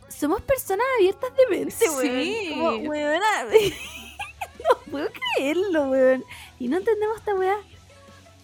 somos 0.09 0.41
personas 0.43 0.87
abiertas 0.99 1.31
de 1.37 1.57
mente, 1.57 1.89
weón. 1.89 2.25
Sí. 2.25 2.49
Como, 2.51 2.77
weona, 2.89 3.45
no 4.69 4.91
puedo 4.91 5.09
creerlo, 5.37 5.91
weón. 5.91 6.25
Y 6.59 6.69
no 6.69 6.79
entendemos 6.79 7.19
esta 7.19 7.35
weá. 7.35 7.57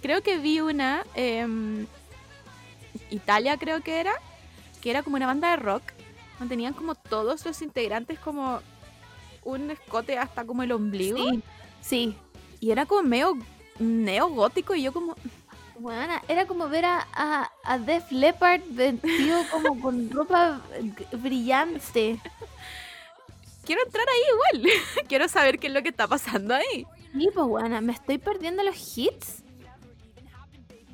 Creo 0.02 0.22
que 0.22 0.38
vi 0.38 0.60
una, 0.60 1.04
em, 1.14 1.86
Italia 3.10 3.56
creo 3.56 3.82
que 3.82 3.98
era, 4.00 4.12
que 4.80 4.90
era 4.90 5.02
como 5.02 5.16
una 5.16 5.26
banda 5.26 5.50
de 5.50 5.56
rock, 5.56 5.82
donde 6.38 6.52
tenían 6.52 6.74
como 6.74 6.94
todos 6.94 7.44
los 7.44 7.62
integrantes 7.62 8.18
como 8.18 8.60
un 9.42 9.70
escote 9.70 10.18
hasta 10.18 10.44
como 10.44 10.62
el 10.62 10.72
ombligo. 10.72 11.18
Sí, 11.18 11.42
sí. 11.80 12.16
Y 12.60 12.70
era 12.70 12.86
como 12.86 13.02
medio 13.02 13.36
neogótico 13.78 14.74
y 14.74 14.82
yo 14.82 14.92
como, 14.92 15.16
Weona, 15.78 16.22
era 16.28 16.46
como 16.46 16.68
ver 16.68 16.84
a, 16.84 17.06
a, 17.12 17.50
a 17.64 17.78
Def 17.78 18.10
Leppard 18.10 18.62
vestido 18.68 19.38
como 19.50 19.80
con 19.80 20.10
ropa 20.10 20.60
brillante. 21.12 22.18
quiero 23.64 23.82
entrar 23.84 24.06
ahí 24.08 24.60
igual. 24.60 24.72
quiero 25.08 25.28
saber 25.28 25.58
qué 25.58 25.66
es 25.66 25.72
lo 25.72 25.82
que 25.82 25.90
está 25.90 26.06
pasando 26.06 26.54
ahí. 26.54 26.86
Sí, 27.12 27.28
pues 27.32 27.46
weona, 27.46 27.80
me 27.80 27.92
estoy 27.92 28.18
perdiendo 28.18 28.62
los 28.62 28.76
hits 28.96 29.42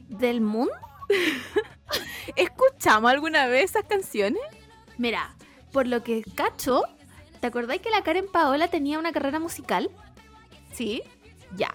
del 0.09 0.40
mundo. 0.40 0.72
¿Escuchamos 2.36 3.10
alguna 3.10 3.46
vez 3.46 3.70
esas 3.70 3.84
canciones? 3.84 4.42
Mira, 4.98 5.34
por 5.72 5.86
lo 5.86 6.02
que 6.02 6.22
cacho, 6.34 6.84
¿te 7.40 7.46
acordáis 7.46 7.82
que 7.82 7.90
la 7.90 8.02
Karen 8.02 8.26
Paola 8.30 8.68
tenía 8.68 8.98
una 8.98 9.12
carrera 9.12 9.38
musical? 9.38 9.90
Sí. 10.72 11.02
Ya. 11.56 11.74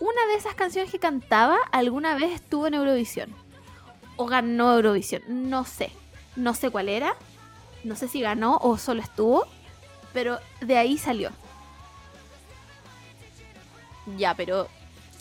Una 0.00 0.26
de 0.28 0.34
esas 0.36 0.54
canciones 0.54 0.90
que 0.90 0.98
cantaba 0.98 1.58
alguna 1.72 2.14
vez 2.14 2.32
estuvo 2.32 2.66
en 2.66 2.74
Eurovisión. 2.74 3.34
O 4.16 4.24
ganó 4.24 4.74
Eurovisión. 4.74 5.22
No 5.28 5.64
sé. 5.64 5.92
No 6.36 6.54
sé 6.54 6.70
cuál 6.70 6.88
era. 6.88 7.16
No 7.84 7.94
sé 7.96 8.08
si 8.08 8.22
ganó 8.22 8.56
o 8.62 8.78
solo 8.78 9.02
estuvo. 9.02 9.46
Pero 10.14 10.38
de 10.62 10.78
ahí 10.78 10.96
salió. 10.96 11.30
Ya, 14.16 14.34
pero 14.34 14.68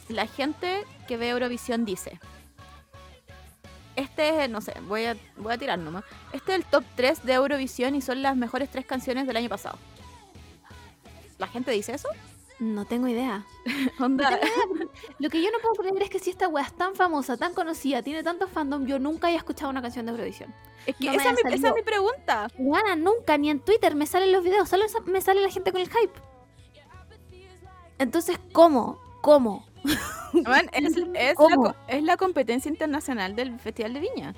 la 0.07 0.27
gente 0.27 0.85
que 1.07 1.17
ve 1.17 1.29
Eurovisión 1.29 1.83
dice. 1.83 2.17
Este 3.97 4.45
es, 4.45 4.49
no 4.49 4.61
sé, 4.61 4.73
voy 4.87 5.05
a, 5.05 5.17
voy 5.35 5.53
a 5.53 5.57
tirar 5.57 5.77
nomás. 5.77 6.05
Este 6.31 6.53
es 6.53 6.59
el 6.59 6.65
top 6.65 6.85
3 6.95 7.25
de 7.25 7.33
Eurovisión 7.33 7.95
y 7.95 8.01
son 8.01 8.21
las 8.21 8.37
mejores 8.37 8.69
tres 8.69 8.85
canciones 8.85 9.27
del 9.27 9.35
año 9.35 9.49
pasado. 9.49 9.77
¿La 11.37 11.47
gente 11.47 11.71
dice 11.71 11.93
eso? 11.93 12.07
No 12.59 12.83
tengo 12.85 13.07
idea. 13.07 13.45
Onda, 13.99 14.37
Lo 15.19 15.29
que 15.29 15.41
yo 15.41 15.49
no 15.51 15.59
puedo 15.59 15.75
creer 15.75 16.03
es 16.03 16.09
que 16.09 16.19
si 16.19 16.29
esta 16.29 16.47
wea 16.49 16.65
es 16.65 16.73
tan 16.73 16.93
famosa, 16.95 17.37
tan 17.37 17.53
conocida, 17.53 18.01
tiene 18.03 18.21
tanto 18.21 18.47
fandom, 18.47 18.85
yo 18.85 18.99
nunca 18.99 19.27
haya 19.27 19.37
escuchado 19.37 19.69
una 19.71 19.81
canción 19.81 20.05
de 20.05 20.11
Eurovisión. 20.11 20.53
es 20.85 20.95
que 20.97 21.05
No 21.05 21.13
esa, 21.13 21.29
es 21.29 21.35
mi, 21.35 21.41
han 21.41 21.47
esa 21.47 21.55
es 21.55 21.61
salido. 21.61 21.75
mi 21.75 21.81
pregunta. 21.83 22.47
Juana, 22.57 22.95
nunca, 22.97 23.37
ni 23.37 23.49
en 23.49 23.61
Twitter 23.61 23.95
me 23.95 24.05
salen 24.05 24.31
los 24.33 24.43
videos, 24.43 24.67
solo 24.67 24.85
me 25.05 25.21
sale 25.21 25.41
la 25.41 25.49
gente 25.49 25.71
con 25.71 25.79
el 25.79 25.87
hype. 25.89 26.19
Entonces, 27.97 28.37
¿cómo? 28.53 28.99
¿Cómo? 29.21 29.65
Man, 30.45 30.69
es, 30.73 30.95
es 30.95 31.07
la, 31.07 31.33
¿Cómo? 31.35 31.63
co- 31.63 31.75
es 31.87 32.03
la 32.03 32.17
competencia 32.17 32.69
internacional 32.69 33.35
del 33.35 33.59
Festival 33.59 33.93
de 33.93 33.99
Viña. 34.01 34.35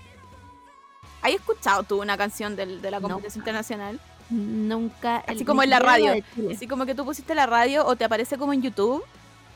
¿Has 1.22 1.32
escuchado 1.34 1.84
tú 1.84 2.02
una 2.02 2.18
canción 2.18 2.56
del- 2.56 2.82
de 2.82 2.92
la 2.92 3.00
No. 3.00 3.08
competencia 3.10 3.40
internacional? 3.40 4.00
Nunca. 4.30 5.18
Así 5.28 5.40
el- 5.40 5.46
como 5.46 5.64
en 5.64 5.70
la 5.70 5.80
radio. 5.80 6.14
Así 6.52 6.68
como 6.68 6.86
que 6.86 6.96
tú 6.96 7.06
pusiste 7.06 7.36
la 7.36 7.46
radio 7.46 7.86
o 7.86 7.96
te 7.96 8.06
aparece 8.06 8.38
como 8.38 8.54
en 8.54 8.62
YouTube. 8.62 9.04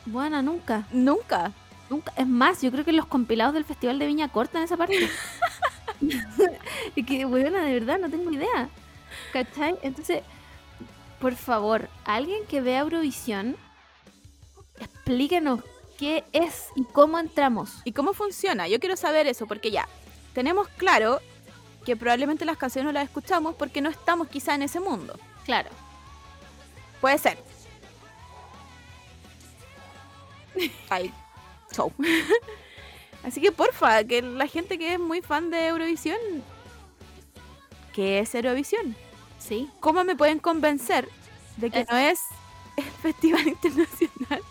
Buena, 0.06 0.42
nunca. 0.42 0.86
Nunca. 0.92 1.52
Nunca. 1.88 2.12
Es 2.16 2.26
más, 2.26 2.62
yo 2.62 2.70
creo 2.72 2.84
que 2.84 2.92
los 2.92 3.06
compilados 3.06 3.54
del 3.54 3.64
Festival 3.64 3.98
de 3.98 4.06
Viña 4.06 4.28
cortan 4.28 4.62
esa 4.62 4.76
parte. 4.76 5.08
es 6.96 7.06
que, 7.06 7.24
buena, 7.24 7.64
de 7.64 7.72
verdad, 7.72 7.98
no 7.98 8.10
tengo 8.10 8.30
idea. 8.30 8.68
¿Cachai? 9.32 9.76
Entonces, 9.82 10.22
por 11.20 11.34
favor, 11.34 11.88
alguien 12.04 12.44
que 12.48 12.60
vea 12.60 12.80
Eurovisión, 12.80 13.56
explíquenos 14.78 15.60
qué 15.98 16.24
es 16.32 16.66
y 16.76 16.84
cómo 16.84 17.18
entramos. 17.18 17.80
¿Y 17.84 17.92
cómo 17.92 18.12
funciona? 18.12 18.68
Yo 18.68 18.78
quiero 18.80 18.96
saber 18.96 19.26
eso, 19.26 19.46
porque 19.46 19.70
ya, 19.70 19.88
tenemos 20.34 20.68
claro 20.76 21.20
que 21.86 21.96
probablemente 21.96 22.44
las 22.44 22.58
canciones 22.58 22.86
no 22.86 22.92
las 22.92 23.04
escuchamos 23.04 23.54
porque 23.54 23.80
no 23.80 23.88
estamos 23.88 24.28
quizá 24.28 24.54
en 24.56 24.62
ese 24.62 24.80
mundo. 24.80 25.18
Claro. 25.44 25.70
Puede 27.00 27.16
ser. 27.18 27.38
Ay, 30.88 31.12
show. 31.74 31.92
Así 33.24 33.40
que 33.40 33.52
porfa, 33.52 34.04
que 34.04 34.22
la 34.22 34.46
gente 34.46 34.78
que 34.78 34.94
es 34.94 35.00
muy 35.00 35.20
fan 35.20 35.50
de 35.50 35.66
Eurovisión, 35.68 36.18
¿qué 37.92 38.20
es 38.20 38.34
Eurovisión? 38.34 38.96
Sí. 39.38 39.68
¿Cómo 39.80 40.04
me 40.04 40.16
pueden 40.16 40.38
convencer 40.38 41.08
de 41.56 41.70
que 41.70 41.80
Es- 41.80 41.88
no 41.90 41.96
es 41.96 42.20
el 42.76 42.84
Festival 43.02 43.46
Internacional, 43.48 44.42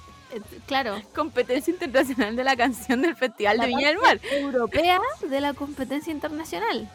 Claro. 0.68 1.02
competencia 1.16 1.72
internacional 1.72 2.36
de 2.36 2.44
la 2.44 2.56
canción 2.58 3.02
del 3.02 3.16
Festival 3.16 3.58
La 3.58 3.64
de 3.64 3.70
Viña 3.70 3.88
del 3.90 4.00
Mar? 4.00 4.20
Europea 4.32 5.00
de 5.22 5.42
la 5.42 5.54
competencia 5.54 6.12
internacional. 6.12 6.90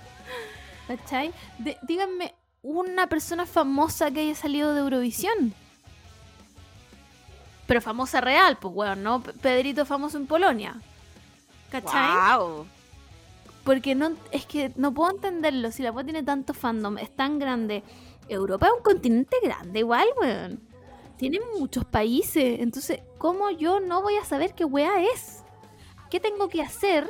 ¿Cachai? 0.97 1.33
De- 1.59 1.79
díganme 1.83 2.35
una 2.63 3.07
persona 3.07 3.47
famosa 3.47 4.11
que 4.11 4.21
haya 4.23 4.35
salido 4.35 4.75
de 4.75 4.81
Eurovisión. 4.81 5.55
Pero 7.69 7.81
famosa 7.81 8.21
real, 8.21 8.59
pues 8.59 8.75
weón, 8.75 9.05
¿no? 9.05 9.23
Pedrito 9.23 9.87
famoso 9.87 10.19
en 10.19 10.27
Polonia. 10.27 10.81
¿Cachai? 11.71 12.39
¡Wow! 12.39 12.67
Porque 13.63 13.95
no, 13.95 14.17
es 14.33 14.47
que 14.47 14.73
no 14.75 14.93
puedo 14.93 15.13
entenderlo. 15.13 15.71
Si 15.71 15.85
la 15.85 15.93
wea 15.93 16.03
tiene 16.03 16.25
tanto 16.25 16.55
fandom, 16.55 16.99
es 16.99 17.15
tan 17.15 17.39
grande. 17.39 17.85
Europa 18.29 18.67
es 18.67 18.73
un 18.77 18.83
continente 18.83 19.37
grande, 19.41 19.79
igual, 19.79 20.09
weón. 20.21 20.61
Tiene 21.19 21.39
muchos 21.57 21.85
países. 21.85 22.59
Entonces, 22.59 23.01
¿cómo 23.19 23.51
yo 23.51 23.79
no 23.79 24.03
voy 24.03 24.17
a 24.17 24.25
saber 24.25 24.55
qué 24.55 24.65
wea 24.65 25.05
es? 25.15 25.45
¿Qué 26.11 26.19
tengo 26.19 26.49
que 26.49 26.63
hacer 26.63 27.09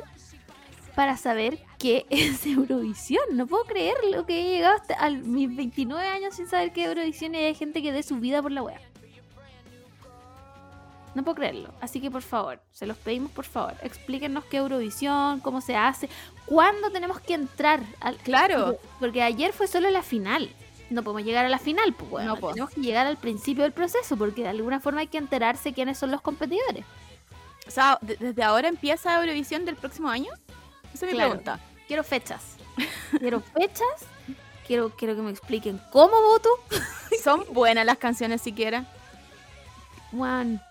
para 0.93 1.17
saber 1.17 1.63
qué 1.81 2.05
es 2.09 2.45
Eurovisión? 2.45 3.23
No 3.33 3.47
puedo 3.47 3.63
creer 3.65 3.95
lo 4.11 4.25
que 4.25 4.39
he 4.41 4.55
llegado 4.55 4.75
hasta 4.75 4.93
a 5.03 5.09
mis 5.09 5.53
29 5.55 6.07
años 6.07 6.35
sin 6.35 6.47
saber 6.47 6.71
qué 6.73 6.83
es 6.83 6.87
Eurovisión 6.89 7.33
y 7.35 7.39
hay 7.39 7.55
gente 7.55 7.81
que 7.81 7.91
dé 7.91 8.03
su 8.03 8.17
vida 8.17 8.41
por 8.41 8.51
la 8.51 8.63
wea. 8.63 8.79
No 11.13 11.23
puedo 11.23 11.35
creerlo. 11.35 11.73
Así 11.81 11.99
que 11.99 12.09
por 12.09 12.21
favor, 12.21 12.61
se 12.71 12.85
los 12.85 12.95
pedimos 12.97 13.31
por 13.31 13.43
favor. 13.43 13.73
Explíquenos 13.81 14.45
qué 14.45 14.57
Eurovisión, 14.57 15.41
cómo 15.41 15.59
se 15.59 15.75
hace, 15.75 16.07
cuándo 16.45 16.89
tenemos 16.89 17.19
que 17.19 17.33
entrar. 17.33 17.81
Al... 17.99 18.15
Claro. 18.17 18.77
Porque, 18.99 19.21
ayer 19.21 19.51
fue 19.51 19.67
solo 19.67 19.89
la 19.89 20.03
final. 20.03 20.49
No 20.89 21.03
podemos 21.03 21.23
llegar 21.25 21.45
a 21.45 21.49
la 21.49 21.57
final, 21.59 21.93
pues 21.93 22.09
bueno, 22.09 22.35
No, 22.35 22.39
po. 22.39 22.49
tenemos 22.51 22.69
que 22.73 22.81
llegar 22.81 23.07
al 23.07 23.17
principio 23.17 23.63
del 23.63 23.71
proceso, 23.73 24.15
porque 24.17 24.43
de 24.43 24.49
alguna 24.49 24.79
forma 24.79 25.01
hay 25.01 25.07
que 25.07 25.17
enterarse 25.17 25.73
quiénes 25.73 25.97
son 25.97 26.11
los 26.11 26.21
competidores. 26.21 26.85
O 27.67 27.71
sea, 27.71 27.97
de- 28.01 28.15
desde 28.17 28.43
ahora 28.43 28.67
empieza 28.69 29.19
Eurovisión 29.19 29.65
del 29.65 29.75
próximo 29.75 30.09
año. 30.09 30.31
Esa 30.93 31.05
es 31.05 31.11
mi 31.11 31.17
Claro. 31.17 31.29
pregunta. 31.31 31.59
Quiero 31.91 32.05
fechas. 32.05 32.55
Quiero 33.19 33.41
fechas. 33.41 34.05
Quiero, 34.65 34.91
quiero 34.91 35.13
que 35.13 35.21
me 35.21 35.29
expliquen 35.29 35.81
cómo 35.91 36.21
voto. 36.21 36.49
¿Son 37.21 37.43
buenas 37.51 37.85
las 37.85 37.97
canciones 37.97 38.41
siquiera? 38.41 38.85
Juan, 40.11 40.61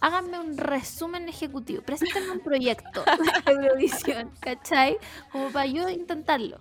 háganme 0.00 0.40
un 0.40 0.56
resumen 0.56 1.28
ejecutivo. 1.28 1.80
Preséntenme 1.82 2.32
un 2.32 2.40
proyecto 2.40 3.04
de 3.46 3.52
Eurovisión, 3.52 4.32
¿cachai? 4.40 4.98
Como 5.30 5.52
para 5.52 5.66
yo 5.66 5.88
intentarlo. 5.88 6.58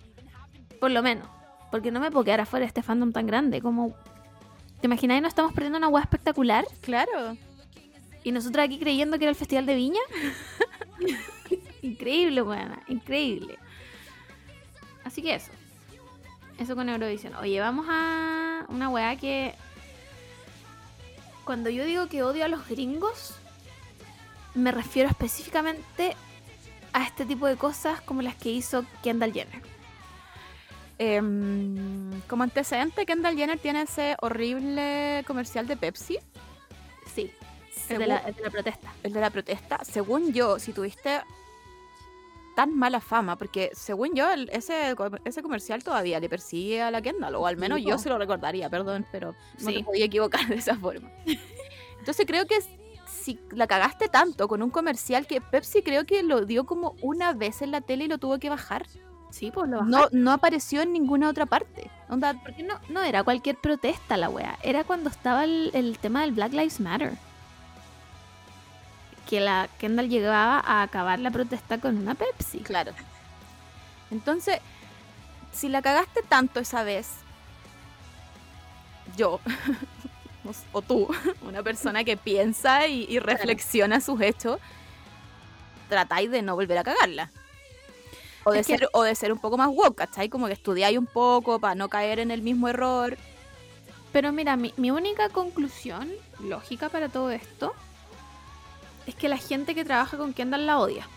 Por 0.79 0.91
lo 0.91 1.01
menos. 1.01 1.27
Porque 1.71 1.89
no 1.89 1.99
me 1.99 2.11
puedo 2.11 2.25
quedar 2.25 2.41
afuera 2.41 2.65
de 2.65 2.67
este 2.67 2.83
fandom 2.83 3.11
tan 3.13 3.25
grande. 3.25 3.63
Como. 3.63 3.95
¿Te 4.79 4.85
imagináis 4.85 5.23
no 5.23 5.27
estamos 5.27 5.53
perdiendo 5.53 5.79
una 5.79 5.87
hueá 5.87 6.03
espectacular? 6.03 6.67
Claro. 6.81 7.35
Y 8.23 8.31
nosotros 8.31 8.63
aquí 8.63 8.77
creyendo 8.77 9.17
que 9.17 9.23
era 9.23 9.31
el 9.31 9.35
Festival 9.35 9.65
de 9.65 9.73
Viña. 9.73 10.01
increíble, 11.81 12.41
buena, 12.41 12.79
increíble. 12.87 13.57
Así 15.05 15.21
que 15.21 15.35
eso. 15.35 15.51
Eso 16.57 16.75
con 16.75 16.87
Eurovisión. 16.89 17.35
Oye, 17.35 17.59
vamos 17.59 17.85
a 17.89 18.65
una 18.69 18.89
weá 18.89 19.15
que. 19.15 19.53
Cuando 21.45 21.69
yo 21.69 21.83
digo 21.83 22.07
que 22.07 22.23
odio 22.23 22.45
a 22.45 22.47
los 22.47 22.67
gringos, 22.69 23.35
me 24.53 24.71
refiero 24.71 25.09
específicamente 25.09 26.15
a 26.93 27.03
este 27.05 27.25
tipo 27.25 27.47
de 27.47 27.57
cosas 27.57 27.99
como 28.01 28.21
las 28.21 28.35
que 28.35 28.49
hizo 28.49 28.85
Kendall 29.01 29.33
Jenner. 29.33 29.61
Em, 30.99 32.21
como 32.29 32.43
antecedente, 32.43 33.05
Kendall 33.05 33.35
Jenner 33.35 33.59
tiene 33.59 33.81
ese 33.81 34.15
horrible 34.21 35.23
comercial 35.27 35.67
de 35.67 35.75
Pepsi. 35.75 36.19
Sí, 37.13 37.31
el 37.89 37.97
de, 37.99 38.05
Según- 38.05 38.07
la, 38.07 38.17
el 38.19 38.35
de 38.35 38.41
la 38.43 38.49
protesta. 38.49 38.93
el 39.03 39.13
de 39.13 39.19
la 39.19 39.29
protesta. 39.29 39.79
Según 39.83 40.31
yo, 40.33 40.59
si 40.59 40.71
tuviste 40.71 41.21
tan 42.55 42.75
mala 42.77 42.99
fama, 43.01 43.37
porque 43.37 43.71
según 43.73 44.13
yo, 44.15 44.29
el- 44.31 44.49
ese, 44.51 44.95
ese 45.25 45.41
comercial 45.41 45.83
todavía 45.83 46.19
le 46.19 46.29
persigue 46.29 46.81
a 46.81 46.91
la 46.91 47.01
Kendall, 47.01 47.35
o 47.35 47.47
al 47.47 47.57
menos 47.57 47.79
Sí, 47.79 47.85
yo 47.85 47.97
se 47.97 48.09
lo 48.09 48.17
recordaría, 48.17 48.69
perdón, 48.69 49.05
pero 49.11 49.35
no 49.59 49.69
Sí. 49.69 49.77
te 49.77 49.83
podía 49.83 50.05
equivocar 50.05 50.41
de 50.47 50.55
esa 50.55 50.75
forma. 50.77 51.09
Entonces 51.99 52.25
creo 52.25 52.45
que 52.45 52.55
si 53.07 53.39
la 53.51 53.67
cagaste 53.67 54.07
tanto 54.09 54.47
con 54.47 54.61
un 54.61 54.69
comercial 54.69 55.25
que 55.27 55.39
Pepsi 55.41 55.81
creo 55.81 56.05
que 56.05 56.23
lo 56.23 56.45
dio 56.45 56.65
como 56.65 56.95
una 57.01 57.33
vez 57.33 57.61
en 57.61 57.71
la 57.71 57.81
tele 57.81 58.05
y 58.05 58.07
lo 58.07 58.17
tuvo 58.17 58.37
que 58.39 58.49
bajar. 58.49 58.85
Sí, 59.29 59.49
pues 59.51 59.67
lo 59.69 59.81
No, 59.83 60.07
no 60.11 60.31
apareció 60.31 60.81
en 60.81 60.93
ninguna 60.93 61.29
otra 61.29 61.45
parte. 61.47 61.89
Onda, 62.09 62.39
Porque 62.43 62.61
no, 62.61 62.75
no 62.89 63.01
era 63.01 63.23
cualquier 63.23 63.55
protesta 63.57 64.15
la 64.17 64.29
wea. 64.29 64.59
Era 64.61 64.83
cuando 64.83 65.09
estaba 65.09 65.43
el, 65.45 65.71
el 65.73 65.97
tema 65.97 66.21
del 66.21 66.33
Black 66.33 66.51
Lives 66.51 66.79
Matter. 66.79 67.13
Que 69.29 69.39
la 69.39 69.69
Kendall 69.79 70.09
llegaba 70.09 70.59
a 70.59 70.81
acabar 70.83 71.19
la 71.19 71.31
protesta 71.31 71.79
con 71.79 71.97
una 71.97 72.15
Pepsi. 72.15 72.59
Claro. 72.59 72.91
Entonces, 74.11 74.59
si 75.51 75.69
la 75.69 75.81
cagaste 75.81 76.21
tanto 76.23 76.59
esa 76.59 76.83
vez, 76.83 77.09
yo, 79.17 79.39
o 80.73 80.81
tú, 80.81 81.07
una 81.41 81.63
persona 81.63 82.03
que 82.03 82.17
piensa 82.17 82.87
y, 82.87 83.05
y 83.09 83.19
reflexiona 83.19 84.01
sus 84.01 84.19
hechos, 84.21 84.59
tratáis 85.89 86.29
de 86.31 86.41
no 86.41 86.55
volver 86.55 86.77
a 86.79 86.83
cagarla. 86.83 87.31
O 88.45 88.51
de, 88.51 88.59
Es 88.59 88.67
que- 88.67 88.77
ser, 88.77 88.89
o 88.93 89.03
de 89.03 89.15
ser 89.15 89.31
un 89.31 89.39
poco 89.39 89.57
más 89.57 89.69
woke, 89.69 89.95
¿cachai? 89.95 90.27
Como 90.29 90.47
que 90.47 90.53
estudiáis 90.53 90.97
un 90.97 91.05
poco 91.07 91.59
para 91.59 91.75
no 91.75 91.87
caer 91.87 92.19
en 92.19 92.29
el 92.29 92.41
mismo 92.41 92.67
error. 92.67 93.17
Pero 94.11 94.31
mira, 94.31 94.57
mi, 94.57 94.73
mi 94.77 94.91
única 94.91 95.29
conclusión 95.29 96.11
lógica 96.39 96.89
para 96.89 97.09
todo 97.09 97.31
esto 97.31 97.73
es 99.05 99.15
que 99.15 99.29
la 99.29 99.37
gente 99.37 99.75
que 99.75 99.85
trabaja 99.85 100.17
con 100.17 100.33
Kendall 100.33 100.65
la 100.65 100.79
odia. 100.79 101.07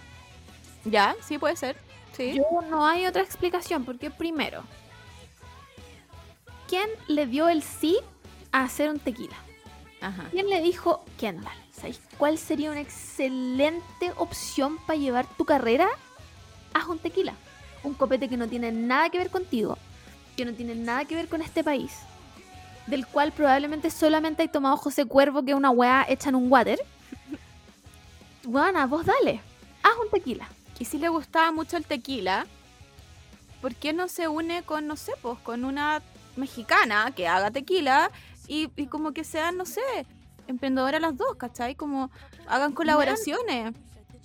Ya, 0.84 1.16
sí 1.22 1.38
puede 1.38 1.56
ser. 1.56 1.76
Sí. 2.16 2.34
Yo 2.34 2.62
no 2.68 2.86
hay 2.86 3.06
otra 3.06 3.22
explicación, 3.22 3.84
porque 3.84 4.10
primero, 4.10 4.62
¿quién 6.68 6.88
le 7.08 7.26
dio 7.26 7.48
el 7.48 7.62
sí 7.62 7.98
a 8.52 8.64
hacer 8.64 8.88
un 8.88 8.98
tequila? 8.98 9.36
Ajá. 10.00 10.24
¿Quién 10.30 10.48
le 10.48 10.62
dijo, 10.62 11.04
Kendall, 11.18 11.52
¿sabes 11.72 12.00
cuál 12.16 12.38
sería 12.38 12.70
una 12.70 12.80
excelente 12.80 14.12
opción 14.16 14.78
para 14.86 14.98
llevar 14.98 15.26
tu 15.36 15.44
carrera? 15.44 15.88
Haz 16.74 16.86
un 16.86 16.98
tequila. 16.98 17.34
Un 17.82 17.94
copete 17.94 18.28
que 18.28 18.36
no 18.36 18.48
tiene 18.48 18.72
nada 18.72 19.10
que 19.10 19.18
ver 19.18 19.30
contigo, 19.30 19.78
que 20.36 20.44
no 20.44 20.52
tiene 20.52 20.74
nada 20.74 21.04
que 21.04 21.14
ver 21.14 21.28
con 21.28 21.42
este 21.42 21.62
país, 21.62 21.92
del 22.86 23.06
cual 23.06 23.32
probablemente 23.32 23.90
solamente 23.90 24.42
hay 24.42 24.48
tomado 24.48 24.76
José 24.76 25.04
Cuervo, 25.04 25.44
que 25.44 25.52
es 25.52 25.56
una 25.56 25.70
weá 25.70 26.04
hecha 26.08 26.30
en 26.30 26.34
un 26.34 26.50
water. 26.50 26.78
Buena, 28.46 28.86
vos 28.86 29.04
dale, 29.04 29.40
haz 29.82 29.92
un 30.02 30.08
tequila. 30.10 30.48
Y 30.78 30.84
si 30.84 30.98
le 30.98 31.08
gustaba 31.08 31.50
mucho 31.52 31.76
el 31.76 31.84
tequila, 31.84 32.46
¿por 33.60 33.74
qué 33.74 33.92
no 33.92 34.08
se 34.08 34.28
une 34.28 34.62
con, 34.62 34.86
no 34.86 34.96
sé, 34.96 35.12
pues 35.22 35.38
con 35.40 35.64
una 35.64 36.02
mexicana 36.36 37.12
que 37.14 37.26
haga 37.26 37.50
tequila 37.50 38.10
y, 38.46 38.70
y 38.76 38.86
como 38.86 39.12
que 39.12 39.24
sean, 39.24 39.56
no 39.56 39.64
sé, 39.66 39.80
emprendedoras 40.46 41.00
las 41.00 41.16
dos, 41.16 41.34
¿cachai? 41.36 41.74
Como 41.74 42.10
hagan 42.46 42.72
colaboraciones. 42.72 43.74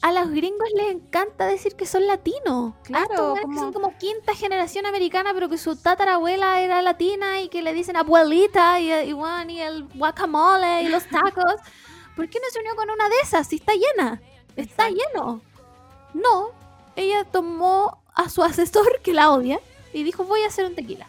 A 0.04 0.12
los 0.12 0.30
gringos 0.32 0.68
les 0.76 0.92
encanta 0.92 1.46
decir 1.46 1.76
que 1.76 1.86
son 1.86 2.06
latinos. 2.08 2.74
Claro, 2.84 3.34
weones 3.34 3.40
que 3.40 3.46
como- 3.46 3.60
son 3.60 3.74
como 3.74 3.98
quinta 3.98 4.36
generación 4.36 4.86
americana, 4.88 5.32
pero 5.34 5.48
que 5.48 5.58
su 5.60 5.76
tatarabuela 5.76 6.60
era 6.62 6.82
latina 6.82 7.40
y 7.42 7.50
que 7.50 7.62
le 7.62 7.72
dicen 7.74 7.96
abuelita 7.96 8.80
y, 8.80 8.92
y, 8.92 9.14
y 9.50 9.60
el 9.62 9.84
guacamole 9.96 10.84
y 10.84 10.90
los 10.90 11.06
tacos. 11.08 11.56
¿Por 12.16 12.30
qué 12.30 12.40
no 12.40 12.46
se 12.52 12.60
unió 12.60 12.76
con 12.76 12.90
una 12.90 13.08
de 13.10 13.16
esas 13.24 13.48
si 13.48 13.56
está 13.58 13.74
llena? 13.74 14.22
Está 14.56 14.90
lleno. 14.90 15.42
No, 16.14 16.50
ella 16.96 17.24
tomó 17.24 18.00
a 18.14 18.30
su 18.30 18.44
asesor, 18.44 19.00
que 19.02 19.14
la 19.14 19.32
odia, 19.32 19.60
y 19.94 20.04
dijo 20.04 20.26
voy 20.26 20.42
a 20.42 20.48
hacer 20.48 20.66
un 20.66 20.76
tequila. 20.76 21.08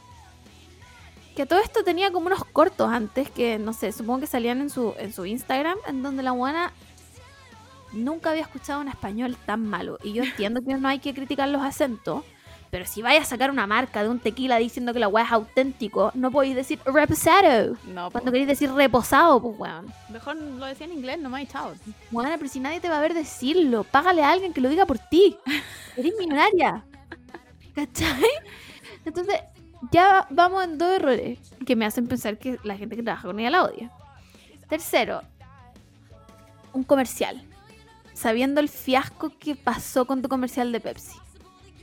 Que 1.37 1.47
todo 1.47 1.61
esto 1.61 1.83
tenía 1.83 2.13
como 2.13 2.27
unos 2.27 2.45
cortos 2.45 2.91
antes 2.91 3.31
que, 3.31 3.59
no 3.59 3.73
sé, 3.73 3.91
supongo 3.93 4.21
que 4.21 4.27
salían 4.27 4.61
en 4.61 4.71
su, 4.71 4.95
en 4.99 5.13
su 5.13 5.25
Instagram, 5.25 5.79
en 5.87 6.03
donde 6.03 6.23
la 6.23 6.33
buena 6.33 6.73
nunca 7.93 8.31
había 8.31 8.43
escuchado 8.43 8.81
un 8.81 8.89
español 8.89 9.37
tan 9.47 9.67
malo. 9.67 9.99
Y 10.03 10.13
yo 10.13 10.23
entiendo 10.23 10.61
que 10.67 10.75
no 10.75 10.89
hay 10.89 10.99
que 10.99 11.15
criticar 11.15 11.49
los 11.49 11.63
acentos, 11.63 12.25
pero 12.73 12.87
si 12.87 13.03
vais 13.03 13.21
a 13.21 13.27
sacar 13.27 13.51
una 13.51 13.67
marca 13.67 14.03
de 14.03 14.09
un 14.09 14.19
tequila 14.19 14.57
diciendo 14.57 14.95
que 14.95 14.99
la 14.99 15.07
weá 15.07 15.27
es 15.27 15.31
auténtico, 15.31 16.11
no 16.15 16.31
podéis 16.31 16.57
decir 16.57 16.81
reposado. 16.87 17.77
No, 17.87 18.07
po. 18.07 18.13
Cuando 18.13 18.33
queréis 18.33 18.49
decir 18.49 18.73
reposado, 18.73 19.43
pues 19.43 19.59
weón. 19.59 19.93
mejor 20.09 20.37
lo 20.37 20.65
decía 20.65 20.87
en 20.87 20.95
inglés 20.95 21.19
nomás 21.19 21.43
y 21.43 21.47
chao. 21.49 21.75
Bueno, 22.11 22.31
pero 22.39 22.49
si 22.49 22.61
nadie 22.61 22.81
te 22.81 22.89
va 22.89 22.97
a 22.97 23.03
ver 23.03 23.13
decirlo, 23.13 23.85
págale 23.85 24.23
a 24.23 24.31
alguien 24.31 24.55
que 24.55 24.63
lo 24.63 24.71
diga 24.71 24.87
por 24.87 24.99
ti. 24.99 25.37
Eres 25.99 26.15
millonaria. 26.19 26.83
¿Cachai? 27.75 28.31
Entonces, 29.05 29.39
ya 29.91 30.27
vamos 30.31 30.65
en 30.65 30.79
dos 30.79 30.93
errores 30.93 31.41
que 31.67 31.77
me 31.77 31.85
hacen 31.85 32.07
pensar 32.07 32.39
que 32.39 32.59
la 32.65 32.79
gente 32.79 32.97
que 32.97 33.03
trabaja 33.03 33.29
con 33.29 33.39
ella 33.39 33.51
la 33.51 33.65
odia. 33.65 33.91
Tercero, 34.71 35.21
un 36.73 36.85
comercial. 36.85 37.47
Sabiendo 38.15 38.63
el 38.63 38.71
fiasco 38.71 39.31
que 39.39 39.57
pasó 39.57 40.07
con 40.07 40.23
tu 40.23 40.31
comercial 40.31 40.73
de 40.73 40.81
Pepsi. 40.81 41.22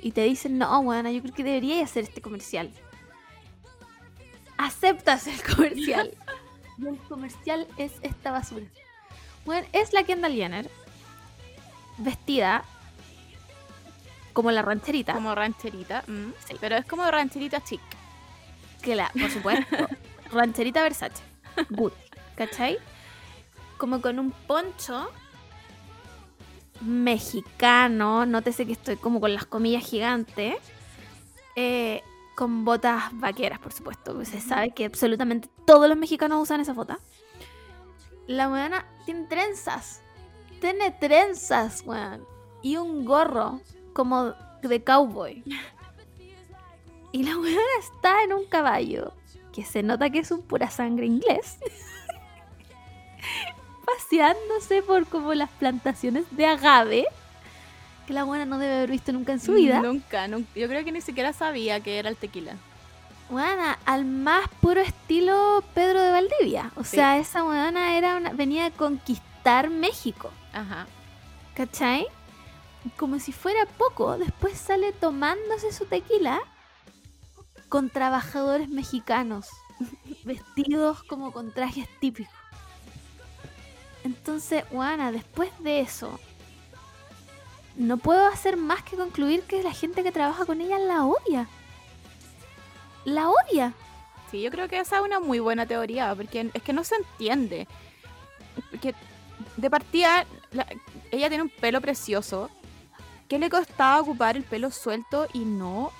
Y 0.01 0.11
te 0.11 0.21
dicen, 0.23 0.57
no, 0.57 0.81
bueno, 0.83 1.09
yo 1.09 1.21
creo 1.21 1.33
que 1.33 1.43
deberías 1.43 1.89
hacer 1.89 2.03
este 2.05 2.21
comercial. 2.21 2.71
Aceptas 4.57 5.27
el 5.27 5.41
comercial. 5.43 6.17
y 6.77 6.87
el 6.87 6.97
comercial 6.99 7.67
es 7.77 7.93
esta 8.01 8.31
basura. 8.31 8.65
Bueno, 9.45 9.67
es 9.73 9.93
la 9.93 10.03
Kendall 10.03 10.33
Jenner 10.33 10.69
vestida 11.97 12.63
como 14.33 14.51
la 14.51 14.61
rancherita. 14.61 15.13
Como 15.13 15.35
rancherita. 15.35 16.03
mm, 16.07 16.31
Sí. 16.47 16.55
Pero 16.59 16.77
es 16.77 16.85
como 16.85 17.09
rancherita 17.09 17.61
chic. 17.61 17.81
Que 18.81 18.95
la, 18.95 19.09
por 19.09 19.29
supuesto, 19.29 19.75
rancherita 20.31 20.81
Versace. 20.83 21.21
Good. 21.69 21.91
¿Cachai? 22.35 22.77
Como 23.77 24.01
con 24.01 24.19
un 24.19 24.31
poncho 24.31 25.09
mexicano. 26.81 28.25
Nótese 28.25 28.65
que 28.65 28.73
estoy 28.73 28.95
como 28.97 29.19
con 29.19 29.33
las 29.33 29.45
comillas 29.45 29.85
gigantes. 29.85 30.55
eh, 31.55 32.01
con 32.35 32.63
botas 32.63 33.03
vaqueras, 33.19 33.59
por 33.59 33.73
supuesto. 33.73 34.13
pues 34.13 34.29
Se 34.29 34.39
sabe 34.39 34.71
que 34.71 34.85
absolutamente 34.85 35.49
todos 35.65 35.89
los 35.89 35.97
mexicanos 35.97 36.41
usan 36.41 36.61
esa 36.61 36.71
bota. 36.71 36.99
La 38.27 38.47
weona 38.49 38.85
tiene 39.05 39.27
trenzas. 39.27 40.01
Tiene 40.61 40.91
trenzas, 40.91 41.83
weón. 41.85 42.25
Y 42.61 42.77
un 42.77 43.03
gorro 43.03 43.59
como 43.93 44.33
de 44.61 44.83
cowboy. 44.83 45.43
Y 47.11 47.23
la 47.23 47.35
weona 47.39 47.59
está 47.79 48.23
en 48.23 48.33
un 48.33 48.45
caballo 48.45 49.13
que 49.51 49.65
se 49.65 49.81
nota 49.81 50.11
que 50.11 50.19
es 50.19 50.29
un 50.29 50.43
pura 50.43 50.69
sangre 50.69 51.07
inglés. 51.07 51.57
Paseándose 53.97 54.81
por 54.81 55.05
como 55.07 55.33
las 55.33 55.49
plantaciones 55.51 56.25
de 56.31 56.45
agave. 56.45 57.05
Que 58.07 58.13
la 58.13 58.23
buena 58.23 58.45
no 58.45 58.57
debe 58.57 58.73
haber 58.77 58.91
visto 58.91 59.11
nunca 59.11 59.31
en 59.33 59.39
su 59.39 59.53
vida. 59.53 59.81
Nunca, 59.81 60.27
nunca. 60.27 60.49
Yo 60.55 60.67
creo 60.67 60.83
que 60.83 60.91
ni 60.91 61.01
siquiera 61.01 61.31
sabía 61.33 61.79
que 61.79 61.99
era 61.99 62.09
el 62.09 62.15
tequila. 62.17 62.53
Buena, 63.29 63.77
al 63.85 64.05
más 64.05 64.47
puro 64.61 64.81
estilo 64.81 65.63
Pedro 65.75 66.01
de 66.01 66.11
Valdivia. 66.11 66.71
O 66.75 66.83
Sí. 66.83 66.95
sea, 66.97 67.19
esa 67.19 67.43
buena 67.43 67.95
era 67.97 68.15
una, 68.17 68.31
venía 68.33 68.65
a 68.67 68.71
conquistar 68.71 69.69
México. 69.69 70.31
Ajá. 70.53 70.87
¿Cachai? 71.53 72.07
Como 72.97 73.19
si 73.19 73.31
fuera 73.31 73.65
poco, 73.77 74.17
después 74.17 74.57
sale 74.57 74.91
tomándose 74.93 75.71
su 75.71 75.85
tequila 75.85 76.39
con 77.67 77.89
trabajadores 77.91 78.69
mexicanos, 78.69 79.47
vestidos 80.23 81.03
como 81.03 81.31
con 81.31 81.53
trajes 81.53 81.87
típicos. 81.99 82.33
Entonces, 84.03 84.63
Juana, 84.71 85.11
después 85.11 85.49
de 85.59 85.81
eso, 85.81 86.19
no 87.75 87.97
puedo 87.97 88.27
hacer 88.27 88.57
más 88.57 88.83
que 88.83 88.95
concluir 88.97 89.43
que 89.43 89.63
la 89.63 89.71
gente 89.73 90.03
que 90.03 90.11
trabaja 90.11 90.45
con 90.45 90.61
ella 90.61 90.79
la 90.79 91.05
odia. 91.05 91.47
La 93.05 93.29
odia. 93.29 93.73
Sí, 94.31 94.41
yo 94.41 94.51
creo 94.51 94.67
que 94.67 94.79
esa 94.79 94.97
es 94.97 95.01
una 95.03 95.19
muy 95.19 95.39
buena 95.39 95.65
teoría, 95.65 96.13
porque 96.15 96.49
es 96.53 96.61
que 96.63 96.73
no 96.73 96.83
se 96.83 96.95
entiende. 96.95 97.67
Porque 98.69 98.93
de 99.57 99.69
partida, 99.69 100.25
la- 100.51 100.67
ella 101.11 101.29
tiene 101.29 101.43
un 101.43 101.49
pelo 101.49 101.81
precioso. 101.81 102.49
¿Qué 103.27 103.39
le 103.39 103.49
costaba 103.49 104.01
ocupar 104.01 104.35
el 104.37 104.43
pelo 104.43 104.71
suelto 104.71 105.27
y 105.33 105.39
no 105.39 105.91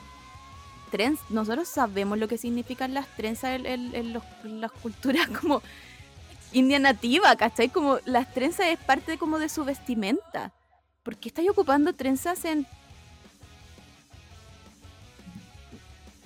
trens? 0.91 1.19
Nosotros 1.29 1.67
sabemos 1.67 2.17
lo 2.17 2.27
que 2.27 2.37
significan 2.37 2.93
las 2.93 3.07
trenzas 3.15 3.59
en, 3.63 4.13
las 4.13 4.71
culturas 4.71 5.27
como 5.41 5.61
india 6.53 6.79
nativa, 6.79 7.35
¿cachai? 7.35 7.69
Como 7.69 7.99
las 8.05 8.33
trenzas 8.33 8.67
es 8.67 8.79
parte 8.79 9.17
como 9.17 9.39
de 9.39 9.49
su 9.49 9.63
vestimenta. 9.65 10.51
¿Por 11.03 11.17
qué 11.17 11.29
estáis 11.29 11.49
ocupando 11.49 11.93
trenzas 11.93 12.43
en... 12.45 12.65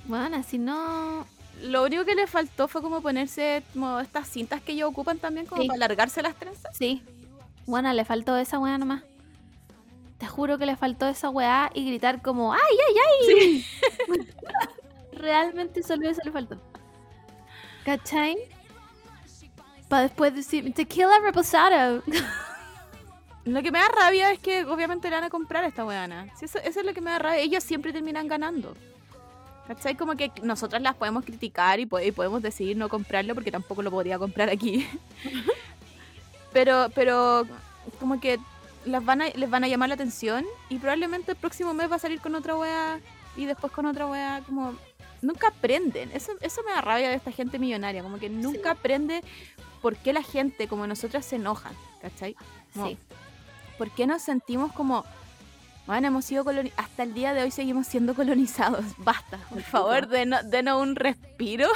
Bueno, 0.05 0.43
si 0.43 0.57
no. 0.57 1.25
Lo 1.61 1.83
único 1.83 2.03
que 2.03 2.15
le 2.15 2.27
faltó 2.27 2.67
fue 2.67 2.81
como 2.81 3.01
ponerse 3.01 3.63
como 3.73 3.99
estas 3.99 4.27
cintas 4.27 4.61
que 4.61 4.73
ellos 4.73 4.89
ocupan 4.89 5.17
también 5.19 5.45
como 5.45 5.61
Sí. 5.61 5.67
para 5.67 5.77
alargarse 5.77 6.21
las 6.21 6.35
trenzas. 6.35 6.75
Sí. 6.77 7.03
Bueno, 7.65 7.93
le 7.93 8.03
faltó 8.03 8.35
esa 8.37 8.59
weá 8.59 8.77
nomás. 8.77 9.03
Te 10.17 10.27
juro 10.27 10.57
que 10.57 10.65
le 10.65 10.75
faltó 10.75 11.07
esa 11.07 11.29
weá 11.29 11.69
y 11.73 11.85
gritar 11.85 12.21
como 12.21 12.53
¡Ay, 12.53 12.59
ay, 12.87 12.95
ay! 13.37 13.65
Realmente 15.13 15.83
solo 15.83 16.09
eso 16.09 16.21
le 16.25 16.31
faltó. 16.31 16.57
¿Cachai? 17.85 18.35
Para 19.93 20.07
después 20.07 20.33
decir 20.33 20.73
Tequila 20.73 21.19
Reposado. 21.23 22.01
Lo 23.45 23.61
que 23.61 23.71
me 23.71 23.77
da 23.77 23.87
rabia 23.89 24.31
es 24.31 24.39
que 24.39 24.65
obviamente 24.65 25.07
le 25.07 25.15
van 25.17 25.25
a 25.25 25.29
comprar 25.29 25.63
a 25.63 25.67
esta 25.67 25.85
weana. 25.85 26.29
Sí, 26.35 26.45
eso, 26.45 26.57
eso 26.57 26.79
es 26.79 26.85
lo 26.87 26.95
que 26.95 27.01
me 27.01 27.11
da 27.11 27.19
rabia. 27.19 27.41
Ellos 27.41 27.63
siempre 27.63 27.93
terminan 27.93 28.27
ganando. 28.27 28.75
¿Cachai? 29.67 29.95
Como 29.95 30.15
que 30.15 30.31
nosotras 30.41 30.81
las 30.81 30.95
podemos 30.95 31.23
criticar 31.23 31.79
y, 31.79 31.85
po- 31.85 31.99
y 31.99 32.11
podemos 32.11 32.41
decidir 32.41 32.75
no 32.75 32.89
comprarlo 32.89 33.35
porque 33.35 33.51
tampoco 33.51 33.83
lo 33.83 33.91
podría 33.91 34.17
comprar 34.17 34.49
aquí. 34.49 34.89
pero, 36.53 36.87
pero 36.95 37.45
como 37.99 38.19
que 38.19 38.39
las 38.85 39.05
van 39.05 39.21
a, 39.21 39.27
les 39.27 39.47
van 39.47 39.63
a 39.63 39.67
llamar 39.67 39.89
la 39.89 39.95
atención 39.95 40.43
y 40.69 40.79
probablemente 40.79 41.33
el 41.33 41.37
próximo 41.37 41.75
mes 41.75 41.91
va 41.91 41.97
a 41.97 41.99
salir 41.99 42.19
con 42.19 42.33
otra 42.33 42.57
wea 42.57 42.99
y 43.37 43.45
después 43.45 43.71
con 43.71 43.85
otra 43.85 44.07
wea 44.07 44.41
como... 44.47 44.73
Nunca 45.21 45.47
aprenden. 45.47 46.11
Eso, 46.11 46.33
eso 46.41 46.63
me 46.63 46.73
da 46.73 46.81
rabia 46.81 47.07
de 47.07 47.15
esta 47.15 47.31
gente 47.31 47.57
millonaria. 47.57 48.03
Como 48.03 48.19
que 48.19 48.27
nunca 48.27 48.71
aprende 48.71 49.23
por 49.83 49.95
qué 49.97 50.13
la 50.13 50.23
gente 50.23 50.67
como 50.67 50.87
nosotras 50.87 51.23
se 51.25 51.35
enojan. 51.35 51.73
¿Cachai? 52.01 52.35
Como, 52.73 52.87
Sí. 52.87 52.97
¿Por 53.77 53.91
qué 53.91 54.07
nos 54.07 54.21
sentimos 54.23 54.71
como, 54.73 55.05
bueno, 55.85 56.07
hemos 56.07 56.25
sido 56.25 56.43
colonizados, 56.43 56.83
hasta 56.85 57.03
el 57.03 57.13
día 57.13 57.33
de 57.33 57.43
hoy 57.43 57.51
seguimos 57.51 57.85
siendo 57.85 58.15
colonizados? 58.15 58.83
Basta, 58.97 59.37
por 59.49 59.61
favor, 59.61 60.07
denos, 60.07 60.49
denos 60.49 60.81
un 60.81 60.95
respiro. 60.95 61.67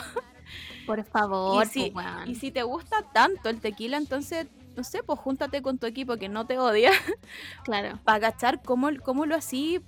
Por 0.88 1.04
favor, 1.14 1.66
y, 1.66 1.70
si, 1.70 1.92
pues, 1.92 2.06
y 2.26 2.36
si 2.36 2.50
te 2.52 2.64
gusta 2.64 3.04
tanto 3.14 3.50
el 3.50 3.60
tequila, 3.62 3.98
entonces, 3.98 4.48
no 4.76 4.84
sé, 4.84 5.04
pues 5.04 5.20
júntate 5.20 5.62
con 5.62 5.78
tu 5.78 5.86
equipo 5.86 6.18
que 6.18 6.30
no 6.30 6.46
te 6.48 6.58
odia 6.60 6.92
Claro. 7.64 8.00
para 8.06 8.16
agachar 8.28 8.62
cómo, 8.64 8.90
cómo 9.04 9.26
lo 9.26 9.36
así, 9.36 9.80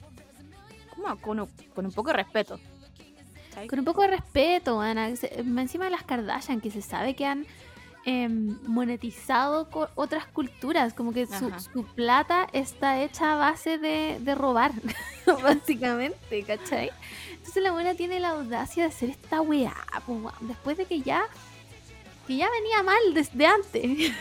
como 0.96 1.16
con, 1.22 1.40
un- 1.40 1.50
con 1.74 1.86
un 1.86 1.91
poco 1.94 2.10
de 2.12 2.18
respeto. 2.18 2.60
Con 3.70 3.80
un 3.80 3.86
poco 3.86 4.02
de 4.04 4.08
respeto, 4.10 4.80
Ana. 4.80 5.10
Encima 5.10 5.86
de 5.86 5.91
las 5.91 6.04
Kardashian, 6.04 6.62
que 6.62 6.72
se 6.72 6.82
sabe 6.82 7.14
que 7.14 7.26
han 7.26 7.46
em, 8.06 8.58
monetizado 8.68 9.70
co- 9.70 9.90
otras 9.96 10.26
culturas. 10.26 10.94
Como 10.94 11.14
que 11.14 11.26
su, 11.28 11.84
plata 11.96 12.48
está 12.54 13.02
hecha 13.02 13.34
a 13.34 13.36
base 13.36 13.78
de, 13.78 14.18
de 14.20 14.36
robar, 14.36 14.72
básicamente, 15.44 16.44
¿cachai? 16.44 16.92
Entonces 17.34 17.64
la 17.64 17.72
buena 17.72 17.94
tiene 17.96 18.20
la 18.20 18.30
audacia 18.30 18.84
de 18.84 18.90
hacer 18.90 19.10
esta 19.10 19.42
weá, 19.42 19.74
después 20.42 20.78
de 20.78 20.86
que 20.86 21.02
ya 21.02 21.24
que 22.28 22.36
ya 22.38 22.48
venía 22.52 22.84
mal 22.84 23.14
desde 23.16 23.46
antes. 23.48 23.82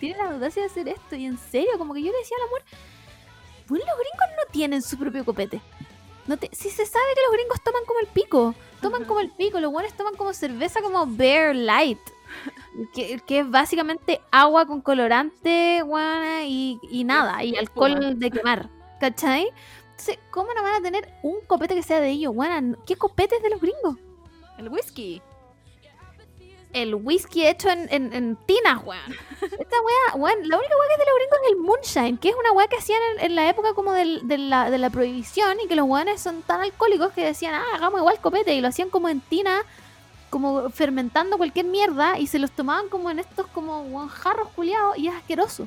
tiene 0.00 0.16
la 0.18 0.30
audacia 0.30 0.62
de 0.62 0.68
hacer 0.68 0.88
esto. 0.88 1.16
Y 1.16 1.26
en 1.26 1.36
serio, 1.36 1.70
como 1.78 1.94
que 1.94 2.02
yo 2.02 2.12
le 2.12 2.18
decía 2.18 2.36
al 2.40 2.46
amor, 2.48 2.62
pues 3.66 3.80
los 3.80 3.88
gringos 3.96 4.36
no 4.46 4.52
tienen 4.52 4.82
su 4.82 4.96
propio 4.96 5.24
copete. 5.24 5.60
No 6.28 6.36
te- 6.36 6.48
si 6.52 6.70
se 6.70 6.86
sabe 6.86 7.04
que 7.16 7.22
los 7.22 7.32
gringos 7.32 7.60
toman 7.64 7.82
como 7.84 7.98
el 7.98 8.06
pico, 8.06 8.54
toman 8.80 9.04
como 9.04 9.18
el 9.18 9.30
pico, 9.32 9.58
los 9.58 9.72
buenos 9.72 9.92
toman 9.94 10.14
como 10.14 10.32
cerveza 10.32 10.80
como 10.80 11.06
Bear 11.08 11.56
Light, 11.56 11.98
que, 12.94 13.20
que 13.26 13.40
es 13.40 13.50
básicamente 13.50 14.20
agua 14.30 14.66
con 14.66 14.80
colorante, 14.80 15.82
guana, 15.82 16.44
y, 16.44 16.78
y 16.90 17.04
nada, 17.04 17.42
y 17.44 17.56
alcohol 17.56 18.18
de 18.18 18.30
quemar, 18.30 18.68
¿cachai? 19.00 19.48
Entonces, 19.90 20.18
¿cómo 20.30 20.52
no 20.54 20.62
van 20.62 20.74
a 20.74 20.80
tener 20.82 21.08
un 21.22 21.36
copete 21.46 21.74
que 21.74 21.82
sea 21.82 22.00
de 22.00 22.10
ellos, 22.10 22.34
guana? 22.34 22.76
¿Qué 22.86 22.96
copete 22.96 23.36
es 23.36 23.42
de 23.42 23.50
los 23.50 23.60
gringos? 23.60 23.96
El 24.58 24.68
whisky. 24.68 25.22
El 26.72 26.94
whisky 26.94 27.46
hecho 27.46 27.70
en, 27.70 27.88
en, 27.90 28.12
en 28.12 28.36
tinas, 28.44 28.84
weón. 28.84 29.00
Esta 29.40 29.76
weá, 29.80 30.16
weón, 30.16 30.46
la 30.46 30.58
única 30.58 30.74
weá 30.76 30.88
que 30.88 30.92
es 30.94 30.98
de 30.98 31.04
los 31.06 31.14
gringos 31.16 31.38
es 31.42 31.50
el 31.50 31.56
moonshine, 31.56 32.18
que 32.18 32.28
es 32.28 32.34
una 32.38 32.52
weá 32.52 32.68
que 32.68 32.76
hacían 32.76 33.00
en, 33.14 33.24
en 33.24 33.34
la 33.34 33.48
época 33.48 33.72
como 33.72 33.92
del- 33.92 34.28
de, 34.28 34.36
la, 34.36 34.68
de 34.70 34.76
la 34.76 34.90
prohibición 34.90 35.58
y 35.64 35.68
que 35.68 35.76
los 35.76 35.86
weones 35.88 36.20
son 36.20 36.42
tan 36.42 36.60
alcohólicos 36.60 37.12
que 37.12 37.24
decían, 37.24 37.54
ah, 37.54 37.64
hagamos 37.76 38.00
igual 38.00 38.20
copete 38.20 38.54
y 38.54 38.60
lo 38.60 38.68
hacían 38.68 38.90
como 38.90 39.08
en 39.08 39.22
tina, 39.22 39.62
como 40.30 40.70
fermentando 40.70 41.36
cualquier 41.36 41.66
mierda 41.66 42.18
y 42.18 42.26
se 42.26 42.38
los 42.38 42.50
tomaban 42.50 42.88
como 42.88 43.10
en 43.10 43.18
estos 43.18 43.46
como 43.48 43.82
weón, 43.82 44.08
jarros 44.08 44.48
culiados 44.50 44.98
y 44.98 45.08
es 45.08 45.14
asqueroso. 45.14 45.66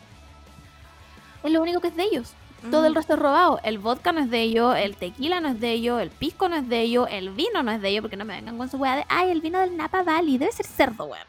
Es 1.44 1.52
lo 1.52 1.62
único 1.62 1.80
que 1.80 1.88
es 1.88 1.96
de 1.96 2.04
ellos. 2.04 2.34
Todo 2.70 2.86
el 2.86 2.96
resto 2.96 3.14
es 3.14 3.20
robado. 3.20 3.60
El 3.64 3.80
vodka 3.80 4.12
no 4.12 4.20
es 4.20 4.30
de 4.30 4.42
ellos, 4.42 4.76
el 4.78 4.98
tequila 4.98 5.40
no 5.40 5.50
es 5.50 5.60
de 5.62 5.72
ellos, 5.72 6.02
el 6.02 6.10
pisco 6.10 6.50
no 6.50 6.58
es 6.58 6.68
de 6.68 6.82
ellos, 6.82 7.08
el 7.10 7.30
vino 7.30 7.64
no 7.64 7.72
es 7.72 7.82
de 7.82 7.90
ellos, 7.90 8.02
porque 8.02 8.18
no 8.18 8.26
me 8.26 8.36
vengan 8.36 8.58
con 8.58 8.70
su 8.70 8.78
weá 8.78 8.98
de, 8.98 9.06
ay, 9.08 9.32
el 9.32 9.40
vino 9.40 9.60
del 9.60 9.78
Napa 9.78 10.04
Valley, 10.04 10.38
debe 10.38 10.52
ser 10.52 10.66
cerdo, 10.66 11.06
weón. 11.06 11.26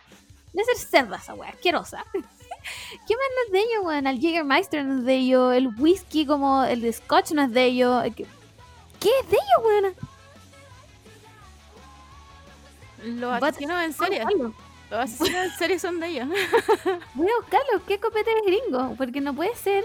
Debe 0.53 0.65
ser 0.65 0.77
cerda 0.77 1.19
esa 1.19 1.35
weá, 1.35 1.51
asquerosa. 1.51 2.05
¿Qué 2.13 3.15
más 3.15 3.27
no 3.37 3.47
es 3.47 3.53
de 3.53 3.59
ellos, 3.61 3.85
weón? 3.85 4.07
El 4.09 4.19
Jägermeister 4.19 4.85
no 4.85 4.99
es 4.99 5.05
de 5.05 5.15
ellos, 5.15 5.55
el 5.55 5.69
whisky 5.79 6.27
como 6.27 6.65
el 6.65 6.81
de 6.81 6.93
Scotch 6.93 7.31
no 7.31 7.43
es 7.43 7.53
de 7.53 7.65
ellos. 7.65 8.03
¿Qué, 8.17 8.27
qué 8.99 9.11
es 9.23 9.31
de 9.31 9.37
ellos, 9.37 9.65
weón? 9.65 10.10
Los 13.05 13.43
asesinos 13.43 13.83
en 13.83 13.93
serie. 13.93 14.25
Los 14.91 15.01
asesinos 15.01 15.45
en 15.45 15.51
serie 15.53 15.79
son 15.79 16.01
de 16.01 16.09
ellos. 16.09 16.29
Voy 17.15 17.29
a 17.29 17.41
buscarlo. 17.41 17.85
¿Qué 17.87 17.99
copete 17.99 18.31
es 18.31 18.43
gringo? 18.45 18.95
Porque 18.97 19.21
no 19.21 19.35
puede 19.35 19.55
ser. 19.55 19.85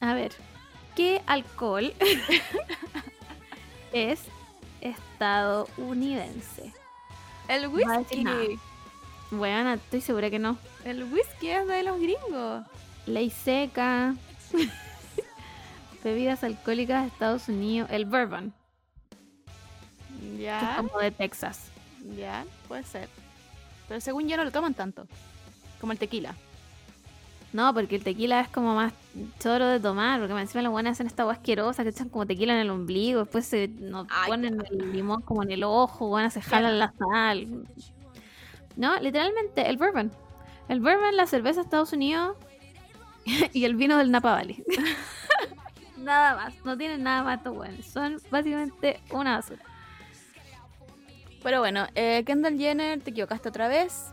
A 0.00 0.14
ver. 0.14 0.32
¿Qué 0.94 1.22
alcohol 1.26 1.92
es 3.92 4.20
estadounidense? 4.80 6.72
El 7.48 7.68
whisky. 7.68 8.24
Bueno, 9.30 9.72
estoy 9.74 10.00
segura 10.00 10.30
que 10.30 10.38
no. 10.38 10.56
El 10.84 11.04
whisky 11.04 11.48
es 11.48 11.66
de 11.66 11.82
los 11.82 11.98
gringos. 11.98 12.64
Ley 13.06 13.30
seca. 13.30 14.14
Bebidas 16.04 16.44
alcohólicas 16.44 17.02
de 17.02 17.08
Estados 17.08 17.48
Unidos. 17.48 17.88
El 17.90 18.04
bourbon, 18.04 18.52
que 20.30 20.34
es 20.34 20.40
Ya, 20.40 20.74
como 20.76 20.98
de 20.98 21.10
Texas. 21.10 21.70
ya, 22.16 22.44
puede 22.68 22.84
ser. 22.84 23.08
Pero 23.88 24.00
según 24.00 24.28
yo 24.28 24.36
no 24.36 24.44
lo 24.44 24.50
toman 24.50 24.74
tanto. 24.74 25.06
Como 25.80 25.92
el 25.92 25.98
tequila. 25.98 26.34
No, 27.52 27.72
porque 27.72 27.94
el 27.96 28.02
tequila 28.02 28.40
es 28.40 28.48
como 28.48 28.74
más 28.74 28.92
choro 29.38 29.66
de 29.68 29.78
tomar, 29.78 30.18
porque 30.18 30.34
encima 30.40 30.62
los 30.62 30.72
buenos 30.72 30.92
hacen 30.92 31.06
esta 31.06 31.22
agua 31.22 31.34
asquerosa 31.34 31.84
que 31.84 31.90
echan 31.90 32.08
como 32.08 32.26
tequila 32.26 32.52
en 32.54 32.60
el 32.60 32.70
ombligo, 32.70 33.20
después 33.20 33.46
se 33.46 33.68
nos 33.68 34.08
Ay, 34.10 34.28
ponen 34.28 34.60
el 34.70 34.92
limón 34.92 35.22
como 35.22 35.44
en 35.44 35.52
el 35.52 35.62
ojo, 35.62 36.08
bueno, 36.08 36.30
se 36.30 36.42
jalan 36.42 36.80
la 36.80 36.92
sal. 36.98 37.68
No, 38.76 38.98
literalmente, 38.98 39.68
el 39.68 39.76
bourbon. 39.76 40.10
El 40.68 40.80
bourbon, 40.80 41.16
la 41.16 41.26
cerveza 41.28 41.60
de 41.60 41.64
Estados 41.66 41.92
Unidos 41.92 42.36
y 43.52 43.64
el 43.64 43.76
vino 43.76 43.98
del 43.98 44.10
Napa 44.10 44.32
Valley. 44.32 44.64
nada 45.98 46.34
más, 46.34 46.54
no 46.64 46.76
tienen 46.76 47.04
nada 47.04 47.22
más 47.22 47.38
estos 47.38 47.54
buenos. 47.54 47.86
Son 47.86 48.20
básicamente 48.32 49.00
una 49.12 49.36
basura. 49.36 49.62
Pero 51.44 51.60
bueno, 51.60 51.86
eh, 51.94 52.24
Kendall 52.26 52.58
Jenner, 52.58 53.00
te 53.00 53.10
equivocaste 53.10 53.48
otra 53.48 53.68
vez. 53.68 54.06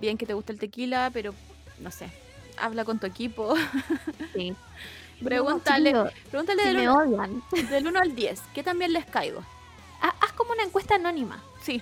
Bien 0.00 0.16
que 0.16 0.24
te 0.24 0.32
gusta 0.34 0.52
el 0.52 0.58
tequila, 0.58 1.10
pero 1.12 1.34
no 1.80 1.90
sé. 1.90 2.08
Habla 2.56 2.84
con 2.86 2.98
tu 2.98 3.06
equipo. 3.06 3.54
Sí. 4.32 4.54
Pregúntale, 5.22 5.92
No, 5.92 6.08
pregúntale 6.30 6.62
si 6.62 6.68
del, 6.68 6.76
me 6.78 6.90
1, 6.90 6.94
odian. 6.98 7.42
del 7.70 7.86
1 7.86 8.00
al 8.00 8.14
10. 8.14 8.40
¿Qué 8.54 8.62
también 8.64 8.92
les 8.92 9.04
caigo? 9.04 9.40
Ha- 10.00 10.14
Haz 10.20 10.32
como 10.32 10.52
una 10.52 10.64
encuesta 10.64 10.94
anónima. 10.96 11.40
Sí. 11.60 11.80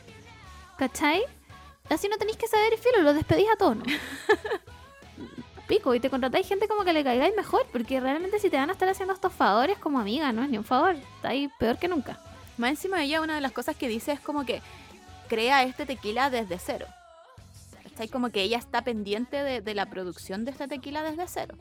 ¿Cachai? 0.76 1.22
Así 1.88 2.08
no 2.08 2.18
tenéis 2.18 2.36
que 2.36 2.46
saber 2.48 2.76
filo, 2.78 3.02
lo 3.02 3.14
despedís 3.14 3.48
a 3.52 3.56
todos, 3.56 3.76
¿no? 3.76 3.84
Pico, 5.66 5.94
y 5.94 6.00
te 6.00 6.10
contratáis 6.10 6.46
gente 6.48 6.66
como 6.68 6.84
que 6.84 6.92
le 6.92 7.04
caigáis 7.04 7.34
mejor, 7.36 7.64
porque 7.72 8.00
realmente 8.00 8.38
si 8.40 8.50
te 8.50 8.56
van 8.56 8.70
a 8.70 8.72
estar 8.72 8.88
haciendo 8.88 9.14
estos 9.14 9.32
favores 9.32 9.78
como 9.78 10.00
amiga, 10.00 10.32
no 10.32 10.42
es 10.42 10.50
ni 10.50 10.58
un 10.58 10.64
favor, 10.64 10.94
está 10.96 11.28
ahí 11.28 11.48
peor 11.58 11.78
que 11.78 11.88
nunca. 11.88 12.18
Más 12.60 12.70
encima 12.70 12.98
de 12.98 13.04
ella, 13.04 13.22
una 13.22 13.34
de 13.34 13.40
las 13.40 13.52
cosas 13.52 13.74
que 13.74 13.88
dice 13.88 14.12
es 14.12 14.20
como 14.20 14.44
que 14.44 14.60
crea 15.28 15.62
este 15.62 15.86
tequila 15.86 16.28
desde 16.28 16.58
cero. 16.58 16.86
Está 17.84 18.02
ahí 18.02 18.08
como 18.08 18.30
que 18.30 18.42
ella 18.42 18.58
está 18.58 18.82
pendiente 18.82 19.42
de, 19.42 19.60
de 19.62 19.74
la 19.74 19.86
producción 19.86 20.44
de 20.44 20.50
este 20.50 20.68
tequila 20.68 21.02
desde 21.02 21.26
cero. 21.26 21.56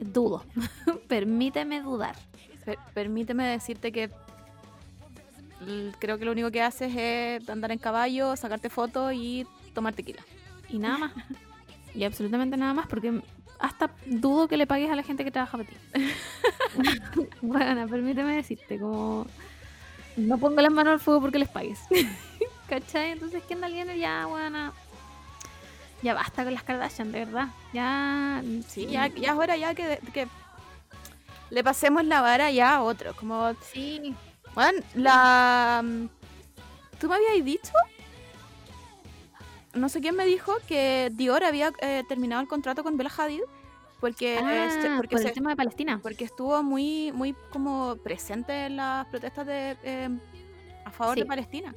Dudo. 0.00 0.44
Permíteme 1.08 1.80
dudar. 1.82 2.16
Per- 2.64 2.78
permíteme 2.94 3.44
decirte 3.46 3.92
que 3.92 4.10
creo 5.98 6.18
que 6.18 6.24
lo 6.24 6.32
único 6.32 6.50
que 6.50 6.62
haces 6.62 6.92
es 6.96 7.48
andar 7.48 7.70
en 7.70 7.78
caballo, 7.78 8.34
sacarte 8.36 8.70
fotos 8.70 9.12
y 9.14 9.46
tomar 9.72 9.94
tequila. 9.94 10.22
Y 10.68 10.78
nada 10.78 10.98
más. 10.98 11.12
Y 11.96 12.02
absolutamente 12.02 12.56
nada 12.56 12.74
más, 12.74 12.88
porque 12.88 13.22
hasta 13.58 13.90
dudo 14.06 14.48
que 14.48 14.56
le 14.56 14.66
pagues 14.66 14.90
a 14.90 14.96
la 14.96 15.02
gente 15.02 15.24
que 15.24 15.30
trabaja 15.30 15.58
para 15.58 15.68
ti. 15.68 15.76
bueno, 17.40 17.88
permíteme 17.88 18.36
decirte, 18.36 18.78
como. 18.78 19.26
No 20.16 20.38
pongo 20.38 20.60
las 20.60 20.72
manos 20.72 20.92
al 20.92 21.00
fuego 21.00 21.20
porque 21.20 21.38
les 21.38 21.48
pagues. 21.48 21.80
¿Cachai? 22.68 23.12
Entonces, 23.12 23.42
Kendall 23.44 23.72
Jenner 23.72 23.96
ya, 23.96 24.26
bueno. 24.26 24.72
Ya 26.02 26.14
basta 26.14 26.44
con 26.44 26.54
las 26.54 26.62
Kardashian, 26.62 27.12
de 27.12 27.24
verdad. 27.24 27.48
Ya. 27.72 28.42
Sí, 28.68 28.86
ya, 28.86 29.08
ya 29.08 29.32
es 29.32 29.38
hora 29.38 29.56
ya 29.56 29.74
que, 29.74 29.98
que 30.12 30.28
le 31.50 31.64
pasemos 31.64 32.04
la 32.04 32.20
vara 32.20 32.50
ya 32.50 32.76
a 32.76 32.82
otro. 32.82 33.14
Como 33.16 33.54
Sí. 33.72 34.14
Bueno, 34.54 34.84
la. 34.94 35.82
mm, 35.82 36.06
¿Tú 37.00 37.08
me 37.08 37.16
habías 37.16 37.44
dicho? 37.44 37.72
No 39.74 39.88
sé 39.88 40.00
quién 40.00 40.14
me 40.16 40.24
dijo 40.26 40.52
que 40.68 41.10
Dior 41.14 41.44
había 41.44 41.72
eh, 41.80 42.04
terminado 42.08 42.40
el 42.42 42.48
contrato 42.48 42.82
con 42.82 42.96
Bella 42.96 43.10
Hadid 43.16 43.42
porque, 44.00 44.38
Ah, 44.42 44.66
este, 44.66 44.90
porque, 44.96 45.16
por 45.16 45.20
se- 45.20 45.28
el 45.28 45.34
tema 45.34 45.50
de 45.50 45.56
Palestina. 45.56 45.98
porque 46.02 46.24
estuvo 46.24 46.62
muy, 46.62 47.10
muy 47.12 47.34
como 47.50 47.96
presente 47.96 48.66
en 48.66 48.76
las 48.76 49.06
protestas 49.06 49.46
de, 49.46 49.76
eh, 49.82 50.08
a 50.84 50.90
favor 50.90 51.14
Sí. 51.14 51.20
de 51.20 51.26
Palestina. 51.26 51.74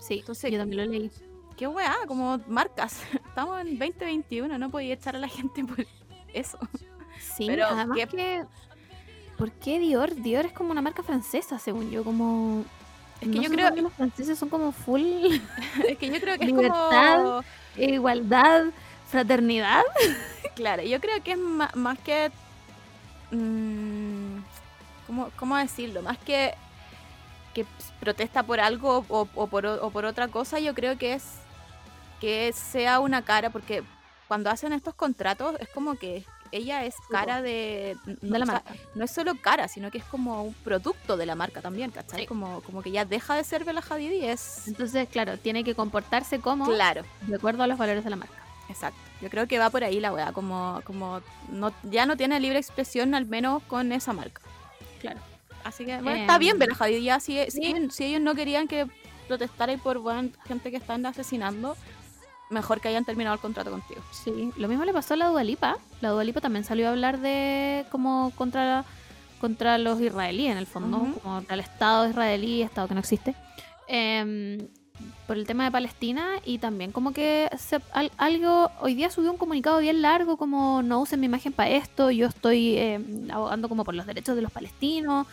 Sí, 0.00 0.20
Entonces- 0.20 0.50
yo 0.50 0.58
también 0.58 0.86
lo 0.86 0.92
leí. 0.92 1.10
Qué 1.56 1.66
weá, 1.66 1.94
como 2.06 2.38
marcas. 2.46 3.02
Estamos 3.26 3.60
en 3.60 3.78
2021, 3.78 4.56
no 4.58 4.70
podía 4.70 4.94
echar 4.94 5.14
a 5.16 5.18
la 5.18 5.28
gente 5.28 5.64
por 5.64 5.84
eso. 6.32 6.58
Sí, 7.20 7.46
Pero, 7.48 7.66
además 7.66 7.98
¿qué- 7.98 8.06
que... 8.06 8.44
¿Por 9.36 9.52
qué 9.52 9.78
Dior? 9.78 10.14
Dior 10.16 10.46
es 10.46 10.52
como 10.52 10.70
una 10.72 10.82
marca 10.82 11.02
francesa, 11.02 11.58
según 11.58 11.90
yo, 11.90 12.02
como... 12.02 12.64
Es 13.20 13.28
que 13.28 13.36
no 13.36 13.42
yo 13.42 13.50
creo- 13.50 13.74
qué 13.74 13.82
los 13.82 13.92
franceses 13.92 14.38
son 14.38 14.48
como 14.48 14.72
full 14.72 15.02
Es 15.88 15.98
que 15.98 16.08
yo 16.08 16.20
creo 16.20 16.38
que 16.38 16.44
es 16.44 16.50
Libertad. 16.52 17.16
como... 17.22 17.42
igualdad, 17.76 18.64
fraternidad. 19.10 19.82
Claro, 20.54 20.82
yo 20.82 21.00
creo 21.00 21.22
que 21.22 21.32
es 21.32 21.38
más, 21.38 21.98
que... 22.00 22.32
mm, 23.30 24.38
¿cómo, 25.06 25.30
cómo 25.36 25.56
decirlo? 25.56 26.02
Más 26.02 26.18
que 26.18 26.54
que 27.54 27.64
protesta 28.00 28.42
por 28.42 28.60
algo 28.60 29.04
o, 29.08 29.28
o 29.34 29.46
por, 29.46 29.66
o- 29.66 29.86
o 29.86 29.90
por 29.90 30.04
otra 30.04 30.28
cosa, 30.28 30.58
yo 30.60 30.74
creo 30.74 30.98
que 30.98 31.14
es 31.14 31.24
que 32.20 32.52
sea 32.52 32.98
una 33.00 33.22
cara, 33.22 33.50
porque 33.50 33.82
cuando 34.28 34.50
hacen 34.50 34.72
estos 34.72 34.94
contratos 34.94 35.56
es 35.60 35.68
como 35.70 35.94
que 35.94 36.24
ella 36.52 36.84
es 36.84 36.94
cara 37.10 37.42
de, 37.42 37.96
De 38.04 38.38
la 38.38 38.44
marca. 38.46 38.72
no 38.94 39.04
es 39.04 39.10
solo 39.10 39.34
cara, 39.40 39.68
sino 39.68 39.90
que 39.90 39.98
es 39.98 40.04
como 40.04 40.42
un 40.42 40.54
producto 40.54 41.16
de 41.16 41.26
la 41.26 41.34
marca 41.34 41.60
también, 41.60 41.90
¿cachai? 41.90 42.20
Sí. 42.20 42.26
Como, 42.26 42.60
como 42.62 42.82
que 42.82 42.90
ya 42.90 43.04
deja 43.04 43.34
de 43.34 43.44
ser 43.44 43.64
Bella 43.64 43.82
Hadid 43.88 44.10
y 44.12 44.24
es... 44.26 44.68
Entonces, 44.68 45.08
claro, 45.08 45.38
tiene 45.38 45.64
que 45.64 45.74
comportarse 45.74 46.40
como 46.40 46.66
Claro, 46.66 47.02
de 47.22 47.36
acuerdo 47.36 47.62
a 47.62 47.66
los 47.66 47.78
valores 47.78 48.04
de 48.04 48.10
la 48.10 48.16
marca. 48.16 48.34
exacto. 48.68 48.98
Yo 49.20 49.30
creo 49.30 49.46
que 49.48 49.58
va 49.58 49.70
por 49.70 49.82
ahí 49.82 49.98
la 50.00 50.12
weá, 50.12 50.32
como, 50.32 50.80
como 50.84 51.20
no, 51.50 51.72
ya 51.84 52.06
no 52.06 52.16
tiene 52.16 52.38
libre 52.38 52.58
expresión, 52.58 53.14
al 53.14 53.26
menos 53.26 53.62
con 53.64 53.90
esa 53.92 54.12
marca. 54.12 54.40
Claro. 55.00 55.18
Así 55.64 55.84
que, 55.84 55.96
bueno, 56.00 56.20
está 56.20 56.34
Em, 56.34 56.40
bien 56.40 56.58
Bella 56.58 56.76
Hadid, 56.78 57.02
ya 57.02 57.18
si, 57.20 57.38
si, 57.50 57.90
si 57.90 58.04
ellos 58.04 58.20
no 58.20 58.34
querían 58.34 58.68
que 58.68 58.86
protestaran 59.26 59.78
por 59.80 59.98
bueno, 59.98 60.30
gente 60.46 60.70
que 60.70 60.76
están 60.78 61.04
asesinando, 61.04 61.76
mejor 62.50 62.80
que 62.80 62.88
hayan 62.88 63.04
terminado 63.04 63.34
el 63.34 63.40
contrato 63.40 63.70
contigo. 63.70 64.00
Sí, 64.10 64.50
lo 64.56 64.68
mismo 64.68 64.84
le 64.84 64.92
pasó 64.92 65.14
a 65.14 65.16
la 65.16 65.26
Dualipa. 65.28 65.76
La 66.00 66.10
Dualipa 66.10 66.40
también 66.40 66.64
salió 66.64 66.86
a 66.88 66.90
hablar 66.90 67.18
de 67.20 67.84
como 67.90 68.32
contra 68.36 68.84
contra 69.40 69.78
los 69.78 70.00
israelíes 70.00 70.50
en 70.50 70.58
el 70.58 70.66
fondo, 70.66 70.96
Ujú. 70.96 71.12
como 71.20 71.34
contra 71.36 71.54
el 71.54 71.60
Estado 71.60 72.08
israelí, 72.08 72.62
Estado 72.62 72.88
que 72.88 72.94
no 72.94 73.00
existe, 73.00 73.36
em, 73.86 74.66
por 75.28 75.36
el 75.36 75.46
tema 75.46 75.62
de 75.64 75.70
Palestina 75.70 76.26
y 76.44 76.58
también 76.58 76.90
como 76.90 77.12
que 77.12 77.48
se- 77.56 77.80
al- 77.92 78.10
algo, 78.16 78.70
hoy 78.80 78.94
día 78.94 79.10
subió 79.10 79.30
un 79.30 79.38
comunicado 79.38 79.78
bien 79.78 80.02
largo 80.02 80.36
como 80.36 80.82
no 80.82 81.00
usen 81.00 81.20
mi 81.20 81.26
imagen 81.26 81.52
para 81.52 81.70
esto, 81.70 82.10
yo 82.10 82.26
estoy 82.26 82.76
em, 82.78 83.30
abogando 83.30 83.68
como 83.68 83.84
por 83.84 83.94
los 83.94 84.06
derechos 84.06 84.34
de 84.34 84.42
los 84.42 84.50
palestinos. 84.50 85.26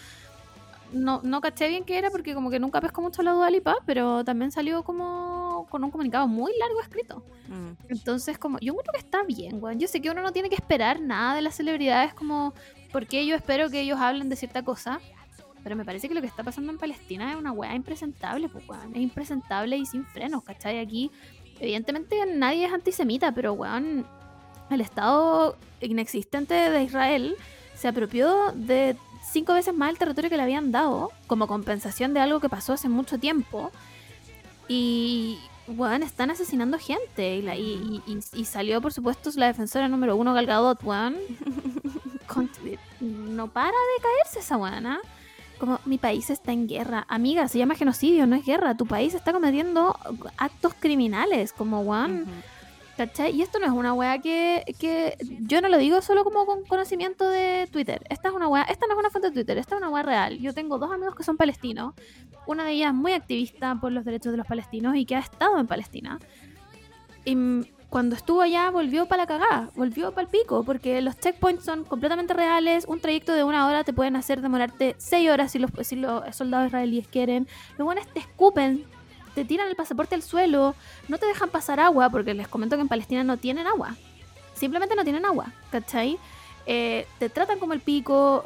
No, 0.95 1.19
no 1.23 1.41
caché 1.41 1.67
bien 1.67 1.83
qué 1.83 1.97
era 1.97 2.09
porque 2.09 2.33
como 2.33 2.49
que 2.49 2.57
nunca 2.57 2.79
pesco 2.79 3.01
mucho 3.01 3.21
la 3.21 3.33
Dualipa, 3.33 3.75
pero 3.85 4.23
también 4.23 4.49
salió 4.51 4.81
como 4.83 5.67
con 5.69 5.83
un 5.83 5.91
comunicado 5.91 6.25
muy 6.25 6.53
largo 6.57 6.79
escrito. 6.79 7.25
Entonces, 7.89 8.37
como, 8.37 8.59
yo 8.59 8.73
creo 8.75 8.93
que 8.93 8.99
está 8.99 9.23
bien, 9.23 9.61
weón. 9.61 9.77
Yo 9.77 9.89
sé 9.89 9.99
que 9.99 10.09
uno 10.09 10.21
no 10.21 10.31
tiene 10.31 10.47
que 10.47 10.55
esperar 10.55 11.01
nada 11.01 11.35
de 11.35 11.41
las 11.41 11.55
celebridades, 11.55 12.13
como, 12.13 12.53
porque 12.93 13.25
yo 13.25 13.35
espero 13.35 13.69
que 13.69 13.81
ellos 13.81 13.99
hablen 13.99 14.29
de 14.29 14.37
cierta 14.37 14.63
cosa. 14.63 15.01
Pero 15.63 15.75
me 15.75 15.83
parece 15.83 16.07
que 16.07 16.13
lo 16.13 16.21
que 16.21 16.27
está 16.27 16.43
pasando 16.43 16.71
en 16.71 16.77
Palestina 16.77 17.31
es 17.31 17.37
una 17.37 17.51
weá 17.51 17.75
impresentable, 17.75 18.47
pues, 18.47 18.65
weón. 18.65 18.95
Es 18.95 19.01
impresentable 19.01 19.75
y 19.75 19.85
sin 19.85 20.05
frenos, 20.05 20.45
¿cachai? 20.45 20.79
Aquí, 20.79 21.11
evidentemente, 21.59 22.25
nadie 22.25 22.65
es 22.67 22.73
antisemita, 22.73 23.33
pero, 23.33 23.51
weón, 23.51 24.07
el 24.69 24.79
Estado 24.79 25.57
inexistente 25.81 26.53
de 26.53 26.83
Israel 26.83 27.35
se 27.75 27.87
apropió 27.87 28.51
de 28.55 28.95
cinco 29.31 29.53
veces 29.53 29.73
más 29.73 29.89
el 29.89 29.97
territorio 29.97 30.29
que 30.29 30.37
le 30.37 30.43
habían 30.43 30.71
dado 30.71 31.11
como 31.27 31.47
compensación 31.47 32.13
de 32.13 32.19
algo 32.21 32.39
que 32.39 32.49
pasó 32.49 32.73
hace 32.73 32.89
mucho 32.89 33.17
tiempo. 33.19 33.71
Y, 34.67 35.37
weón, 35.67 36.03
están 36.03 36.31
asesinando 36.31 36.79
gente. 36.79 37.37
Y, 37.37 37.41
la- 37.41 37.55
y- 37.55 38.01
y- 38.07 38.11
y- 38.11 38.39
y 38.41 38.45
salió, 38.45 38.81
por 38.81 38.93
supuesto, 38.93 39.29
la 39.35 39.47
defensora 39.47 39.87
número 39.87 40.15
uno, 40.15 40.33
Gal 40.33 40.45
Gadot, 40.45 40.83
weón. 40.83 41.15
No 42.99 43.47
para 43.47 43.67
de 43.69 44.01
caerse 44.03 44.39
esa 44.39 44.57
weona. 44.57 44.99
Como, 45.59 45.79
mi 45.85 45.97
país 45.97 46.29
está 46.29 46.51
en 46.51 46.67
guerra. 46.67 47.05
Amiga, 47.07 47.47
se 47.47 47.57
llama 47.57 47.75
genocidio, 47.75 48.27
no 48.27 48.35
es 48.35 48.45
guerra. 48.45 48.75
Tu 48.75 48.85
país 48.85 49.13
está 49.13 49.31
cometiendo 49.31 49.97
actos 50.37 50.73
criminales, 50.79 51.53
como, 51.53 51.81
weón. 51.81 52.25
¿Cachai? 52.97 53.35
Y 53.35 53.41
esto 53.41 53.59
no 53.59 53.65
es 53.65 53.71
una 53.71 53.93
weá 53.93 54.19
que, 54.19 54.63
que 54.79 55.17
yo 55.41 55.59
no 55.59 55.67
lo 55.67 55.77
digo 55.77 56.01
solo 56.01 56.23
como 56.23 56.45
con 56.45 56.63
conocimiento 56.63 57.27
de 57.27 57.67
Twitter. 57.69 58.01
Esta 58.09 58.29
es 58.29 58.33
una 58.33 58.47
weá, 58.47 58.63
esta 58.63 58.87
no 58.87 58.93
es 58.93 58.99
una 58.99 59.09
fuente 59.09 59.29
de 59.29 59.33
Twitter, 59.33 59.57
esta 59.57 59.75
es 59.75 59.81
una 59.81 59.89
weá 59.89 60.03
real. 60.03 60.39
Yo 60.39 60.53
tengo 60.53 60.77
dos 60.79 60.91
amigos 60.91 61.13
que 61.13 61.23
son 61.23 61.35
palestinos. 61.35 61.93
Una 62.47 62.63
de 62.63 62.71
ellas 62.71 62.93
muy 62.93 63.11
activista 63.11 63.75
por 63.75 63.91
los 63.91 64.05
derechos 64.05 64.31
de 64.31 64.37
los 64.37 64.47
palestinos 64.47 64.95
y 64.95 65.05
que 65.05 65.15
ha 65.15 65.19
estado 65.19 65.59
en 65.59 65.67
Palestina. 65.67 66.19
Y 67.25 67.35
cuando 67.89 68.15
estuvo 68.15 68.41
allá 68.41 68.69
volvió 68.71 69.07
para 69.07 69.23
la 69.23 69.27
cagada, 69.27 69.69
volvió 69.75 70.11
para 70.11 70.23
el 70.23 70.27
pico, 70.29 70.63
porque 70.63 71.01
los 71.01 71.17
checkpoints 71.19 71.63
son 71.63 71.83
completamente 71.83 72.33
reales. 72.33 72.85
Un 72.87 72.99
trayecto 72.99 73.33
de 73.33 73.43
una 73.43 73.67
hora 73.67 73.83
te 73.83 73.93
pueden 73.93 74.15
hacer 74.15 74.41
demorarte 74.41 74.95
seis 74.97 75.29
horas 75.29 75.51
si 75.51 75.59
los, 75.59 75.71
si 75.81 75.95
los 75.95 76.35
soldados 76.35 76.67
israelíes 76.67 77.07
quieren. 77.07 77.47
Los 77.77 77.85
buenos 77.85 78.07
te 78.07 78.19
escupen, 78.19 78.85
te 79.35 79.45
tiran 79.45 79.67
el 79.67 79.75
pasaporte 79.75 80.15
al 80.15 80.23
suelo, 80.23 80.73
no 81.07 81.17
te 81.17 81.25
dejan 81.27 81.49
pasar 81.49 81.79
agua, 81.79 82.09
porque 82.09 82.33
les 82.33 82.47
comento 82.47 82.75
que 82.77 82.81
en 82.81 82.87
Palestina 82.87 83.23
no 83.23 83.37
tienen 83.37 83.67
agua. 83.67 83.95
Simplemente 84.55 84.95
no 84.95 85.03
tienen 85.03 85.25
agua, 85.25 85.51
¿cachai? 85.69 86.17
Eh, 86.65 87.05
te 87.19 87.29
tratan 87.29 87.59
como 87.59 87.73
el 87.73 87.81
pico. 87.81 88.43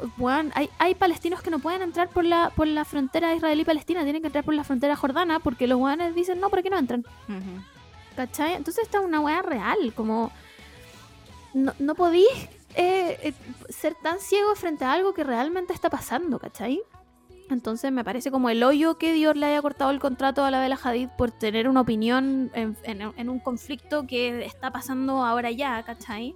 Hay, 0.54 0.68
hay 0.78 0.94
palestinos 0.94 1.40
que 1.40 1.50
no 1.50 1.60
pueden 1.60 1.82
entrar 1.82 2.08
por 2.08 2.24
la, 2.24 2.50
por 2.50 2.66
la 2.66 2.84
frontera 2.84 3.34
israelí-palestina, 3.34 4.02
tienen 4.02 4.20
que 4.20 4.28
entrar 4.28 4.44
por 4.44 4.54
la 4.54 4.64
frontera 4.64 4.96
jordana, 4.96 5.38
porque 5.38 5.66
los 5.66 5.78
weones 5.78 6.14
dicen, 6.14 6.40
no, 6.40 6.50
¿por 6.50 6.62
qué 6.62 6.68
no 6.68 6.78
entran? 6.78 7.04
¿Cachai? 8.16 8.54
Entonces 8.54 8.84
esta 8.84 8.98
es 8.98 9.04
una 9.04 9.20
weá 9.20 9.42
real, 9.42 9.94
como... 9.94 10.30
No, 11.52 11.72
no 11.80 11.96
podís 11.96 12.28
eh, 12.76 13.18
eh, 13.22 13.32
ser 13.70 13.96
tan 13.96 14.20
ciego 14.20 14.54
frente 14.54 14.84
a 14.84 14.92
algo 14.92 15.14
que 15.14 15.24
realmente 15.24 15.72
está 15.72 15.90
pasando, 15.90 16.38
¿cachai? 16.38 16.80
Entonces 17.50 17.90
me 17.92 18.04
parece 18.04 18.30
como 18.30 18.48
el 18.50 18.62
hoyo 18.62 18.98
que 18.98 19.12
Dios 19.12 19.36
le 19.36 19.46
haya 19.46 19.60
cortado 19.62 19.90
el 19.90 19.98
contrato 20.00 20.44
a 20.44 20.50
la 20.50 20.60
Bella 20.60 20.78
Hadid 20.82 21.08
por 21.18 21.30
tener 21.30 21.68
una 21.68 21.80
opinión 21.82 22.50
en, 22.54 22.76
en- 22.84 23.12
en 23.16 23.28
un 23.28 23.40
conflicto 23.40 24.06
que 24.06 24.44
está 24.44 24.70
pasando 24.70 25.24
ahora 25.24 25.50
ya, 25.50 25.82
¿cachai? 25.82 26.34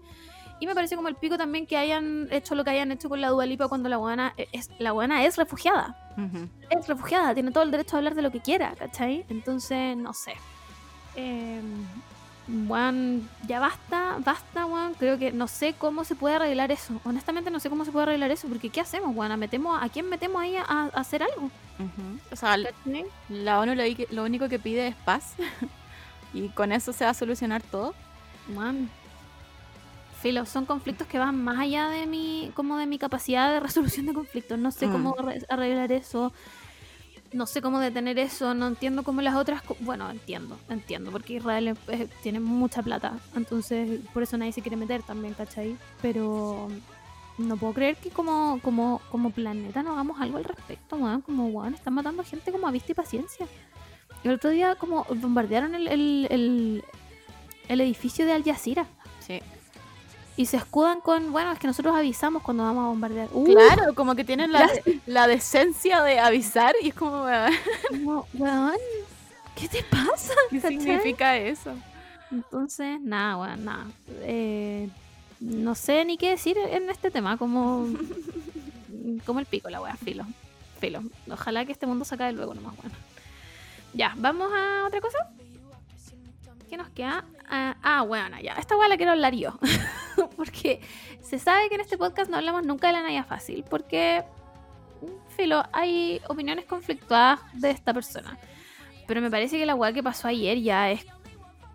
Y 0.61 0.67
me 0.67 0.75
parece 0.75 0.95
como 0.97 1.09
el 1.09 1.17
pico 1.17 1.37
también 1.37 1.67
que 1.67 1.77
hayan 1.77 2.29
hecho 2.31 2.55
lo 2.55 2.63
que 2.65 2.71
hayan 2.71 2.93
hecho 2.93 3.09
con 3.09 3.21
la 3.21 3.29
Dualipa 3.29 3.69
cuando 3.69 3.89
la 3.89 3.97
buena 3.97 4.35
es, 4.53 4.71
la 4.79 4.93
buena 4.93 5.25
es 5.25 5.37
refugiada 5.37 5.97
es 6.71 6.87
refugiada, 6.87 7.35
tiene 7.35 7.51
todo 7.51 7.65
el 7.65 7.71
derecho 7.73 7.97
a 7.97 7.99
hablar 7.99 8.15
de 8.15 8.23
lo 8.23 8.31
que 8.31 8.41
quiera, 8.41 8.73
¿cachai? 8.79 9.25
Entonces, 9.29 9.97
no 9.97 10.13
sé. 10.13 10.35
Eh, 11.17 11.61
Juan, 12.69 13.29
ya 13.47 13.59
basta, 13.59 14.17
basta, 14.19 14.65
Juan. 14.65 14.93
Creo 14.95 15.19
que 15.19 15.33
no 15.33 15.49
sé 15.49 15.75
cómo 15.79 16.05
se 16.05 16.15
puede 16.15 16.35
arreglar 16.35 16.71
eso. 16.73 17.01
Honestamente, 17.05 17.51
no 17.51 17.59
sé 17.59 17.71
cómo 17.71 17.85
se 17.87 17.93
puede 17.93 18.03
arreglar 18.05 18.31
eso, 18.31 18.49
porque 18.49 18.69
¿qué 18.69 18.81
hacemos, 18.83 19.15
Juan? 19.15 19.33
¿A, 19.33 19.37
metemos, 19.39 19.83
¿A 19.83 19.89
quién 19.89 20.09
metemos 20.11 20.43
ahí 20.43 20.57
a, 20.57 20.63
a 20.69 20.87
hacer 20.95 21.23
algo? 21.23 21.51
O 22.31 22.37
sea, 22.37 22.55
l- 22.55 22.71
¿Cachai? 22.85 23.07
la 23.31 23.61
ONU 23.61 23.75
lo, 23.75 23.83
lo 24.11 24.25
único 24.25 24.49
que 24.49 24.59
pide 24.59 24.89
es 24.89 24.95
paz. 24.95 25.35
y 26.35 26.49
con 26.51 26.71
eso 26.73 26.93
se 26.93 27.05
va 27.05 27.11
a 27.11 27.15
solucionar 27.15 27.63
todo. 27.63 27.95
Juan. 28.55 28.91
Filo, 30.21 30.47
son 30.47 30.65
conflictos 30.65 31.07
que 31.07 31.19
van 31.19 31.43
más 31.43 31.59
allá 31.59 31.89
de 31.89 32.07
mi, 32.07 32.51
como 32.55 32.77
de 32.79 32.87
mi 32.87 32.99
capacidad 32.99 33.53
de 33.53 33.61
resolución 33.67 34.07
de 34.07 34.15
conflictos. 34.15 34.59
No 34.59 34.71
sé 34.71 34.87
Mm. 34.87 34.93
cómo 34.93 35.15
re- 35.17 35.45
arreglar 35.49 35.93
eso. 35.93 36.33
No 37.35 37.47
sé 37.47 37.61
cómo 37.61 37.81
detener 37.81 38.17
eso. 38.21 38.55
No 38.55 38.69
entiendo 38.69 39.03
cómo 39.03 39.21
las 39.21 39.35
otras. 39.35 39.63
Bueno, 39.81 40.09
entiendo, 40.09 40.57
entiendo. 40.69 41.11
Porque 41.11 41.35
Israel 41.35 41.77
tiene 42.23 42.39
mucha 42.39 42.81
plata. 42.81 43.19
Entonces, 43.35 44.01
por 44.15 44.23
eso 44.23 44.39
nadie 44.39 44.53
se 44.53 44.63
quiere 44.63 44.77
meter 44.77 45.03
también, 45.03 45.35
¿cachai? 45.35 45.77
Pero 46.01 46.69
no 47.37 47.57
puedo 47.57 47.73
creer 47.75 47.97
que 47.97 48.11
como, 48.11 48.61
como, 48.63 49.01
como 49.11 49.31
planeta 49.31 49.83
no 49.83 49.93
hagamos 49.93 50.21
algo 50.21 50.39
al 50.39 50.45
respecto, 50.45 50.95
weón. 50.95 51.23
Como, 51.23 51.49
weón, 51.49 51.75
están 51.75 51.95
matando 51.95 52.23
gente 52.23 52.53
como 52.53 52.69
a 52.69 52.71
vista 52.71 52.93
y 52.93 52.95
paciencia. 52.95 53.49
El 54.23 54.31
otro 54.31 54.51
día, 54.51 54.77
como 54.77 55.05
bombardearon 55.05 55.75
el, 55.75 55.89
el, 55.89 56.29
el, 56.31 56.85
el 57.69 57.81
edificio 57.81 58.27
de 58.27 58.33
Al 58.33 58.45
Jazeera. 58.45 58.87
Sí. 59.19 59.41
Y 60.37 60.47
se 60.47 60.57
escudan 60.57 61.01
con, 61.01 61.31
bueno, 61.31 61.53
es 61.53 61.59
que 61.61 61.67
nosotros 61.69 61.95
avisamos 61.95 62.43
cuando 62.43 62.65
vamos 62.65 62.85
a 62.85 62.89
bombardear. 62.89 63.29
Uh, 63.33 63.45
Claro, 63.45 63.95
como 63.95 64.17
que 64.17 64.25
tienen 64.25 64.51
la, 64.51 64.69
la 65.07 65.29
decencia 65.29 66.03
de 66.03 66.19
avisar 66.19 66.75
y 66.83 66.89
es 66.89 66.95
como, 66.95 67.23
weón, 67.25 67.53
como, 67.91 68.27
weón, 68.35 68.75
¿qué 69.55 69.69
te 69.69 69.83
pasa? 69.85 70.35
¿qué 70.51 70.61
¿Cachai? 70.61 70.81
significa 70.81 71.37
eso? 71.37 71.73
Entonces, 72.33 73.01
nada, 73.01 73.37
weón, 73.37 73.65
nada. 73.65 73.87
Eh, 74.23 74.89
no 75.39 75.77
sé 75.77 76.05
ni 76.05 76.17
qué 76.19 76.31
decir 76.31 76.59
en 76.59 76.91
este 76.91 77.13
tema, 77.13 77.37
como, 77.37 77.87
como 79.27 79.39
el 79.39 79.47
pico, 79.47 79.71
la 79.71 79.81
wea, 79.81 79.95
filo. 79.97 80.25
filo. 80.81 81.01
Ojalá 81.31 81.65
que 81.65 81.71
este 81.71 81.87
mundo 81.87 82.05
se 82.05 82.17
acabe 82.17 82.33
luego 82.33 82.55
nomás, 82.55 82.75
bueno. 82.77 82.97
Ya, 83.93 84.15
vamos 84.17 84.51
a 84.53 84.85
otra 84.89 85.01
cosa. 85.01 85.19
¿Qué 86.69 86.77
nos 86.77 86.89
queda? 86.89 87.25
Ah, 87.49 87.77
ah, 87.83 88.03
bueno, 88.03 88.39
ya. 88.41 88.55
Esta 88.55 88.77
weá 88.77 88.89
la 88.89 88.97
quiero 88.97 89.13
hablar 89.13 89.35
yo. 89.35 89.59
porque 90.37 90.81
se 91.21 91.39
sabe 91.39 91.69
que 91.69 91.75
en 91.77 91.81
este 91.81 91.99
podcast 91.99 92.31
no 92.31 92.37
hablamos 92.37 92.65
nunca 92.65 92.89
de 92.89 92.95
la 92.95 93.03
Naya 93.03 93.25
Fácil. 93.25 93.65
Porque, 93.69 94.25
filo, 95.37 95.63
hay 95.73 96.21
opiniones 96.29 96.65
conflictuadas 96.65 97.41
de 97.53 97.71
esta 97.71 97.93
persona. 97.93 98.39
Pero 99.07 99.21
me 99.21 99.31
parece 99.31 99.59
que 99.59 99.67
la 99.67 99.75
weá 99.75 99.93
que 99.93 100.03
pasó 100.03 100.29
ayer 100.29 100.61
ya 100.61 100.91
es 100.91 101.07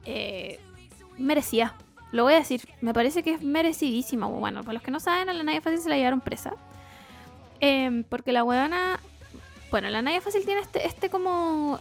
eh, 0.05 0.59
merecida. 1.17 1.75
Lo 2.11 2.23
voy 2.23 2.33
a 2.33 2.37
decir, 2.37 2.67
me 2.81 2.93
parece 2.93 3.21
que 3.21 3.33
es 3.33 3.41
merecidísima. 3.43 4.25
Bueno, 4.27 4.61
para 4.61 4.73
los 4.73 4.81
que 4.81 4.91
no 4.91 4.99
saben, 4.99 5.29
a 5.29 5.33
la 5.33 5.43
Naya 5.43 5.61
Fácil 5.61 5.79
se 5.79 5.89
la 5.89 5.97
llevaron 5.97 6.21
presa. 6.21 6.53
Em, 7.59 8.03
porque 8.03 8.31
la 8.31 8.43
weona. 8.43 8.99
Bueno, 9.69 9.89
la 9.89 10.01
Naya 10.01 10.21
Fácil 10.21 10.43
tiene 10.45 10.61
este, 10.61 10.87
este 10.87 11.09
como. 11.09 11.79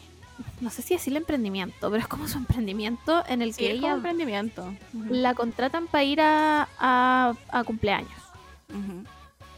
No 0.60 0.70
sé 0.70 0.82
si 0.82 0.94
decirle 0.94 1.18
emprendimiento, 1.18 1.90
pero 1.90 1.96
es 1.96 2.08
como 2.08 2.28
su 2.28 2.38
emprendimiento 2.38 3.24
en 3.26 3.42
el 3.42 3.52
Sí, 3.52 3.60
que 3.60 3.66
es 3.66 3.74
como 3.76 3.86
ella 3.86 3.94
emprendimiento. 3.96 4.74
La 5.08 5.34
contratan 5.34 5.86
para 5.86 6.04
ir 6.04 6.20
a, 6.20 6.68
a, 6.78 7.34
a 7.50 7.64
cumpleaños 7.64 8.10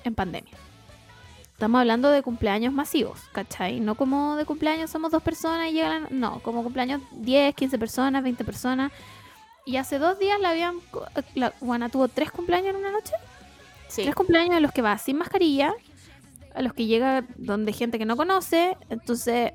en 0.04 0.14
pandemia. 0.14 0.54
Estamos 1.60 1.80
hablando 1.80 2.08
de 2.10 2.22
cumpleaños 2.22 2.72
masivos, 2.72 3.20
¿cachai? 3.32 3.80
No 3.80 3.94
como 3.94 4.36
de 4.36 4.46
cumpleaños 4.46 4.88
somos 4.88 5.10
dos 5.10 5.22
personas 5.22 5.68
y 5.68 5.72
llegan... 5.72 6.06
No, 6.08 6.40
como 6.40 6.62
cumpleaños 6.62 7.02
10, 7.12 7.54
15 7.54 7.78
personas, 7.78 8.22
20 8.22 8.44
personas. 8.46 8.90
Y 9.66 9.76
hace 9.76 9.98
dos 9.98 10.18
días 10.18 10.40
la 10.40 10.50
habían... 10.50 10.76
La, 11.34 11.52
Juana 11.60 11.90
tuvo 11.90 12.08
tres 12.08 12.30
cumpleaños 12.30 12.70
en 12.70 12.76
una 12.76 12.90
noche. 12.90 13.12
Sí. 13.88 14.04
Tres 14.04 14.14
cumpleaños 14.14 14.56
en 14.56 14.62
los 14.62 14.72
que 14.72 14.80
va 14.80 14.96
sin 14.96 15.18
mascarilla, 15.18 15.74
a 16.54 16.62
los 16.62 16.72
que 16.72 16.86
llega 16.86 17.26
donde 17.36 17.74
gente 17.74 17.98
que 17.98 18.06
no 18.06 18.16
conoce. 18.16 18.78
Entonces, 18.88 19.52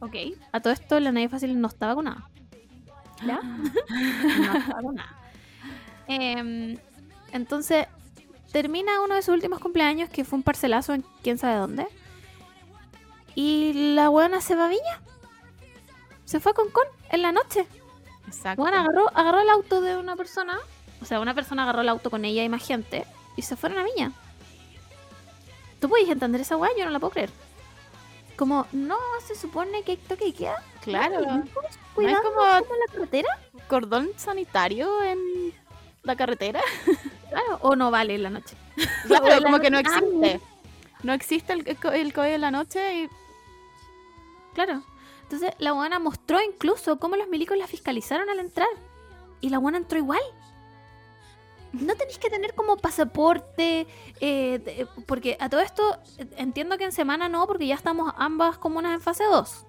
ok, 0.00 0.16
a 0.52 0.60
todo 0.60 0.72
esto 0.72 1.00
la 1.00 1.12
nadie 1.12 1.28
fácil 1.28 1.60
no 1.60 1.68
está 1.68 1.88
vacunada. 1.88 2.28
¿Ya? 3.26 3.40
no 3.88 4.58
está 4.58 4.74
vacunada. 4.74 5.16
Em, 6.08 6.78
entonces, 7.32 7.86
termina 8.52 9.00
uno 9.02 9.14
de 9.14 9.22
sus 9.22 9.34
últimos 9.34 9.58
cumpleaños, 9.60 10.08
que 10.08 10.24
fue 10.24 10.38
un 10.38 10.42
parcelazo 10.42 10.94
en 10.94 11.04
quién 11.22 11.38
sabe 11.38 11.56
dónde. 11.56 11.86
Y 13.34 13.94
la 13.94 14.08
buena 14.08 14.40
se 14.40 14.54
va 14.54 14.66
a 14.66 14.68
Viña. 14.68 15.00
Se 16.24 16.40
fue 16.40 16.52
a 16.52 16.54
Concón 16.54 16.86
en 17.10 17.22
la 17.22 17.32
noche. 17.32 17.66
Exacto. 18.26 18.62
Bueno, 18.62 18.78
agarró, 18.78 19.10
agarró 19.14 19.40
el 19.40 19.50
auto 19.50 19.80
de 19.80 19.96
una 19.96 20.16
persona. 20.16 20.58
O 21.02 21.04
sea, 21.04 21.20
una 21.20 21.34
persona 21.34 21.64
agarró 21.64 21.82
el 21.82 21.88
auto 21.88 22.10
con 22.10 22.24
ella 22.24 22.42
y 22.42 22.48
más 22.48 22.66
gente. 22.66 23.06
Y 23.36 23.42
se 23.42 23.56
fueron 23.56 23.78
a 23.78 23.84
Viña. 23.84 24.12
¿Tú 25.80 25.88
puedes 25.88 26.08
entender 26.08 26.40
esa 26.40 26.56
weá? 26.56 26.70
Yo 26.78 26.84
no 26.84 26.90
la 26.90 26.98
puedo 26.98 27.12
creer. 27.12 27.30
Como, 28.36 28.66
no, 28.72 28.98
se 29.26 29.34
supone 29.34 29.82
que 29.82 29.96
toque 29.96 30.26
y 30.26 30.32
queda. 30.32 30.62
Claro. 30.82 31.20
¿No 31.20 31.44
Cuidado, 31.94 32.16
es 32.16 32.22
como 32.22 32.36
como 32.36 32.80
la 32.86 32.92
carretera. 32.92 33.28
cordón 33.68 34.10
sanitario 34.16 35.02
en 35.02 35.52
la 36.02 36.16
carretera? 36.16 36.60
Claro, 37.28 37.58
o 37.60 37.74
no 37.74 37.90
vale 37.90 38.14
en 38.14 38.22
la 38.22 38.30
noche. 38.30 38.56
Claro, 39.06 39.26
la 39.26 39.42
como 39.42 39.58
que 39.58 39.68
no 39.68 39.78
ah, 39.78 39.80
existe. 39.80 40.40
No 41.02 41.12
existe 41.12 41.52
el, 41.52 41.66
el, 41.66 42.12
COVID 42.12 42.30
de 42.30 42.38
la 42.38 42.50
noche 42.52 42.94
y 42.94 43.08
Claro. 44.54 44.82
Entonces 45.22 45.52
la 45.58 45.72
buena 45.72 45.98
mostró 45.98 46.40
incluso 46.40 46.98
cómo 46.98 47.16
los 47.16 47.28
milicos 47.28 47.58
la 47.58 47.66
fiscalizaron 47.66 48.30
al 48.30 48.38
entrar. 48.38 48.68
Y 49.40 49.50
la 49.50 49.58
buena 49.58 49.78
entró 49.78 49.98
igual. 49.98 50.20
No 51.72 51.94
tenéis 51.96 52.18
que 52.18 52.30
tener 52.30 52.54
como 52.54 52.76
pasaporte, 52.76 53.86
eh, 54.20 54.58
de- 54.58 54.86
porque 55.06 55.36
a 55.40 55.48
todo 55.48 55.60
esto 55.60 55.98
entiendo 56.36 56.78
que 56.78 56.84
en 56.84 56.92
semana 56.92 57.28
no, 57.28 57.46
porque 57.46 57.66
ya 57.66 57.74
estamos 57.74 58.12
ambas 58.16 58.56
comunas 58.58 58.92
en 58.94 59.00
fase 59.00 59.24
2. 59.24 59.64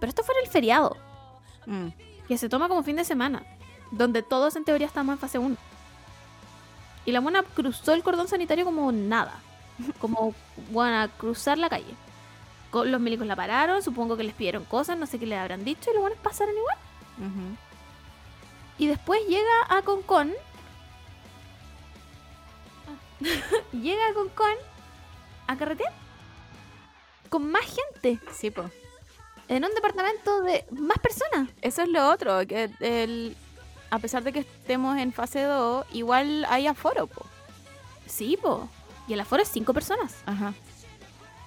Pero 0.00 0.08
esto 0.08 0.22
fue 0.24 0.34
en 0.38 0.44
el 0.46 0.50
feriado, 0.50 0.96
Mm. 1.66 1.88
que 2.26 2.38
se 2.38 2.48
toma 2.48 2.68
como 2.68 2.82
fin 2.82 2.96
de 2.96 3.04
semana, 3.04 3.42
donde 3.90 4.22
todos 4.22 4.56
en 4.56 4.64
teoría 4.64 4.86
estamos 4.86 5.12
en 5.14 5.18
fase 5.18 5.38
1. 5.38 5.56
Y 7.04 7.12
la 7.12 7.20
buena 7.20 7.42
cruzó 7.42 7.92
el 7.92 8.02
cordón 8.02 8.28
sanitario 8.28 8.64
como 8.64 8.90
nada, 8.92 9.34
como 10.00 10.34
buena 10.70 11.08
cruzar 11.08 11.58
la 11.58 11.68
calle. 11.68 11.94
Los 12.72 13.00
milicos 13.00 13.26
la 13.26 13.36
pararon, 13.36 13.82
supongo 13.82 14.16
que 14.16 14.22
les 14.24 14.34
pidieron 14.34 14.64
cosas, 14.64 14.96
no 14.96 15.06
sé 15.06 15.18
qué 15.18 15.26
le 15.26 15.36
habrán 15.36 15.64
dicho, 15.64 15.90
y 15.90 15.94
los 15.94 16.00
buenos 16.02 16.18
pasaron 16.20 16.54
igual. 16.56 16.78
Ujú. 17.18 17.56
Y 18.78 18.86
después 18.86 19.20
llega 19.28 19.66
a 19.68 19.82
Concón. 19.82 20.32
llega 23.72 24.08
a 24.08 24.14
Concón 24.14 24.54
a 25.46 25.56
carretear 25.56 25.92
con 27.28 27.50
más 27.50 27.64
gente 27.64 28.18
Sí, 28.32 28.50
po. 28.50 28.64
en 29.48 29.64
un 29.64 29.74
departamento 29.74 30.42
de 30.42 30.64
más 30.70 30.98
personas. 30.98 31.48
Eso 31.62 31.82
es 31.82 31.88
lo 31.88 32.08
otro, 32.10 32.46
que 32.46 32.70
el, 32.80 33.36
a 33.90 33.98
pesar 33.98 34.22
de 34.22 34.32
que 34.32 34.40
estemos 34.40 34.98
en 34.98 35.12
fase 35.12 35.42
2, 35.42 35.86
igual 35.92 36.46
hay 36.48 36.66
aforo, 36.66 37.06
po. 37.06 37.26
Sí, 38.06 38.36
po. 38.40 38.68
Y 39.08 39.14
el 39.14 39.20
aforo 39.20 39.42
es 39.42 39.48
cinco 39.48 39.72
personas. 39.72 40.14
Ajá. 40.26 40.52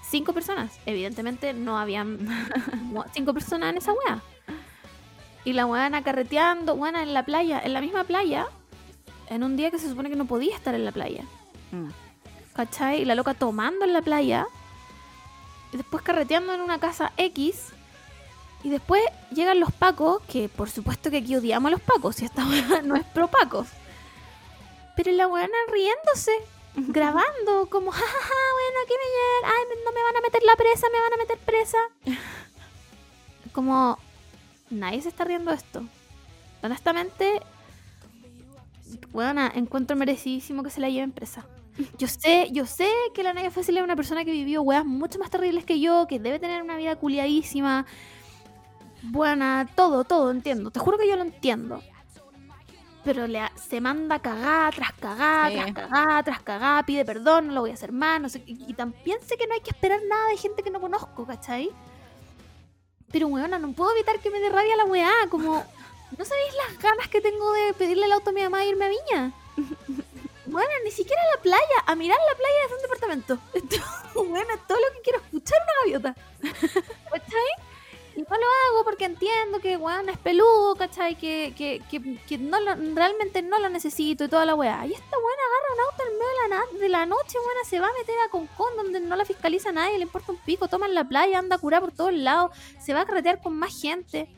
Cinco 0.10 0.34
personas. 0.34 0.78
Evidentemente 0.86 1.54
no 1.54 1.78
habían 1.80 2.28
mo- 2.84 3.06
cinco 3.14 3.34
personas 3.34 3.70
en 3.72 3.78
esa 3.78 3.94
wea. 3.94 4.22
Y 5.44 5.54
la 5.54 5.66
weana 5.68 6.04
carreteando, 6.04 6.74
weana 6.74 7.04
en 7.04 7.14
la 7.14 7.24
playa, 7.24 7.62
en 7.64 7.74
la 7.74 7.82
misma 7.82 8.04
playa, 8.04 8.48
en 9.30 9.44
un 9.44 9.56
día 9.56 9.70
que 9.70 9.78
se 9.78 9.88
supone 9.90 10.10
que 10.10 10.16
no 10.16 10.26
podía 10.26 10.56
estar 10.56 10.74
en 10.74 10.84
la 10.86 10.92
playa. 10.92 11.24
Mm. 11.72 11.90
¿Cachai? 12.54 13.02
Y 13.02 13.06
la 13.06 13.16
loca 13.16 13.34
tomando 13.34 13.86
en 13.86 13.94
la 13.94 14.02
playa. 14.02 14.48
Y 15.74 15.78
después 15.78 16.04
carreteando 16.04 16.54
en 16.54 16.62
una 16.62 16.80
casa 16.80 17.12
X. 17.18 17.74
Y 18.64 18.70
después 18.70 19.02
llegan 19.32 19.60
los 19.60 19.72
pacos, 19.72 20.22
que 20.24 20.50
por 20.50 20.70
supuesto 20.70 21.12
que 21.12 21.18
aquí 21.18 21.36
odiamos 21.36 21.68
a 21.68 21.72
los 21.72 21.82
pacos, 21.82 22.16
si 22.16 22.26
esta 22.26 22.44
weá 22.50 22.82
no 22.82 22.96
es 22.96 23.04
pro 23.06 23.28
pacos. 23.28 23.68
Pero 24.96 25.12
la 25.12 25.28
weona 25.28 25.54
riéndose, 25.72 26.32
grabando, 26.76 27.68
como, 27.70 27.92
jajaja, 27.92 28.10
bueno, 28.54 28.80
aquí 28.84 28.94
me 28.94 29.10
llegan, 29.12 29.54
ay, 29.56 29.84
no 29.86 29.92
me 29.92 30.02
van 30.02 30.18
a 30.18 30.22
meter 30.22 30.44
la 30.44 30.56
presa, 30.56 30.88
me 30.92 31.00
van 31.00 31.14
a 31.14 31.18
meter 31.18 31.38
presa. 31.40 31.78
Como, 33.52 33.98
nadie 34.70 35.02
se 35.02 35.10
está 35.10 35.24
riendo 35.24 35.52
de 35.52 35.58
esto. 35.58 35.84
Honestamente, 36.64 37.42
weona, 39.14 39.52
encuentro 39.54 39.96
merecidísimo 39.96 40.64
que 40.64 40.72
se 40.72 40.82
la 40.82 40.90
lleven 40.90 41.12
presa. 41.12 41.46
Yo 41.98 42.08
sé, 42.08 42.50
yo 42.52 42.66
sé 42.66 42.90
que 43.14 43.24
la 43.24 43.34
Naya 43.34 43.52
Fácil 43.52 43.78
es 43.78 43.84
una 43.84 43.96
persona 43.96 44.24
que 44.24 44.32
vivió 44.32 44.62
weas 44.62 44.86
mucho 44.86 45.20
más 45.20 45.30
terribles 45.30 45.66
que 45.66 45.80
yo, 45.80 46.08
que 46.08 46.20
debe 46.20 46.40
tener 46.40 46.62
una 46.62 46.78
vida 46.78 46.96
culiadísima. 46.96 47.86
Buena, 49.04 49.70
todo, 49.76 50.04
todo, 50.04 50.32
entiendo. 50.32 50.72
Te 50.72 50.80
juro 50.80 50.98
que 50.98 51.08
yo 51.08 51.16
lo 51.16 51.22
entiendo. 51.24 51.82
Pero 53.04 53.28
le, 53.28 53.40
se 53.56 53.82
manda 53.82 54.20
cagada 54.20 54.72
tras 54.72 54.92
Sí. 54.94 55.56
tras 55.56 55.74
cagada, 55.74 56.24
tras 56.24 56.42
cagada, 56.42 56.84
pide 56.84 57.06
perdón, 57.06 57.48
no 57.48 57.54
lo 57.54 57.62
voy 57.62 57.70
a 57.72 57.76
hacer 57.76 57.92
más, 57.92 58.20
no 58.20 58.30
sé. 58.30 58.42
Y, 58.48 58.66
y 58.68 58.74
también 58.74 59.20
sé 59.22 59.38
que 59.38 59.46
no 59.46 59.54
hay 59.54 59.62
que 59.62 59.70
esperar 59.70 60.00
nada 60.10 60.30
de 60.30 60.38
gente 60.38 60.64
que 60.64 60.72
no 60.72 60.82
conozco, 60.82 61.26
¿cachai? 61.26 61.70
Pero 63.12 63.28
weona, 63.28 63.60
no 63.60 63.72
puedo 63.74 63.92
evitar 63.94 64.20
que 64.20 64.32
me 64.32 64.40
dé 64.40 64.50
rabia 64.50 64.76
la 64.76 64.86
weá, 64.86 65.12
como. 65.30 65.64
¿No 66.18 66.24
sabéis 66.24 66.54
las 66.68 66.80
ganas 66.82 67.08
que 67.10 67.20
tengo 67.22 67.52
de 67.54 67.74
pedirle 67.74 68.06
el 68.06 68.12
auto 68.14 68.30
a 68.30 68.34
mi 68.34 68.42
mamá 68.42 68.64
e 68.64 68.70
irme 68.70 68.86
a 68.86 68.90
Viña? 68.90 69.32
Bueno, 70.56 70.72
ni 70.86 70.92
siquiera 70.92 71.22
a 71.22 71.36
la 71.36 71.42
playa, 71.42 71.78
a 71.86 71.96
mirar 71.96 72.18
la 72.30 72.36
playa 72.38 72.56
desde 72.64 72.76
un 72.76 72.82
departamento. 72.84 73.40
Bueno, 74.30 74.54
todo 74.66 74.78
lo 74.80 74.94
que 74.96 75.02
quiero 75.04 75.20
escuchar 75.20 75.60
una 75.62 75.74
gaviota. 75.82 76.16
¿Cachai? 77.12 77.52
Y 78.16 78.22
no 78.22 78.30
lo 78.30 78.46
hago 78.70 78.86
porque 78.86 79.04
entiendo 79.04 79.60
que, 79.60 79.76
weón, 79.76 80.08
es 80.08 80.18
peludo, 80.18 80.78
¿cachai? 80.78 81.18
Que, 81.18 81.54
que, 81.58 81.82
que, 82.26 82.38
no 82.38 82.58
lo- 82.62 82.76
realmente 82.96 83.42
no 83.42 83.60
lo 83.60 83.68
necesito 83.68 84.24
y 84.24 84.30
toda 84.30 84.46
la 84.46 84.56
weá. 84.56 84.86
Y 84.86 84.94
esta 84.94 85.18
weón 85.18 85.40
agarra 85.46 85.74
un 85.74 85.80
auto 85.82 86.04
en 86.08 86.18
medio 86.20 86.42
de 86.44 86.48
la, 86.48 86.80
de 86.80 86.90
la 86.90 87.06
noche, 87.06 87.38
weón, 87.38 87.66
se 87.70 87.82
va 87.82 87.88
a 87.88 87.94
meter 88.00 88.16
a 88.26 88.30
Concón 88.30 88.78
donde 88.78 89.02
no 89.02 89.18
la 89.18 89.26
fiscaliza 89.26 89.74
nadie, 89.74 89.98
le 89.98 90.04
importa 90.04 90.32
un 90.32 90.38
pico, 90.38 90.70
toma 90.70 90.86
en 90.86 90.96
la 90.96 91.04
playa, 91.04 91.38
anda 91.40 91.58
a 91.58 91.60
curar 91.60 91.82
por 91.82 91.92
todos 91.92 92.14
lados, 92.14 92.52
se 92.80 92.94
va 92.94 93.02
a 93.02 93.06
carretear 93.06 93.42
con 93.42 93.60
más 93.60 93.74
gente. 93.82 94.30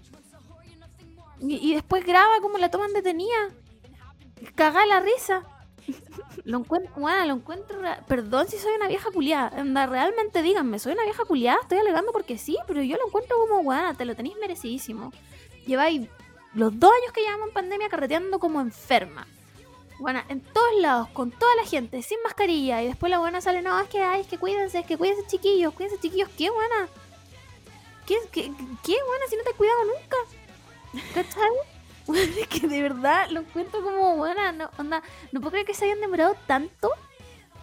Y, 1.39 1.57
y 1.71 1.75
después 1.75 2.03
graba 2.03 2.41
como 2.41 2.57
la 2.57 2.71
toman 2.71 2.91
detenida. 2.93 3.51
Caga 4.55 4.83
la 4.87 4.99
risa. 5.01 5.43
Lo 6.43 6.59
encuentro, 6.59 6.91
bueno, 6.95 7.25
lo 7.25 7.33
encuentro. 7.33 7.79
Perdón 8.07 8.47
si 8.47 8.57
soy 8.57 8.73
una 8.75 8.87
vieja 8.87 9.11
culiada. 9.11 9.49
Realmente 9.85 10.41
díganme, 10.41 10.79
soy 10.79 10.93
una 10.93 11.03
vieja 11.03 11.25
culiada. 11.25 11.59
Estoy 11.61 11.79
alegando 11.79 12.11
porque 12.11 12.37
sí, 12.37 12.57
pero 12.67 12.81
yo 12.81 12.97
lo 12.97 13.07
encuentro 13.07 13.37
como, 13.37 13.63
bueno, 13.63 13.95
te 13.95 14.05
lo 14.05 14.15
tenéis 14.15 14.35
merecidísimo. 14.39 15.11
Lleváis 15.65 16.07
los 16.53 16.79
dos 16.79 16.91
años 16.91 17.13
que 17.13 17.21
llevamos 17.21 17.49
en 17.49 17.53
pandemia 17.53 17.89
carreteando 17.89 18.39
como 18.39 18.61
enferma. 18.61 19.27
Bueno, 19.99 20.21
en 20.29 20.41
todos 20.41 20.75
lados, 20.79 21.09
con 21.09 21.31
toda 21.31 21.55
la 21.55 21.65
gente, 21.65 22.01
sin 22.03 22.21
mascarilla. 22.23 22.83
Y 22.83 22.87
después 22.87 23.09
la 23.09 23.19
buena 23.19 23.41
sale, 23.41 23.61
no, 23.61 23.79
es 23.79 23.89
que, 23.89 24.01
ay, 24.01 24.21
es 24.21 24.27
que 24.27 24.37
cuídense, 24.37 24.79
es 24.79 24.85
que 24.85 24.97
cuídense 24.97 25.25
chiquillos, 25.27 25.73
cuídense 25.73 25.99
chiquillos. 25.99 26.29
¿Qué 26.37 26.49
buena? 26.49 26.87
¿Qué, 28.05 28.15
qué, 28.31 28.43
qué 28.83 28.95
buena 29.05 29.25
si 29.29 29.35
no 29.35 29.43
te 29.43 29.49
he 29.49 29.53
cuidado 29.53 29.79
nunca? 29.85 30.17
¿Cachai? 31.13 31.76
Bueno, 32.07 32.33
es 32.41 32.47
que 32.47 32.67
de 32.67 32.81
verdad 32.81 33.29
lo 33.29 33.41
encuentro 33.41 33.83
como 33.83 34.15
buena. 34.15 34.51
No, 34.51 34.69
onda, 34.77 35.03
no 35.31 35.41
puedo 35.41 35.51
creer 35.51 35.67
que 35.67 35.73
se 35.73 35.85
hayan 35.85 36.01
demorado 36.01 36.35
tanto 36.47 36.89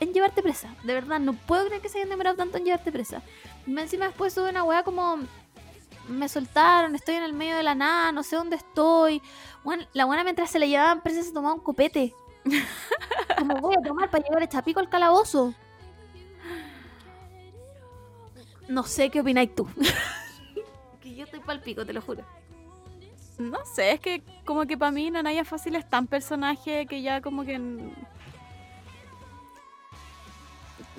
en 0.00 0.12
llevarte 0.12 0.42
presa. 0.42 0.74
De 0.84 0.94
verdad, 0.94 1.18
no 1.18 1.32
puedo 1.32 1.66
creer 1.66 1.82
que 1.82 1.88
se 1.88 1.98
hayan 1.98 2.10
demorado 2.10 2.36
tanto 2.36 2.58
en 2.58 2.64
llevarte 2.64 2.92
presa. 2.92 3.22
Y 3.66 3.76
encima 3.78 4.06
después 4.06 4.32
sube 4.32 4.50
una 4.50 4.62
weá 4.62 4.82
como 4.82 5.18
me 6.08 6.28
soltaron, 6.28 6.94
estoy 6.94 7.14
en 7.14 7.22
el 7.22 7.32
medio 7.32 7.56
de 7.56 7.62
la 7.62 7.74
nada, 7.74 8.12
no 8.12 8.22
sé 8.22 8.36
dónde 8.36 8.56
estoy. 8.56 9.22
Bueno, 9.62 9.86
la 9.94 10.04
buena 10.04 10.22
mientras 10.22 10.50
se 10.50 10.58
le 10.58 10.68
llevaban 10.68 11.02
presa 11.02 11.22
se 11.22 11.32
tomaba 11.32 11.54
un 11.54 11.60
copete. 11.60 12.14
Como 13.38 13.56
voy 13.56 13.74
a 13.74 13.82
tomar 13.82 14.10
para 14.10 14.22
llevar 14.22 14.42
el 14.42 14.62
pico 14.62 14.80
al 14.80 14.90
calabozo. 14.90 15.54
No 18.68 18.82
sé 18.84 19.10
qué 19.10 19.20
opináis 19.20 19.54
tú. 19.54 19.66
que 21.00 21.14
yo 21.14 21.24
estoy 21.24 21.40
pa'l 21.40 21.60
pico, 21.60 21.84
te 21.84 21.92
lo 21.92 22.02
juro. 22.02 22.24
No 23.38 23.58
sé, 23.66 23.92
es 23.92 24.00
que 24.00 24.22
como 24.44 24.64
que 24.66 24.78
para 24.78 24.92
mí 24.92 25.10
Nanaya 25.10 25.44
Fácil 25.44 25.74
es 25.74 25.88
tan 25.88 26.06
personaje 26.06 26.86
que 26.86 27.02
ya 27.02 27.20
como 27.20 27.44
que... 27.44 27.60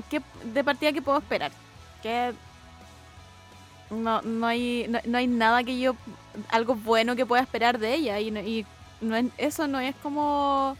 que 0.09 0.21
de 0.43 0.63
partida 0.63 0.91
que 0.91 1.01
puedo 1.01 1.17
esperar. 1.17 1.51
Que 2.03 2.33
no, 3.89 4.21
no, 4.21 4.47
hay, 4.47 4.91
no, 5.05 5.17
hay 5.17 5.27
nada 5.27 5.63
que 5.63 5.79
yo... 5.79 5.95
algo 6.49 6.75
bueno 6.75 7.15
que 7.15 7.25
pueda 7.25 7.41
esperar 7.41 7.79
de 7.79 7.93
ella. 7.93 8.19
Y, 8.19 8.27
y 8.37 8.65
no 8.99 9.15
es, 9.15 9.27
eso 9.37 9.67
no 9.67 9.79
es 9.79 9.95
como... 9.97 10.75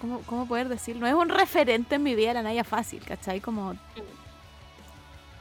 ¿Cómo, 0.00 0.20
¿Cómo 0.20 0.46
poder 0.46 0.68
decirlo? 0.68 1.00
No 1.02 1.06
es 1.08 1.14
un 1.14 1.28
referente 1.28 1.96
en 1.96 2.02
mi 2.02 2.14
vida 2.14 2.32
la 2.32 2.42
Naya 2.42 2.64
Fácil, 2.64 3.02
¿cachai? 3.04 3.40
Como... 3.40 3.74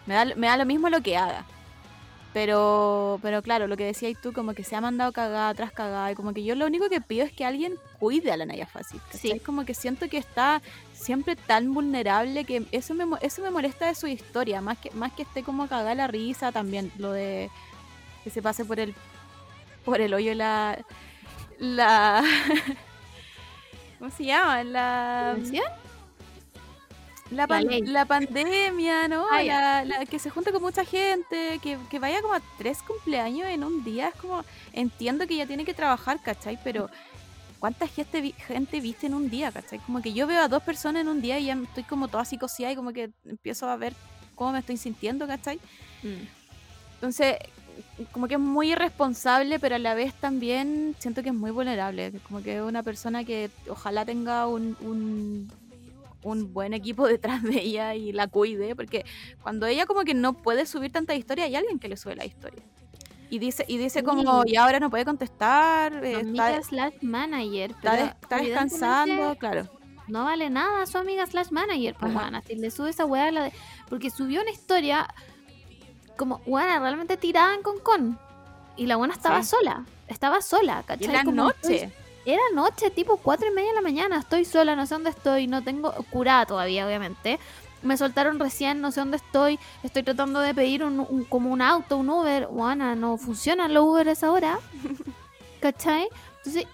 Me 0.08 0.16
da, 0.16 0.26
me 0.36 0.48
da 0.48 0.58
lo 0.58 0.66
mismo 0.66 0.90
lo 0.90 1.02
que 1.02 1.16
haga. 1.16 1.46
Pero, 2.40 3.20
pero 3.22 3.42
claro, 3.42 3.68
lo 3.68 3.76
que 3.76 3.84
decías 3.84 4.18
tú, 4.22 4.32
como 4.32 4.54
que 4.54 4.64
se 4.64 4.74
ha 4.74 4.80
mandado 4.80 5.12
cagada 5.12 5.54
tras 5.54 5.74
cagada, 5.74 6.10
y 6.10 6.16
como 6.16 6.34
que 6.34 6.42
yo 6.42 6.56
lo 6.56 6.68
único 6.68 6.88
que 6.88 7.02
pido 7.02 7.26
es 7.26 7.34
que 7.34 7.44
alguien 7.44 7.76
cuide 8.00 8.32
a 8.32 8.38
la 8.38 8.46
Naya 8.46 8.66
Fácil. 8.66 9.02
Sí. 9.12 9.30
Es 9.32 9.42
como 9.42 9.66
que 9.66 9.74
siento 9.74 10.08
que 10.08 10.18
está 10.18 10.62
siempre 10.94 11.36
tan 11.36 11.74
vulnerable 11.74 12.46
que 12.46 12.66
eso 12.72 12.94
me, 12.94 13.04
eso 13.20 13.42
me 13.42 13.50
molesta 13.50 13.88
de 13.88 13.96
su 13.96 14.08
historia, 14.08 14.62
más 14.62 14.78
que, 14.78 14.90
más 14.92 15.12
que 15.12 15.24
esté 15.24 15.44
como 15.44 15.68
cagada 15.68 15.94
la 15.96 16.08
risa 16.08 16.54
también, 16.54 16.94
lo 16.98 17.12
de 17.12 17.50
que 18.24 18.30
se 18.30 18.42
pase 18.42 18.64
por 18.64 18.80
el, 18.80 18.96
por 19.84 20.00
el 20.00 20.14
hoyo 20.14 20.34
la, 20.34 20.80
la, 21.58 22.24
¿cómo 24.00 24.12
se 24.12 24.24
llama? 24.24 24.64
La, 24.64 25.36
la, 27.32 27.48
la, 27.86 28.06
pandemia, 28.06 29.08
¿no? 29.08 29.26
Ah, 29.32 29.84
la, 29.86 30.06
que 30.06 30.20
se 30.20 30.30
junta 30.30 30.52
con 30.52 30.62
mucha 30.62 30.84
gente, 30.84 31.60
que, 31.62 31.78
que, 31.90 32.00
vaya 32.00 32.22
como 32.22 32.34
a 32.34 32.42
tres 32.58 32.82
cumpleaños 32.82 33.48
en 33.48 33.64
un 33.64 33.84
día, 33.84 34.10
es 34.10 34.16
como, 34.16 34.44
entiendo 34.74 35.28
que 35.28 35.36
ya 35.36 35.46
tiene 35.46 35.66
que 35.66 35.74
trabajar, 35.74 36.22
¿cachai? 36.22 36.60
Pero 36.64 36.90
¿cuánta 37.60 37.88
gente, 37.88 38.34
gente 38.48 38.80
viste 38.82 39.08
en 39.08 39.14
un 39.14 39.30
día, 39.30 39.52
¿cachai? 39.52 39.80
Como 39.80 40.02
que 40.02 40.14
yo 40.14 40.28
veo 40.28 40.42
a 40.42 40.48
dos 40.48 40.64
personas 40.64 41.02
en 41.02 41.08
un 41.08 41.22
día 41.22 41.40
y 41.40 41.46
ya 41.46 41.54
estoy 41.54 41.84
como 41.84 42.08
toda 42.08 42.26
psicoseada 42.26 42.74
y 42.74 42.76
como 42.76 42.94
que 42.94 43.12
empiezo 43.26 43.70
a 43.70 43.76
ver 43.76 43.94
cómo 44.36 44.54
me 44.54 44.60
estoy 44.60 44.78
sintiendo, 44.78 45.28
¿cachai? 45.28 45.58
Mm. 46.04 46.26
Entonces, 46.96 47.38
como 48.12 48.28
que 48.28 48.36
es 48.36 48.40
muy 48.40 48.72
irresponsable, 48.72 49.60
pero 49.60 49.76
a 49.76 49.80
la 49.80 49.94
vez 49.94 50.14
también 50.14 50.96
siento 51.00 51.24
que 51.24 51.30
es 51.30 51.36
muy 51.36 51.52
vulnerable. 51.52 52.14
Como 52.28 52.42
que 52.42 52.58
es 52.58 52.62
una 52.62 52.84
persona 52.84 53.24
que 53.24 53.50
ojalá 53.70 54.06
tenga 54.06 54.48
un, 54.48 54.76
un 54.82 55.52
buen 56.54 56.74
equipo 56.74 57.08
detrás 57.08 57.44
de 57.44 57.62
ella 57.62 57.96
y 57.96 58.12
la 58.12 58.28
cuide, 58.28 58.76
porque 58.76 59.06
cuando 59.42 59.66
ella 59.66 59.86
como 59.86 60.02
que 60.02 60.14
no 60.14 60.34
puede 60.34 60.66
subir 60.66 60.92
tanta 60.92 61.16
historia, 61.16 61.46
hay 61.46 61.56
alguien 61.56 61.80
que 61.80 61.88
le 61.88 61.98
sube 61.98 62.16
la 62.16 62.26
historia. 62.26 62.64
Y 63.32 63.38
dice, 63.38 63.64
y 63.68 63.78
dice 63.78 64.04
como, 64.04 64.44
y 64.46 64.56
ahora 64.56 64.80
no 64.80 64.90
puede 64.90 65.06
contestar. 65.06 66.04
Eh, 66.04 66.16
amiga 66.16 66.64
slash 66.64 66.96
manager. 67.02 67.72
está, 67.72 68.38
descansando, 68.38 69.36
claro. 69.38 69.70
No 70.08 70.24
vale 70.24 70.50
nada 70.50 70.88
su 70.88 70.98
amiga 70.98 71.28
slash 71.28 71.52
manager, 71.52 71.96
pues 72.00 72.12
si 72.48 72.56
le 72.56 72.72
sube 72.72 72.90
esa 72.90 73.06
weá, 73.06 73.32
la 73.32 73.44
de... 73.44 73.54
porque 73.88 74.10
subió 74.10 74.42
una 74.42 74.50
historia 74.50 75.08
como, 76.18 76.40
buena, 76.40 76.80
realmente 76.80 77.16
tirada 77.16 77.54
en 77.54 77.62
con 77.62 77.80
con. 77.80 78.20
Y 78.76 78.88
la 78.88 78.96
buena 78.96 79.14
estaba 79.14 79.44
sola, 79.44 79.86
estaba 80.08 80.42
sola, 80.42 80.84
¿cachai? 80.86 81.08
Y 81.08 81.10
era 81.12 81.24
noche. 81.24 81.92
Era 82.30 82.44
noche, 82.54 82.92
tipo 82.92 83.18
cuatro 83.18 83.48
y 83.48 83.52
media 83.52 83.70
de 83.70 83.76
la 83.76 83.82
mañana. 83.82 84.20
Estoy 84.20 84.46
sola, 84.46 84.76
no 84.76 84.86
sé 84.86 84.94
dónde 84.94 85.10
estoy. 85.10 85.48
No 85.48 85.64
tengo 85.64 85.92
curada 86.12 86.46
todavía, 86.46 86.86
obviamente. 86.86 87.40
Me 87.82 87.98
soltaron 87.98 88.40
recién, 88.40 88.82
no 88.82 88.92
sé 88.92 89.00
dónde 89.00 89.18
estoy. 89.18 89.58
Estoy 89.82 90.04
tratando 90.04 90.40
de 90.40 90.54
pedir 90.54 90.84
un, 90.84 91.26
como 91.26 91.50
un 91.52 91.64
auto, 91.64 91.98
un 91.98 92.08
Uber. 92.08 92.46
Juana, 92.46 92.94
no 92.94 93.18
funcionan 93.18 93.74
los 93.74 93.84
Uber 93.84 94.10
a 94.10 94.12
esa 94.12 94.32
hora. 94.32 94.60
¿Cachai? 95.60 96.08
Entonces, 96.38 96.68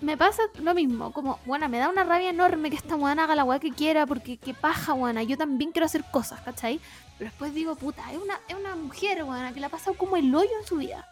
me 0.00 0.16
pasa 0.16 0.44
lo 0.62 0.72
mismo. 0.72 1.12
Como, 1.12 1.40
bueno, 1.44 1.68
me 1.68 1.78
da 1.78 1.90
una 1.90 2.04
rabia 2.04 2.30
enorme 2.30 2.70
que 2.70 2.76
esta 2.76 2.94
guana 2.94 3.24
haga 3.24 3.34
la 3.34 3.44
weá 3.44 3.58
que 3.58 3.72
quiera. 3.72 4.06
Porque 4.06 4.38
qué 4.38 4.54
paja, 4.54 4.94
guana. 4.94 5.22
Yo 5.24 5.36
también 5.36 5.72
quiero 5.72 5.84
hacer 5.84 6.04
cosas, 6.10 6.40
¿cachai? 6.40 6.80
Pero 7.18 7.28
después 7.28 7.52
digo, 7.52 7.74
puta, 7.74 8.10
es 8.12 8.18
una, 8.18 8.40
es 8.48 8.54
una 8.54 8.76
mujer, 8.76 9.22
guana, 9.24 9.52
que 9.52 9.60
la 9.60 9.66
ha 9.66 9.70
pasado 9.70 9.94
como 9.98 10.16
el 10.16 10.34
hoyo 10.34 10.58
en 10.58 10.66
su 10.66 10.76
vida 10.76 11.06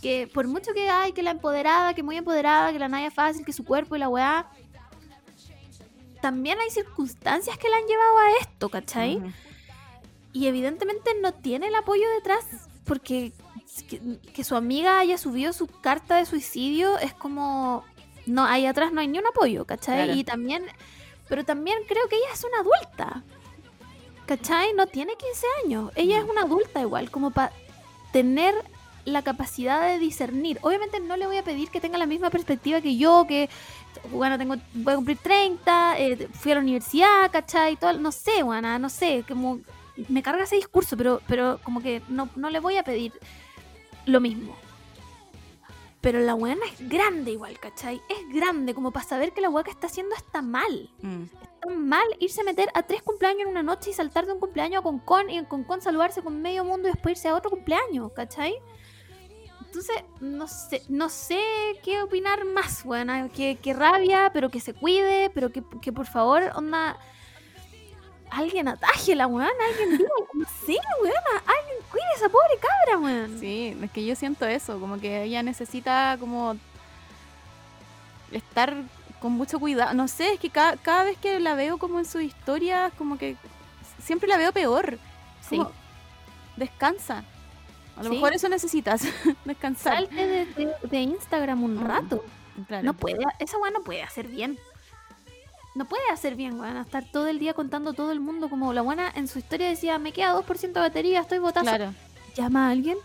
que 0.00 0.28
por 0.32 0.46
mucho 0.46 0.72
que 0.72 0.88
hay, 0.88 1.12
que 1.12 1.22
la 1.22 1.30
empoderada, 1.30 1.94
que 1.94 2.02
muy 2.02 2.16
empoderada, 2.16 2.72
que 2.72 2.78
la 2.78 2.88
Naya 2.88 3.10
fácil, 3.10 3.44
que 3.44 3.52
su 3.52 3.64
cuerpo 3.64 3.96
y 3.96 3.98
la 3.98 4.08
weá, 4.08 4.50
también 6.20 6.58
hay 6.58 6.70
circunstancias 6.70 7.58
que 7.58 7.68
la 7.68 7.76
han 7.76 7.86
llevado 7.86 8.18
a 8.18 8.30
esto, 8.40 8.68
¿cachai? 8.68 9.22
Y 10.32 10.46
evidentemente 10.46 11.10
no 11.20 11.32
tiene 11.32 11.68
el 11.68 11.74
apoyo 11.74 12.08
detrás, 12.10 12.44
porque 12.84 13.32
que, 13.82 14.44
su 14.44 14.56
amiga 14.56 14.98
haya 14.98 15.18
subido 15.18 15.52
su 15.52 15.66
carta 15.66 16.16
de 16.16 16.26
suicidio 16.26 16.98
es 16.98 17.14
como... 17.14 17.84
No, 18.26 18.44
ahí 18.44 18.66
atrás 18.66 18.92
no 18.92 19.00
hay 19.00 19.08
ni 19.08 19.18
un 19.18 19.26
apoyo, 19.26 19.64
¿cachai? 19.64 20.18
Y 20.18 20.24
también... 20.24 20.64
Pero 21.28 21.44
también 21.44 21.78
creo 21.86 22.08
que 22.08 22.16
ella 22.16 22.32
es 22.32 22.44
una 22.44 22.60
adulta. 22.60 23.22
¿Cachai? 24.26 24.72
No 24.74 24.86
tiene 24.86 25.14
15 25.16 25.46
años. 25.64 25.92
Ella 25.94 26.18
es 26.18 26.24
una 26.24 26.42
adulta 26.42 26.80
igual, 26.80 27.10
como 27.10 27.30
para 27.30 27.52
tener 28.12 28.54
la 29.08 29.22
capacidad 29.22 29.86
de 29.88 29.98
discernir. 29.98 30.58
Obviamente 30.62 31.00
no 31.00 31.16
le 31.16 31.26
voy 31.26 31.36
a 31.36 31.44
pedir 31.44 31.70
que 31.70 31.80
tenga 31.80 31.98
la 31.98 32.06
misma 32.06 32.30
perspectiva 32.30 32.80
que 32.80 32.96
yo, 32.96 33.26
que, 33.26 33.48
bueno, 34.10 34.38
tengo, 34.38 34.56
voy 34.74 34.92
a 34.92 34.96
cumplir 34.96 35.18
30, 35.18 35.98
eh, 35.98 36.28
fui 36.32 36.52
a 36.52 36.56
la 36.56 36.60
universidad, 36.60 37.30
¿cachai? 37.30 37.76
Todo, 37.76 37.92
no 37.94 38.12
sé, 38.12 38.42
bueno, 38.42 38.78
no 38.78 38.88
sé, 38.88 39.24
como 39.26 39.60
me 40.08 40.22
carga 40.22 40.44
ese 40.44 40.56
discurso, 40.56 40.96
pero, 40.96 41.20
pero 41.26 41.58
como 41.64 41.82
que 41.82 42.02
no, 42.08 42.28
no 42.36 42.50
le 42.50 42.60
voy 42.60 42.76
a 42.76 42.84
pedir 42.84 43.12
lo 44.06 44.20
mismo. 44.20 44.54
Pero 46.00 46.20
la 46.20 46.34
buena 46.34 46.64
es 46.66 46.88
grande 46.88 47.32
igual, 47.32 47.58
¿cachai? 47.58 48.00
Es 48.08 48.32
grande, 48.32 48.72
como 48.72 48.92
para 48.92 49.04
saber 49.04 49.32
que 49.32 49.40
la 49.40 49.50
weá 49.50 49.64
que 49.64 49.72
está 49.72 49.88
haciendo 49.88 50.14
está 50.14 50.42
mal. 50.42 50.88
Mm. 51.02 51.24
Está 51.24 51.74
mal 51.74 52.06
irse 52.20 52.40
a 52.40 52.44
meter 52.44 52.68
a 52.74 52.84
tres 52.84 53.02
cumpleaños 53.02 53.42
en 53.42 53.48
una 53.48 53.64
noche 53.64 53.90
y 53.90 53.92
saltar 53.92 54.26
de 54.26 54.32
un 54.32 54.38
cumpleaños 54.38 54.80
a 54.80 54.82
Concon 54.82 55.28
y 55.28 55.38
en 55.38 55.44
Concon 55.44 55.80
saludarse 55.80 56.22
con 56.22 56.40
medio 56.40 56.64
mundo 56.64 56.88
y 56.88 56.92
después 56.92 57.16
irse 57.16 57.28
a 57.28 57.34
otro 57.34 57.50
cumpleaños, 57.50 58.12
¿cachai? 58.12 58.54
Entonces, 59.68 60.02
no 60.20 60.48
sé, 60.48 60.82
no 60.88 61.10
sé 61.10 61.38
qué 61.84 62.00
opinar 62.00 62.46
más, 62.46 62.86
weón. 62.86 63.28
Que, 63.28 63.58
rabia, 63.74 64.30
pero 64.32 64.48
que 64.50 64.60
se 64.60 64.72
cuide, 64.72 65.30
pero 65.34 65.50
que, 65.52 65.92
por 65.92 66.06
favor, 66.06 66.42
onda. 66.54 66.96
Alguien 68.30 68.68
ataje 68.68 69.14
la 69.14 69.26
weón, 69.26 69.50
alguien 69.70 69.98
diga, 69.98 70.10
no 70.34 70.46
sé, 70.66 70.76
weón, 71.02 71.14
alguien 71.46 71.76
cuide 71.90 72.04
a 72.12 72.16
esa 72.16 72.28
pobre 72.28 72.58
cabra, 72.60 72.98
weón. 72.98 73.38
Sí, 73.40 73.76
es 73.82 73.90
que 73.90 74.04
yo 74.06 74.16
siento 74.16 74.46
eso, 74.46 74.80
como 74.80 74.98
que 74.98 75.24
ella 75.24 75.42
necesita 75.42 76.16
como 76.18 76.56
estar 78.32 78.74
con 79.20 79.32
mucho 79.32 79.60
cuidado. 79.60 79.92
No 79.92 80.08
sé, 80.08 80.32
es 80.32 80.40
que 80.40 80.48
cada, 80.48 80.76
cada 80.78 81.04
vez 81.04 81.18
que 81.18 81.40
la 81.40 81.54
veo 81.54 81.76
como 81.76 81.98
en 81.98 82.06
su 82.06 82.20
historia, 82.20 82.90
como 82.96 83.18
que 83.18 83.36
siempre 84.02 84.28
la 84.28 84.38
veo 84.38 84.52
peor. 84.52 84.98
Sí. 85.46 85.60
descansa. 86.56 87.24
A 87.98 88.02
lo 88.02 88.10
mejor 88.10 88.32
eso 88.32 88.48
necesitas, 88.48 89.02
descansar. 89.44 89.94
Salte 89.94 90.46
de, 90.82 91.00
Instagram 91.00 91.64
un 91.64 91.84
rato. 91.84 92.24
No 92.82 92.94
puede, 92.94 93.24
esa 93.38 93.58
weá 93.58 93.70
no 93.70 93.82
puede 93.82 94.02
hacer 94.02 94.28
bien. 94.28 94.58
No 95.74 95.84
puede 95.84 96.08
hacer 96.12 96.34
bien, 96.34 96.58
weón, 96.58 96.76
estar 96.76 97.04
todo 97.04 97.28
el 97.28 97.38
día 97.38 97.54
contando 97.54 97.90
a 97.90 97.92
todo 97.92 98.10
el 98.10 98.20
mundo 98.20 98.48
como 98.48 98.72
la 98.72 98.82
buena 98.82 99.12
en 99.14 99.28
su 99.28 99.38
historia 99.38 99.68
decía, 99.68 99.98
me 99.98 100.12
queda 100.12 100.34
2% 100.34 100.72
de 100.72 100.80
batería, 100.80 101.20
estoy 101.20 101.38
botando. 101.38 101.70
Claro. 101.70 101.94
¿Llama 102.34 102.68
a 102.68 102.70
alguien? 102.70 102.98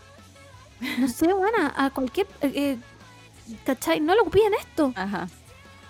No 0.98 1.08
sé, 1.08 1.32
buena, 1.32 1.72
a 1.76 1.90
cualquier... 1.90 2.26
Eh, 2.40 2.52
eh, 2.54 2.78
¿Cachai? 3.64 4.00
No 4.00 4.14
lo 4.14 4.24
en 4.24 4.54
esto. 4.54 4.92
Ajá. 4.96 5.28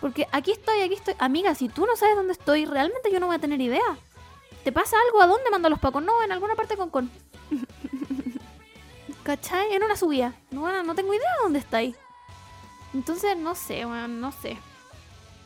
Porque 0.01 0.27
aquí 0.33 0.53
estoy, 0.53 0.81
aquí 0.81 0.95
estoy. 0.95 1.15
Amiga, 1.19 1.55
si 1.55 1.69
tú 1.69 1.87
no 1.87 1.97
sabes 1.97 2.17
dónde 2.17 2.33
estoy, 2.33 2.67
realmente 2.67 3.11
yo 3.11 3.21
no 3.21 3.27
voy 3.27 3.37
a 3.37 3.39
tener 3.39 3.61
idea. 3.61 3.97
¿Te 4.63 4.73
pasa 4.73 4.97
algo? 5.07 5.23
¿A 5.23 5.27
dónde 5.27 5.51
mando 5.51 5.71
los 5.71 5.79
pacos? 5.79 6.03
No, 6.03 6.23
en 6.23 6.33
alguna 6.33 6.57
parte 6.57 6.77
con 6.77 6.91
con. 6.91 7.11
¿Cachai? 9.25 9.73
En 9.75 9.83
una 9.83 9.97
subida. 9.97 10.35
No, 10.51 10.83
no 10.83 10.95
tengo 10.95 11.13
idea 11.15 11.31
de 11.39 11.43
dónde 11.43 11.59
está 11.59 11.79
ahí. 11.79 11.95
Entonces, 12.93 13.37
no 13.37 13.55
sé, 13.55 13.85
bueno, 13.85 14.07
no 14.07 14.33
sé. 14.33 14.57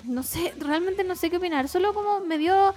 No 0.05 0.23
sé, 0.23 0.53
realmente 0.59 1.05
no 1.05 1.17
sé 1.17 1.31
qué 1.31 1.39
opinar. 1.39 1.69
Solo 1.69 1.95
como 1.95 2.21
me 2.21 2.39
dio. 2.39 2.75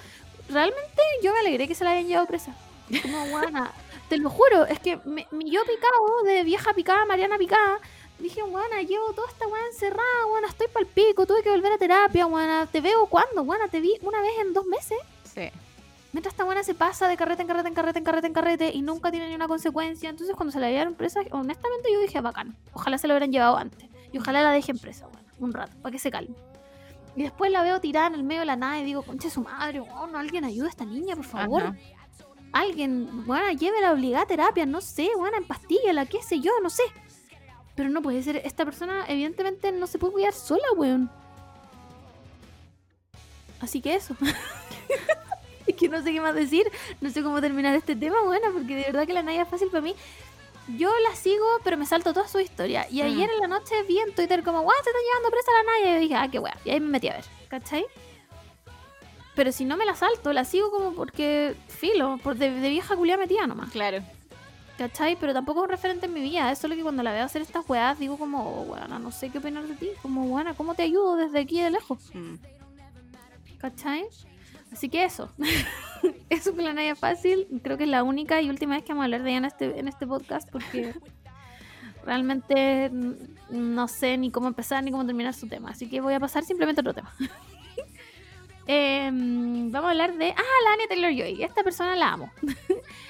Realmente 0.50 1.02
yo 1.24 1.34
me 1.34 1.40
alegré 1.40 1.68
que 1.68 1.76
se 1.76 1.84
la 1.84 1.92
hayan 1.92 2.08
llevado 2.08 2.28
presa. 2.28 2.56
Como 3.02 3.26
guana. 3.30 3.72
Te 4.10 4.18
lo 4.18 4.30
juro, 4.30 4.66
es 4.66 4.80
que 4.80 4.98
mi 5.06 5.26
yo 5.50 5.62
picado, 5.62 6.24
de 6.26 6.44
vieja 6.44 6.74
picada, 6.74 7.06
Mariana 7.06 7.38
picada, 7.38 7.80
Dije, 8.22 8.44
weona, 8.44 8.84
llevo 8.84 9.14
toda 9.14 9.28
esta 9.30 9.48
weá 9.48 9.66
encerrada, 9.66 10.28
weona, 10.28 10.48
estoy 10.48 10.68
pa'l 10.68 10.86
pico, 10.86 11.26
tuve 11.26 11.42
que 11.42 11.50
volver 11.50 11.74
a 11.74 11.78
terapia, 11.80 12.28
weona. 12.28 12.68
¿Te 12.68 12.80
veo 12.80 13.08
cuándo, 13.08 13.42
weona? 13.42 13.68
Te 13.68 13.82
vi 13.82 13.98
una 14.02 14.22
vez 14.22 14.34
en 14.40 14.54
dos 14.54 14.66
meses. 14.68 15.00
Sí. 15.24 15.50
Mientras 16.14 16.34
esta 16.34 16.44
buena 16.44 16.64
se 16.64 16.74
pasa 16.74 17.08
de 17.08 17.16
carrete 17.16 17.42
en 17.42 17.48
carrete 17.48 17.70
en 17.70 17.74
carrete 17.74 18.00
en 18.00 18.04
carrete 18.04 18.28
en 18.28 18.34
carrete 18.34 18.72
y 18.74 18.82
nunca 18.82 19.12
tiene 19.12 19.30
ni 19.30 19.36
una 19.36 19.48
consecuencia. 19.48 20.10
Entonces 20.10 20.36
cuando 20.36 20.52
se 20.52 20.60
la 20.60 20.70
llevaron 20.70 20.96
presa, 20.96 21.22
honestamente 21.32 21.90
yo 21.92 22.02
dije, 22.02 22.20
bacán. 22.20 22.58
Ojalá 22.74 22.98
se 22.98 23.08
lo 23.08 23.14
hubieran 23.14 23.32
llevado 23.32 23.58
antes. 23.58 23.90
Y 24.12 24.18
ojalá 24.18 24.42
la 24.42 24.52
dejen 24.52 24.78
presa, 24.78 25.08
bueno, 25.08 25.28
un 25.40 25.54
rato, 25.54 25.74
para 25.82 25.94
que 25.94 26.00
se 26.00 26.12
calme. 26.12 26.36
Y 27.16 27.24
después 27.24 27.52
la 27.52 27.62
veo 27.62 27.80
tirada 27.80 28.08
en 28.08 28.16
el 28.16 28.24
medio 28.24 28.42
de 28.42 28.46
la 28.46 28.56
nada 28.56 28.80
y 28.80 28.86
digo, 28.86 29.04
conche 29.04 29.30
su 29.30 29.42
madre, 29.42 29.80
no 29.80 30.18
alguien 30.18 30.44
ayuda 30.44 30.68
a 30.68 30.70
esta 30.70 30.86
niña, 30.86 31.16
por 31.16 31.26
favor. 31.26 31.64
Ajá. 31.64 31.76
Alguien, 32.54 33.26
bueno, 33.26 33.50
llévela 33.52 33.94
obligada 33.94 34.24
a 34.24 34.28
terapia, 34.28 34.66
no 34.66 34.82
sé, 34.82 35.10
bueno, 35.18 35.38
en 35.38 35.46
pastíllala, 35.46 36.06
qué 36.06 36.22
sé 36.22 36.42
yo, 36.42 36.52
no 36.62 36.70
sé. 36.70 36.84
Pero 37.76 37.90
no 37.90 38.02
puede 38.02 38.22
ser, 38.24 38.42
esta 38.44 38.66
persona 38.66 39.06
evidentemente 39.08 39.72
no 39.72 39.88
se 39.88 39.98
puede 39.98 40.14
cuidar 40.14 40.34
sola, 40.34 40.64
weón. 40.76 41.10
Así 43.62 43.80
que 43.80 43.96
eso. 43.96 44.16
es 45.68 45.76
que 45.78 45.90
no 45.90 46.02
sé 46.04 46.12
qué 46.12 46.22
más 46.22 46.36
decir, 46.36 46.70
no 47.02 47.10
sé 47.10 47.22
cómo 47.24 47.42
terminar 47.42 47.76
este 47.76 47.96
tema, 47.96 48.18
bueno, 48.24 48.48
porque 48.54 48.76
de 48.76 48.84
verdad 48.84 49.06
que 49.08 49.14
la 49.14 49.24
Naya 49.24 49.44
es 49.44 49.50
fácil 49.50 49.70
para 49.70 49.82
mí. 49.82 49.96
Yo 50.78 50.92
la 51.10 51.16
sigo, 51.16 51.46
pero 51.64 51.76
me 51.76 51.86
salto 51.86 52.14
toda 52.14 52.28
su 52.28 52.40
historia. 52.40 52.86
Y 52.90 53.02
Mm. 53.02 53.06
ayer 53.06 53.30
en 53.32 53.40
la 53.40 53.48
noche 53.48 53.74
vi 53.88 53.98
en 54.00 54.14
Twitter 54.14 54.44
como, 54.44 54.62
guau, 54.62 54.76
se 54.84 54.90
está 54.90 55.00
llevando 55.08 55.30
presa 55.32 55.52
la 55.52 55.64
Naya. 55.72 55.90
Y 55.90 55.94
yo 55.96 56.00
dije, 56.02 56.16
ah, 56.16 56.28
qué 56.32 56.40
wea. 56.40 56.58
Y 56.64 56.70
ahí 56.70 56.80
me 56.80 56.88
metí 56.88 57.08
a 57.10 57.14
ver, 57.14 57.26
¿cachai? 57.50 57.86
Pero 59.36 59.52
si 59.52 59.66
no 59.66 59.76
me 59.78 59.86
la 59.86 59.96
salto, 59.96 60.34
la 60.34 60.46
sigo 60.46 60.72
como 60.72 60.94
porque, 60.94 61.56
filo, 61.68 62.20
por 62.22 62.36
de, 62.36 62.52
de 62.52 62.70
vieja 62.70 62.96
culia 62.96 63.18
metida 63.18 63.48
nomás. 63.48 63.72
Claro. 63.72 64.04
¿Cachai? 64.78 65.16
Pero 65.20 65.34
tampoco 65.34 65.62
es 65.62 65.64
un 65.66 65.70
referente 65.70 66.06
en 66.06 66.14
mi 66.14 66.22
vida. 66.22 66.52
Es 66.52 66.60
solo 66.60 66.76
que 66.76 66.82
cuando 66.84 67.02
la 67.04 67.12
veo 67.14 67.24
hacer 67.26 67.42
estas 67.42 67.68
weas, 67.70 67.98
digo 68.00 68.18
como, 68.18 68.68
oh, 68.70 68.88
no 69.00 69.12
sé 69.12 69.30
qué 69.30 69.38
opinar 69.40 69.64
de 69.64 69.76
ti. 69.76 69.90
Como, 70.02 70.26
buena, 70.28 70.54
¿cómo 70.54 70.76
te 70.76 70.84
ayudo 70.84 71.16
desde 71.16 71.40
aquí 71.40 71.62
de 71.62 71.72
lejos? 71.72 72.12
Mm. 72.14 72.36
¿Cachai? 73.60 74.06
Así 74.72 74.90
que 74.90 75.04
eso. 75.04 75.32
eso 76.30 76.56
con 76.56 76.64
la 76.64 76.74
Naya 76.74 76.96
Fácil. 76.96 77.48
Creo 77.64 77.78
que 77.78 77.84
es 77.84 77.90
la 77.90 78.04
única 78.04 78.42
y 78.42 78.50
última 78.50 78.76
vez 78.76 78.84
que 78.84 78.94
vamos 78.94 79.04
a 79.04 79.06
hablar 79.06 79.24
de 79.24 79.30
ella 79.30 79.38
en 79.40 79.46
este, 79.46 79.80
en 79.80 79.88
este 79.88 80.08
podcast 80.08 80.50
porque 80.50 80.94
realmente 82.06 82.90
no 83.50 83.88
sé 83.88 84.18
ni 84.18 84.32
cómo 84.32 84.48
empezar 84.48 84.84
ni 84.84 84.92
cómo 84.92 85.06
terminar 85.06 85.34
su 85.34 85.48
tema. 85.48 85.72
Así 85.72 85.90
que 85.90 86.02
voy 86.02 86.14
a 86.14 86.20
pasar 86.20 86.44
simplemente 86.44 86.80
a 86.80 86.84
otro 86.84 86.94
tema. 86.94 87.14
Em, 88.68 89.72
vamos 89.72 89.88
a 89.88 89.92
hablar 89.92 90.14
de. 90.14 90.30
Ah, 90.30 90.60
la 90.64 90.74
Anya 90.74 90.88
Taylor 90.88 91.12
Joy. 91.12 91.44
Esta 91.44 91.64
persona 91.64 91.96
la 91.96 92.14
amo. 92.14 92.32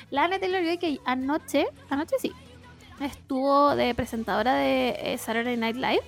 la 0.09 0.23
Anya 0.23 0.39
Taylor 0.39 0.63
Joy 0.63 0.77
que 0.77 0.99
anoche, 1.05 1.67
anoche 1.89 2.15
sí, 2.19 2.31
estuvo 3.01 3.75
de 3.75 3.93
presentadora 3.93 4.55
de 4.55 4.95
eh, 4.97 5.17
Saturday 5.17 5.57
Night 5.57 5.75
Live. 5.75 6.01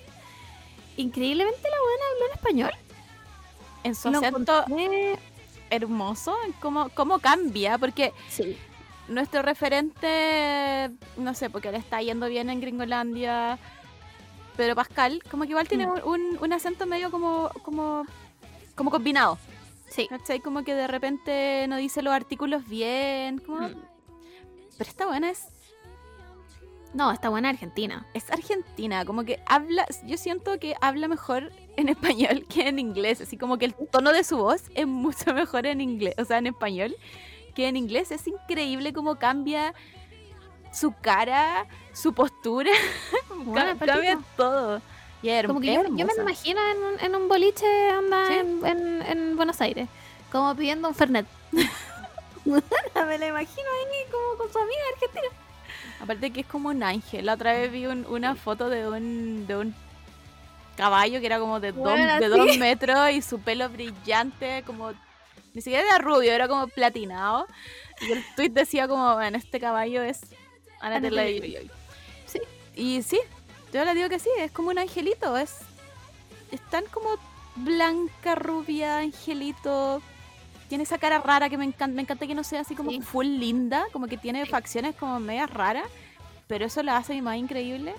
Increíblemente 0.95 1.61
la 1.61 1.77
buena 1.77 2.03
habló 2.13 2.25
en 2.25 2.33
español. 2.33 2.71
En 3.83 3.95
su 3.95 4.07
acento 4.09 4.63
encontré- 4.65 5.19
hermoso, 5.73 6.35
cómo, 6.59 6.89
cómo 6.89 7.19
cambia, 7.19 7.77
porque 7.77 8.13
Sí. 8.29 8.57
nuestro 9.07 9.41
referente, 9.41 10.89
no 11.17 11.33
sé, 11.33 11.49
porque 11.49 11.71
le 11.71 11.77
está 11.77 12.01
yendo 12.01 12.27
bien 12.27 12.49
en 12.49 12.61
Gringolandia, 12.61 13.57
Pedro 14.55 14.75
Pascal, 14.75 15.21
como 15.29 15.43
que 15.43 15.49
igual 15.49 15.67
tiene 15.67 15.87
Mm. 15.87 15.91
un, 15.91 16.01
un- 16.03 16.37
un 16.41 16.53
acento 16.53 16.85
medio 16.85 17.09
como, 17.11 17.49
como, 17.63 18.05
como 18.75 18.91
combinado. 18.91 19.37
Sí. 19.89 20.07
¿Cachai? 20.07 20.39
Como 20.39 20.63
que 20.63 20.73
de 20.73 20.87
repente 20.87 21.65
no 21.67 21.77
dice 21.77 22.01
los 22.01 22.13
artículos 22.13 22.67
bien. 22.67 23.39
Como... 23.39 23.67
Mm. 23.67 23.75
Pero 24.77 24.89
esta 24.89 25.05
buena 25.05 25.29
es, 25.29 25.47
No, 26.93 27.11
está 27.11 27.29
buena 27.29 27.49
Argentina. 27.49 28.05
es 28.13 28.29
argentina, 28.31 29.03
como 29.05 29.23
que 29.23 29.41
habla, 29.47 29.85
yo 30.05 30.15
siento 30.17 30.59
que 30.59 30.75
habla 30.79 31.07
mejor 31.07 31.51
en 31.75 31.89
español 31.89 32.45
que 32.47 32.67
en 32.67 32.77
inglés, 32.77 33.19
así 33.21 33.35
como 33.37 33.57
que 33.57 33.65
el 33.65 33.73
tono 33.73 34.11
de 34.11 34.23
su 34.23 34.37
voz 34.37 34.63
es 34.75 34.85
mucho 34.85 35.33
mejor 35.33 35.65
en 35.65 35.81
inglés, 35.81 36.13
o 36.19 36.25
sea, 36.25 36.37
en 36.37 36.47
español 36.47 36.95
que 37.55 37.67
en 37.67 37.77
inglés. 37.77 38.11
Es 38.11 38.27
increíble 38.27 38.93
cómo 38.93 39.15
cambia 39.15 39.73
su 40.71 40.93
cara, 41.01 41.65
su 41.93 42.13
postura, 42.13 42.71
Buena, 43.43 43.77
Ca- 43.77 43.85
cambia 43.85 44.19
todo. 44.37 44.81
Y 45.23 45.29
es 45.29 45.47
Como 45.47 45.61
que 45.61 45.73
yo, 45.73 45.83
yo 45.83 46.05
me 46.05 46.13
imagino 46.17 46.59
en 46.71 46.77
un, 46.83 46.99
en 46.99 47.15
un 47.15 47.27
boliche 47.27 47.65
anda 47.91 48.27
Sí. 48.27 48.33
en, 48.33 48.65
en- 48.65 49.01
en 49.03 49.35
Buenos 49.35 49.61
Aires, 49.61 49.87
como 50.31 50.53
pidiendo 50.55 50.87
un 50.89 50.95
Fernet. 50.95 51.25
me 52.45 53.17
la 53.17 53.27
imagino 53.27 53.67
ahí 53.69 54.11
como 54.11 54.37
con 54.37 54.51
su 54.51 54.59
amiga 54.59 54.81
argentina. 54.93 55.27
Aparte 55.99 56.31
que 56.31 56.41
es 56.41 56.47
como 56.47 56.69
un 56.69 56.83
ángel. 56.83 57.25
La 57.25 57.33
otra 57.33 57.53
vez 57.53 57.71
vi 57.71 57.85
un- 57.85 58.05
una 58.07 58.35
foto 58.35 58.69
de 58.69 58.87
un, 58.87 59.45
de 59.47 59.55
un 59.57 59.75
caballo 60.75 61.19
que 61.19 61.25
era 61.25 61.39
como 61.39 61.59
de, 61.59 61.71
dos, 61.71 61.85
de 62.19 62.27
dos 62.29 62.57
metros 62.57 63.11
y 63.11 63.21
su 63.21 63.39
pelo 63.39 63.69
brillante, 63.69 64.63
como 64.65 64.91
ni 65.53 65.61
siquiera 65.61 65.83
era 65.87 65.97
rubio, 65.99 66.31
era 66.31 66.47
como 66.47 66.67
platinado. 66.67 67.47
Y 68.01 68.11
el 68.11 68.23
tweet 68.35 68.49
decía 68.49 68.87
como, 68.87 69.13
bueno, 69.15 69.37
este 69.37 69.59
caballo 69.59 70.01
es 70.01 70.21
Ana 70.81 70.95
Ana 70.97 71.01
Taylor 71.01 71.25
Taylor-Joy. 71.25 71.53
Joy". 71.67 71.71
Sí. 72.25 72.39
Y 72.75 73.01
sí, 73.03 73.19
yo 73.71 73.85
le 73.85 73.93
digo 73.93 74.09
que 74.09 74.19
sí, 74.19 74.29
es 74.39 74.51
como 74.51 74.69
un 74.69 74.79
angelito, 74.79 75.37
es, 75.37 75.57
es 76.51 76.59
tan 76.69 76.85
como 76.85 77.09
blanca, 77.55 78.33
rubia, 78.35 78.97
angelito. 78.97 80.01
Tiene 80.69 80.83
esa 80.83 80.97
cara 80.97 81.19
rara 81.19 81.49
que 81.49 81.57
me 81.57 81.65
encanta, 81.65 81.87
me 81.95 82.01
encanta 82.01 82.25
que 82.25 82.35
no 82.35 82.43
sea 82.43 82.61
así 82.61 82.75
como 82.75 82.89
Sí. 82.89 83.01
full 83.01 83.25
linda, 83.25 83.85
como 83.91 84.07
que 84.07 84.17
tiene 84.17 84.45
facciones 84.45 84.95
como 84.95 85.19
medias 85.19 85.49
raras, 85.49 85.85
pero 86.47 86.65
eso 86.65 86.81
la 86.83 86.97
hace 86.97 87.21
más 87.21 87.37
increíble. 87.37 87.93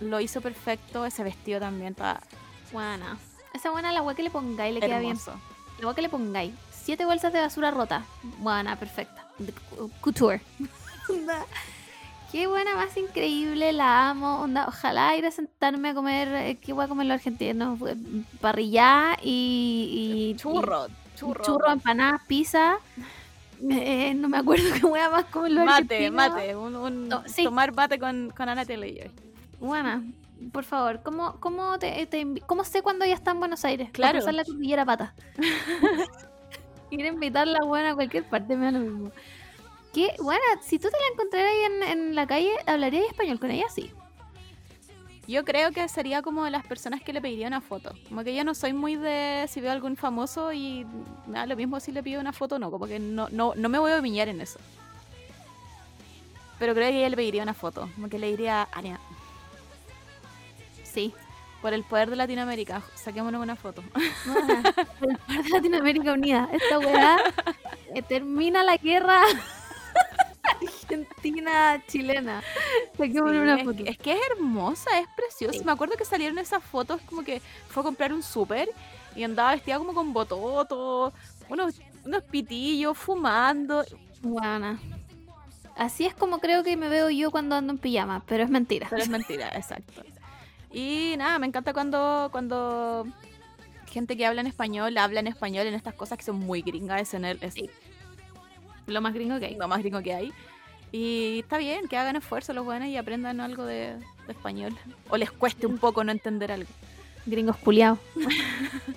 Lo 0.00 0.20
hizo 0.20 0.40
perfecto, 0.40 1.06
ese 1.06 1.22
vestido 1.24 1.58
también 1.60 1.92
está 1.92 2.20
Buena. 2.72 3.16
Esa 3.54 3.70
buena 3.70 3.92
la 3.92 4.00
agua 4.00 4.14
que 4.14 4.22
le 4.22 4.30
pongáis 4.30 4.74
le 4.74 4.80
queda 4.80 4.98
bien. 4.98 5.16
La 5.26 5.82
agua 5.82 5.94
que 5.94 6.02
le 6.02 6.08
pongáis. 6.08 6.52
Siete 6.72 7.04
bolsas 7.04 7.32
de 7.32 7.40
basura 7.40 7.70
rota. 7.70 8.04
Buena, 8.38 8.76
perfecta. 8.76 9.26
Couture. 10.00 10.40
Qué 12.36 12.46
buena, 12.46 12.76
más 12.76 12.94
increíble, 12.98 13.72
la 13.72 14.10
amo. 14.10 14.42
Onda, 14.42 14.66
ojalá 14.68 15.16
ir 15.16 15.24
a 15.24 15.30
sentarme 15.30 15.88
a 15.88 15.94
comer. 15.94 16.28
eh, 16.34 16.58
¿Qué 16.60 16.74
voy 16.74 16.84
a 16.84 16.88
comer 16.88 17.06
los 17.06 17.14
argentinos? 17.14 17.80
Eh, 17.88 17.96
Parrillá 18.42 19.16
y, 19.22 20.34
y. 20.34 20.36
Churro, 20.36 20.86
y- 20.86 21.16
churro. 21.18 21.42
churro, 21.42 21.72
empanadas, 21.72 22.20
pizza. 22.26 22.76
Eh, 23.70 24.12
no 24.14 24.28
me 24.28 24.36
acuerdo 24.36 24.64
qué 24.78 24.80
voy 24.86 25.00
a 25.00 25.08
más 25.08 25.24
comer 25.24 25.52
los 25.52 25.64
Mate, 25.64 25.94
argentinos. 25.94 26.12
mate, 26.12 26.54
un, 26.56 26.76
un- 26.76 27.08
No, 27.08 27.22
sí. 27.24 27.44
tomar 27.44 27.74
mate 27.74 27.98
con, 27.98 28.28
con 28.36 28.50
Ana 28.50 28.66
Taylor-Joy. 28.66 29.10
Buena, 29.58 30.04
por 30.52 30.64
favor, 30.64 31.00
¿cómo, 31.02 31.36
cómo, 31.40 31.78
te, 31.78 32.04
te 32.04 32.26
¿cómo 32.44 32.64
sé 32.64 32.82
cuando 32.82 33.06
ella 33.06 33.14
está 33.14 33.30
en 33.30 33.38
Buenos 33.38 33.64
Aires? 33.64 33.88
Claro. 33.92 34.20
Para 34.20 34.32
la 34.32 34.44
cordillera 34.44 34.84
pata. 34.84 35.14
Ir 36.90 37.02
a 37.02 37.08
invitarla 37.08 37.60
buena 37.64 37.92
a 37.92 37.94
cualquier 37.94 38.24
parte, 38.24 38.54
me 38.56 38.66
da 38.66 38.72
lo 38.72 38.80
mismo. 38.80 39.10
Qué 39.96 40.14
buena, 40.20 40.42
si 40.60 40.78
tú 40.78 40.88
te 40.90 40.96
la 40.98 41.06
encontraras 41.14 41.50
ahí 41.50 41.62
en, 41.62 41.82
en 41.98 42.14
la 42.14 42.26
calle, 42.26 42.50
¿hablarías 42.66 43.06
español 43.08 43.40
con 43.40 43.50
ella? 43.50 43.64
Sí. 43.74 43.90
Yo 45.26 45.42
creo 45.46 45.72
que 45.72 45.88
sería 45.88 46.20
como 46.20 46.44
de 46.44 46.50
las 46.50 46.66
personas 46.66 47.00
que 47.02 47.14
le 47.14 47.22
pediría 47.22 47.48
una 47.48 47.62
foto. 47.62 47.92
Como 48.10 48.22
que 48.22 48.34
yo 48.34 48.44
no 48.44 48.54
soy 48.54 48.74
muy 48.74 48.94
de 48.96 49.46
si 49.48 49.62
veo 49.62 49.70
a 49.70 49.72
algún 49.72 49.96
famoso 49.96 50.52
y 50.52 50.86
me 51.26 51.38
da 51.38 51.46
lo 51.46 51.56
mismo 51.56 51.80
si 51.80 51.92
le 51.92 52.02
pido 52.02 52.20
una 52.20 52.34
foto 52.34 52.56
o 52.56 52.58
no. 52.58 52.70
Como 52.70 52.86
que 52.86 52.98
no, 52.98 53.28
no, 53.30 53.54
no 53.56 53.68
me 53.70 53.78
voy 53.78 53.90
a 53.92 53.98
humillar 54.00 54.28
en 54.28 54.42
eso. 54.42 54.60
Pero 56.58 56.74
creo 56.74 56.90
que 56.90 56.98
ella 56.98 57.08
le 57.08 57.16
pediría 57.16 57.42
una 57.42 57.54
foto. 57.54 57.88
Como 57.94 58.10
que 58.10 58.18
le 58.18 58.28
diría, 58.28 58.68
Ania, 58.72 59.00
Sí. 60.84 61.12
por 61.62 61.72
el 61.72 61.84
poder 61.84 62.10
de 62.10 62.16
Latinoamérica, 62.16 62.82
saquémonos 62.94 63.42
una 63.42 63.56
foto. 63.56 63.82
Buena. 64.26 64.62
Por 65.00 65.10
el 65.10 65.16
par 65.18 65.42
de 65.42 65.48
Latinoamérica 65.50 66.12
Unida. 66.12 66.48
Esta 66.52 66.78
weá 66.78 67.16
eh, 67.94 68.02
termina 68.02 68.62
la 68.62 68.76
guerra 68.76 69.22
Sí, 73.36 73.40
una 73.40 73.56
es, 73.58 73.64
foto. 73.64 73.84
que, 73.84 73.90
es 73.90 73.98
que 73.98 74.12
es 74.12 74.18
hermosa, 74.32 74.98
es 74.98 75.06
preciosa. 75.16 75.58
Sí. 75.58 75.64
Me 75.64 75.72
acuerdo 75.72 75.96
que 75.96 76.04
salieron 76.04 76.38
esas 76.38 76.62
fotos 76.62 77.00
como 77.02 77.22
que 77.22 77.40
fue 77.68 77.82
a 77.82 77.84
comprar 77.84 78.12
un 78.12 78.22
súper 78.22 78.68
y 79.14 79.22
andaba 79.24 79.52
vestida 79.52 79.78
como 79.78 79.94
con 79.94 80.12
bototo, 80.12 81.12
unos, 81.48 81.80
unos 82.04 82.22
pitillos, 82.24 82.96
fumando. 82.96 83.84
Buena. 84.22 84.78
Así 85.76 86.06
es 86.06 86.14
como 86.14 86.38
creo 86.38 86.62
que 86.62 86.76
me 86.76 86.88
veo 86.88 87.10
yo 87.10 87.30
cuando 87.30 87.54
ando 87.56 87.72
en 87.72 87.78
pijama, 87.78 88.22
pero 88.26 88.44
es 88.44 88.50
mentira. 88.50 88.86
Pero 88.88 89.02
es 89.02 89.08
mentira, 89.08 89.48
exacto. 89.54 90.02
Y 90.72 91.14
nada, 91.18 91.38
me 91.38 91.46
encanta 91.46 91.72
cuando, 91.72 92.28
cuando 92.32 93.06
gente 93.86 94.16
que 94.16 94.26
habla 94.26 94.40
en 94.42 94.46
español 94.46 94.96
habla 94.98 95.20
en 95.20 95.26
español 95.26 95.66
en 95.66 95.74
estas 95.74 95.94
cosas 95.94 96.18
que 96.18 96.24
son 96.24 96.38
muy 96.38 96.62
gringas. 96.62 97.12
El- 97.14 97.24
es 97.40 97.54
Sí. 97.54 97.70
Lo 98.86 99.00
más 99.00 99.14
gringo 99.14 99.38
que 99.38 99.46
hay. 99.46 99.54
lo 99.56 99.68
más 99.68 99.80
gringo 99.80 100.02
que 100.02 100.14
hay. 100.14 100.32
Y 100.92 101.40
está 101.40 101.58
bien 101.58 101.88
que 101.88 101.96
hagan 101.96 102.16
esfuerzo 102.16 102.52
los 102.52 102.64
buenos 102.64 102.88
y 102.88 102.96
aprendan 102.96 103.40
algo 103.40 103.64
de, 103.64 103.96
de 103.96 104.32
español. 104.32 104.76
O 105.10 105.16
les 105.16 105.30
cueste 105.32 105.66
un 105.66 105.78
poco 105.78 106.04
no 106.04 106.12
entender 106.12 106.52
algo. 106.52 106.70
Gringos 107.26 107.56
puliados. 107.56 107.98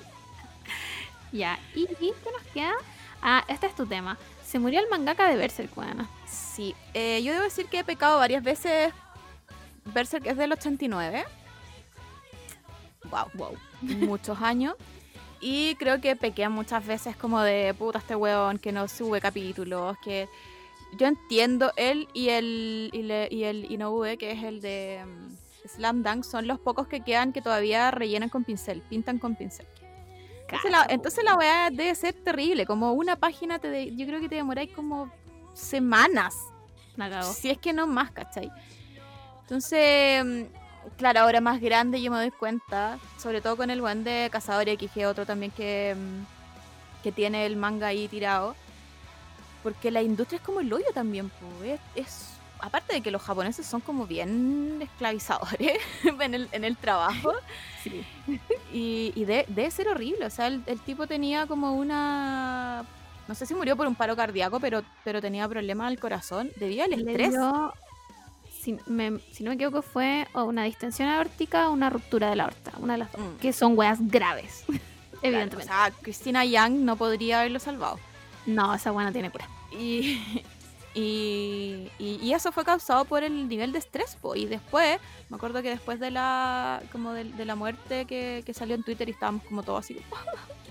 ya, 1.31 1.59
¿y, 1.75 1.83
y 1.83 2.13
qué 2.23 2.31
nos 2.31 2.41
queda? 2.53 2.73
Ah, 3.21 3.43
este 3.47 3.67
es 3.67 3.75
tu 3.75 3.85
tema. 3.85 4.17
Se 4.45 4.59
murió 4.59 4.79
el 4.79 4.89
mangaka 4.89 5.27
de 5.27 5.35
Berserk, 5.35 5.75
weona. 5.77 6.07
Sí, 6.27 6.75
eh, 6.93 7.21
yo 7.23 7.33
debo 7.33 7.43
decir 7.43 7.67
que 7.67 7.79
he 7.79 7.83
pecado 7.83 8.17
varias 8.17 8.43
veces 8.43 8.93
Berserk 9.85 10.25
es 10.27 10.37
del 10.37 10.51
89. 10.51 11.23
Wow, 13.09 13.27
Wow. 13.33 13.57
muchos 13.81 14.39
años. 14.41 14.75
Y 15.41 15.75
creo 15.75 16.01
que 16.01 16.15
pequean 16.15 16.51
muchas 16.51 16.85
veces 16.85 17.15
como 17.15 17.41
de 17.41 17.73
puta 17.73 17.99
este 17.99 18.15
weón 18.15 18.57
que 18.59 18.71
no 18.71 18.87
sube 18.87 19.21
capítulos, 19.21 19.97
que 20.03 20.27
yo 20.97 21.07
entiendo 21.07 21.71
él 21.77 22.07
y 22.13 22.29
el 22.29 22.89
y, 22.93 23.03
le- 23.03 23.29
y 23.31 23.43
el 23.45 23.71
Inoue, 23.71 24.17
que 24.17 24.31
es 24.31 24.43
el 24.43 24.59
de 24.59 25.03
mm, 25.05 25.67
Slam 25.67 26.03
Dunk, 26.03 26.23
son 26.23 26.47
los 26.47 26.59
pocos 26.59 26.87
que 26.87 27.01
quedan 27.01 27.31
que 27.31 27.41
todavía 27.41 27.91
rellenan 27.91 28.29
con 28.29 28.43
pincel, 28.43 28.81
pintan 28.81 29.19
con 29.19 29.35
pincel. 29.35 29.65
Entonces 30.41 30.71
la, 30.71 30.85
entonces 30.89 31.23
la 31.23 31.35
weá 31.35 31.69
debe 31.69 31.93
ser 31.93 32.13
terrible, 32.15 32.65
como 32.65 32.93
una 32.93 33.15
página, 33.15 33.59
te 33.59 33.69
de- 33.69 33.95
yo 33.95 34.05
creo 34.07 34.19
que 34.19 34.27
te 34.29 34.35
demoráis 34.35 34.71
como 34.73 35.11
semanas 35.53 36.35
si 37.33 37.49
es 37.51 37.57
que 37.59 37.71
no 37.71 37.85
más, 37.87 38.11
¿cachai? 38.11 38.51
Entonces, 39.41 40.25
mm, 40.25 40.41
claro, 40.99 41.21
ahora 41.21 41.41
más 41.41 41.59
grande 41.59 41.99
yo 42.01 42.11
me 42.11 42.17
doy 42.17 42.29
cuenta, 42.31 42.99
sobre 43.17 43.41
todo 43.41 43.57
con 43.57 43.69
el 43.71 43.81
buen 43.81 44.03
de 44.03 44.29
Cazador 44.31 44.67
XG, 44.69 45.05
otro 45.07 45.25
también 45.25 45.51
que, 45.51 45.95
mm, 45.97 47.01
que 47.03 47.11
tiene 47.11 47.45
el 47.47 47.55
manga 47.55 47.87
ahí 47.87 48.07
tirado, 48.07 48.55
porque 49.63 49.89
la 49.91 50.01
industria 50.03 50.37
es 50.37 50.43
como 50.43 50.59
el 50.59 50.71
hoyo 50.71 50.85
también, 50.93 51.29
po, 51.29 51.47
es, 51.95 52.33
aparte 52.59 52.93
de 52.93 53.01
que 53.01 53.11
los 53.11 53.21
japoneses 53.21 53.65
son 53.65 53.81
como 53.81 54.05
bien 54.05 54.79
esclavizadores 54.81 55.79
en 56.21 56.33
el, 56.33 56.49
en 56.51 56.63
el 56.63 56.77
trabajo, 56.77 57.31
Sí. 57.83 58.05
y, 58.73 59.13
y 59.15 59.23
de- 59.25 59.45
debe 59.47 59.71
ser 59.71 59.87
horrible. 59.87 60.25
O 60.25 60.29
sea, 60.29 60.47
el, 60.47 60.61
el 60.65 60.81
tipo 60.81 61.07
tenía 61.07 61.47
como 61.47 61.73
una. 61.75 62.83
No 63.25 63.33
sé 63.35 63.45
si 63.45 63.55
murió 63.55 63.77
por 63.77 63.87
un 63.87 63.95
paro 63.95 64.17
cardíaco, 64.17 64.59
pero, 64.59 64.83
pero 65.05 65.21
tenía 65.21 65.47
problemas 65.47 65.87
al 65.87 65.97
corazón 65.97 66.51
debido 66.57 66.83
al 66.83 66.89
Le 66.89 66.97
estrés. 66.97 67.31
dio- 67.31 67.73
si, 68.61 68.77
me- 68.87 69.19
si 69.31 69.43
no 69.43 69.49
me 69.51 69.55
equivoco, 69.55 69.81
fue 69.81 70.27
una 70.33 70.63
distensión 70.63 71.09
aórtica 71.09 71.69
o 71.69 71.73
una 71.73 71.89
ruptura 71.89 72.29
de 72.29 72.35
la 72.35 72.43
aorta. 72.45 72.71
Una 72.79 72.93
de 72.93 72.99
las 72.99 73.11
dos. 73.11 73.21
Mm. 73.21 73.37
Que 73.39 73.53
son 73.53 73.77
weas 73.77 73.99
graves. 74.01 74.63
Claro, 75.21 75.35
Evidentemente. 75.35 75.73
O 75.73 75.75
sea, 75.75 75.91
Christina 76.01 76.45
Young 76.45 76.75
no 76.85 76.95
podría 76.95 77.39
haberlo 77.41 77.59
salvado. 77.59 77.99
no, 78.45 78.73
esa 78.73 78.93
wea 78.93 79.05
no 79.05 79.11
tiene 79.11 79.29
cura. 79.29 79.49
Y, 79.73 80.17
y, 80.95 81.89
y- 81.99 82.19
y 82.21 82.33
eso 82.33 82.53
fue 82.53 82.63
causado 82.63 83.03
por 83.03 83.23
el 83.23 83.49
nivel 83.49 83.73
de 83.73 83.79
estrés. 83.79 84.15
po. 84.15 84.35
Y 84.35 84.45
después, 84.45 84.97
me 85.29 85.35
acuerdo 85.35 85.61
que 85.61 85.69
después 85.71 85.99
de 85.99 86.11
la 86.11 86.81
como 86.93 87.11
de, 87.11 87.25
de 87.25 87.43
la 87.43 87.55
muerte 87.55 88.05
que, 88.05 88.43
que 88.45 88.53
salió 88.53 88.75
en 88.75 88.83
Twitter 88.83 89.09
y 89.09 89.11
estábamos 89.11 89.43
como 89.43 89.61
todos 89.61 89.79
así. 89.85 89.97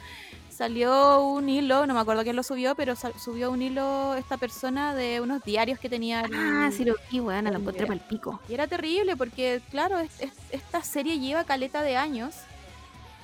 salió 0.58 1.22
un 1.22 1.48
hilo, 1.48 1.86
no 1.86 1.94
me 1.94 2.00
acuerdo 2.00 2.24
quién 2.24 2.34
lo 2.34 2.42
subió, 2.42 2.74
pero 2.74 2.94
subió 2.96 3.52
un 3.52 3.62
hilo 3.62 4.14
esta 4.16 4.36
persona 4.36 4.92
de 4.92 5.20
unos 5.20 5.44
diarios 5.44 5.78
que 5.78 5.88
tenía. 5.88 6.22
el- 6.22 6.34
Ah, 6.34 6.68
sí 6.76 6.84
lo 6.84 6.96
vi, 7.12 7.20
weón, 7.20 7.44
lo 7.44 7.52
la 7.52 7.58
encontré 7.58 7.86
para 7.86 7.94
el 7.94 8.04
pico. 8.04 8.40
Y 8.48 8.54
era 8.54 8.66
terrible 8.66 9.16
porque, 9.16 9.60
claro, 9.70 10.00
es- 10.00 10.20
es- 10.20 10.32
esta 10.50 10.82
serie 10.82 11.20
lleva 11.20 11.44
caleta 11.44 11.82
de 11.82 11.96
años, 11.96 12.34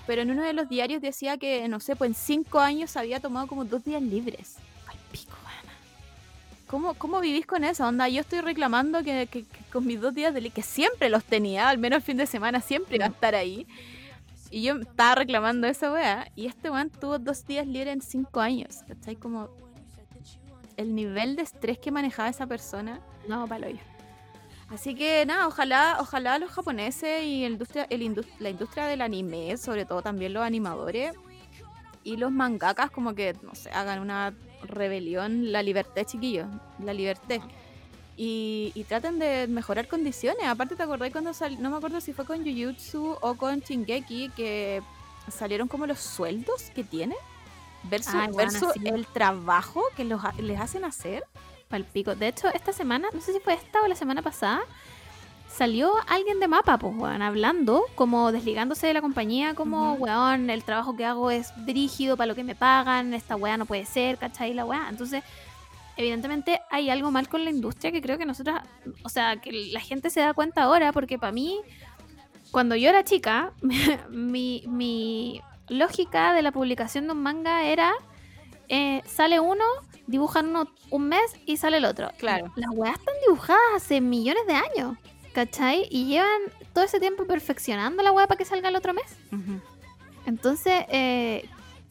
pero 0.06 0.22
en 0.22 0.30
uno 0.30 0.42
de 0.44 0.52
los 0.52 0.68
diarios 0.68 1.02
decía 1.02 1.36
que, 1.36 1.66
no 1.66 1.80
sé, 1.80 1.96
pues 1.96 2.08
en 2.10 2.14
cinco 2.14 2.60
años 2.60 2.96
había 2.96 3.18
tomado 3.18 3.48
como 3.48 3.64
dos 3.64 3.82
días 3.84 4.00
libres. 4.02 4.54
Al 4.86 4.96
pico, 5.10 5.32
weón. 5.44 5.74
¿Cómo, 6.68 6.94
cómo 6.94 7.20
vivís 7.20 7.46
con 7.46 7.64
eso? 7.64 7.84
Onda, 7.84 8.08
yo 8.08 8.20
estoy 8.20 8.42
reclamando 8.42 9.02
que, 9.02 9.26
que- 9.28 9.42
que 9.42 9.58
con 9.72 9.84
mis 9.86 10.00
dos 10.00 10.14
días 10.14 10.32
de 10.34 10.50
que 10.50 10.62
siempre 10.62 11.08
los 11.08 11.24
tenía, 11.24 11.68
al 11.68 11.78
menos 11.78 11.96
el 11.96 12.02
fin 12.04 12.16
de 12.16 12.26
semana 12.26 12.60
siempre 12.60 12.94
iba 12.96 13.06
a 13.06 13.08
estar 13.08 13.34
ahí. 13.34 13.66
Y 14.54 14.62
yo 14.62 14.76
estaba 14.76 15.16
reclamando 15.16 15.66
esa 15.66 15.90
weá, 15.92 16.30
y 16.36 16.46
este 16.46 16.70
weón 16.70 16.88
tuvo 16.88 17.18
dos 17.18 17.44
días 17.44 17.66
libres 17.66 17.92
en 17.92 18.00
cinco 18.00 18.38
años. 18.38 18.84
¿Cachai? 18.86 19.16
Como 19.16 19.48
el 20.76 20.94
nivel 20.94 21.34
de 21.34 21.42
estrés 21.42 21.76
que 21.76 21.90
manejaba 21.90 22.28
esa 22.28 22.46
persona. 22.46 23.00
No, 23.26 23.48
palo 23.48 23.68
yo. 23.68 23.78
Así 24.68 24.94
que 24.94 25.26
nada, 25.26 25.48
ojalá, 25.48 25.96
ojalá 25.98 26.38
los 26.38 26.52
japoneses 26.52 27.24
y 27.24 27.42
el 27.44 27.54
industria, 27.54 27.88
el 27.90 28.02
indus- 28.02 28.28
la 28.38 28.50
industria 28.50 28.86
del 28.86 29.02
anime, 29.02 29.56
sobre 29.56 29.86
todo 29.86 30.02
también 30.02 30.32
los 30.32 30.44
animadores 30.44 31.16
y 32.04 32.16
los 32.16 32.30
mangakas, 32.30 32.92
como 32.92 33.12
que, 33.12 33.34
no 33.42 33.56
sé, 33.56 33.70
hagan 33.70 33.98
una 33.98 34.34
rebelión, 34.62 35.50
la 35.50 35.64
libertad, 35.64 36.04
chiquillos, 36.04 36.46
la 36.78 36.94
libertad. 36.94 37.40
Y, 38.16 38.70
y 38.74 38.84
traten 38.84 39.18
de 39.18 39.48
mejorar 39.48 39.88
condiciones. 39.88 40.46
Aparte, 40.46 40.76
¿te 40.76 40.82
acordás 40.82 41.10
cuando 41.10 41.34
sal, 41.34 41.60
no 41.60 41.70
me 41.70 41.76
acuerdo 41.76 42.00
si 42.00 42.12
fue 42.12 42.24
con 42.24 42.44
Jujutsu 42.44 43.16
o 43.20 43.34
con 43.34 43.60
Shingeki, 43.60 44.30
que 44.36 44.82
salieron 45.28 45.68
como 45.68 45.86
los 45.86 45.98
sueldos 45.98 46.70
que 46.74 46.84
tienen 46.84 47.18
versus, 47.84 48.14
Ay, 48.14 48.88
el 48.88 49.06
trabajo 49.06 49.82
que 49.96 50.04
los, 50.04 50.22
les 50.38 50.60
hacen 50.60 50.84
hacer? 50.84 51.24
Pal 51.68 51.84
pico. 51.84 52.14
De 52.14 52.28
hecho, 52.28 52.48
esta 52.48 52.72
semana, 52.72 53.08
no 53.12 53.20
sé 53.20 53.32
si 53.32 53.40
fue 53.40 53.54
esta 53.54 53.82
o 53.82 53.88
la 53.88 53.96
semana 53.96 54.22
pasada, 54.22 54.62
salió 55.48 55.92
alguien 56.08 56.40
de 56.40 56.48
mapa, 56.48 56.78
pues, 56.78 56.94
weón, 56.96 57.22
hablando, 57.22 57.84
como 57.94 58.32
desligándose 58.32 58.86
de 58.86 58.94
la 58.94 59.00
compañía, 59.00 59.54
como, 59.54 59.94
weón, 59.94 60.50
el 60.50 60.64
trabajo 60.64 60.96
que 60.96 61.04
hago 61.04 61.30
es 61.30 61.52
dirigido 61.64 62.16
para 62.16 62.26
lo 62.26 62.34
que 62.34 62.44
me 62.44 62.54
pagan, 62.54 63.14
esta 63.14 63.36
weá 63.36 63.56
no 63.56 63.66
puede 63.66 63.86
ser, 63.86 64.18
¿cachai? 64.18 64.52
La 64.52 64.64
weá. 64.64 64.88
Entonces, 64.88 65.22
evidentemente 65.96 66.60
hay 66.70 66.90
algo 66.90 67.10
mal 67.10 67.28
con 67.28 67.44
la 67.44 67.50
industria 67.50 67.92
que 67.92 68.02
creo 68.02 68.18
que 68.18 68.26
nosotras, 68.26 68.62
o 69.02 69.08
sea, 69.08 69.36
que 69.36 69.52
la 69.72 69.80
gente 69.80 70.10
se 70.10 70.20
da 70.20 70.34
cuenta 70.34 70.62
ahora, 70.62 70.92
porque 70.92 71.18
para 71.18 71.32
mí, 71.32 71.60
cuando 72.50 72.76
yo 72.76 72.88
era 72.88 73.04
chica, 73.04 73.52
mi, 74.10 74.64
mi 74.66 75.40
lógica 75.68 76.32
de 76.34 76.42
la 76.42 76.52
publicación 76.52 77.06
de 77.06 77.12
un 77.12 77.22
manga 77.22 77.64
era, 77.64 77.92
eh, 78.68 79.02
sale 79.06 79.40
uno, 79.40 79.64
dibujan 80.06 80.48
uno 80.48 80.70
un 80.90 81.08
mes 81.08 81.36
y 81.46 81.56
sale 81.56 81.78
el 81.78 81.84
otro. 81.84 82.10
Claro. 82.18 82.52
Las 82.56 82.70
weas 82.70 82.98
están 82.98 83.14
dibujadas 83.26 83.62
hace 83.76 84.00
millones 84.00 84.46
de 84.46 84.54
años, 84.54 84.98
¿cachai? 85.32 85.86
Y 85.90 86.06
llevan 86.06 86.42
todo 86.72 86.84
ese 86.84 87.00
tiempo 87.00 87.26
perfeccionando 87.26 88.02
la 88.02 88.12
wea 88.12 88.26
para 88.26 88.38
que 88.38 88.44
salga 88.44 88.68
el 88.68 88.76
otro 88.76 88.94
mes. 88.94 89.16
Entonces, 90.26 90.84
eh, 90.88 91.48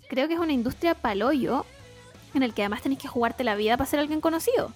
creo 0.10 0.28
que 0.28 0.34
es 0.34 0.40
una 0.40 0.54
industria 0.54 0.96
paloyo 0.96 1.66
en 2.34 2.44
el 2.44 2.54
que 2.54 2.62
además 2.64 2.82
tenés 2.82 2.98
que 3.00 3.08
jugarte 3.08 3.44
la 3.44 3.56
vida 3.56 3.78
para 3.78 3.90
ser 3.90 4.00
alguien 4.00 4.22
conocido. 4.22 4.72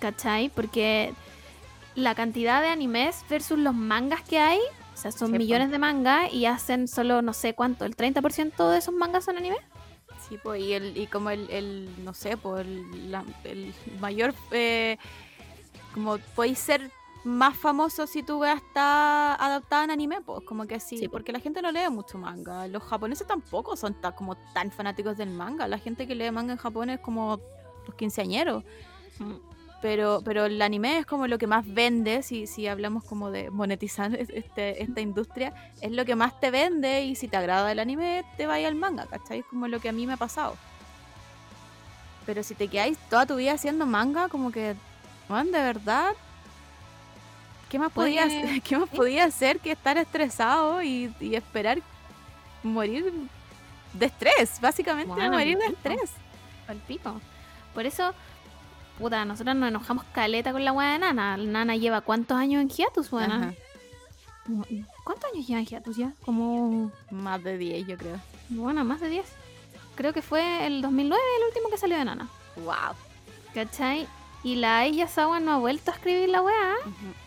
¿Cachai? 0.00 0.48
Porque 0.48 1.12
la 1.94 2.14
cantidad 2.14 2.60
de 2.62 2.68
animes 2.68 3.24
versus 3.28 3.58
los 3.58 3.74
mangas 3.74 4.22
que 4.22 4.38
hay, 4.38 4.58
o 4.58 4.96
sea, 4.96 5.12
son 5.12 5.28
Sí, 5.28 5.32
po. 5.34 5.38
millones 5.38 5.70
de 5.70 5.78
mangas 5.78 6.32
y 6.32 6.46
hacen 6.46 6.88
solo 6.88 7.22
no 7.22 7.32
sé 7.32 7.54
cuánto, 7.54 7.84
el 7.84 7.96
30% 7.96 8.70
de 8.70 8.78
esos 8.78 8.94
mangas 8.94 9.24
son 9.24 9.36
anime. 9.36 9.56
Sí, 10.28 10.38
pues, 10.42 10.62
y, 10.62 10.72
el, 10.72 10.96
y 10.96 11.06
como 11.08 11.30
el, 11.30 11.48
el, 11.50 12.04
no 12.04 12.14
sé, 12.14 12.36
pues 12.36 12.66
el, 12.66 13.10
la- 13.12 13.24
el 13.44 13.74
mayor, 14.00 14.34
eh, 14.50 14.96
como 15.94 16.18
podéis 16.34 16.58
ser 16.58 16.90
más 17.24 17.56
famoso 17.56 18.06
si 18.06 18.22
tu 18.22 18.40
wea 18.40 18.54
está 18.54 19.34
adaptada 19.34 19.84
en 19.84 19.90
anime, 19.92 20.20
pues 20.22 20.44
como 20.44 20.66
que 20.66 20.80
sí, 20.80 20.98
Sí, 20.98 21.06
po. 21.06 21.12
porque 21.12 21.32
la 21.32 21.38
gente 21.40 21.62
no 21.62 21.70
lee 21.70 21.88
mucho 21.90 22.18
manga. 22.18 22.66
Los 22.68 22.82
japoneses 22.82 23.26
tampoco 23.26 23.76
son 23.76 23.94
ta- 23.94 24.12
como 24.12 24.36
tan 24.54 24.70
fanáticos 24.72 25.16
del 25.16 25.30
manga. 25.30 25.68
La 25.68 25.78
gente 25.78 26.06
que 26.06 26.14
lee 26.14 26.30
manga 26.32 26.52
en 26.52 26.58
Japón 26.58 26.90
es 26.90 27.00
como 27.00 27.38
los 27.86 27.94
quinceañeros. 27.96 28.64
Pero, 29.80 30.22
pero 30.24 30.44
el 30.46 30.62
anime 30.62 30.98
es 30.98 31.06
como 31.06 31.26
lo 31.26 31.38
que 31.38 31.48
más 31.48 31.64
vende, 31.66 32.22
si, 32.22 32.46
si 32.46 32.68
hablamos 32.68 33.02
como 33.04 33.30
de 33.32 33.50
monetizar 33.50 34.14
es- 34.14 34.28
este, 34.32 34.82
esta 34.82 35.00
industria, 35.00 35.52
es 35.80 35.90
lo 35.92 36.04
que 36.04 36.14
más 36.16 36.38
te 36.40 36.50
vende 36.50 37.04
y 37.04 37.14
si 37.16 37.26
te 37.28 37.36
agrada 37.36 37.70
el 37.72 37.78
anime, 37.80 38.24
te 38.36 38.46
vaya 38.46 38.68
al 38.68 38.74
manga, 38.76 39.06
¿cachai? 39.06 39.40
Es 39.40 39.46
como 39.46 39.66
lo 39.68 39.80
que 39.80 39.88
a 39.88 39.92
mí 39.92 40.06
me 40.06 40.12
ha 40.14 40.16
pasado. 40.16 40.56
Pero 42.26 42.42
si 42.44 42.54
te 42.54 42.68
quedáis 42.68 42.96
toda 43.10 43.26
tu 43.26 43.36
vida 43.36 43.52
haciendo 43.54 43.84
manga, 43.86 44.28
como 44.28 44.52
que, 44.52 44.76
man, 45.28 45.46
de 45.50 45.60
verdad, 45.60 46.12
¿qué 47.72 47.78
más 47.78 47.90
podía, 47.90 48.28
¿qué 48.64 48.76
más 48.76 48.90
podía 48.90 49.24
hacer 49.24 49.58
que 49.58 49.72
estar 49.72 49.96
estresado 49.96 50.82
y, 50.82 51.10
y 51.20 51.34
esperar 51.36 51.80
morir 52.62 53.10
de 53.94 54.06
estrés? 54.06 54.60
Básicamente 54.60 55.10
morir 55.30 55.56
de 55.56 55.66
estrés. 55.66 56.10
Al 56.68 56.76
pico. 56.76 57.18
Por 57.72 57.86
eso, 57.86 58.12
puta, 58.98 59.24
nosotros 59.24 59.56
nos 59.56 59.70
enojamos 59.70 60.04
caleta 60.12 60.52
con 60.52 60.62
la 60.66 60.72
wea 60.72 60.92
de 60.92 60.98
Nana. 60.98 61.38
Nana 61.38 61.74
lleva 61.76 62.02
cuántos 62.02 62.36
años 62.36 62.60
en 62.60 62.68
hiatus. 62.68 63.10
Ajá, 63.14 63.54
¿Cuántos 65.04 65.32
años 65.32 65.46
lleva 65.46 65.60
en 65.60 65.66
hiatus 65.66 65.96
ya? 65.96 66.12
Como, 66.26 66.92
Más 67.10 67.42
de 67.42 67.56
10, 67.56 67.86
yo 67.86 67.96
creo. 67.96 68.20
bueno, 68.50 68.84
más 68.84 69.00
de 69.00 69.08
10. 69.08 69.24
Creo 69.94 70.12
que 70.12 70.20
fue 70.20 70.66
el 70.66 70.82
2009 70.82 71.22
el 71.38 71.46
último 71.48 71.70
que 71.70 71.78
salió 71.78 71.96
de 71.96 72.04
Nana. 72.04 72.28
Wow. 72.56 72.94
¿Cachai? 73.54 74.06
Y 74.44 74.56
la 74.56 74.84
ella 74.84 75.06
Sawa 75.06 75.38
no 75.38 75.52
ha 75.52 75.58
vuelto 75.58 75.90
a 75.90 75.94
escribir 75.94 76.28
la 76.28 76.42
weá. 76.42 76.74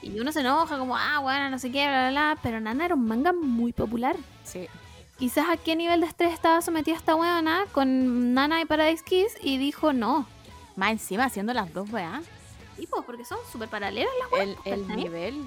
Y 0.02 0.20
uno 0.20 0.32
se 0.32 0.42
enoja 0.42 0.78
como, 0.78 0.98
ah, 0.98 1.20
bueno, 1.20 1.50
no 1.50 1.60
sé 1.60 1.72
qué, 1.72 1.88
bla, 1.88 2.10
bla, 2.10 2.34
bla. 2.34 2.40
Pero 2.44 2.60
Nana 2.60 2.86
era 2.86 2.96
un 2.96 3.08
manga 3.08 3.32
muy 3.32 3.72
popular. 3.72 4.18
Sí. 4.44 4.68
Quizás 5.18 5.46
a 5.50 5.56
qué 5.56 5.78
nivel 5.78 6.02
de 6.02 6.08
estrés 6.08 6.34
estaba 6.34 6.62
sometida 6.62 6.96
esta 6.96 7.16
weona 7.16 7.66
con 7.72 8.34
Nana 8.34 8.60
y 8.60 8.66
Paradise 8.66 9.04
Kiss 9.04 9.38
y 9.42 9.58
dijo 9.58 9.94
no. 9.94 10.28
Más 10.76 10.92
encima 10.92 11.24
haciendo 11.24 11.54
las 11.54 11.74
dos 11.74 11.90
weas. 11.90 12.24
Y 12.78 12.86
pues, 12.88 13.04
porque 13.06 13.24
son 13.24 13.38
súper 13.50 13.70
paralelas 13.70 14.12
las 14.20 14.32
weas. 14.34 14.58
El, 14.66 14.82
pues, 14.82 14.98
nivel. 14.98 15.46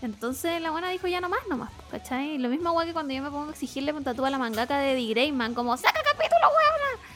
Entonces 0.00 0.62
la 0.62 0.70
buena 0.70 0.88
dijo 0.88 1.08
ya 1.08 1.20
nomás, 1.20 1.40
nomás, 1.50 1.70
pues, 1.76 2.02
¿cachai? 2.02 2.38
Lo 2.38 2.48
mismo 2.48 2.72
weá 2.72 2.86
que 2.86 2.94
cuando 2.94 3.12
yo 3.12 3.22
me 3.22 3.30
pongo 3.30 3.48
a 3.48 3.50
exigirle 3.50 3.92
un 3.92 4.02
tatú 4.02 4.24
a 4.24 4.30
la 4.30 4.38
mangaka 4.38 4.78
de 4.78 4.94
The 4.94 5.10
Greyman, 5.10 5.52
como, 5.52 5.76
saca 5.76 6.00
capítulo, 6.02 6.48
weona. 6.48 7.09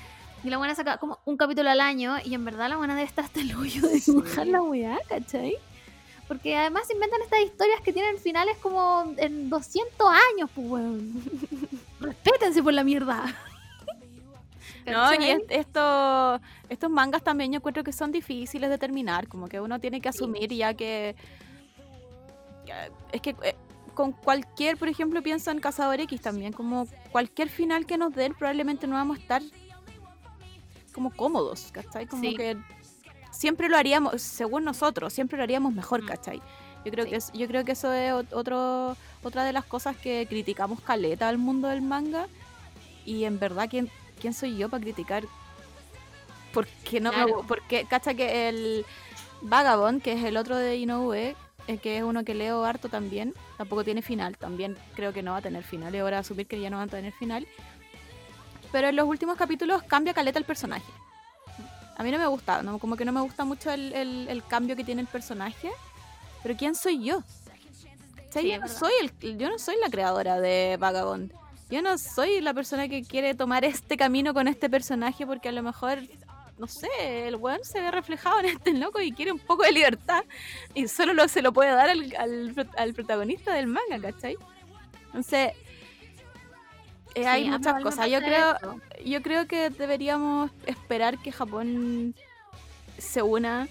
Y 0.44 0.50
la 0.50 0.58
buena 0.58 0.74
saca 0.74 0.98
como 0.98 1.18
un 1.24 1.36
capítulo 1.36 1.70
al 1.70 1.80
año 1.80 2.16
y 2.24 2.34
en 2.34 2.44
verdad 2.44 2.68
la 2.68 2.76
buena 2.76 2.94
debe 2.94 3.06
estar 3.06 3.24
hasta 3.24 3.40
el 3.40 3.54
hoyo 3.56 3.80
de 3.88 3.98
dibujar 4.00 4.46
la 4.46 4.62
weá, 4.62 4.98
¿cachai? 5.08 5.56
Porque 6.28 6.56
además 6.56 6.88
inventan 6.92 7.20
estas 7.22 7.40
historias 7.40 7.80
que 7.82 7.92
tienen 7.92 8.18
finales 8.18 8.56
como 8.58 9.12
en 9.16 9.48
200 9.50 10.06
años, 10.32 10.50
pues, 10.54 10.66
weón. 10.68 11.22
Respétense 12.00 12.62
por 12.62 12.72
la 12.72 12.84
mierda. 12.84 13.24
No, 14.86 15.14
y 15.14 15.30
esto, 15.48 16.40
estos 16.68 16.90
mangas 16.90 17.22
también 17.22 17.50
yo 17.50 17.56
encuentro 17.56 17.82
que 17.82 17.90
son 17.92 18.12
difíciles 18.12 18.68
de 18.68 18.76
terminar, 18.76 19.28
como 19.28 19.48
que 19.48 19.58
uno 19.58 19.78
tiene 19.80 19.98
que 20.02 20.10
asumir 20.10 20.52
ya 20.52 20.74
que... 20.74 21.16
que- 22.66 22.90
Es 23.12 23.22
que 23.22 23.30
eh, 23.44 23.56
con 23.94 24.12
cualquier, 24.12 24.76
por 24.76 24.88
ejemplo, 24.88 25.22
pienso 25.22 25.50
en 25.50 25.58
Cazador 25.60 26.00
X 26.00 26.20
también, 26.20 26.52
como 26.52 26.86
cualquier 27.12 27.48
final 27.48 27.86
que 27.86 27.96
nos 27.96 28.12
den 28.14 28.34
probablemente 28.34 28.86
no 28.86 28.96
vamos 28.96 29.16
a 29.16 29.20
estar 29.22 29.42
como 30.94 31.10
cómodos, 31.14 31.68
¿cachai? 31.72 32.06
Como 32.06 32.22
Sí. 32.22 32.34
que 32.36 32.56
siempre 33.30 33.68
lo 33.68 33.76
haríamos, 33.76 34.22
según 34.22 34.64
nosotros, 34.64 35.12
siempre 35.12 35.36
lo 35.36 35.42
haríamos 35.44 35.74
mejor, 35.74 36.02
Mm. 36.02 36.06
¿cachai? 36.06 36.40
Yo 36.84 36.90
creo, 36.92 37.04
Sí. 37.04 37.10
que 37.10 37.16
es- 37.16 37.32
yo 37.32 37.46
creo 37.48 37.64
que 37.64 37.72
eso 37.72 37.92
es 37.92 38.12
ot- 38.12 38.32
otro, 38.32 38.96
otra 39.22 39.44
de 39.44 39.52
las 39.52 39.64
cosas 39.64 39.96
que 39.96 40.26
criticamos 40.28 40.80
caleta 40.80 41.28
al 41.28 41.38
mundo 41.38 41.68
del 41.68 41.82
manga. 41.82 42.26
Y 43.04 43.24
en 43.24 43.38
verdad, 43.38 43.68
¿quién, 43.68 43.90
quién 44.20 44.32
soy 44.32 44.56
yo 44.56 44.68
para 44.68 44.82
criticar? 44.82 45.24
Porque 46.52 47.00
no 47.00 47.10
me 47.10 47.16
Claro. 47.24 47.42
gu- 47.42 47.46
porque 47.46 47.84
cacha 47.88 48.14
que 48.14 48.48
el 48.48 48.86
Vagabond, 49.42 50.00
que 50.02 50.12
es 50.12 50.24
el 50.24 50.36
otro 50.36 50.56
de 50.56 50.76
Inoue, 50.76 51.34
eh, 51.66 51.78
que 51.78 51.96
es 51.98 52.02
uno 52.04 52.24
que 52.24 52.34
leo 52.34 52.64
harto 52.64 52.88
también, 52.88 53.34
tampoco 53.56 53.82
tiene 53.84 54.02
final, 54.02 54.36
también 54.36 54.76
creo 54.94 55.12
que 55.12 55.22
no 55.22 55.32
va 55.32 55.38
a 55.38 55.42
tener 55.42 55.64
final, 55.64 55.94
y 55.94 55.98
ahora 55.98 56.18
asumir 56.20 56.46
que 56.46 56.60
ya 56.60 56.70
no 56.70 56.76
va 56.76 56.84
a 56.84 56.86
tener 56.86 57.12
final. 57.14 57.46
Pero 58.74 58.88
en 58.88 58.96
los 58.96 59.06
últimos 59.06 59.36
capítulos 59.36 59.84
cambia 59.84 60.12
caleta 60.12 60.36
el 60.36 60.44
personaje. 60.44 60.90
A 61.96 62.02
mí 62.02 62.10
no 62.10 62.18
me 62.18 62.26
gusta, 62.26 62.60
no, 62.64 62.80
como 62.80 62.96
que 62.96 63.04
no 63.04 63.12
me 63.12 63.20
gusta 63.20 63.44
mucho 63.44 63.70
el, 63.70 63.92
el- 63.92 64.26
el 64.28 64.44
cambio 64.44 64.74
que 64.74 64.82
tiene 64.82 65.00
el 65.00 65.06
personaje. 65.06 65.70
Pero 66.42 66.56
¿quién 66.56 66.74
soy 66.74 67.04
yo? 67.04 67.22
Sí, 68.32 68.50
yo, 68.50 68.58
no 68.58 68.66
soy 68.66 68.90
el, 69.00 69.38
yo 69.38 69.48
no 69.48 69.60
soy 69.60 69.76
la 69.80 69.88
creadora 69.90 70.40
de 70.40 70.76
Vagabond. 70.80 71.30
Yo 71.70 71.82
no 71.82 71.96
soy 71.98 72.40
la 72.40 72.52
persona 72.52 72.88
que 72.88 73.04
quiere 73.04 73.36
tomar 73.36 73.64
este 73.64 73.96
camino 73.96 74.34
con 74.34 74.48
este 74.48 74.68
personaje 74.68 75.24
porque 75.24 75.50
a 75.50 75.52
lo 75.52 75.62
mejor, 75.62 76.00
no 76.58 76.66
sé, 76.66 76.88
el 77.28 77.36
weón 77.36 77.62
se 77.62 77.80
ve 77.80 77.92
reflejado 77.92 78.40
en 78.40 78.46
este 78.46 78.72
loco 78.72 79.00
y 79.00 79.12
quiere 79.12 79.30
un 79.30 79.38
poco 79.38 79.62
de 79.62 79.70
libertad 79.70 80.24
y 80.74 80.88
solo 80.88 81.14
lo, 81.14 81.28
se 81.28 81.42
lo 81.42 81.52
puede 81.52 81.70
dar 81.70 81.90
al, 81.90 82.12
al 82.18 82.68
al 82.76 82.92
protagonista 82.92 83.54
del 83.54 83.68
manga, 83.68 84.00
¿cachai? 84.02 84.36
Entonces, 85.06 85.52
eh, 87.14 87.26
hay 87.26 87.44
Sí, 87.44 87.50
muchas 87.50 87.82
cosas. 87.82 88.08
Yo 88.10 88.18
creo, 88.20 88.56
eso. 88.56 88.80
yo 89.04 89.22
creo 89.22 89.46
que 89.46 89.70
deberíamos 89.70 90.50
esperar 90.66 91.18
que 91.18 91.32
Japón 91.32 92.14
se 92.98 93.22
una 93.22 93.68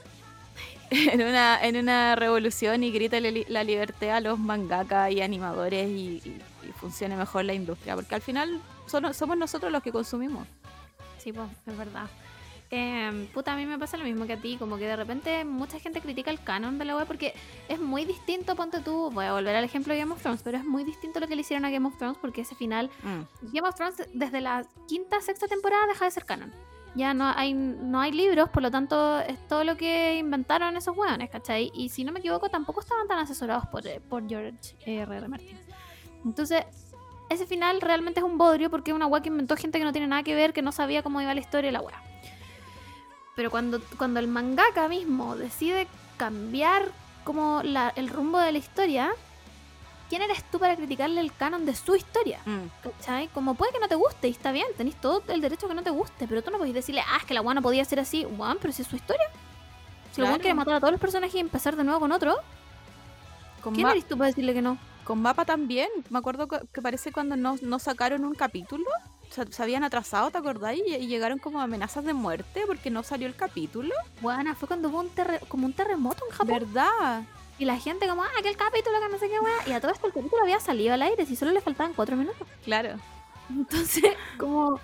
en 0.90 1.22
una, 1.22 1.60
en 1.62 1.76
una 1.76 2.16
revolución 2.16 2.82
y 2.82 2.90
grite 2.90 3.20
la, 3.20 3.30
li- 3.30 3.46
la 3.48 3.62
libertad 3.64 4.10
a 4.10 4.20
los 4.20 4.38
mangaka 4.38 5.10
y 5.10 5.20
animadores 5.20 5.88
y, 5.88 6.20
y- 6.24 6.42
y 6.68 6.72
funcione 6.72 7.16
mejor 7.16 7.44
la 7.44 7.54
industria, 7.54 7.94
porque 7.94 8.14
al 8.14 8.22
final 8.22 8.60
son- 8.86 9.14
somos 9.14 9.36
nosotros 9.36 9.70
los 9.72 9.82
que 9.82 9.92
consumimos. 9.92 10.46
Sí, 11.18 11.32
pues, 11.32 11.48
es 11.66 11.76
verdad. 11.76 12.06
Eh, 12.72 13.28
puta, 13.34 13.52
a 13.52 13.56
mí 13.56 13.66
me 13.66 13.78
pasa 13.78 13.96
lo 13.96 14.04
mismo 14.04 14.26
que 14.26 14.34
a 14.34 14.40
ti, 14.40 14.56
como 14.56 14.76
que 14.76 14.86
de 14.86 14.94
repente 14.94 15.44
mucha 15.44 15.80
gente 15.80 16.00
critica 16.00 16.30
el 16.30 16.40
canon 16.40 16.78
de 16.78 16.84
la 16.84 16.94
web 16.94 17.06
porque 17.06 17.34
es 17.68 17.80
muy 17.80 18.04
distinto, 18.04 18.54
ponte 18.54 18.80
tú, 18.80 19.10
voy 19.10 19.24
a 19.24 19.32
volver 19.32 19.56
al 19.56 19.64
ejemplo 19.64 19.92
de 19.92 19.98
Game 19.98 20.12
of 20.12 20.22
Thrones, 20.22 20.42
pero 20.44 20.56
es 20.56 20.64
muy 20.64 20.84
distinto 20.84 21.18
lo 21.18 21.26
que 21.26 21.34
le 21.34 21.40
hicieron 21.40 21.64
a 21.64 21.70
Game 21.70 21.88
of 21.88 21.96
Thrones 21.98 22.16
porque 22.18 22.42
ese 22.42 22.54
final, 22.54 22.88
Game 23.52 23.68
of 23.68 23.74
Thrones 23.74 23.96
desde 24.14 24.40
la 24.40 24.64
quinta, 24.86 25.20
sexta 25.20 25.48
temporada 25.48 25.86
deja 25.88 26.04
de 26.04 26.10
ser 26.12 26.24
canon. 26.24 26.52
Ya 26.94 27.14
no 27.14 27.32
hay, 27.36 27.54
no 27.54 28.00
hay 28.00 28.12
libros, 28.12 28.48
por 28.50 28.62
lo 28.62 28.70
tanto 28.70 29.20
es 29.20 29.38
todo 29.46 29.62
lo 29.62 29.76
que 29.76 30.16
inventaron 30.18 30.76
esos 30.76 30.96
hueones, 30.96 31.30
¿cachai? 31.30 31.70
Y 31.74 31.88
si 31.88 32.02
no 32.04 32.10
me 32.10 32.18
equivoco, 32.18 32.48
tampoco 32.48 32.80
estaban 32.80 33.06
tan 33.06 33.18
asesorados 33.18 33.66
por, 33.66 33.86
eh, 33.86 34.00
por 34.00 34.28
George 34.28 34.76
R. 34.84 35.16
R. 35.16 35.28
Martin. 35.28 35.58
Entonces, 36.24 36.64
ese 37.28 37.46
final 37.46 37.80
realmente 37.80 38.18
es 38.18 38.24
un 38.24 38.38
bodrio 38.38 38.70
porque 38.70 38.90
es 38.90 38.94
una 38.94 39.06
weá 39.06 39.22
que 39.22 39.28
inventó 39.28 39.56
gente 39.56 39.78
que 39.78 39.84
no 39.84 39.92
tiene 39.92 40.08
nada 40.08 40.24
que 40.24 40.34
ver, 40.34 40.52
que 40.52 40.62
no 40.62 40.72
sabía 40.72 41.02
cómo 41.04 41.20
iba 41.20 41.32
la 41.32 41.40
historia 41.40 41.70
y 41.70 41.72
la 41.72 41.80
weá. 41.80 42.02
Pero 43.40 43.50
cuando, 43.50 43.80
cuando 43.96 44.20
el 44.20 44.28
mangaka 44.28 44.86
mismo 44.86 45.34
decide 45.34 45.88
cambiar 46.18 46.92
como 47.24 47.62
la- 47.64 47.88
el 47.96 48.10
rumbo 48.10 48.38
de 48.38 48.52
la 48.52 48.58
historia, 48.58 49.12
¿quién 50.10 50.20
eres 50.20 50.44
tú 50.50 50.58
para 50.58 50.76
criticarle 50.76 51.22
el 51.22 51.32
canon 51.34 51.64
de 51.64 51.74
su 51.74 51.96
historia? 51.96 52.40
¿Cachai? 52.82 53.28
Como 53.28 53.54
puede 53.54 53.72
que 53.72 53.78
no 53.78 53.88
te 53.88 53.94
guste 53.94 54.28
y 54.28 54.32
está 54.32 54.52
bien, 54.52 54.66
tenés 54.76 54.94
todo 55.00 55.22
el 55.28 55.40
derecho 55.40 55.64
a 55.64 55.68
que 55.70 55.74
no 55.74 55.82
te 55.82 55.88
guste, 55.88 56.28
pero 56.28 56.42
tú 56.42 56.50
no 56.50 56.58
podés 56.58 56.74
decirle, 56.74 57.00
ah, 57.00 57.16
es 57.16 57.24
que 57.24 57.32
la 57.32 57.40
no 57.40 57.62
podía 57.62 57.82
ser 57.86 57.98
así, 58.00 58.26
weón, 58.26 58.58
pero 58.60 58.74
si 58.74 58.82
es 58.82 58.88
su 58.88 58.96
historia. 58.96 59.24
Si 60.12 60.20
el 60.20 60.24
weón 60.24 60.32
Claro. 60.34 60.42
quiere 60.42 60.54
matar 60.54 60.74
a 60.74 60.80
todos 60.80 60.92
los 60.92 61.00
personajes 61.00 61.34
y 61.34 61.38
empezar 61.38 61.76
de 61.76 61.84
nuevo 61.84 61.98
con 61.98 62.12
otro, 62.12 62.36
Con, 63.62 63.74
¿quién 63.74 63.88
eres 63.88 64.04
tú 64.06 64.18
para 64.18 64.28
decirle 64.28 64.52
que 64.52 64.60
no? 64.60 64.76
con 65.04 65.22
Mapa 65.22 65.46
también, 65.46 65.88
me 66.10 66.18
acuerdo 66.18 66.46
que, 66.46 66.60
que 66.74 66.82
parece 66.82 67.10
cuando 67.10 67.36
no, 67.36 67.56
no 67.62 67.78
sacaron 67.78 68.26
un 68.26 68.34
capítulo, 68.34 68.84
se, 69.30 69.62
habían 69.62 69.84
atrasado, 69.84 70.30
¿te 70.30 70.38
acordáis? 70.38 70.82
Y, 70.86 71.06
llegaron 71.06 71.38
como 71.38 71.60
amenazas 71.60 72.04
de 72.04 72.12
muerte 72.12 72.64
porque 72.66 72.90
no 72.90 73.02
salió 73.02 73.26
el 73.26 73.34
capítulo. 73.34 73.94
Buena, 74.20 74.54
fue 74.54 74.68
cuando 74.68 74.88
hubo 74.88 75.00
un 75.00 75.10
como 75.48 75.66
un 75.66 75.72
terremoto 75.72 76.24
en 76.28 76.36
Japón. 76.36 76.54
¿Verdad? 76.60 77.22
Y 77.58 77.64
la 77.64 77.76
gente 77.76 78.08
como, 78.08 78.24
ah, 78.24 78.42
que 78.42 78.48
el 78.48 78.56
capítulo, 78.56 78.98
que 79.00 79.08
no 79.12 79.18
sé 79.18 79.28
qué 79.28 79.38
weá. 79.38 79.68
Y 79.68 79.72
a 79.72 79.80
todo 79.80 79.92
esto 79.92 80.06
el 80.06 80.12
capítulo 80.12 80.42
había 80.42 80.60
salido 80.60 80.94
al 80.94 81.02
aire, 81.02 81.26
si 81.26 81.36
solo 81.36 81.52
le 81.52 81.60
faltaban 81.60 81.92
cuatro 81.92 82.16
minutos. 82.16 82.46
Claro. 82.64 82.94
Entonces, 83.50 84.04
como, 84.38 84.80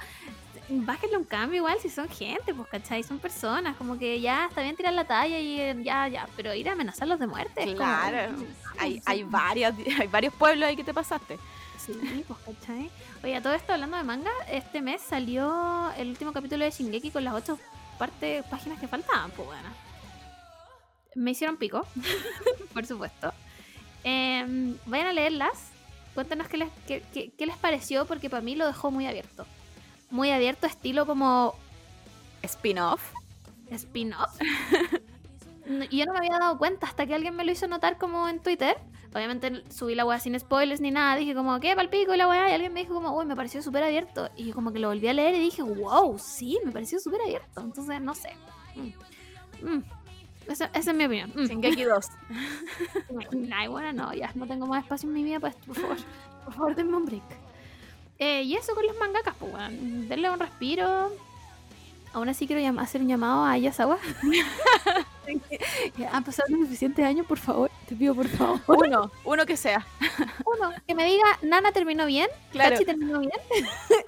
bájenle 0.68 1.16
un 1.16 1.24
cambio 1.24 1.59
igual 1.59 1.78
si 1.81 1.89
son 1.89 2.09
gente, 2.09 2.52
pues, 2.55 2.68
¿cachai? 2.68 3.02
Son 3.02 3.18
personas, 3.18 3.77
como 3.77 3.98
que 3.98 4.20
ya 4.20 4.47
está 4.47 4.60
bien 4.60 4.77
tirar 4.77 4.93
la 4.93 5.05
talla 5.05 5.39
y 5.39 5.60
eh, 5.60 5.77
ya, 5.82 6.06
ya, 6.09 6.28
pero 6.36 6.52
ir 6.55 6.68
a 6.68 6.73
amenazarlos 6.73 7.18
de 7.18 7.27
muerte. 7.27 7.64
como, 7.64 7.77
Claro. 7.77 8.35
Hay, 8.78 9.01
hay, 9.06 9.23
varias, 9.23 9.74
hay 9.98 10.06
varios 10.09 10.35
pueblos 10.35 10.68
ahí 10.68 10.77
que 10.77 10.85
te 10.85 10.93
pasaste. 10.93 11.39
Sí, 11.87 12.25
pues, 12.27 12.39
¿cachai? 12.45 12.91
Oye, 13.23 13.37
a 13.37 13.43
todo 13.43 13.55
esto 13.55 13.73
hablando 13.73 13.97
de 13.97 14.03
manga, 14.03 14.31
este 14.51 14.83
mes 14.83 15.01
salió 15.03 15.91
el 15.97 16.09
último 16.11 16.33
capítulo 16.33 16.65
de 16.65 16.71
Shingeki 16.71 17.11
con 17.13 17.25
las 17.25 17.35
ocho 17.35 17.59
partes, 17.99 18.45
páginas 18.47 18.81
que 18.81 18.89
faltaban, 18.89 19.31
pues 19.31 19.47
bueno. 19.47 19.69
Me 21.15 21.31
hicieron 21.31 21.57
pico, 21.57 21.87
por 22.75 22.85
supuesto. 22.87 23.33
Em, 24.05 24.77
vayan 24.87 25.07
a 25.09 25.13
leerlas. 25.13 25.71
Cuéntanos 26.15 26.49
qué 26.49 26.57
les, 26.57 26.69
qué, 26.87 27.03
qué- 27.13 27.31
qué 27.37 27.47
les 27.47 27.57
pareció, 27.57 28.07
porque 28.07 28.29
para 28.31 28.43
mí 28.43 28.55
lo 28.57 28.67
dejó 28.67 28.91
muy 28.91 29.07
abierto. 29.07 29.47
Muy 30.11 30.31
abierto, 30.31 30.67
estilo 30.67 31.07
como 31.07 31.55
Spin-off. 32.43 33.13
spin-off. 33.71 34.31
Y 35.90 35.98
yo 35.98 36.06
no 36.06 36.12
me 36.12 36.18
había 36.18 36.38
dado 36.38 36.59
cuenta 36.59 36.86
hasta 36.86 37.06
que 37.06 37.14
alguien 37.14 37.34
me 37.34 37.44
lo 37.44 37.51
hizo 37.51 37.66
notar 37.66 37.98
como 37.98 38.28
en 38.28 38.40
Twitter. 38.40 38.76
Obviamente 39.14 39.64
subí 39.70 39.94
la 39.94 40.05
weá 40.05 40.20
sin 40.20 40.38
spoilers 40.38 40.80
ni 40.80 40.90
nada. 40.90 41.16
Dije 41.16 41.34
como, 41.34 41.59
¿qué? 41.59 41.74
Palpico 41.74 42.14
y 42.14 42.16
la 42.16 42.28
weá. 42.28 42.51
Y 42.51 42.52
alguien 42.52 42.72
me 42.72 42.80
dijo 42.80 42.94
como, 42.94 43.16
uy, 43.16 43.26
me 43.26 43.34
pareció 43.34 43.62
súper 43.62 43.82
abierto. 43.82 44.30
Y 44.36 44.52
como 44.52 44.72
que 44.72 44.78
lo 44.78 44.88
volví 44.88 45.09
a 45.09 45.12
leer 45.12 45.34
y 45.34 45.40
dije, 45.40 45.62
wow, 45.62 46.18
sí, 46.18 46.59
me 46.64 46.70
pareció 46.70 47.01
súper 47.01 47.20
abierto. 47.22 47.60
Entonces, 47.60 48.01
no 48.01 48.14
sé. 48.14 48.30
Mm. 48.76 49.68
Mm. 49.68 49.84
Esa, 50.48 50.66
esa 50.66 50.90
es 50.90 50.97
mi 50.97 51.05
opinión. 51.06 51.32
Mm. 51.34 51.47
Shingeki 51.47 51.84
2. 51.84 52.06
Ay, 53.52 53.68
bueno, 53.68 53.93
no, 53.93 54.14
ya 54.14 54.30
no 54.34 54.47
tengo 54.47 54.66
más 54.66 54.84
espacio 54.84 55.09
en 55.09 55.14
mi 55.14 55.24
vida, 55.24 55.40
pues, 55.40 55.55
por 55.56 55.74
favor. 55.74 55.97
Por 56.44 56.55
favor, 56.55 56.76
denme 56.76 56.97
un 56.97 57.06
break. 57.06 57.24
Eh, 58.18 58.43
y 58.43 58.55
eso 58.55 58.74
con 58.74 58.86
los 58.86 58.97
mangakas, 58.98 59.34
pues, 59.38 59.52
weón. 59.52 60.09
Denle 60.09 60.30
un 60.30 60.38
respiro. 60.38 61.10
Aún 62.12 62.28
así 62.28 62.47
quiero 62.47 62.80
hacer 62.80 63.01
un 63.01 63.09
llamado 63.09 63.44
a 63.44 63.52
Ayasawa. 63.52 63.98
Han 66.12 66.24
pasado 66.24 66.48
los 66.51 66.61
suficientes 66.61 67.05
años, 67.05 67.27
por 67.27 67.39
favor. 67.39 67.70
Te 67.89 67.94
pido, 67.97 68.15
por 68.15 68.28
favor. 68.28 68.61
Uno, 68.86 69.11
uno 69.24 69.47
que 69.47 69.57
sea. 69.57 69.86
Uno, 70.44 70.73
que 70.86 70.94
me 70.94 71.05
diga, 71.05 71.24
Nana 71.43 71.73
terminó 71.73 72.07
bien, 72.07 72.28
Claro. 72.53 72.74
Hachi 72.77 72.85
terminó 72.85 73.20
bien, 73.20 73.32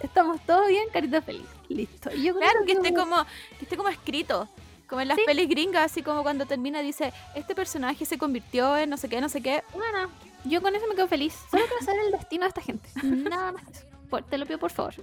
estamos 0.03 0.41
todos 0.47 0.69
bien, 0.69 0.85
carita 0.93 1.21
feliz. 1.23 1.47
Listo. 1.69 2.11
Y 2.15 2.23
yo 2.25 2.33
con 2.35 2.43
Claro, 2.43 2.61
que 2.65 2.73
esté 2.73 2.95
como, 2.95 3.17
que 3.59 3.65
esté 3.65 3.77
como 3.77 3.89
escrito. 3.89 4.49
Como 4.89 5.03
en 5.03 5.09
las 5.09 5.19
Sí. 5.19 5.25
pelis 5.27 5.49
gringas, 5.51 5.85
así 5.93 6.03
como 6.03 6.23
cuando 6.23 6.47
termina 6.47 6.81
dice, 6.81 7.13
este 7.35 7.55
personaje 7.55 8.07
se 8.07 8.17
convirtió 8.17 8.75
en 8.79 8.89
no 8.89 8.97
sé 8.97 9.11
qué, 9.11 9.21
no 9.21 9.29
sé 9.29 9.43
qué. 9.43 9.63
Bueno, 9.75 10.09
yo 10.45 10.63
con 10.63 10.75
eso 10.75 10.87
me 10.89 10.95
quedo 10.95 11.07
feliz. 11.09 11.35
Solo 11.51 11.65
quiero 11.67 11.85
saber 11.85 12.01
el 12.07 12.13
destino 12.13 12.45
de 12.45 12.49
esta 12.49 12.63
gente. 12.63 12.89
Nada 13.03 13.53
más. 13.53 13.63
Por- 14.09 14.23
te 14.23 14.39
lo 14.39 14.47
pido, 14.47 14.59
por 14.59 14.71
favor. 14.71 14.95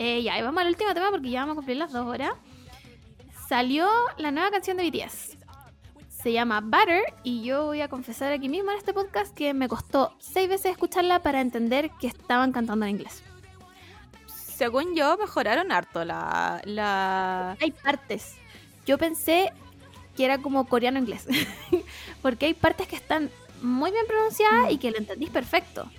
Eh, 0.00 0.22
ya, 0.22 0.36
y 0.38 0.42
vamos 0.42 0.60
al 0.62 0.68
último 0.68 0.92
tema 0.94 1.10
porque 1.10 1.30
ya 1.30 1.40
vamos 1.40 1.52
a 1.52 1.56
cumplir 1.56 1.76
las 1.76 1.92
dos 1.92 2.06
horas. 2.06 2.32
Salió 3.50 3.88
la 4.16 4.30
nueva 4.30 4.52
canción 4.52 4.76
de 4.76 4.88
BTS. 4.88 5.36
Se 6.08 6.32
llama 6.32 6.60
Butter 6.60 7.02
y 7.24 7.42
yo 7.42 7.64
voy 7.64 7.80
a 7.80 7.88
confesar 7.88 8.32
aquí 8.32 8.48
mismo 8.48 8.70
en 8.70 8.78
este 8.78 8.94
podcast 8.94 9.34
que 9.34 9.54
me 9.54 9.66
costó 9.66 10.14
seis 10.20 10.48
veces 10.48 10.70
escucharla 10.70 11.20
para 11.20 11.40
entender 11.40 11.90
que 12.00 12.06
estaban 12.06 12.52
cantando 12.52 12.86
en 12.86 12.92
inglés. 12.92 13.24
Según 14.28 14.94
yo, 14.94 15.16
mejoraron 15.18 15.72
harto 15.72 16.04
la... 16.04 16.62
la... 16.64 17.56
Hay 17.60 17.72
partes. 17.72 18.36
Yo 18.86 18.98
pensé 18.98 19.52
que 20.16 20.26
era 20.26 20.38
como 20.38 20.68
coreano-inglés. 20.68 21.26
porque 22.22 22.46
hay 22.46 22.54
partes 22.54 22.86
que 22.86 22.94
están 22.94 23.30
muy 23.62 23.90
bien 23.90 24.06
pronunciadas 24.06 24.70
y 24.70 24.78
que 24.78 24.92
lo 24.92 24.98
entendís 24.98 25.30
perfecto. 25.30 25.90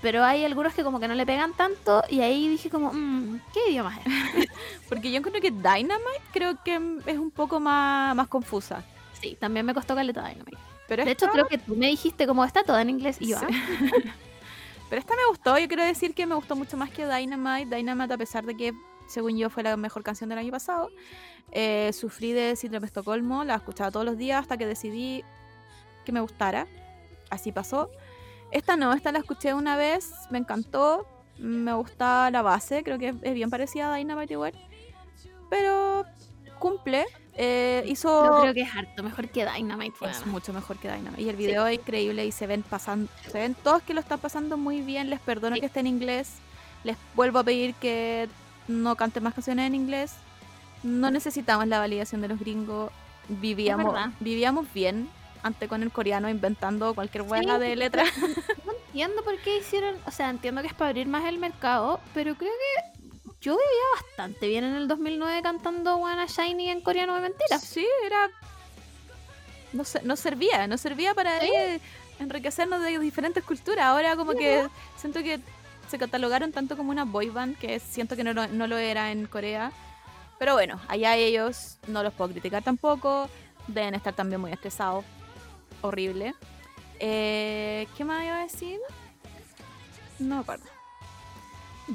Pero 0.00 0.24
hay 0.24 0.44
algunos 0.44 0.74
que 0.74 0.84
como 0.84 1.00
que 1.00 1.08
no 1.08 1.14
le 1.14 1.26
pegan 1.26 1.54
tanto 1.54 2.02
y 2.08 2.20
ahí 2.20 2.48
dije 2.48 2.70
como, 2.70 2.92
mm, 2.92 3.40
¿qué 3.52 3.70
idioma 3.70 3.98
es? 3.98 4.04
Porque 4.88 5.10
yo 5.10 5.18
encuentro 5.18 5.40
que 5.42 5.50
Dynamite 5.50 6.22
creo 6.32 6.62
que 6.62 6.80
es 7.06 7.18
un 7.18 7.30
poco 7.30 7.58
más, 7.58 8.14
más 8.14 8.28
confusa. 8.28 8.84
Sí, 9.20 9.36
también 9.40 9.66
me 9.66 9.74
costó 9.74 9.94
caleta 9.96 10.26
Dynamite. 10.26 10.58
Pero 10.86 11.04
De 11.04 11.10
hecho, 11.10 11.28
creo 11.28 11.46
que 11.48 11.58
tú 11.58 11.74
me 11.74 11.88
dijiste 11.88 12.26
como 12.26 12.44
está 12.44 12.62
toda 12.62 12.80
en 12.80 12.90
inglés 12.90 13.18
y 13.20 13.28
yo, 13.28 13.38
Sí. 13.38 13.46
ah, 13.50 14.14
Pero 14.88 15.00
esta 15.00 15.14
me 15.16 15.26
gustó, 15.28 15.58
yo 15.58 15.68
quiero 15.68 15.84
decir 15.84 16.14
que 16.14 16.24
me 16.24 16.34
gustó 16.34 16.56
mucho 16.56 16.76
más 16.78 16.90
que 16.90 17.06
Dynamite. 17.06 17.76
Dynamite, 17.76 18.14
a 18.14 18.16
pesar 18.16 18.46
de 18.46 18.56
que, 18.56 18.72
según 19.06 19.36
yo, 19.36 19.50
fue 19.50 19.62
la 19.62 19.76
mejor 19.76 20.02
canción 20.02 20.30
del 20.30 20.38
año 20.38 20.50
pasado, 20.50 20.90
eh, 21.52 21.90
sufrí 21.92 22.32
de 22.32 22.56
síndrome 22.56 22.82
de 22.82 22.86
Estocolmo, 22.86 23.44
la 23.44 23.56
escuchaba 23.56 23.90
todos 23.90 24.06
los 24.06 24.16
días 24.16 24.40
hasta 24.40 24.56
que 24.56 24.64
decidí 24.64 25.24
que 26.06 26.12
me 26.12 26.20
gustara. 26.20 26.66
Así 27.28 27.52
pasó. 27.52 27.90
Esta 28.50 28.76
no, 28.76 28.92
esta 28.92 29.12
la 29.12 29.18
escuché 29.18 29.52
una 29.54 29.76
vez, 29.76 30.12
me 30.30 30.38
encantó, 30.38 31.06
me 31.38 31.72
gusta 31.74 32.30
la 32.30 32.42
base, 32.42 32.82
creo 32.82 32.98
que 32.98 33.14
es 33.22 33.34
bien 33.34 33.50
parecida 33.50 33.92
a 33.92 33.96
Dynamite 33.96 34.32
igual. 34.32 34.52
Pero 35.50 36.04
cumple, 36.58 37.06
eh, 37.34 37.84
hizo... 37.86 38.24
yo 38.24 38.40
creo 38.42 38.54
que 38.54 38.62
es 38.62 38.74
harto 38.74 39.02
mejor 39.02 39.28
que 39.28 39.46
Dynamite. 39.46 39.94
Es 40.06 40.18
weona. 40.18 40.32
mucho 40.32 40.52
mejor 40.52 40.78
que 40.78 40.90
Dynamite. 40.90 41.22
Y 41.22 41.28
el 41.28 41.36
video 41.36 41.66
es 41.66 41.78
increíble 41.78 42.26
y 42.26 42.32
se 42.32 42.46
ven 42.46 42.62
pasando, 42.62 43.10
se 43.30 43.38
ven 43.38 43.54
todos 43.54 43.82
que 43.82 43.94
lo 43.94 44.00
están 44.00 44.18
pasando 44.18 44.56
muy 44.56 44.80
bien. 44.80 45.10
Les 45.10 45.20
perdono 45.20 45.54
Sí. 45.56 45.60
que 45.60 45.66
esté 45.66 45.80
en 45.80 45.86
inglés. 45.86 46.36
Les 46.84 46.96
vuelvo 47.14 47.38
a 47.38 47.44
pedir 47.44 47.74
que 47.74 48.28
no 48.66 48.96
canten 48.96 49.22
más 49.22 49.34
canciones 49.34 49.66
en 49.66 49.74
inglés. 49.74 50.14
No 50.82 51.10
necesitamos 51.10 51.66
la 51.66 51.78
validación 51.78 52.20
de 52.20 52.28
los 52.28 52.38
gringos. 52.38 52.90
Vivíamos, 53.28 53.94
vivíamos 54.20 54.72
bien 54.72 55.08
antes 55.42 55.68
con 55.68 55.82
el 55.82 55.90
coreano 55.90 56.28
inventando 56.28 56.94
cualquier 56.94 57.22
hueá 57.22 57.42
Sí, 57.42 57.60
de 57.60 57.76
letra. 57.76 58.04
No 58.64 58.72
entiendo 58.86 59.22
por 59.24 59.36
qué 59.38 59.58
hicieron, 59.58 59.96
o 60.06 60.10
sea, 60.10 60.30
entiendo 60.30 60.60
que 60.62 60.68
es 60.68 60.74
para 60.74 60.88
abrir 60.90 61.06
más 61.06 61.24
el 61.26 61.38
mercado, 61.38 62.00
pero 62.14 62.34
creo 62.34 62.50
que 62.52 62.98
yo 63.40 63.52
vivía 63.52 64.02
bastante 64.06 64.48
bien 64.48 64.64
en 64.64 64.74
el 64.74 64.88
2009 64.88 65.40
cantando 65.42 65.96
Wanna 65.96 66.26
Shiny 66.26 66.70
en 66.70 66.80
coreano 66.80 67.14
de 67.14 67.20
mentira. 67.20 67.58
Sí, 67.58 67.86
era. 68.04 68.30
No, 69.72 69.84
no 70.04 70.16
servía, 70.16 70.66
no 70.66 70.78
servía 70.78 71.14
para 71.14 71.40
Sí. 71.40 71.50
eh, 71.54 71.80
enriquecernos 72.18 72.80
de 72.82 72.98
diferentes 72.98 73.44
culturas. 73.44 73.84
Ahora, 73.84 74.16
como 74.16 74.32
que 74.32 74.66
siento 74.96 75.22
que 75.22 75.38
se 75.88 75.98
catalogaron 75.98 76.52
tanto 76.52 76.76
como 76.76 76.90
una 76.90 77.04
boy 77.04 77.28
band 77.28 77.56
que 77.58 77.78
siento 77.78 78.16
que 78.16 78.24
no, 78.24 78.32
lo- 78.32 78.48
no 78.48 78.66
lo 78.66 78.76
era 78.78 79.12
en 79.12 79.26
Corea. 79.26 79.70
Pero 80.38 80.54
bueno, 80.54 80.80
allá 80.88 81.16
ellos 81.16 81.78
no 81.86 82.02
los 82.02 82.12
puedo 82.14 82.30
criticar 82.30 82.62
tampoco. 82.62 83.28
Deben 83.66 83.94
estar 83.94 84.14
también 84.14 84.40
muy 84.40 84.52
estresados. 84.52 85.04
Horrible. 85.82 86.34
Eh, 87.00 87.86
¿Qué 87.96 88.04
más 88.04 88.24
iba 88.24 88.38
a 88.38 88.42
decir? 88.42 88.78
No 90.18 90.36
me 90.36 90.40
acuerdo. 90.40 90.64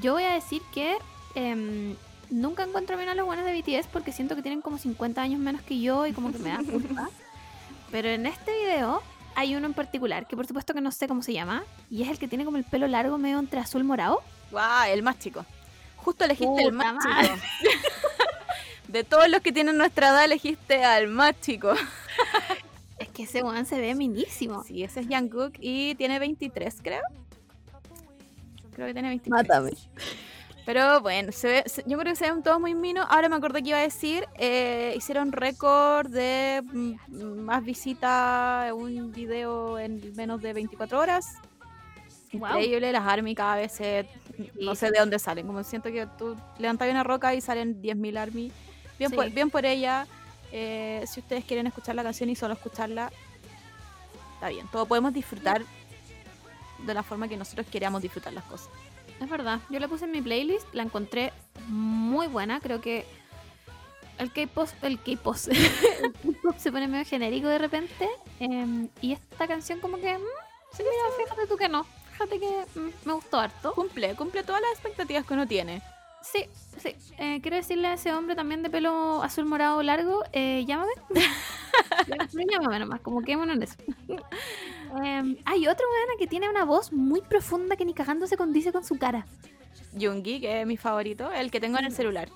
Yo 0.01 0.13
voy 0.13 0.23
a 0.23 0.33
decir 0.33 0.61
que 0.73 0.97
em, 1.35 1.95
nunca 2.29 2.63
encuentro 2.63 2.95
bien 2.97 3.09
a 3.09 3.15
los 3.15 3.25
buenos 3.25 3.45
de 3.45 3.53
BTS 3.59 3.87
porque 3.87 4.11
siento 4.11 4.35
que 4.35 4.41
tienen 4.41 4.61
como 4.61 4.77
50 4.77 5.21
años 5.21 5.39
menos 5.39 5.61
que 5.61 5.79
yo 5.79 6.07
y 6.07 6.13
como 6.13 6.31
que 6.31 6.39
me 6.39 6.49
da 6.49 6.57
culpa. 6.71 7.09
Pero 7.91 8.09
en 8.09 8.25
este 8.25 8.51
video 8.65 9.03
hay 9.35 9.55
uno 9.55 9.67
en 9.67 9.73
particular 9.73 10.27
que 10.27 10.35
por 10.35 10.47
supuesto 10.47 10.73
que 10.73 10.81
no 10.81 10.91
sé 10.91 11.07
cómo 11.07 11.21
se 11.21 11.33
llama 11.33 11.63
y 11.89 12.03
es 12.03 12.09
el 12.09 12.17
que 12.17 12.27
tiene 12.27 12.45
como 12.45 12.57
el 12.57 12.63
pelo 12.63 12.87
largo 12.87 13.17
medio 13.17 13.39
entre 13.39 13.59
azul 13.59 13.83
morado. 13.83 14.21
¡Guau! 14.51 14.89
El 14.89 15.03
más 15.03 15.19
chico. 15.19 15.45
Justo 15.97 16.25
elegiste 16.25 16.63
el 16.63 16.71
Puta 16.71 16.91
más 16.93 17.05
madre. 17.05 17.27
chico. 17.27 17.41
De 18.87 19.03
todos 19.03 19.27
los 19.29 19.41
que 19.41 19.51
tienen 19.51 19.77
nuestra 19.77 20.09
edad, 20.09 20.25
elegiste 20.25 20.83
al 20.83 21.07
más 21.07 21.39
chico. 21.41 21.73
Que 23.13 23.23
ese 23.23 23.43
weón 23.43 23.65
se 23.65 23.79
ve 23.79 23.93
minísimo. 23.95 24.63
Sí, 24.63 24.83
ese 24.83 25.01
es 25.01 25.07
Jungkook 25.07 25.53
y 25.59 25.95
tiene 25.95 26.17
23, 26.19 26.77
creo. 26.81 27.01
Creo 28.73 28.87
que 28.87 28.93
tiene 28.93 29.09
23. 29.09 29.87
Pero 30.65 31.01
bueno, 31.01 31.31
se 31.33 31.47
ve- 31.47 31.63
se- 31.65 31.83
yo 31.85 31.97
creo 31.99 32.13
que 32.13 32.15
se 32.15 32.31
ven 32.31 32.41
todos 32.41 32.59
muy 32.59 32.73
minos. 32.73 33.05
Ahora 33.09 33.27
me 33.29 33.35
acordé 33.35 33.61
que 33.61 33.69
iba 33.69 33.77
a 33.77 33.81
decir, 33.81 34.25
eh, 34.37 34.93
hicieron 34.95 35.31
récord 35.33 36.07
de 36.09 36.63
mm, 36.63 36.93
más 37.41 37.63
visitas 37.63 38.69
en 38.69 38.73
un 38.73 39.11
video 39.11 39.77
en 39.77 40.13
menos 40.15 40.41
de 40.41 40.53
24 40.53 40.99
horas. 40.99 41.35
Guau. 42.31 42.57
Increíble, 42.57 42.91
las 42.93 43.05
ARMY 43.05 43.35
cada 43.35 43.57
vez 43.57 43.73
se- 43.73 44.07
no 44.59 44.73
sé 44.73 44.89
de 44.89 44.99
dónde 44.99 45.19
salen. 45.19 45.45
Como 45.45 45.63
siento 45.63 45.91
que 45.91 46.07
tú 46.17 46.35
levantas 46.57 46.89
una 46.89 47.03
roca 47.03 47.35
y 47.35 47.41
salen 47.41 47.79
10.000 47.81 48.17
ARMY. 48.17 48.51
Bien, 48.97 49.09
Sí. 49.11 49.15
por, 49.15 49.29
bien 49.29 49.49
por 49.51 49.65
ella. 49.65 50.07
Eh, 50.55 51.03
si 51.07 51.19
ustedes 51.19 51.43
quieren 51.45 51.65
escuchar 51.65 51.95
la 51.95 52.03
canción 52.03 52.29
y 52.29 52.35
solo 52.35 52.53
escucharla, 52.53 53.11
está 54.35 54.49
bien. 54.49 54.67
Todo 54.71 54.85
podemos 54.85 55.11
disfrutar 55.11 55.63
de 56.85 56.93
la 56.93 57.01
forma 57.01 57.27
que 57.27 57.35
nosotros 57.35 57.65
queramos 57.71 58.03
disfrutar 58.03 58.33
las 58.33 58.43
cosas. 58.43 58.69
Es 59.19 59.27
verdad, 59.27 59.61
yo 59.71 59.79
la 59.79 59.87
puse 59.87 60.05
en 60.05 60.11
mi 60.11 60.21
playlist, 60.21 60.71
la 60.73 60.83
encontré 60.83 61.33
muy 61.67 62.27
buena, 62.27 62.59
creo 62.59 62.81
que 62.81 63.03
el 64.19 64.31
K-pop 64.31 64.69
el 64.83 64.99
K-pop 64.99 65.35
se 66.57 66.71
pone 66.71 66.87
medio 66.87 67.05
genérico 67.05 67.47
de 67.47 67.57
repente 67.57 68.07
em, 68.39 68.87
y 69.01 69.13
esta 69.13 69.47
canción 69.47 69.79
como 69.79 69.97
que 69.97 70.17
mm, 70.17 70.21
sí, 70.73 70.83
mira, 70.83 71.25
fíjate 71.25 71.47
tú 71.47 71.57
que 71.57 71.67
no, 71.67 71.85
fíjate 72.11 72.39
que 72.39 72.65
mm, 72.75 72.89
me 73.05 73.13
gustó 73.13 73.39
harto. 73.39 73.73
Cumple, 73.73 74.15
cumple 74.15 74.43
todas 74.43 74.61
las 74.61 74.71
expectativas 74.73 75.25
que 75.25 75.33
uno 75.33 75.47
tiene. 75.47 75.81
Sí, 76.23 76.45
sí, 76.81 76.95
eh, 77.17 77.41
quiero 77.41 77.57
decirle 77.57 77.89
a 77.89 77.93
ese 77.95 78.13
hombre 78.13 78.33
también 78.33 78.63
de 78.63 78.69
pelo 78.69 79.21
azul 79.21 79.45
morado 79.45 79.83
largo, 79.83 80.23
eh, 80.31 80.63
llámame. 80.65 80.93
Pero 82.07 82.45
llámame 82.49 82.79
nomás, 82.79 83.01
como 83.01 83.21
quémonos 83.21 83.57
en 83.57 83.63
eso. 83.63 83.75
Em, 85.03 85.35
hay 85.43 85.67
otro 85.67 85.85
weona 85.91 86.13
que 86.17 86.27
tiene 86.27 86.49
una 86.49 86.63
voz 86.63 86.93
muy 86.93 87.21
profunda 87.21 87.75
que 87.75 87.83
ni 87.83 87.93
cagando 87.93 88.25
se 88.25 88.37
condice 88.37 88.71
con 88.71 88.85
su 88.85 88.97
cara. 88.97 89.27
Yoongi, 89.93 90.39
que 90.39 90.61
es 90.61 90.67
mi 90.67 90.77
favorito, 90.77 91.29
el 91.31 91.51
que 91.51 91.59
tengo 91.59 91.77
en 91.77 91.85
el 91.85 91.91
celular. 91.91 92.29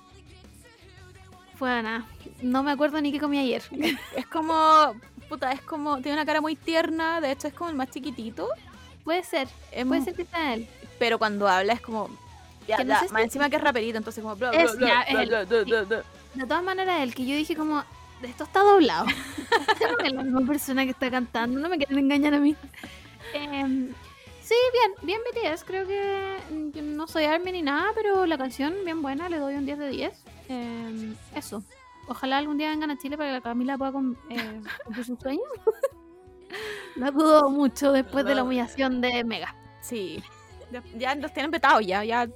Buena, 1.58 2.06
no 2.42 2.62
me 2.62 2.72
acuerdo 2.72 3.00
ni 3.00 3.10
qué 3.10 3.18
comí 3.18 3.38
ayer. 3.38 3.62
Es 4.16 4.26
como, 4.26 4.94
puta, 5.30 5.50
es 5.52 5.62
como, 5.62 5.96
tiene 5.96 6.12
una 6.12 6.26
cara 6.26 6.42
muy 6.42 6.56
tierna, 6.56 7.22
de 7.22 7.32
hecho 7.32 7.48
es 7.48 7.54
como 7.54 7.70
el 7.70 7.76
más 7.76 7.90
chiquitito. 7.90 8.48
Puede 9.02 9.22
ser, 9.22 9.48
Es 9.72 9.86
puede 9.86 10.02
ser 10.02 10.14
que 10.14 10.26
sea 10.26 10.54
él. 10.54 10.68
Pero 10.98 11.18
cuando 11.18 11.48
habla 11.48 11.72
es 11.72 11.80
como, 11.80 12.10
ya, 12.68 12.76
Que 12.76 12.84
no 12.84 12.90
ya, 12.90 13.00
sé 13.00 13.08
si- 13.08 13.12
más 13.14 13.22
encima 13.22 13.48
que 13.50 13.56
es 13.56 13.62
raperito, 13.62 13.98
entonces 13.98 14.22
como, 14.22 14.36
bla, 14.36 14.50
Es, 14.50 14.76
bla, 14.76 15.04
ya, 15.10 15.24
bla, 15.24 15.42
es. 15.42 15.88
De 16.34 16.46
todas 16.46 16.62
maneras, 16.62 17.00
el 17.00 17.14
que 17.14 17.26
yo 17.26 17.34
dije 17.34 17.56
como, 17.56 17.82
esto 18.22 18.44
está 18.44 18.60
doblado. 18.60 19.06
Que 20.00 20.06
es 20.08 20.12
la 20.12 20.22
misma 20.22 20.46
persona 20.46 20.84
que 20.84 20.90
está 20.90 21.10
cantando, 21.10 21.58
no 21.58 21.68
me 21.68 21.76
quieren 21.78 21.98
engañar 21.98 22.34
a 22.34 22.38
mí. 22.38 22.54
Em, 23.34 23.92
sí, 24.42 24.54
bien, 24.72 24.92
bien 25.02 25.20
BTS, 25.32 25.64
creo 25.64 25.86
que 25.86 26.36
mm, 26.50 26.96
no 26.96 27.06
soy 27.08 27.24
ARMY 27.24 27.52
ni 27.52 27.62
nada, 27.62 27.90
pero 27.94 28.26
la 28.26 28.36
canción 28.38 28.74
bien 28.84 29.02
buena, 29.02 29.28
le 29.28 29.38
doy 29.38 29.54
un 29.54 29.64
10 29.66 29.78
de 29.78 29.88
10. 29.88 30.22
Em, 30.48 31.14
eso. 31.34 31.62
Ojalá 32.08 32.38
algún 32.38 32.56
día 32.58 32.70
vengan 32.70 32.90
a 32.90 32.98
Chile 32.98 33.16
para 33.18 33.28
que 33.30 33.34
la 33.34 33.40
Camila 33.42 33.76
pueda 33.78 33.90
eh, 34.30 34.60
cumplir 34.84 35.04
sus 35.04 35.18
sueños. 35.18 35.44
La 36.96 37.10
dudo 37.10 37.50
mucho 37.50 37.92
después 37.92 38.24
de 38.24 38.34
la 38.34 38.40
No. 38.40 38.46
humillación 38.46 39.00
de 39.00 39.22
Mega. 39.24 39.54
Sí, 39.82 40.22
ya, 40.72 40.82
ya 40.96 41.14
los 41.14 41.32
tienen 41.32 41.50
petados 41.50 41.86
ya, 41.86 42.02
ya 42.04 42.26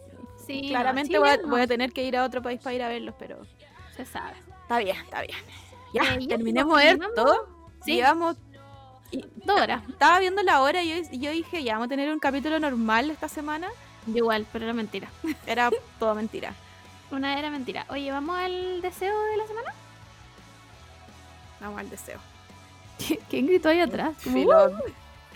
Sí, 0.46 0.68
claramente 0.68 1.14
no, 1.14 1.20
voy, 1.20 1.28
a, 1.30 1.34
sí, 1.36 1.40
no, 1.42 1.48
voy 1.48 1.60
a 1.60 1.66
tener 1.66 1.92
que 1.92 2.04
ir 2.04 2.16
a 2.16 2.24
otro 2.24 2.42
país 2.42 2.60
para 2.60 2.74
ir 2.74 2.82
a 2.82 2.88
verlos, 2.88 3.14
pero 3.18 3.42
se 3.96 4.04
sabe. 4.04 4.34
está 4.62 4.78
bien, 4.78 4.96
está 4.96 5.22
bien. 5.22 5.38
Ya, 5.94 6.14
Eh, 6.14 6.26
terminemos 6.26 6.82
esto. 6.82 7.48
Sí. 7.84 7.94
Llevamos 7.96 8.36
Dos 9.44 9.60
horas. 9.60 9.82
Estaba 9.88 10.18
viendo 10.20 10.42
la 10.42 10.62
hora 10.62 10.82
y 10.82 11.18
yo, 11.18 11.30
dije, 11.30 11.62
ya 11.62 11.74
vamos 11.74 11.86
a 11.86 11.88
tener 11.90 12.10
un 12.10 12.18
capítulo 12.18 12.58
normal 12.58 13.10
esta 13.10 13.28
semana. 13.28 13.68
Igual, 14.06 14.46
pero 14.52 14.64
era 14.64 14.72
mentira. 14.72 15.08
Era 15.46 15.70
todo 15.98 16.14
mentira. 16.14 16.54
Una 17.10 17.38
era 17.38 17.50
mentira. 17.50 17.84
Oye, 17.90 18.10
¿vamos 18.10 18.38
al 18.38 18.80
deseo 18.80 19.14
de 19.26 19.36
la 19.36 19.46
semana? 19.46 19.74
Vamos 21.60 21.78
al 21.78 21.90
deseo. 21.90 22.18
¿Quién 23.28 23.46
gritó 23.46 23.68
ahí 23.68 23.80
atrás? 23.80 24.14
Como, 24.24 24.34
Filo. 24.36 24.70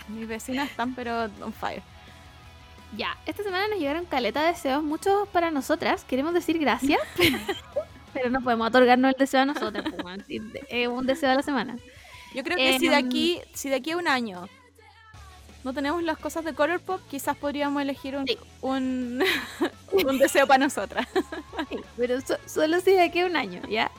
Mis 0.09 0.27
vecinas 0.27 0.71
están 0.71 0.95
pero 0.95 1.25
on 1.43 1.53
fire. 1.53 1.83
Ya, 2.97 3.17
esta 3.27 3.43
semana 3.43 3.69
nos 3.69 3.79
llegaron 3.79 4.07
caleta 4.07 4.43
de 4.43 4.49
deseos, 4.53 4.83
muchos 4.83 5.29
para 5.29 5.51
nosotras. 5.51 6.05
Queremos 6.05 6.33
decir 6.33 6.59
gracias, 6.59 7.01
pero 8.15 8.31
no 8.31 8.41
podemos 8.41 8.69
otorgarnos 8.69 9.13
el 9.13 9.19
deseo 9.19 9.41
a 9.41 9.45
nosotras. 9.47 9.85
pues, 10.03 10.23
sí, 10.27 10.41
Es 10.69 10.89
un 10.89 11.07
deseo 11.07 11.31
de 11.31 11.37
la 11.37 11.43
semana. 11.43 11.77
Yo 12.35 12.43
creo 12.43 12.57
que 12.57 12.79
si 12.79 12.89
de 12.89 12.97
Em. 12.99 13.07
aquí, 13.07 13.41
si 13.55 13.69
de 13.69 13.77
aquí 13.77 13.91
a 13.93 13.97
un 13.97 14.09
año 14.09 14.49
no 15.65 15.73
tenemos 15.75 16.03
las 16.03 16.17
cosas 16.19 16.45
de 16.45 16.55
Color 16.55 16.81
Pop, 16.81 17.01
quizás 17.11 17.37
podríamos 17.37 17.83
elegir 17.83 18.17
un, 18.17 18.27
Sí. 18.27 18.39
un, 18.61 19.23
un 19.93 20.19
deseo 20.19 20.47
para 20.47 20.59
nosotras. 20.65 21.07
Pero 21.97 22.21
so- 22.21 22.39
solo 22.47 22.81
si 22.81 22.93
de 22.93 23.03
aquí 23.03 23.21
a 23.21 23.27
un 23.27 23.37
año, 23.37 23.61
¿ya? 23.69 23.91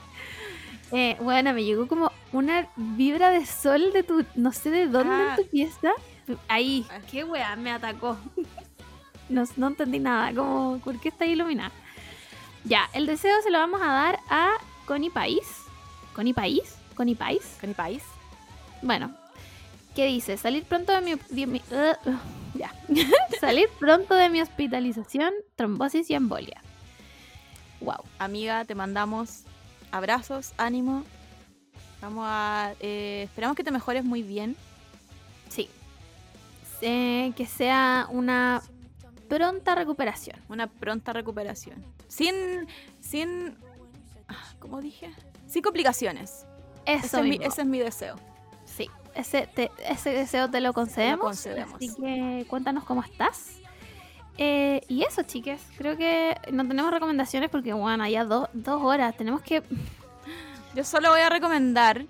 Eh, 0.93 1.17
bueno, 1.19 1.53
me 1.53 1.63
llegó 1.65 1.87
como 1.87 2.11
una 2.31 2.67
vibra 2.77 3.29
de 3.31 3.45
sol 3.45 3.91
de 3.91 4.03
tu, 4.03 4.23
no 4.35 4.53
sé 4.53 4.69
de 4.71 4.87
dónde 4.87 5.13
Ah. 5.13 5.35
en 5.37 5.43
tu 5.43 5.49
pieza. 5.51 5.91
Ahí, 6.47 6.85
Ah. 6.89 6.99
qué 7.11 7.23
wea, 7.25 7.55
me 7.57 7.71
atacó. 7.71 8.17
No, 9.29 9.43
no 9.57 9.67
entendí 9.67 9.99
nada, 9.99 10.33
como, 10.33 10.79
¿por 10.83 10.99
qué 10.99 11.09
está 11.09 11.25
iluminada? 11.25 11.71
Ya, 12.63 12.89
el 12.93 13.05
deseo 13.05 13.41
se 13.43 13.49
lo 13.51 13.59
vamos 13.59 13.81
a 13.81 13.87
dar 13.87 14.19
a 14.29 14.51
Connie 14.85 15.09
País. 15.09 15.43
¿Connie 16.13 16.33
País? 16.33 16.75
¿Connie 16.95 17.15
País? 17.15 17.57
Con 17.59 17.69
mi 17.69 17.75
país. 17.75 18.03
Bueno, 18.81 19.11
¿qué 19.95 20.05
dice? 20.07 20.37
Salir 20.37 20.63
pronto 20.63 20.91
de 20.93 21.01
mi... 21.01 21.15
de 21.29 21.45
mi- 21.47 21.61
uh, 21.71 22.09
uh, 22.09 22.17
ya. 22.57 22.73
Salir 23.39 23.69
pronto 23.79 24.15
de 24.15 24.29
mi 24.29 24.41
hospitalización, 24.41 25.33
trombosis 25.55 26.09
y 26.09 26.15
embolia. 26.15 26.61
Wow. 27.81 28.03
Amiga, 28.17 28.65
te 28.65 28.73
mandamos 28.75 29.43
abrazos, 29.91 30.53
ánimo. 30.57 31.03
Vamos 32.01 32.25
a. 32.27 32.73
eh, 32.79 33.23
esperamos 33.25 33.55
que 33.55 33.63
te 33.63 33.71
mejores 33.71 34.03
muy 34.03 34.23
bien. 34.23 34.55
Sí. 35.49 35.69
Eh, 36.81 37.33
que 37.35 37.45
sea 37.45 38.07
una 38.09 38.61
pronta 39.27 39.75
recuperación. 39.75 40.39
Una 40.49 40.67
pronta 40.67 41.13
recuperación. 41.13 41.83
Sin. 42.07 42.67
Sin. 42.99 43.55
ah, 44.27 44.53
¿Cómo 44.59 44.81
dije? 44.81 45.11
Sin 45.47 45.61
complicaciones. 45.63 46.45
Eso 46.85 47.05
Ese 47.05 47.17
es, 47.19 47.23
mi, 47.39 47.45
ese 47.45 47.61
es 47.61 47.67
mi 47.67 47.79
deseo. 47.79 48.15
Sí, 48.65 48.89
ese, 49.15 49.47
te- 49.47 49.71
ese 49.89 50.09
deseo 50.11 50.49
te 50.49 50.61
lo 50.61 50.73
concedemos. 50.73 51.25
concedemos. 51.25 51.75
Así 51.75 51.93
que 51.95 52.45
cuéntanos 52.49 52.83
cómo 52.85 53.01
estás. 53.03 53.57
Eh, 54.37 54.81
y 54.87 55.03
eso, 55.03 55.23
chiques. 55.23 55.61
Creo 55.77 55.97
que 55.97 56.35
no 56.51 56.67
tenemos 56.67 56.91
recomendaciones 56.91 57.49
porque, 57.49 57.73
bueno, 57.73 58.07
ya 58.07 58.23
do- 58.23 58.49
dos 58.53 58.81
horas. 58.83 59.15
Tenemos 59.17 59.41
que. 59.41 59.63
Yo 60.75 60.83
solo 60.83 61.09
voy 61.09 61.21
a 61.21 61.29
recomendar 61.29 62.05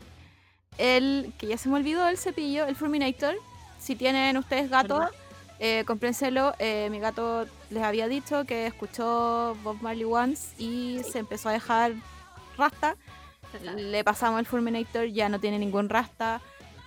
el. 0.77 1.33
que 1.37 1.47
ya 1.47 1.57
se 1.57 1.69
me 1.69 1.75
olvidó 1.75 2.07
el 2.07 2.17
cepillo, 2.17 2.65
el 2.65 2.75
Fulminator. 2.75 3.35
Si 3.79 3.95
tienen 3.95 4.35
ustedes 4.37 4.69
gato, 4.69 4.99
¿Verdad? 4.99 5.11
Eh, 5.59 5.83
cómprenselo. 5.85 6.53
Eh, 6.59 6.87
mi 6.91 6.99
gato 6.99 7.45
les 7.69 7.83
había 7.83 8.07
dicho 8.07 8.45
que 8.45 8.67
escuchó 8.67 9.55
Bob 9.63 9.81
Marley 9.81 10.05
Once 10.05 10.53
y 10.57 10.99
Sí. 11.03 11.11
se 11.11 11.19
empezó 11.19 11.49
a 11.49 11.53
dejar 11.53 11.93
rasta. 12.57 12.95
Le 13.75 14.03
pasamos 14.03 14.39
el 14.39 14.45
Fulminator, 14.45 15.05
ya 15.07 15.29
no 15.29 15.39
tiene 15.39 15.57
ningún 15.59 15.89
rasta. 15.89 16.41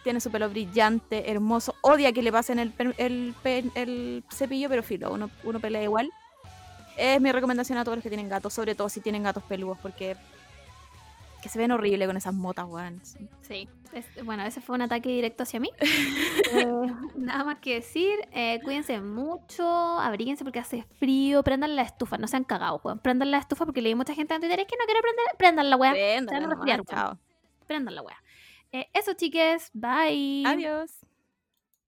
Tiene 0.04 0.20
su 0.20 0.30
pelo 0.30 0.48
brillante, 0.48 1.30
hermoso. 1.30 1.74
Odia 1.82 2.12
que 2.12 2.22
le 2.22 2.32
pasen 2.32 2.58
el, 2.58 2.72
el 2.96 4.24
cepillo, 4.30 4.68
pero 4.68 4.82
filo, 4.82 5.12
uno, 5.12 5.30
uno 5.44 5.60
pelea 5.60 5.82
igual. 5.82 6.10
Es 6.96 7.20
mi 7.20 7.32
recomendación 7.32 7.78
a 7.78 7.84
todos 7.84 7.98
los 7.98 8.02
que 8.02 8.08
tienen 8.10 8.28
gatos, 8.28 8.52
sobre 8.52 8.74
todo 8.74 8.88
si 8.88 9.00
tienen 9.00 9.22
gatos 9.22 9.42
peludos, 9.44 9.78
porque 9.82 10.16
que 11.40 11.48
se 11.48 11.58
ven 11.58 11.70
horrible 11.72 12.06
con 12.06 12.16
esas 12.16 12.34
motas, 12.34 12.66
weón. 12.68 13.00
Sí. 13.42 13.68
Es- 13.92 14.24
bueno, 14.24 14.44
ese 14.44 14.60
fue 14.60 14.76
un 14.76 14.82
ataque 14.82 15.08
directo 15.08 15.42
hacia 15.42 15.60
mí. 15.60 15.70
Eh, 16.52 16.66
nada 17.16 17.44
más 17.44 17.58
que 17.60 17.74
decir. 17.74 18.18
eh, 18.32 18.58
cuídense 18.64 19.00
mucho. 19.00 19.64
Abríguense 19.64 20.42
porque 20.42 20.58
hace 20.58 20.82
frío. 20.98 21.44
Prendan 21.44 21.76
la 21.76 21.82
estufa. 21.82 22.18
No 22.18 22.26
sean 22.26 22.42
cagados, 22.42 22.80
weón. 22.84 22.98
Prendan 22.98 23.30
la 23.30 23.38
estufa 23.38 23.64
porque 23.66 23.80
leí 23.82 23.94
mucha 23.94 24.14
gente 24.14 24.34
en 24.34 24.40
Twitter. 24.40 24.58
Es 24.58 24.66
que 24.66 24.76
no 24.76 24.84
quiero 24.84 25.00
prender. 25.00 25.24
Prendan 25.38 25.70
la 25.70 25.76
weón. 25.76 25.94
Prendan 27.68 27.94
la 27.94 28.02
weá. 28.02 28.16
Eh, 28.72 28.88
eso, 28.94 29.12
chiques. 29.14 29.70
Bye. 29.74 30.44
Adiós. 30.46 30.90